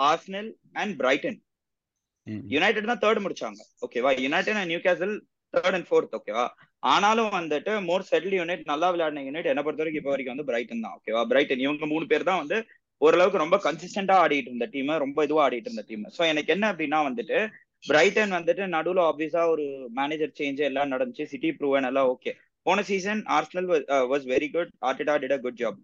Arsenal 0.06 0.50
and 0.76 0.96
Brighton 1.02 1.40
United 2.50 2.90
தான் 2.90 3.04
தேர்ட் 3.04 3.22
முடிச்சாங்க. 3.24 3.62
ஓகேவா 3.86 4.10
United 4.24 4.58
and 4.62 4.72
Newcastle 4.84 5.14
third 5.54 5.76
and 5.78 5.88
fourth 5.88 6.16
ஓகேவா 6.18 6.44
ஆனாலும் 6.84 7.32
வந்துட்டு 7.38 7.72
மோர் 7.88 8.06
செட்டில் 8.10 8.36
யூனிட் 8.38 8.70
நல்லா 8.72 8.88
விளையாடின 8.94 9.24
யூனிட் 9.28 9.50
என்ன 9.52 9.62
பொறுத்த 9.64 9.82
வரைக்கும் 9.84 10.02
இப்போ 10.02 10.12
வரைக்கும் 10.14 10.34
வந்து 10.34 10.48
பிரைட்டன் 10.50 10.84
தான் 10.86 10.96
ஓகேவா 10.98 11.22
பிரைட்டன் 11.32 11.64
இவங்க 11.66 11.88
மூணு 11.94 12.06
பேர் 12.12 12.28
தான் 12.30 12.42
வந்து 12.44 12.58
ஓரளவுக்கு 13.02 13.44
ரொம்ப 13.44 13.58
கன்சிஸ்டண்டா 13.66 14.16
ஆடிட்டு 14.24 14.50
இருந்த 14.52 14.68
டீம் 14.74 14.94
ரொம்ப 15.06 15.24
இதுவா 15.28 15.44
ஆடிட்டு 15.46 15.70
இருந்த 15.70 15.84
டீம் 15.90 16.06
சோ 16.18 16.24
எனக்கு 16.32 16.54
என்ன 16.56 16.66
அப்படின்னா 16.74 17.00
வந்துட்டு 17.10 17.38
பிரைட்டன் 17.84 18.34
வந்துட்டு 18.38 18.64
நடுவுல 18.76 19.02
ஆப்வியஸா 19.10 19.42
ஒரு 19.52 19.66
மேனேஜர் 20.00 20.34
சேஞ்ச் 20.40 20.62
எல்லாம் 20.70 20.92
நடந்துச்சு. 20.94 21.26
சிட்டி 21.34 21.50
ப்ரூவன் 21.60 21.88
எல்லாம் 21.90 22.10
ஓகே 22.14 22.32
போன 22.66 22.82
season 22.90 23.22
Arsenal 23.36 23.68
was 24.12 24.26
very 24.34 24.50
good 24.56 24.72
Arteta 24.90 25.16
did 25.24 25.36
a 25.38 25.40
good 25.46 25.60
job 25.62 25.78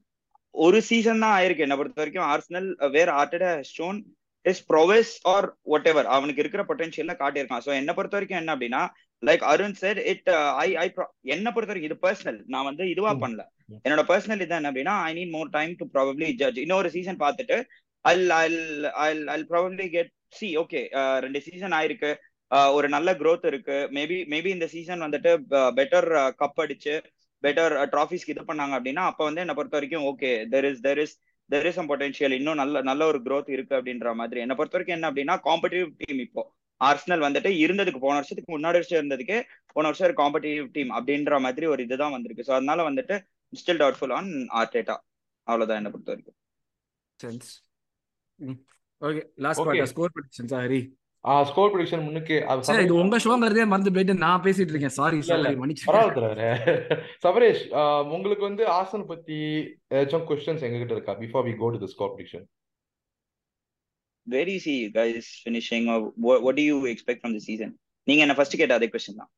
ஒரு 0.55 0.77
சீசன் 0.89 1.23
தான் 1.23 1.35
ஆயிருக்கு. 1.37 1.65
என்ன 1.67 1.75
பொறுத்த 1.79 2.01
வரைக்கும் 2.01 2.27
Arsenal 2.33 2.67
where 2.95 3.11
Arteta 3.21 3.51
stone 3.71 3.97
is 4.45 4.61
ப்ரொவெஸ் 4.71 5.13
or 5.33 5.47
ஒட் 5.75 5.87
எவர் 5.91 6.07
அவனுக்கு 6.15 6.41
இருக்கிற 6.43 6.63
பொட்டன்ஷியல்ல 6.69 7.13
காட்டியிருக்கான். 7.21 7.63
ஸோ 7.67 7.71
என்ன 7.81 7.91
பொறுத்த 7.97 8.17
வரைக்கும் 8.17 8.41
என்ன 8.41 8.53
அப்படின்னா 8.55 8.81
like 9.23 9.43
Arun 9.51 9.77
sir 9.81 9.99
it 10.11 10.29
I 10.63 10.67
I 10.75 10.85
என்ன 11.35 11.47
பொறுத்த 11.51 11.71
வரைக்கும் 11.71 11.89
இது 11.91 11.99
பர்சனல் 12.05 12.39
நான் 12.45 12.67
வந்து 12.69 12.83
இதுவா 12.93 13.11
ம். 13.13 13.21
பண்ணல. 13.23 13.43
என்னோட 13.85 14.03
பர்சனல் 14.11 14.43
இது 14.45 14.55
என்ன 14.57 14.69
அப்படின்னா 14.71 14.95
I 15.07 15.11
need 15.13 15.33
more 15.35 15.49
time 15.49 15.73
to 15.79 15.87
probably 15.93 16.29
judge 16.41 16.61
இன்னொரு 16.65 16.89
சீசன் 16.95 17.21
பார்த்துட்டு 17.23 17.57
I'll 18.05 18.31
I'll 18.37 18.59
I'll 19.05 19.23
I'll 19.33 19.47
probably 19.51 19.87
get 19.95 20.11
C 20.31 20.47
okay 20.57 20.81
ரெண்டு 21.25 21.41
சீசன் 21.47 21.75
ஆயிருக்கு. 21.79 22.11
Uh, 22.51 22.69
ஒரு 22.77 22.87
நல்ல 22.89 23.09
growth 23.13 23.45
இருக்கு. 23.49 23.77
மேபி 23.95 24.17
மேபி 24.31 24.49
இந்த 24.55 24.67
சீசன் 24.73 25.03
வந்துட்டு 25.05 25.31
பெட்டர் 25.77 26.07
கப் 26.41 26.59
அடிச்சு 26.63 26.93
பெட்டர் 27.43 27.73
ட்ராஃபிஸ்க்கு 27.93 28.33
இது 28.33 28.43
பண்ணாங்க 28.49 28.73
அப்படின்னா 28.77 29.03
அப்ப 29.11 29.21
வந்து 29.27 29.41
என்ன 29.43 29.53
பொறுத்த 29.57 29.77
வரைக்கும் 29.77 30.05
okay 30.11 30.31
there 30.51 30.67
is 30.69 30.81
there 30.85 31.01
is 31.03 31.15
there 31.49 31.65
is 31.69 31.77
some 31.79 31.89
potential 31.91 32.35
இன்னும் 32.37 32.59
நல்ல 32.61 32.81
நல்ல 32.89 33.05
ஒரு 33.11 33.19
growth 33.27 33.49
இருக்கு 33.55 33.73
அப்படின்ற 33.79 34.13
மாதிரி. 34.21 34.39
என்ன 34.45 34.55
பொறுத்த 34.59 34.77
வரைக்கும் 34.77 34.97
என்ன 34.97 35.09
அப்படின்னா 35.11 35.35
காம்படிட்டிவ் 35.47 35.89
டீம் 36.01 36.21
இப்போ. 36.27 36.43
ஆர்சனல் 36.81 37.25
வந்துட்டு 37.25 37.49
இருந்ததுக்கு 37.63 37.99
போன 38.05 38.15
வருஷத்துக்கு 38.19 38.55
முன்னாடி 38.55 38.79
வருஷம் 38.79 38.99
இருந்ததுக்கு 38.99 39.37
போன 39.75 39.85
வருஷம் 39.89 40.07
ஒரு 40.09 40.17
காம்படிட்டிவ் 40.21 40.65
டீம் 40.75 40.91
அப்படின்ற 40.97 41.39
மாதிரி 41.45 41.65
ஒரு 41.73 41.83
இதுதான் 41.87 42.15
வந்திருக்கு. 42.17 42.45
ஸோ 42.47 42.53
அதனால 42.57 42.89
வந்துட்டு 42.89 43.17
ஸ்டில் 43.53 43.81
டவுட்ஃபுல் 43.83 44.15
ஆன் 44.19 44.31
ஆர்டேட்டா 44.61 44.97
அவ்வளவுதான் 45.47 45.81
என்ன 45.81 45.91
பொறுத்த 45.95 46.11
வரைக்கும். 46.13 46.37
Sense. 47.19 47.47
Mm. 48.39 48.55
Okay, 49.01 49.23
last 49.43 49.59
Okay. 49.59 49.67
quarter, 49.67 49.89
score 49.91 50.11
predictions, 50.15 50.53
Hari. 50.59 50.83
Score 51.49 51.71
prediction 51.73 52.03
முன்னுக்கு 52.05 52.35
சார் 52.65 52.81
இது 52.85 52.93
உங்க 53.01 53.19
மறந்து 53.69 53.93
போயிட்டு 53.93 54.13
நான் 54.23 54.43
பேசிட்டு 54.45 54.73
இருக்கேன். 54.73 54.93
சாரி 54.97 55.19
சாரி 55.29 55.55
மன்னிச்சு 55.61 55.85
சபரேஷ் 57.23 57.63
உங்களுக்கு 58.15 58.43
வந்து 58.49 58.63
ஆசன் 58.79 59.05
பத்தி 59.11 59.37
ஏதாச்சும் 59.95 60.25
கொஸ்டின்ஸ் 60.29 60.65
எங்ககிட்ட 60.67 60.95
இருக்கா? 60.97 61.15
Before 61.23 61.45
we 61.47 61.53
go 61.61 61.69
to 61.75 61.79
the 61.83 61.89
score 61.93 62.13
prediction 62.13 62.45
Where 64.31 64.45
do 64.47 64.51
you 64.55 64.61
see 64.65 64.75
you 64.83 64.91
guys 64.99 65.25
finishing 65.45 65.83
or 65.93 65.97
what, 66.25 66.37
what 66.45 66.55
do 66.59 66.63
you 66.69 66.77
expect 66.91 67.19
from 67.23 67.33
the 67.37 67.43
season? 67.47 67.71
நீங்க 68.07 68.21
என்ன 68.25 68.35
ஃபர்ஸ்ட் 68.37 68.57
கேட்ட 68.61 68.73
அதே 68.77 68.87
கொஸ்டின் 68.93 69.19
தான். 69.21 69.31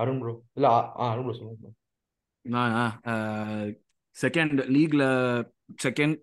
அருண் 0.00 0.20
ப்ரோ 0.22 0.32
இல்ல 0.58 0.68
அருண் 1.08 1.26
ப்ரோ 1.26 1.34
சொல்லுங்க 1.38 1.58
bro. 1.64 1.72
Second 4.16 4.56
லீக்ல 4.76 5.04
second 5.84 6.16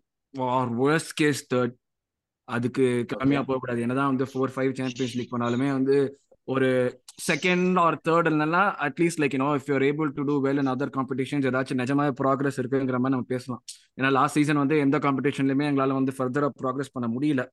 or 0.58 0.72
worst 0.82 1.12
case 1.22 1.42
third 1.54 1.76
அதுக்கு 2.56 2.86
கம்மியா 3.14 3.42
போகக்கூடாது. 3.50 3.80
என்னதான் 3.86 4.12
வந்து 4.14 4.26
ஃபோர் 4.32 4.54
ஃபைவ் 4.56 4.72
சாம்பியன்ஸ் 4.80 5.16
லீக் 5.20 5.34
பண்ணாலுமே 5.36 5.70
வந்து 5.78 5.98
ஒரு 6.54 6.70
செகண்ட் 7.30 7.80
ஆர் 7.86 7.98
தேர்ட் 8.08 8.30
இல்லைன்னா 8.32 8.62
at least 8.86 9.22
like 9.22 9.36
you know 9.38 9.50
if 9.58 9.68
you're 9.72 9.84
able 9.90 10.10
to 10.18 10.22
do 10.30 10.36
well 10.46 10.60
in 10.62 10.72
other 10.74 10.94
competitions 10.98 11.48
ஏதாச்சும் 11.50 11.82
நிஜமாக 11.82 12.14
ப்ராக்ரஸ் 12.22 12.60
இருக்குங்கிற 12.62 13.00
மாதிரி 13.02 13.16
நம்ம 13.16 13.30
பேசலாம். 13.34 13.62
ஏன்னா 13.98 14.12
லாஸ்ட் 14.20 14.38
சீசன் 14.40 14.62
வந்து 14.64 14.78
எந்த 14.86 15.00
காம்படிஷன்லையுமே 15.06 15.68
எங்களால் 15.72 16.00
வந்து 16.00 16.16
ஃபர்தராக 16.20 16.54
ப்ராக்ரஸ் 16.62 16.96
பண்ண 16.96 17.10
முடியல. 17.18 17.44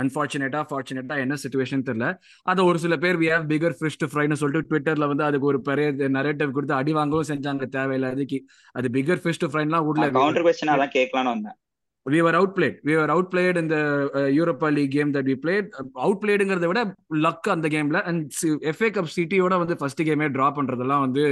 அன்ஃபார்ச்சுனேட்டா 0.00 0.60
ஃபார்ச்சுனேட்டா 0.70 1.14
என்ன 1.22 1.34
சுச்சுவேஷன் 1.44 1.84
தெரியல. 1.86 2.08
அதை 2.50 2.60
ஒரு 2.70 2.78
சில 2.82 2.94
பேர் 3.04 3.16
we 3.22 3.28
have 3.32 3.46
bigger 3.52 3.76
fish 3.78 4.00
to 4.02 4.06
ஃப்ரைன்னு 4.10 4.38
சொல்லிட்டு 4.42 4.68
ட்விட்டர்ல 4.70 5.06
வந்து 5.12 5.24
அதுக்கு 5.28 5.48
ஒரு 5.52 5.58
பெரிய 5.68 6.08
நரேட்டிவ் 6.18 6.54
கொடுத்து 6.56 6.78
அடி 6.80 6.92
வாங்கவும் 6.98 7.30
செஞ்சாங்க 7.30 7.66
தேவையில்லாததுக்கு. 7.76 8.38
அது 8.78 8.88
பிகர் 8.96 9.22
ஃபிஷ் 9.24 9.42
டு 9.44 9.48
ஃப்ரைன்லாம் 9.52 9.88
உள்ள 9.90 10.04
கவுண்டர் 10.18 10.46
கொஸ்டின் 10.48 10.74
அதான் 10.74 10.94
கேட்கலாம்னு 10.98 11.32
வந்தேன். 11.34 11.58
We 12.06 12.18
were 12.22 12.34
outplayed. 12.40 12.74
We 12.84 12.94
were 12.96 13.08
outplayed 13.14 13.56
in 13.56 13.68
the 13.70 13.80
uh, 14.14 14.28
Europa 14.40 14.66
League 14.66 14.90
game 14.90 15.10
that 15.14 15.24
we 15.24 15.34
played. 15.44 15.66
Uh, 15.78 15.86
outplayedங்கிறத 16.04 16.66
விட 16.66 16.80
லக் 17.26 17.48
அந்த 17.54 17.68
கேம்ல 17.68 18.00
அண்ட் 18.02 18.30
எஃப்ஏ 18.70 18.88
கப் 18.96 19.12
சிட்டியோட 19.16 19.54
வந்து 19.58 19.76
ஃபர்ஸ்ட் 19.76 20.02
கேமே 20.02 20.28
டிரா 20.36 20.48
பண்றதெல்லாம் 20.58 21.00
வந்து 21.00 21.24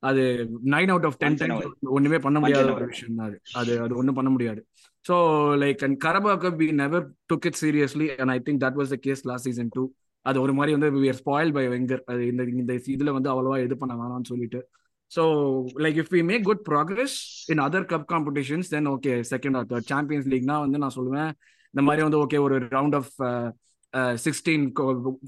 அது 0.00 0.22
nine 0.66 0.88
out 0.88 1.04
of 1.04 1.18
ten 1.18 1.34
times 1.34 1.66
ஒண்ணுமே 1.80 2.18
பண்ண 2.18 2.38
முடியாத 2.38 2.72
ஒரு. 2.74 2.86
விஷயம் 2.86 3.16
தான் 3.16 3.38
அது. 3.52 3.80
அது 3.80 3.96
ஒண்ணும் 3.96 4.14
பண்ண 4.14 4.30
முடியாது. 4.30 4.66
So 5.08 5.16
like 5.62 5.82
and 5.84 5.98
Carabao 6.04 6.34
cup 6.44 6.58
we 6.62 6.72
never 6.72 7.04
took 7.34 7.46
it 7.46 7.60
seriously 7.60 8.08
and 8.16 8.30
I 8.30 8.40
think 8.44 8.62
that 8.64 8.78
was 8.80 8.94
the 8.94 8.96
case 8.96 9.26
last 9.26 9.44
season 9.44 9.72
too 9.72 9.84
அது 10.26 10.40
ஒரு 10.40 10.52
மாதிரி 10.52 10.76
வந்து 10.76 11.00
we 11.00 11.08
are 11.12 11.18
spoiled 11.24 11.52
by 11.56 11.64
Wenger 11.74 12.02
அது 12.06 12.26
இந்த 12.26 12.42
இந்த 12.42 12.72
இதுல 12.96 13.12
வந்து 13.12 13.30
அவ்வளவா 13.32 13.62
இது 13.64 13.76
பண்ண 13.76 13.94
வேணாம்னு 13.94 14.30
சொல்லிட்டு. 14.32 14.60
So 15.14 15.22
like 15.84 15.98
if 16.02 16.12
we 16.16 16.22
make 16.30 16.44
good 16.48 16.62
progress 16.70 17.16
in 17.52 17.62
other 17.66 17.88
cup 17.92 18.06
competitions 18.12 18.70
then 18.74 18.88
okay 18.94 19.12
second 19.32 19.58
or 19.60 19.68
third 19.72 19.90
Champions 19.92 20.30
லீக்னா 20.32 20.56
வந்து 20.64 20.80
நான் 20.84 20.96
சொல்லுவேன். 20.98 21.30
இந்த 21.74 21.84
மாதிரி 21.88 22.02
வந்து 22.06 22.20
ஓகே 22.24 22.40
ஒரு 22.46 22.56
ரவுண்ட் 22.76 22.96
ஆஃப் 23.00 23.12
சிக்ஸ்டீன் 24.24 24.64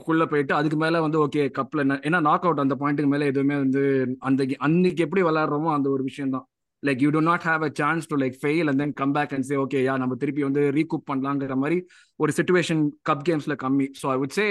குள்ள 0.04 0.22
போயிட்டு 0.30 0.52
அதுக்கு 0.58 0.78
மேல 0.82 1.00
வந்து 1.04 1.18
ஓகே 1.24 1.42
கப்ல 1.58 1.82
ஏன்னா 2.08 2.20
நாக் 2.28 2.46
அவுட் 2.46 2.62
அந்த 2.64 2.76
பாயிண்ட்டுக்கு 2.80 3.12
மேல 3.12 3.26
எதுவுமே 3.32 3.56
வந்து 3.64 3.82
அந்த 4.28 4.46
அன்னைக்கு 4.66 5.04
எப்படி 5.06 5.22
விளாட்றோமோ 5.26 5.70
அந்த 5.76 5.88
ஒரு 5.94 6.02
விஷயம் 6.08 6.32
தான். 6.36 6.46
Like 6.82 7.02
you 7.04 7.10
do 7.16 7.20
not 7.28 7.44
have 7.50 7.62
a 7.68 7.70
chance 7.80 8.08
to 8.10 8.16
like 8.22 8.36
fail 8.42 8.68
and 8.70 8.80
then 8.82 8.94
come 9.00 9.12
back 9.16 9.32
and 9.36 9.46
say 9.50 9.56
okay 9.64 9.80
yeah 9.88 9.94
நம்ம 10.02 10.16
திருப்பி 10.22 10.42
வந்து 10.48 10.62
ரீகூப் 10.78 11.06
பண்ணலாங்கிற 11.10 11.56
மாதிரி 11.62 11.78
ஒரு 12.20 12.32
சுச்சுவேஷன் 12.38 12.82
கப் 13.10 13.24
கேம்ஸ்ல 13.28 13.56
கம்மி. 13.64 13.86
So 14.00 14.08
I 14.14 14.16
would 14.22 14.36
say 14.40 14.46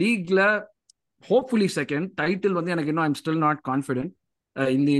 லீக்ல 0.00 0.40
hopefully 1.28 1.68
second 1.78 2.08
title 2.20 2.56
வந்து 2.58 2.72
எனக்கு 2.74 2.92
இன்னும் 2.92 3.06
ஐம் 3.08 3.18
ஸ்டில் 3.20 3.42
நாட் 3.46 3.60
கான்ஃபிடென்ட் 3.68 4.14
இந்த 4.76 4.90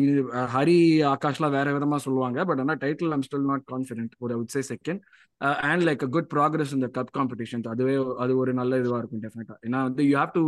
ஹரி 0.54 0.78
ஆகாஷ்லாம் 1.10 1.54
வேற 1.56 1.68
விதமா 1.76 1.98
சொல்லுவாங்க 2.06 2.38
பட் 2.48 2.60
ஆனால் 2.62 2.80
title 2.82 3.14
I'm 3.16 3.24
still 3.26 3.46
not 3.50 3.64
confident 3.72 4.14
ஒரு 4.24 4.32
I 4.34 4.38
would 4.40 4.54
say 4.56 4.62
second 4.70 5.00
and 5.68 5.84
like 5.88 6.02
a 6.06 6.08
good 6.16 6.28
progress 6.34 6.74
இந்த 6.76 6.88
கப் 6.96 7.12
காம்படிஷன்ஸ் 7.16 7.68
அதுவே 7.72 7.94
அது 8.24 8.32
ஒரு 8.42 8.52
நல்ல 8.60 8.80
இதுவாக 8.82 9.00
இருக்கும் 9.02 9.22
டெஃபினட்டா 9.24 9.56
ஏன்னா 9.66 9.80
வந்து 9.88 10.04
you 10.08 10.14
have 10.20 10.34
to 10.36 10.42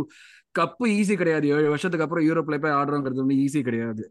cup 0.55 0.85
easy 0.99 1.15
கிடையாது. 1.21 1.47
ஏழு 1.55 1.67
வருஷத்துக்கு 1.73 2.05
அப்புறம் 2.05 2.25
யூரோப்ல 2.29 2.57
போய் 2.63 2.77
ஆடுறோங்கிறது 2.79 3.23
வந்து 3.23 3.39
ஈஸி 3.45 3.61
கிடையாது. 3.67 4.03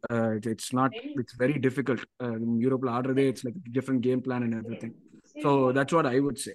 It's 0.53 0.73
not 0.81 0.97
it's 1.23 1.39
very 1.43 1.57
difficult 1.67 2.05
யூரோப்ல 2.65 2.91
ஆடுறதே 2.99 3.27
it's 3.33 3.47
like 3.49 3.61
different 3.79 4.05
game 4.09 4.23
plan 4.27 4.47
and 4.47 4.59
everything 4.85 4.97
so 5.37 5.53
that's 5.79 5.97
what 5.99 6.11
I 6.15 6.19
would 6.27 6.43
say 6.47 6.55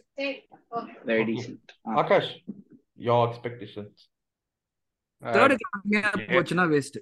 Akash 2.02 2.34
your 3.00 3.22
expectations? 3.28 3.94
Third 5.24 5.56
கம்மியா 5.66 6.10
போச்சுன்னா 6.32 6.66
வேஸ்ட். 6.74 6.98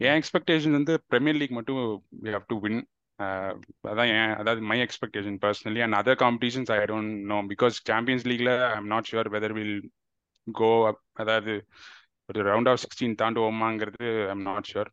என் 0.00 0.18
எக்ஸ்பெக்டேஷன் 0.18 0.70
வந்து 0.70 0.94
பிரீமியர் 1.08 1.36
லீக் 1.36 1.50
மட்டும் 1.50 1.80
வி 2.24 2.32
ஹவ் 2.32 2.48
டு 2.48 2.58
வின் 2.58 2.80
அதான் 3.84 4.10
என் 4.12 4.34
அதாவது 4.34 4.60
my 4.62 4.78
expectation 4.80 5.38
personally 5.44 5.80
and 5.82 5.94
other 5.94 6.18
competitions 6.18 6.70
I 6.70 6.78
don't 6.84 7.14
know 7.24 7.38
because 7.48 7.78
Champions 7.84 8.26
லீக்ல 8.26 8.52
I 8.68 8.76
am 8.76 8.86
not 8.86 9.08
sure 9.10 9.28
whether 9.28 9.52
will 9.52 9.78
go 10.46 10.70
அதாவது 11.14 11.54
ஒரு 12.28 12.40
round 12.50 12.68
of 12.68 12.80
sixteen 12.80 13.18
தாண்டுவோமாங்கிறது 13.22 14.08
I 14.24 14.30
am 14.30 14.42
not 14.42 14.70
sure 14.72 14.90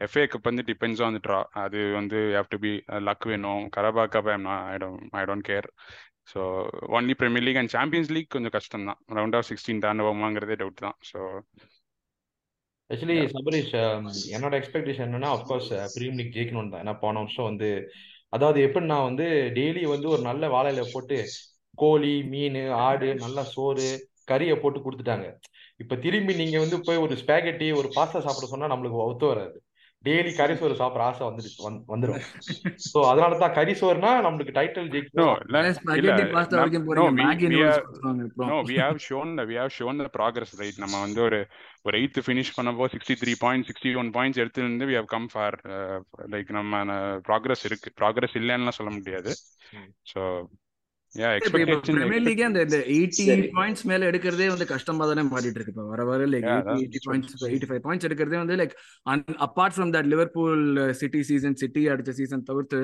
FA 0.00 0.24
cup 0.26 0.42
வந்து 0.42 0.62
depends 0.62 1.02
on 1.02 1.16
draw 1.20 1.38
அது 1.62 1.80
வந்து 1.92 2.18
have 2.36 2.46
to 2.48 2.58
be 2.58 2.70
luck 3.08 3.26
வேணும். 3.26 3.64
Carabao 3.76 4.04
cup 4.14 4.30
I'm 4.30 4.46
I 5.12 5.24
don't 5.24 5.46
care 5.48 5.68
so 6.30 6.40
only 6.96 7.14
Premier 7.20 7.44
League 7.46 7.60
and 7.60 7.72
Champions 7.76 8.10
League 8.16 8.34
கொஞ்சம் 8.34 8.54
கஷ்டம் 8.56 8.86
தான் 8.88 9.00
round 9.18 9.36
of 9.38 9.48
sixteen 9.50 9.82
தாண்டுவோமாங்கிறதே 9.84 10.56
doubt 10.62 10.84
தான். 10.86 10.96
So 11.10 11.18
actually 12.90 13.18
Sabareesh 13.34 13.74
um, 13.82 14.04
என்னோட 14.36 14.54
எக்ஸ்பெக்டேஷன் 14.60 15.06
என்னன்னா 15.08 15.28
அஃப்கோர்ஸ் 15.36 15.70
பிரீமியர் 15.94 16.18
லீக் 16.20 16.34
ஜெயிக்கணும் 16.36 16.72
தான். 16.72 16.82
ஏன்னா 16.84 16.94
போன 17.04 17.20
வருஷம் 17.22 17.48
வந்து 17.50 17.68
அதாவது 18.36 18.58
எப்படின்னா 18.66 18.96
வந்து 19.08 19.26
டெய்லி 19.58 19.84
வந்து 19.92 20.06
ஒரு 20.14 20.22
நல்ல 20.28 20.44
வாழையில 20.54 20.82
போட்டு 20.92 21.18
கோழி 21.78 22.14
மீன் 22.32 22.58
ஆடு 22.86 23.08
நல்ல 23.24 23.44
சோறு 23.54 23.86
கறியை 24.30 24.56
போட்டு 24.62 24.78
கொடுத்துட்டாங்க. 24.84 25.28
இப்ப 25.82 25.96
திரும்பி 26.04 26.32
நீங்க 26.40 26.56
வந்து 26.64 26.78
போய் 26.86 27.02
ஒரு 27.04 27.14
ஸ்பேகெட்டி 27.22 27.68
ஒரு 27.80 27.88
பாஸ்தா 27.96 28.20
சாப்பிட 28.26 28.48
சொன்னா 28.52 28.72
நம்மளுக்கு 28.72 28.98
ஒத்து 29.08 29.26
வராது. 29.32 29.56
டெய்லி 30.04 30.30
கறி 30.36 30.54
சோறு 30.56 30.74
சாப்பிட்ற 30.74 31.00
ஆசை 31.00 31.26
வந்துடுச்சு 31.26 31.58
வந்து- 31.58 31.82
வந்துரும். 31.88 32.20
ஸோ 32.84 32.98
அதனால 33.04 33.38
தான் 33.38 33.52
கறி 33.52 33.72
சோறுனா 33.72 34.12
நம்மளுக்கு 34.26 34.54
டைட்டில் 34.54 34.86
நோ 34.86 34.92
ஜெயிக்கணும் 34.92 35.40
இல்லை 35.44 35.60
ஸ்பெகட்டி 35.72 36.22
பாஸ்தா 36.30 36.52
இல்ல 36.52 36.60
வரைக்கும் 36.60 36.86
we 37.08 37.20
Maggi 37.20 37.48
no 38.42 38.56
we 38.62 38.76
have 38.80 38.96
shown 38.98 39.32
we 39.44 39.54
have 39.54 39.74
shown 39.78 39.98
the 39.98 40.10
progress 40.18 40.54
right 40.58 40.78
நம்ம 40.78 41.00
வந்து 41.00 41.22
ஒரு 41.22 41.40
ஒரு 41.82 41.98
எயித்து 42.00 42.20
ஃபினிஷ் 42.26 42.54
பண்ணப்போ 42.56 42.86
sixty 42.92 43.16
three 43.20 43.34
point 43.40 43.66
sixty 43.66 43.96
one 43.96 44.10
points 44.10 44.40
எடுத்துருந்து 44.40 44.84
we 44.84 44.94
have 44.94 45.04
come 45.04 45.28
far 45.32 45.58
like 46.30 46.50
நம்ம 46.50 46.82
ப்ராக்ரஸ் 47.28 47.64
இருக்கு. 47.64 47.92
ப்ராக்ரஸ் 48.00 48.34
இல்லைன்னுலாம் 48.34 48.78
சொல்ல 48.80 48.92
முடியாது. 48.92 49.32
ம். 49.72 49.90
பிரீமியர் 51.12 52.24
லீக் 52.26 52.42
அந்த 52.48 52.60
இந்த 52.64 52.78
பாயிண்ட்ஸ் 53.56 53.84
மேல 53.90 54.08
எடுக்கிறதே 54.10 54.48
வந்து 54.52 54.66
கஷ்டமா 54.72 55.06
தானே 55.10 55.22
மாறிட்டு 55.30 55.58
இருக்கு. 55.58 55.72
இப்ப 55.74 55.86
வர 55.92 56.04
வர 56.10 56.26
லைக் 56.32 56.46
யா 56.46 56.56
எயிட்டி 56.56 56.62
அதான் 56.62 56.82
eighty 56.82 57.00
points 57.06 57.46
eighty 57.50 57.68
five 57.70 57.82
points 57.86 58.06
எடுக்கிறதே 58.08 58.38
வந்து 58.42 58.58
like 58.60 58.74
apart 59.46 59.76
from 59.76 59.92
that 59.96 60.10
Liverpool 60.12 60.64
City 61.00 61.22
season 61.30 61.58
City 61.62 61.82
அடிச்ச 61.94 62.14
சீசன் 62.20 62.46
தவிர்த்து 62.50 62.80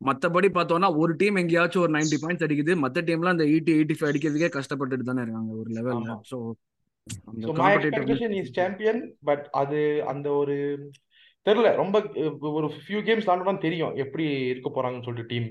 மத்தபடி 0.00 0.48
பார்த்தோம்னா 0.54 0.90
ஒரு 1.02 1.12
டீம் 1.16 1.36
எங்கேயாச்சும் 1.42 1.84
ஒரு 1.84 1.92
90 1.96 2.18
பாயிண்ட்ஸ் 2.22 2.46
அடிக்குது. 2.46 2.72
மத்த 2.84 3.04
டீம்லாம் 3.08 3.34
அந்த 3.36 3.46
எயிட்டி 3.52 3.72
எயிட்டி 3.78 3.96
ஃபைவ் 3.98 4.10
அடிக்கிறதுக்கே 4.12 4.50
கஷ்டப்பட்டுட்டு 4.58 5.08
தானே 5.10 5.24
இருக்காங்க 5.26 5.52
ஒரு 5.60 5.70
லெவல்ல 5.76 6.16
இஸ் 7.36 7.54
காம்படேட்டிவ்னஸ் 7.60 8.52
சாம்பியன் 8.58 9.00
பட் 9.28 9.44
அது 9.62 9.78
அந்த 10.12 10.28
ஒரு 10.40 10.56
தெரியல. 11.46 11.68
ரொம்ப 11.80 11.96
ஒரு 12.58 12.66
ஃபியூ 12.82 12.98
கேம்ஸ் 13.06 13.28
தாண்டா 13.28 13.54
தெரியும். 13.66 13.94
எப்படி 14.02 14.24
இருக்க 14.50 14.68
போறாங்கன்னு 14.74 15.06
சொல்லிட்டு 15.06 15.30
team 15.32 15.48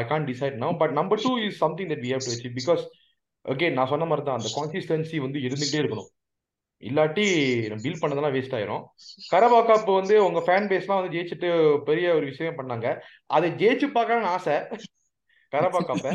I 0.00 0.04
can 0.12 0.28
decide 0.30 0.56
now 0.64 0.74
but 0.82 0.94
number 1.00 1.22
two 1.26 1.32
is 1.46 1.58
something 1.64 1.90
that 1.92 2.04
we 2.06 2.12
have 2.14 2.26
to 2.26 2.32
achieve 2.34 2.56
because 2.60 2.82
again 3.44 3.78
நான் 3.78 3.92
சொன்ன 3.92 4.06
மாதிரி 4.10 4.24
தான் 4.26 4.38
அந்த 4.40 4.50
கான்சிஸ்டன்சி 4.58 5.18
வந்து 5.24 5.38
இருந்துகிட்டே 5.46 5.80
இருக்கணும். 5.82 6.10
இல்லாட்டி 6.82 7.24
பில் 7.84 8.00
பண்ணதெல்லாம் 8.00 8.34
வேஸ்ட் 8.36 8.56
ஆயிரும். 8.56 8.82
கரபா 9.32 9.60
கப் 9.68 9.90
வந்து 10.00 10.14
உங்க 10.26 10.40
ஃபேன் 10.46 10.68
பேஸ்லாம் 10.72 11.00
வந்து 11.00 11.14
ஜெயிச்சுட்டு 11.14 11.48
பெரிய 11.88 12.06
ஒரு 12.18 12.24
விஷயம் 12.32 12.58
பண்ணாங்க. 12.58 12.86
அதை 13.36 13.48
ஜெயிச்சு 13.62 13.88
பார்க்கணும்னு 13.96 14.32
ஆசை. 14.36 14.56
கரபா 15.52 15.80
கப்பை 15.88 16.12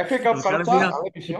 எஃப்ஏ 0.00 0.16
கப் 0.24 0.38
முப்பது 0.38 0.78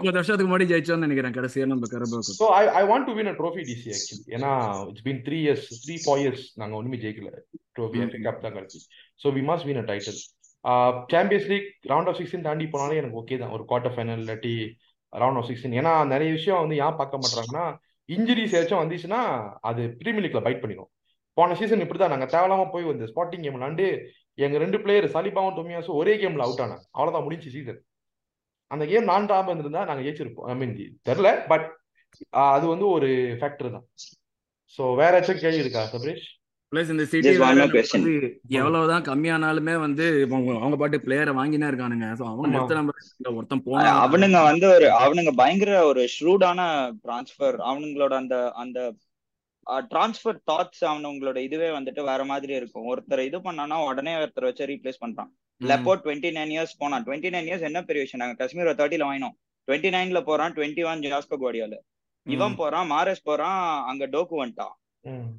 வருஷத்துக்கு 0.09 0.47
முன்னாடி 0.47 0.67
ஜெயிச்சோம்னு 0.71 1.05
நினைக்கிறேன் 1.07 1.35
கடைசியா 1.37 1.65
நம்ம 1.71 1.89
Carabao 1.93 2.19
cup 2.19 2.39
so 2.39 2.47
I 2.59 2.63
I 2.79 2.83
want 2.91 3.07
to 3.09 3.13
win 3.17 3.29
a 3.31 3.35
trophy 3.39 3.63
DC 3.69 3.89
actually 3.95 4.33
ஏன்னா 4.37 4.51
it's 4.89 5.05
been 5.07 5.21
three 5.27 5.39
years 5.45 5.67
three 5.83 5.95
four 6.05 6.21
years 6.23 6.45
நாங்கள் 6.61 6.77
ஒன்றுமே 6.79 6.99
ஜெயிக்கல. 7.03 7.31
ட்ரோஃபி 7.77 7.99
எஃப்ஏ 8.05 8.21
கப் 8.27 8.43
தான் 8.45 8.55
கிடைச்சி 8.57 8.79
so 9.19 9.29
we 9.37 9.43
must 9.51 9.67
win 9.69 9.81
a 9.83 9.85
title 9.91 10.19
Champions 11.13 11.49
League 11.51 11.69
round 11.91 12.09
of 12.09 12.17
sixteen 12.19 12.47
தாண்டி 12.47 12.65
போனாலே 12.73 12.99
எனக்கு 13.01 13.19
okay 13.21 13.37
தான். 13.41 13.53
ஒரு 13.55 13.63
குவார்டர் 13.69 13.93
ஃபைனல் 13.95 14.21
இல்லாட்டி 14.23 14.53
ரவுண்ட் 15.13 15.39
ஆஃப் 15.39 15.47
சிக்ஸ்டீன் 15.49 15.77
ஏன்னா 15.81 15.93
நிறைய 16.13 16.29
விஷயம் 16.37 16.61
வந்து 16.63 16.75
ஏன் 16.85 16.99
பார்க்க 17.01 17.23
மாட்டாங்கன்னா 17.23 17.65
இன்ஜுரிஸ் 18.09 18.55
ஏதாச்சும் 18.57 18.81
வந்துச்சுன்னா 18.83 19.21
அது 19.69 19.81
பிரீமியர் 20.01 20.25
லீக்ல 20.25 20.41
பைட் 20.47 20.61
பண்ணிடும் 20.63 20.89
போன 21.37 21.55
சீசன் 21.59 21.83
இப்படி 21.83 21.99
தான் 21.99 22.13
நாங்கள் 22.13 22.31
தேவையில்லாம 22.33 22.63
போய் 22.73 22.89
வந்து 22.91 23.05
ஸ்பாட்டிங் 23.11 23.43
கேம் 23.43 23.57
விளாண்டு 23.57 23.85
எங்க 24.45 24.55
ரெண்டு 24.63 24.77
பிளேயர் 24.83 25.13
சலிபாவும் 25.15 25.57
தொமியாசும் 25.57 25.99
ஒரே 26.01 26.13
கேம்ல 26.21 26.45
அவுட் 26.45 26.63
ஆனாங்க. 26.65 26.85
அவ்வளோதான் 26.97 27.25
முடிஞ்சு 27.27 27.49
சீசன் 27.55 27.79
அந்த 28.71 28.83
கேம் 28.91 29.09
நான் 29.11 29.29
டாப் 29.31 29.49
இருந்திருந்தா 29.49 29.83
நாங்கள் 29.89 30.05
ஜெயிச்சிருப்போம். 30.07 30.47
ஐ 30.51 30.55
மீன் 30.59 30.75
தெரில 31.09 31.29
பட் 31.51 31.65
அது 32.51 32.65
வந்து 32.73 32.85
ஒரு 32.95 33.09
ஃபேக்டர் 33.39 33.73
தான். 33.75 33.85
ஸோ 34.75 34.83
வேற 35.01 35.11
ஏதாச்சும் 35.17 35.41
கேள்வி 35.43 35.63
இருக்கா 35.63 35.81
சபரேஷ்? 35.93 36.27
பிளஸ் 36.71 36.91
இந்த 36.93 37.05
சிட்டி 37.11 37.31
எவ்வளவுதான் 38.59 39.05
கம்மியானாலுமே 39.07 39.73
வந்து 39.85 40.05
அவங்க 40.59 40.77
பாட்டு 40.81 40.97
பிளேயரை 41.05 41.31
வாங்கினே 41.39 41.69
இருக்கானுங்க. 41.71 42.07
சோ 42.19 42.23
அவங்க. 42.29 42.51
நிறுத்த 42.53 42.77
நம்ம 42.77 42.93
ஒருத்தன் 43.39 43.63
போனா 43.65 43.89
அவனுங்க 44.03 44.41
வந்து 44.49 44.67
ஒரு 44.75 44.87
அவனுங்க 45.03 45.31
பயங்கர 45.41 45.71
ஒரு 45.89 46.03
ஷ்ரூடான 46.15 46.59
டிரான்ஸ்ஃபர் 47.05 47.57
அவனுங்களோட 47.71 48.13
அந்த 48.21 48.37
அந்த 48.63 48.79
டிரான்ஸ்ஃபர் 49.91 50.39
தாட்ஸ் 50.51 50.83
அவனுங்களோட 50.91 51.37
இதுவே 51.47 51.69
வந்துட்டு 51.77 52.01
வேற 52.09 52.21
மாதிரி 52.31 52.53
இருக்கும். 52.59 52.87
ஒருத்தர் 52.91 53.25
இது 53.29 53.39
பண்ணானா 53.47 53.77
உடனே 53.89 54.13
ஒருத்தர் 54.21 54.49
வச்சு 54.49 54.71
ரீப்ளேஸ் 54.71 55.03
பண்றான். 55.05 55.31
லெப்போ 55.61 55.93
டுவெண்ட்டி 56.03 56.29
நைன் 56.37 56.53
இயர்ஸ் 56.55 56.79
போனான். 56.81 57.03
டுவெண்ட்டி 57.07 57.31
நைன் 57.35 57.47
இயர்ஸ் 57.49 57.69
என்ன 57.69 57.79
பெரிய 57.89 58.03
விஷயம்? 58.05 58.21
நாங்க 58.23 58.37
காஷ்மீர் 58.41 58.79
தேர்ட்டில 58.81 59.07
வாங்கினோம். 59.09 59.35
டுவெண்ட்டி 59.67 59.89
நைன்ல 59.95 60.21
போறான் 60.29 60.53
டுவெண்ட்டி 60.57 60.85
ஒன் 60.91 61.03
ஜாஸ்கோ 61.07 61.37
குவாடியால 61.43 61.75
இவன் 62.25 62.55
போறான் 62.61 62.89
மாரஸ் 62.91 63.27
போறான் 63.29 63.59
அங்க 63.91 64.07
டோக்கு 64.15 64.35
வந்துட்டான். 64.41 64.75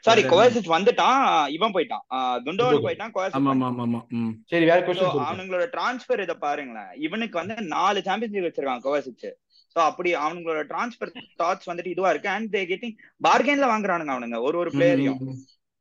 சாரி 0.02 0.24
கோவசிச் 0.24 0.70
வந்துட்டான் 0.70 1.50
இவன் 1.50 1.72
போயிட்டான். 1.72 2.42
குண்டோவன். 2.44 2.84
போயிட்டான் 2.84 3.12
கோவசிச் 3.14 3.38
ஆமா 3.38 3.54
ஆமா 3.54 3.76
ஆமா 3.78 4.08
ம். 4.08 4.30
சரி 4.46 4.66
வேற 4.66 4.94
சொல்லுங்க. 4.94 5.22
அவனுங்களோட 5.22 5.78
டிரான்ஸ்பர் 5.78 6.22
இதை 6.22 6.36
பாருங்களேன். 6.36 7.02
இவனுக்கு 7.02 7.46
வந்து 7.46 7.62
நாலு 7.62 8.02
சாம்பியன்ஸ் 8.02 8.36
லீக் 8.36 8.54
வச்சிருக்காங்க 8.54 8.88
கோவாசிச் 8.88 9.32
சோ 9.76 9.82
அப்படி 9.82 10.16
அவனுங்களோட 10.16 10.64
டிரான்ஸ்பர் 10.70 11.22
தாட்ஸ் 11.38 11.70
வந்துட்டு 11.70 11.88
இதுவா 11.88 12.10
இருக்கு. 12.10 12.30
அண்ட் 12.30 12.56
தே 12.56 12.60
கெட்டிங் 12.60 12.96
பார்கென்ல 13.24 13.68
வாங்குறானுங்க 13.68 14.12
அவனுங்க 14.12 14.42
ஒரு 14.42 14.58
ஒரு 14.58 14.70
பிளேயரையும். 14.70 15.36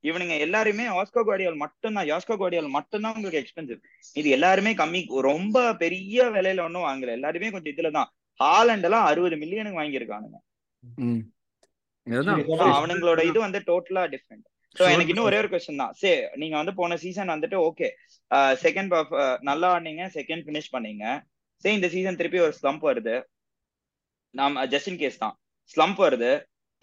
இவனுங்க 0.05 0.35
எல்லாருமே 0.45 0.85
ஆஸ்கோ 0.99 1.23
குவாடியால் 1.29 1.63
மட்டும்தான். 1.63 2.09
யாஸ்கோ 2.11 2.35
குவாடியால் 2.41 2.77
மட்டும்தான் 2.77 3.15
உங்களுக்கு 3.15 3.41
எக்ஸ்பென்சிவ் 3.43 3.81
இது 4.21 4.29
எல்லாருமே 4.37 4.73
கம்மி 4.81 5.01
ரொம்ப 5.31 5.57
பெரிய 5.83 6.27
விலையில 6.37 6.65
ஒன்றும் 6.67 6.87
வாங்கல. 6.89 7.17
எல்லாருமே 7.19 7.51
கொஞ்சம் 7.55 7.75
இதுல 7.75 7.91
தான். 7.99 8.11
ஹாலண்ட் 8.41 8.87
எல்லாம் 8.89 9.09
அறுபது 9.11 9.37
மில்லியனுக்கு 9.43 9.81
வாங்கியிருக்கானுங்க. 9.81 10.39
அவனுங்களோட 12.79 13.21
இது 13.31 13.39
வந்து 13.47 13.61
டோட்டலா 13.71 14.05
டிஃப்ரெண்ட் 14.15 14.47
சோ. 14.77 14.85
எனக்கு 14.95 15.13
இன்னும் 15.13 15.29
ஒரே 15.29 15.39
ஒரு 15.43 15.49
கொஸ்டின் 15.53 15.83
தான். 15.83 15.95
சே 16.01 16.11
நீங்க 16.41 16.55
வந்து 16.61 16.75
போன 16.81 16.97
சீசன் 17.05 17.33
வந்துட்டு 17.35 17.57
ஓகே 17.69 17.89
செகண்ட் 18.65 18.95
நல்லா 19.49 19.69
ஆடினீங்க 19.75 20.05
செகண்ட் 20.17 20.45
ஃபினிஷ் 20.47 20.73
பண்ணீங்க. 20.75 21.05
சே 21.65 21.69
இந்த 21.79 21.89
சீசன் 21.95 22.19
திருப்பி 22.21 22.41
ஒரு 22.47 22.55
ஸ்லம்ப் 22.61 22.85
வருது. 22.91 23.15
நாம 24.35 24.65
ஜஸ்டின் 24.75 25.01
கேஸ் 25.03 25.23
தான். 25.25 25.35
ஸ்லம்ப் 25.75 26.01
வருது. 26.07 26.33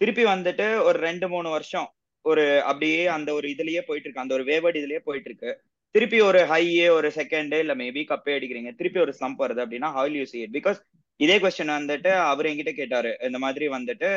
திருப்பி 0.00 0.24
வந்துட்டு 0.34 0.66
ஒரு 0.88 0.98
ரெண்டு 1.08 1.26
மூணு 1.34 1.48
வருஷம் 1.56 1.88
ஒரு 2.26 2.62
அப்படியே 2.62 3.06
அந்த 3.06 3.32
ஒரு 3.32 3.48
இதுலயே 3.48 3.80
போயிட்டு 3.80 4.10
இருக்கு 4.10 4.20
அந்த 4.20 4.34
ஒரு 4.34 4.44
வேவர்ட் 4.44 4.76
இதுலயே 4.76 4.98
போயிட்டு 4.98 5.30
இருக்கு 5.30 5.60
திருப்பி 5.90 6.20
ஒரு 6.20 6.38
ஹையே 6.38 6.88
ஒரு 6.88 7.08
செகண்ட் 7.08 7.58
இல்ல 7.58 7.74
மேபி 7.74 8.04
கப்பே 8.08 8.36
அடிக்கிறீங்க. 8.38 8.74
திருப்பி 8.74 9.00
ஒரு 9.00 9.14
ஸ்லம்ப் 9.20 9.38
வருது 9.38 9.62
அப்படின்னா 9.64 9.92
how 9.92 10.06
will 10.06 10.10
you 10.10 10.26
see 10.32 10.46
it? 10.46 10.50
Because 10.52 10.76
இதே 11.16 11.38
கொஸ்டின் 11.38 11.74
வந்துட்டு 11.78 12.08
அவர் 12.08 12.46
என்கிட்ட 12.46 12.72
கேட்டாரு. 12.72 13.16
இந்த 13.22 13.38
மாதிரி 13.38 13.68
வந்துட்டு 13.68 14.08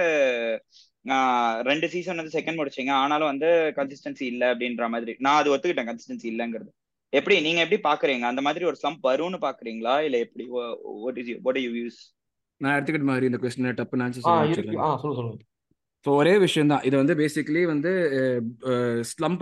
ஆஹ் 1.05 1.61
ரெண்டு 1.61 1.89
சீசன் 1.89 2.15
வந்து 2.15 2.39
செகண்ட் 2.39 2.57
முடிச்சீங்க. 2.57 2.91
ஆனாலும் 2.91 3.27
வந்து 3.27 3.73
கன்சிஸ்டன்சி 3.75 4.21
இல்ல 4.21 4.55
அப்படின்ற 4.55 4.89
மாதிரி. 4.89 5.15
நான் 5.19 5.37
அது 5.37 5.55
ஒத்துக்கிட்டேன். 5.55 5.93
கன்சிஸ்டன்சி 5.93 6.23
இல்லங்கிறது. 6.23 6.69
எப்படி? 7.09 7.41
நீங்க 7.41 7.67
எப்படி 7.67 7.95
பாக்குறீங்க? 7.95 8.21
அந்த 8.21 8.41
மாதிரி 8.41 8.65
ஒரு 8.65 8.77
ஸ்லம்ப் 8.83 9.07
வரும்னு 9.07 9.37
பாக்குறீங்களா? 9.41 9.99
இல்ல 9.99 10.17
எப்படி? 10.17 10.47
What 10.83 11.17
is 11.17 11.37
what 11.41 11.57
you 11.57 11.69
use 11.69 11.99
நான் 12.57 12.83
எடுத்துக்கிட்ட 12.83 13.03
மாதிரி 13.03 13.25
இந்த 13.25 13.37
கொஸ்டின் 13.37 14.77
ஆ 14.77 14.97
சொல்லு 14.97 15.15
சொல்லுங்க. 15.15 15.43
ஸோ 16.05 16.09
ஒரே 16.19 16.33
விஷயம் 16.43 16.69
தான் 16.71 16.83
இது 16.87 16.95
வந்து 16.99 17.13
பேசிக்கலி 17.21 17.61
வந்து 17.71 17.91
slump 19.09 19.41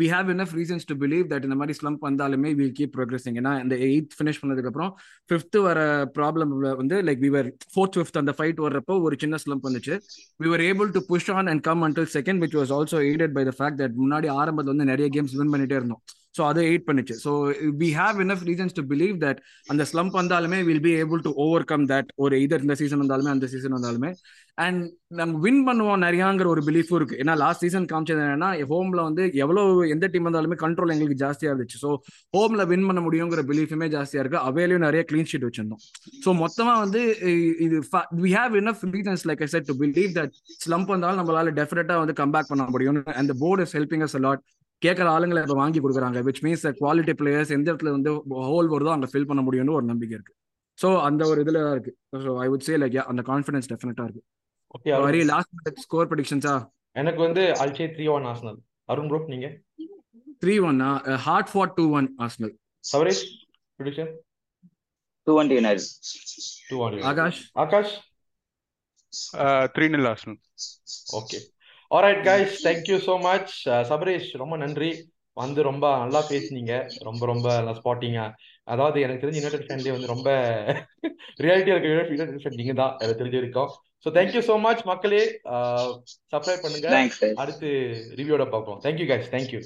we 0.00 0.06
have 0.12 0.30
enough 0.34 0.52
reasons 0.58 0.86
to 0.90 0.94
believe 1.02 1.24
that 1.30 1.46
இந்த 1.48 1.56
மாதிரி 1.60 1.74
ஸ்லம்ப் 1.78 2.02
வந்தாலுமே 2.06 2.50
வில் 2.58 2.74
கீப் 2.78 2.92
ப்ரோக்ரஸிங் 2.96 3.38
ஏன்னா 3.40 3.52
இந்த 3.62 3.76
எயித் 3.86 4.16
ஃபினிஷ் 4.18 4.40
பண்ணதுக்கப்புறம் 4.42 4.90
ஃபிஃப்த் 5.30 5.58
வர 5.68 5.78
ப்ராப்ளம் 6.18 6.52
வந்து 6.82 6.98
like 7.08 7.22
we were 7.26 7.48
fourth 7.72 7.96
fifth 7.98 8.20
அந்த 8.22 8.34
ஃபைட் 8.38 8.60
வர்றப்போ 8.66 8.96
ஒரு 9.06 9.16
சின்ன 9.24 9.38
ஸ்லம்ப் 9.44 9.66
வந்துச்சு. 9.68 9.96
We 10.40 10.50
were 10.54 10.64
able 10.68 10.90
to 10.96 11.02
push 11.10 11.30
on 11.38 11.50
and 11.52 11.64
come 11.68 11.84
until 11.88 12.10
second 12.16 12.42
which 12.44 12.58
was 12.60 12.74
also 12.78 13.00
aided 13.10 13.36
by 13.38 13.44
the 13.44 13.54
fact 13.58 13.80
that 13.82 13.96
முன்னாடி 14.04 14.30
ஆரம்பத்தில் 14.40 14.74
வந்து 14.74 14.90
நிறைய 14.92 15.08
கேம்ஸ் 15.16 15.36
வின் 15.40 15.54
பண்ணிட்டே 15.54 15.78
இருந்தோம். 15.80 16.02
ஸோ 16.38 16.42
அதை 16.48 16.62
எயிட் 16.70 16.84
பண்ணுச்சு. 16.88 17.14
So 17.24 17.30
we 17.80 17.88
have 18.00 18.18
enough 18.24 18.44
reasons 18.50 18.76
to 18.78 18.82
believe 18.92 19.16
that 19.24 19.38
அந்த 19.72 19.82
ஸ்லம்ப் 19.90 20.14
வந்தாலுமே 20.20 20.58
will 20.68 20.84
be 20.88 20.92
able 21.02 21.22
to 21.26 21.32
overcome 21.72 21.86
that 21.92 22.10
ஒரு 22.24 22.36
இதர் 22.44 22.64
இந்த 22.66 22.74
சீசன் 22.80 23.02
வந்தாலுமே 23.04 23.30
அந்த 23.36 23.46
சீசன் 23.54 23.76
வந்தாலுமே. 23.76 24.10
அண்ட் 24.64 24.80
நம்ம 25.18 25.38
வின் 25.44 25.60
பண்ணுவோம் 25.66 26.02
நிறையாங்கிற 26.06 26.46
ஒரு 26.54 26.62
பிலீஃபும் 26.68 26.98
இருக்கு. 26.98 27.18
ஏன்னா 27.22 27.34
லாஸ்ட் 27.42 27.62
சீசன் 27.64 27.88
காமிச்சது 27.92 28.22
என்னன்னா 28.24 28.50
ஹோம்ல 28.72 29.00
வந்து 29.08 29.22
எவ்வளோ 29.44 29.62
எந்த 29.94 30.08
டீம் 30.12 30.26
வந்தாலுமே 30.28 30.58
கண்ட்ரோல் 30.64 30.92
எங்களுக்கு 30.94 31.22
ஜாஸ்தியா 31.24 31.50
இருந்துச்சு. 31.52 31.80
ஸோ 31.84 31.90
ஹோம்ல 32.36 32.64
வின் 32.72 32.86
பண்ண 32.90 33.02
முடியுங்கிற 33.06 33.44
பிலீஃபுமே 33.50 33.88
ஜாஸ்தியா 33.96 34.22
இருக்கு. 34.24 34.40
அவையிலையும் 34.50 34.86
நிறைய 34.86 35.04
க்ளீன் 35.10 35.30
ஷீட் 35.32 35.48
வச்சிருந்தோம். 35.48 35.82
ஸோ 36.26 36.36
மொத்தமா 36.42 36.76
வந்து 36.84 37.02
இது 37.66 37.78
we 38.24 38.32
have 38.38 38.54
enough 38.62 38.84
reasons 38.96 39.26
like 39.30 39.44
I 39.46 39.50
said 39.56 39.68
to 39.72 39.76
believe 39.82 40.12
that 40.20 40.34
slump 40.66 40.94
வந்தாலும் 40.94 41.20
நம்மளால 41.22 41.56
டெஃபினட்டா 41.60 41.96
வந்து 42.04 42.16
கம்பேக் 42.22 42.50
பண்ண 42.52 42.70
முடியும் 42.76 43.02
அந்த 43.22 43.34
board 43.44 43.64
is 43.66 43.76
helping 43.78 44.06
us 44.08 44.18
a lot 44.20 44.44
கேட்குற 44.82 45.06
ஆளுங்களை 45.14 45.40
இப்போ 45.44 45.56
வாங்கி 45.62 45.80
கொடுக்குறாங்க 45.84 46.18
விச் 46.26 46.42
மீன்ஸ் 46.44 46.66
குவாலிட்டி 46.82 47.14
பிளேயர்ஸ் 47.20 47.54
எந்த 47.56 47.66
இடத்துல 47.70 47.92
வந்து 47.96 48.10
ஹோல் 48.50 48.70
வருதோ 48.74 48.92
அங்கே 48.94 49.08
ஃபில் 49.12 49.28
பண்ண 49.30 49.42
முடியும்னு 49.46 49.76
ஒரு 49.78 49.86
நம்பிக்கை 49.90 50.14
இருக்கு. 50.18 50.34
ஸோ 50.78 50.88
அந்த 51.08 51.22
ஒரு 51.30 51.38
இதுல 51.44 51.62
தான் 51.66 51.74
இருக்கு. 51.76 51.92
So 52.24 52.32
I 52.44 52.46
would 52.52 52.66
say 52.68 52.76
like 52.82 52.96
அந்த 53.12 53.22
கான்ஃபிடன்ஸ் 53.30 53.68
டெஃபினட்டா 53.72 54.04
இருக்கு. 54.08 54.22
ஓகே 54.76 54.90
வெரி 55.06 55.22
லாஸ்ட் 55.32 55.82
ஸ்கோர் 55.84 56.08
ப்ரெடிக்ஷன்ஸா 56.10 56.54
எனக்கு 56.96 57.20
வந்து 57.26 57.42
I'll say 57.62 57.86
three 57.96 58.06
one 58.16 58.26
Arsenal 58.32 58.58
Arun 58.92 59.10
bro 59.10 59.20
நீங்க? 59.34 59.48
த்ரீ 60.42 60.54
ஒன்னா 60.68 60.88
ஹார்ட் 61.26 61.50
for 61.52 61.70
two 61.78 61.84
one 61.98 62.08
Arsenal 62.26 62.52
Sabaresh 62.84 63.22
prediction 63.78 64.10
two 65.26 65.32
twenty 65.32 65.56
United 65.58 65.88
two 66.70 66.78
one 66.86 66.96
Akash 67.10 67.40
Akash 67.64 67.94
three 69.76 69.86
nil 69.94 70.08
Arsenal 70.12 70.38
okay 71.20 71.38
alright 71.90 72.22
guys 72.26 72.54
thank you 72.66 72.96
so 73.06 73.14
much 73.28 73.52
Sabaresh 73.90 74.30
ரொம்ப 74.42 74.56
நன்றி. 74.56 74.90
வந்து 75.36 75.60
ரொம்ப 75.62 75.86
நல்லா 75.98 76.20
பேசுனீங்க. 76.30 76.72
ரொம்ப 77.08 77.22
ரொம்ப 77.26 77.46
நல்லா 77.58 77.74
ஸ்பாட்டிங்கா 77.80 78.24
அதாவது 78.64 78.98
எனக்கு 79.00 79.22
தெரிஞ்ச 79.22 79.40
யுனைடெட் 79.40 79.66
ஃபேன்லேயே 79.68 79.94
வந்து 79.96 80.12
ரொம்ப 80.14 80.28
ரியாலிட்டியா 81.44 81.74
இருக்க 81.76 81.92
யுனைடெட் 82.14 82.42
ஃபேன் 82.42 82.58
நீங்க 82.60 82.74
தான். 82.82 82.94
எனக்கு 83.02 83.20
தெரிஞ்சு 83.22 83.42
இருக்கோம் 83.42 83.70
so 84.06 84.10
thank you 84.18 84.42
so 84.50 84.56
much 84.66 84.84
மக்களே. 84.92 85.22
சப்ஸ்கிரைப் 86.32 86.64
பண்ணுங்க. 86.66 86.88
தேங்க்ஸ் 86.96 87.22
அடுத்து 87.44 87.70
ரிவ்யூட 88.20 88.46
பார்ப்போம். 88.54 88.80
Thank you 88.86 89.08
guys 89.12 89.34
thank you 89.36 89.62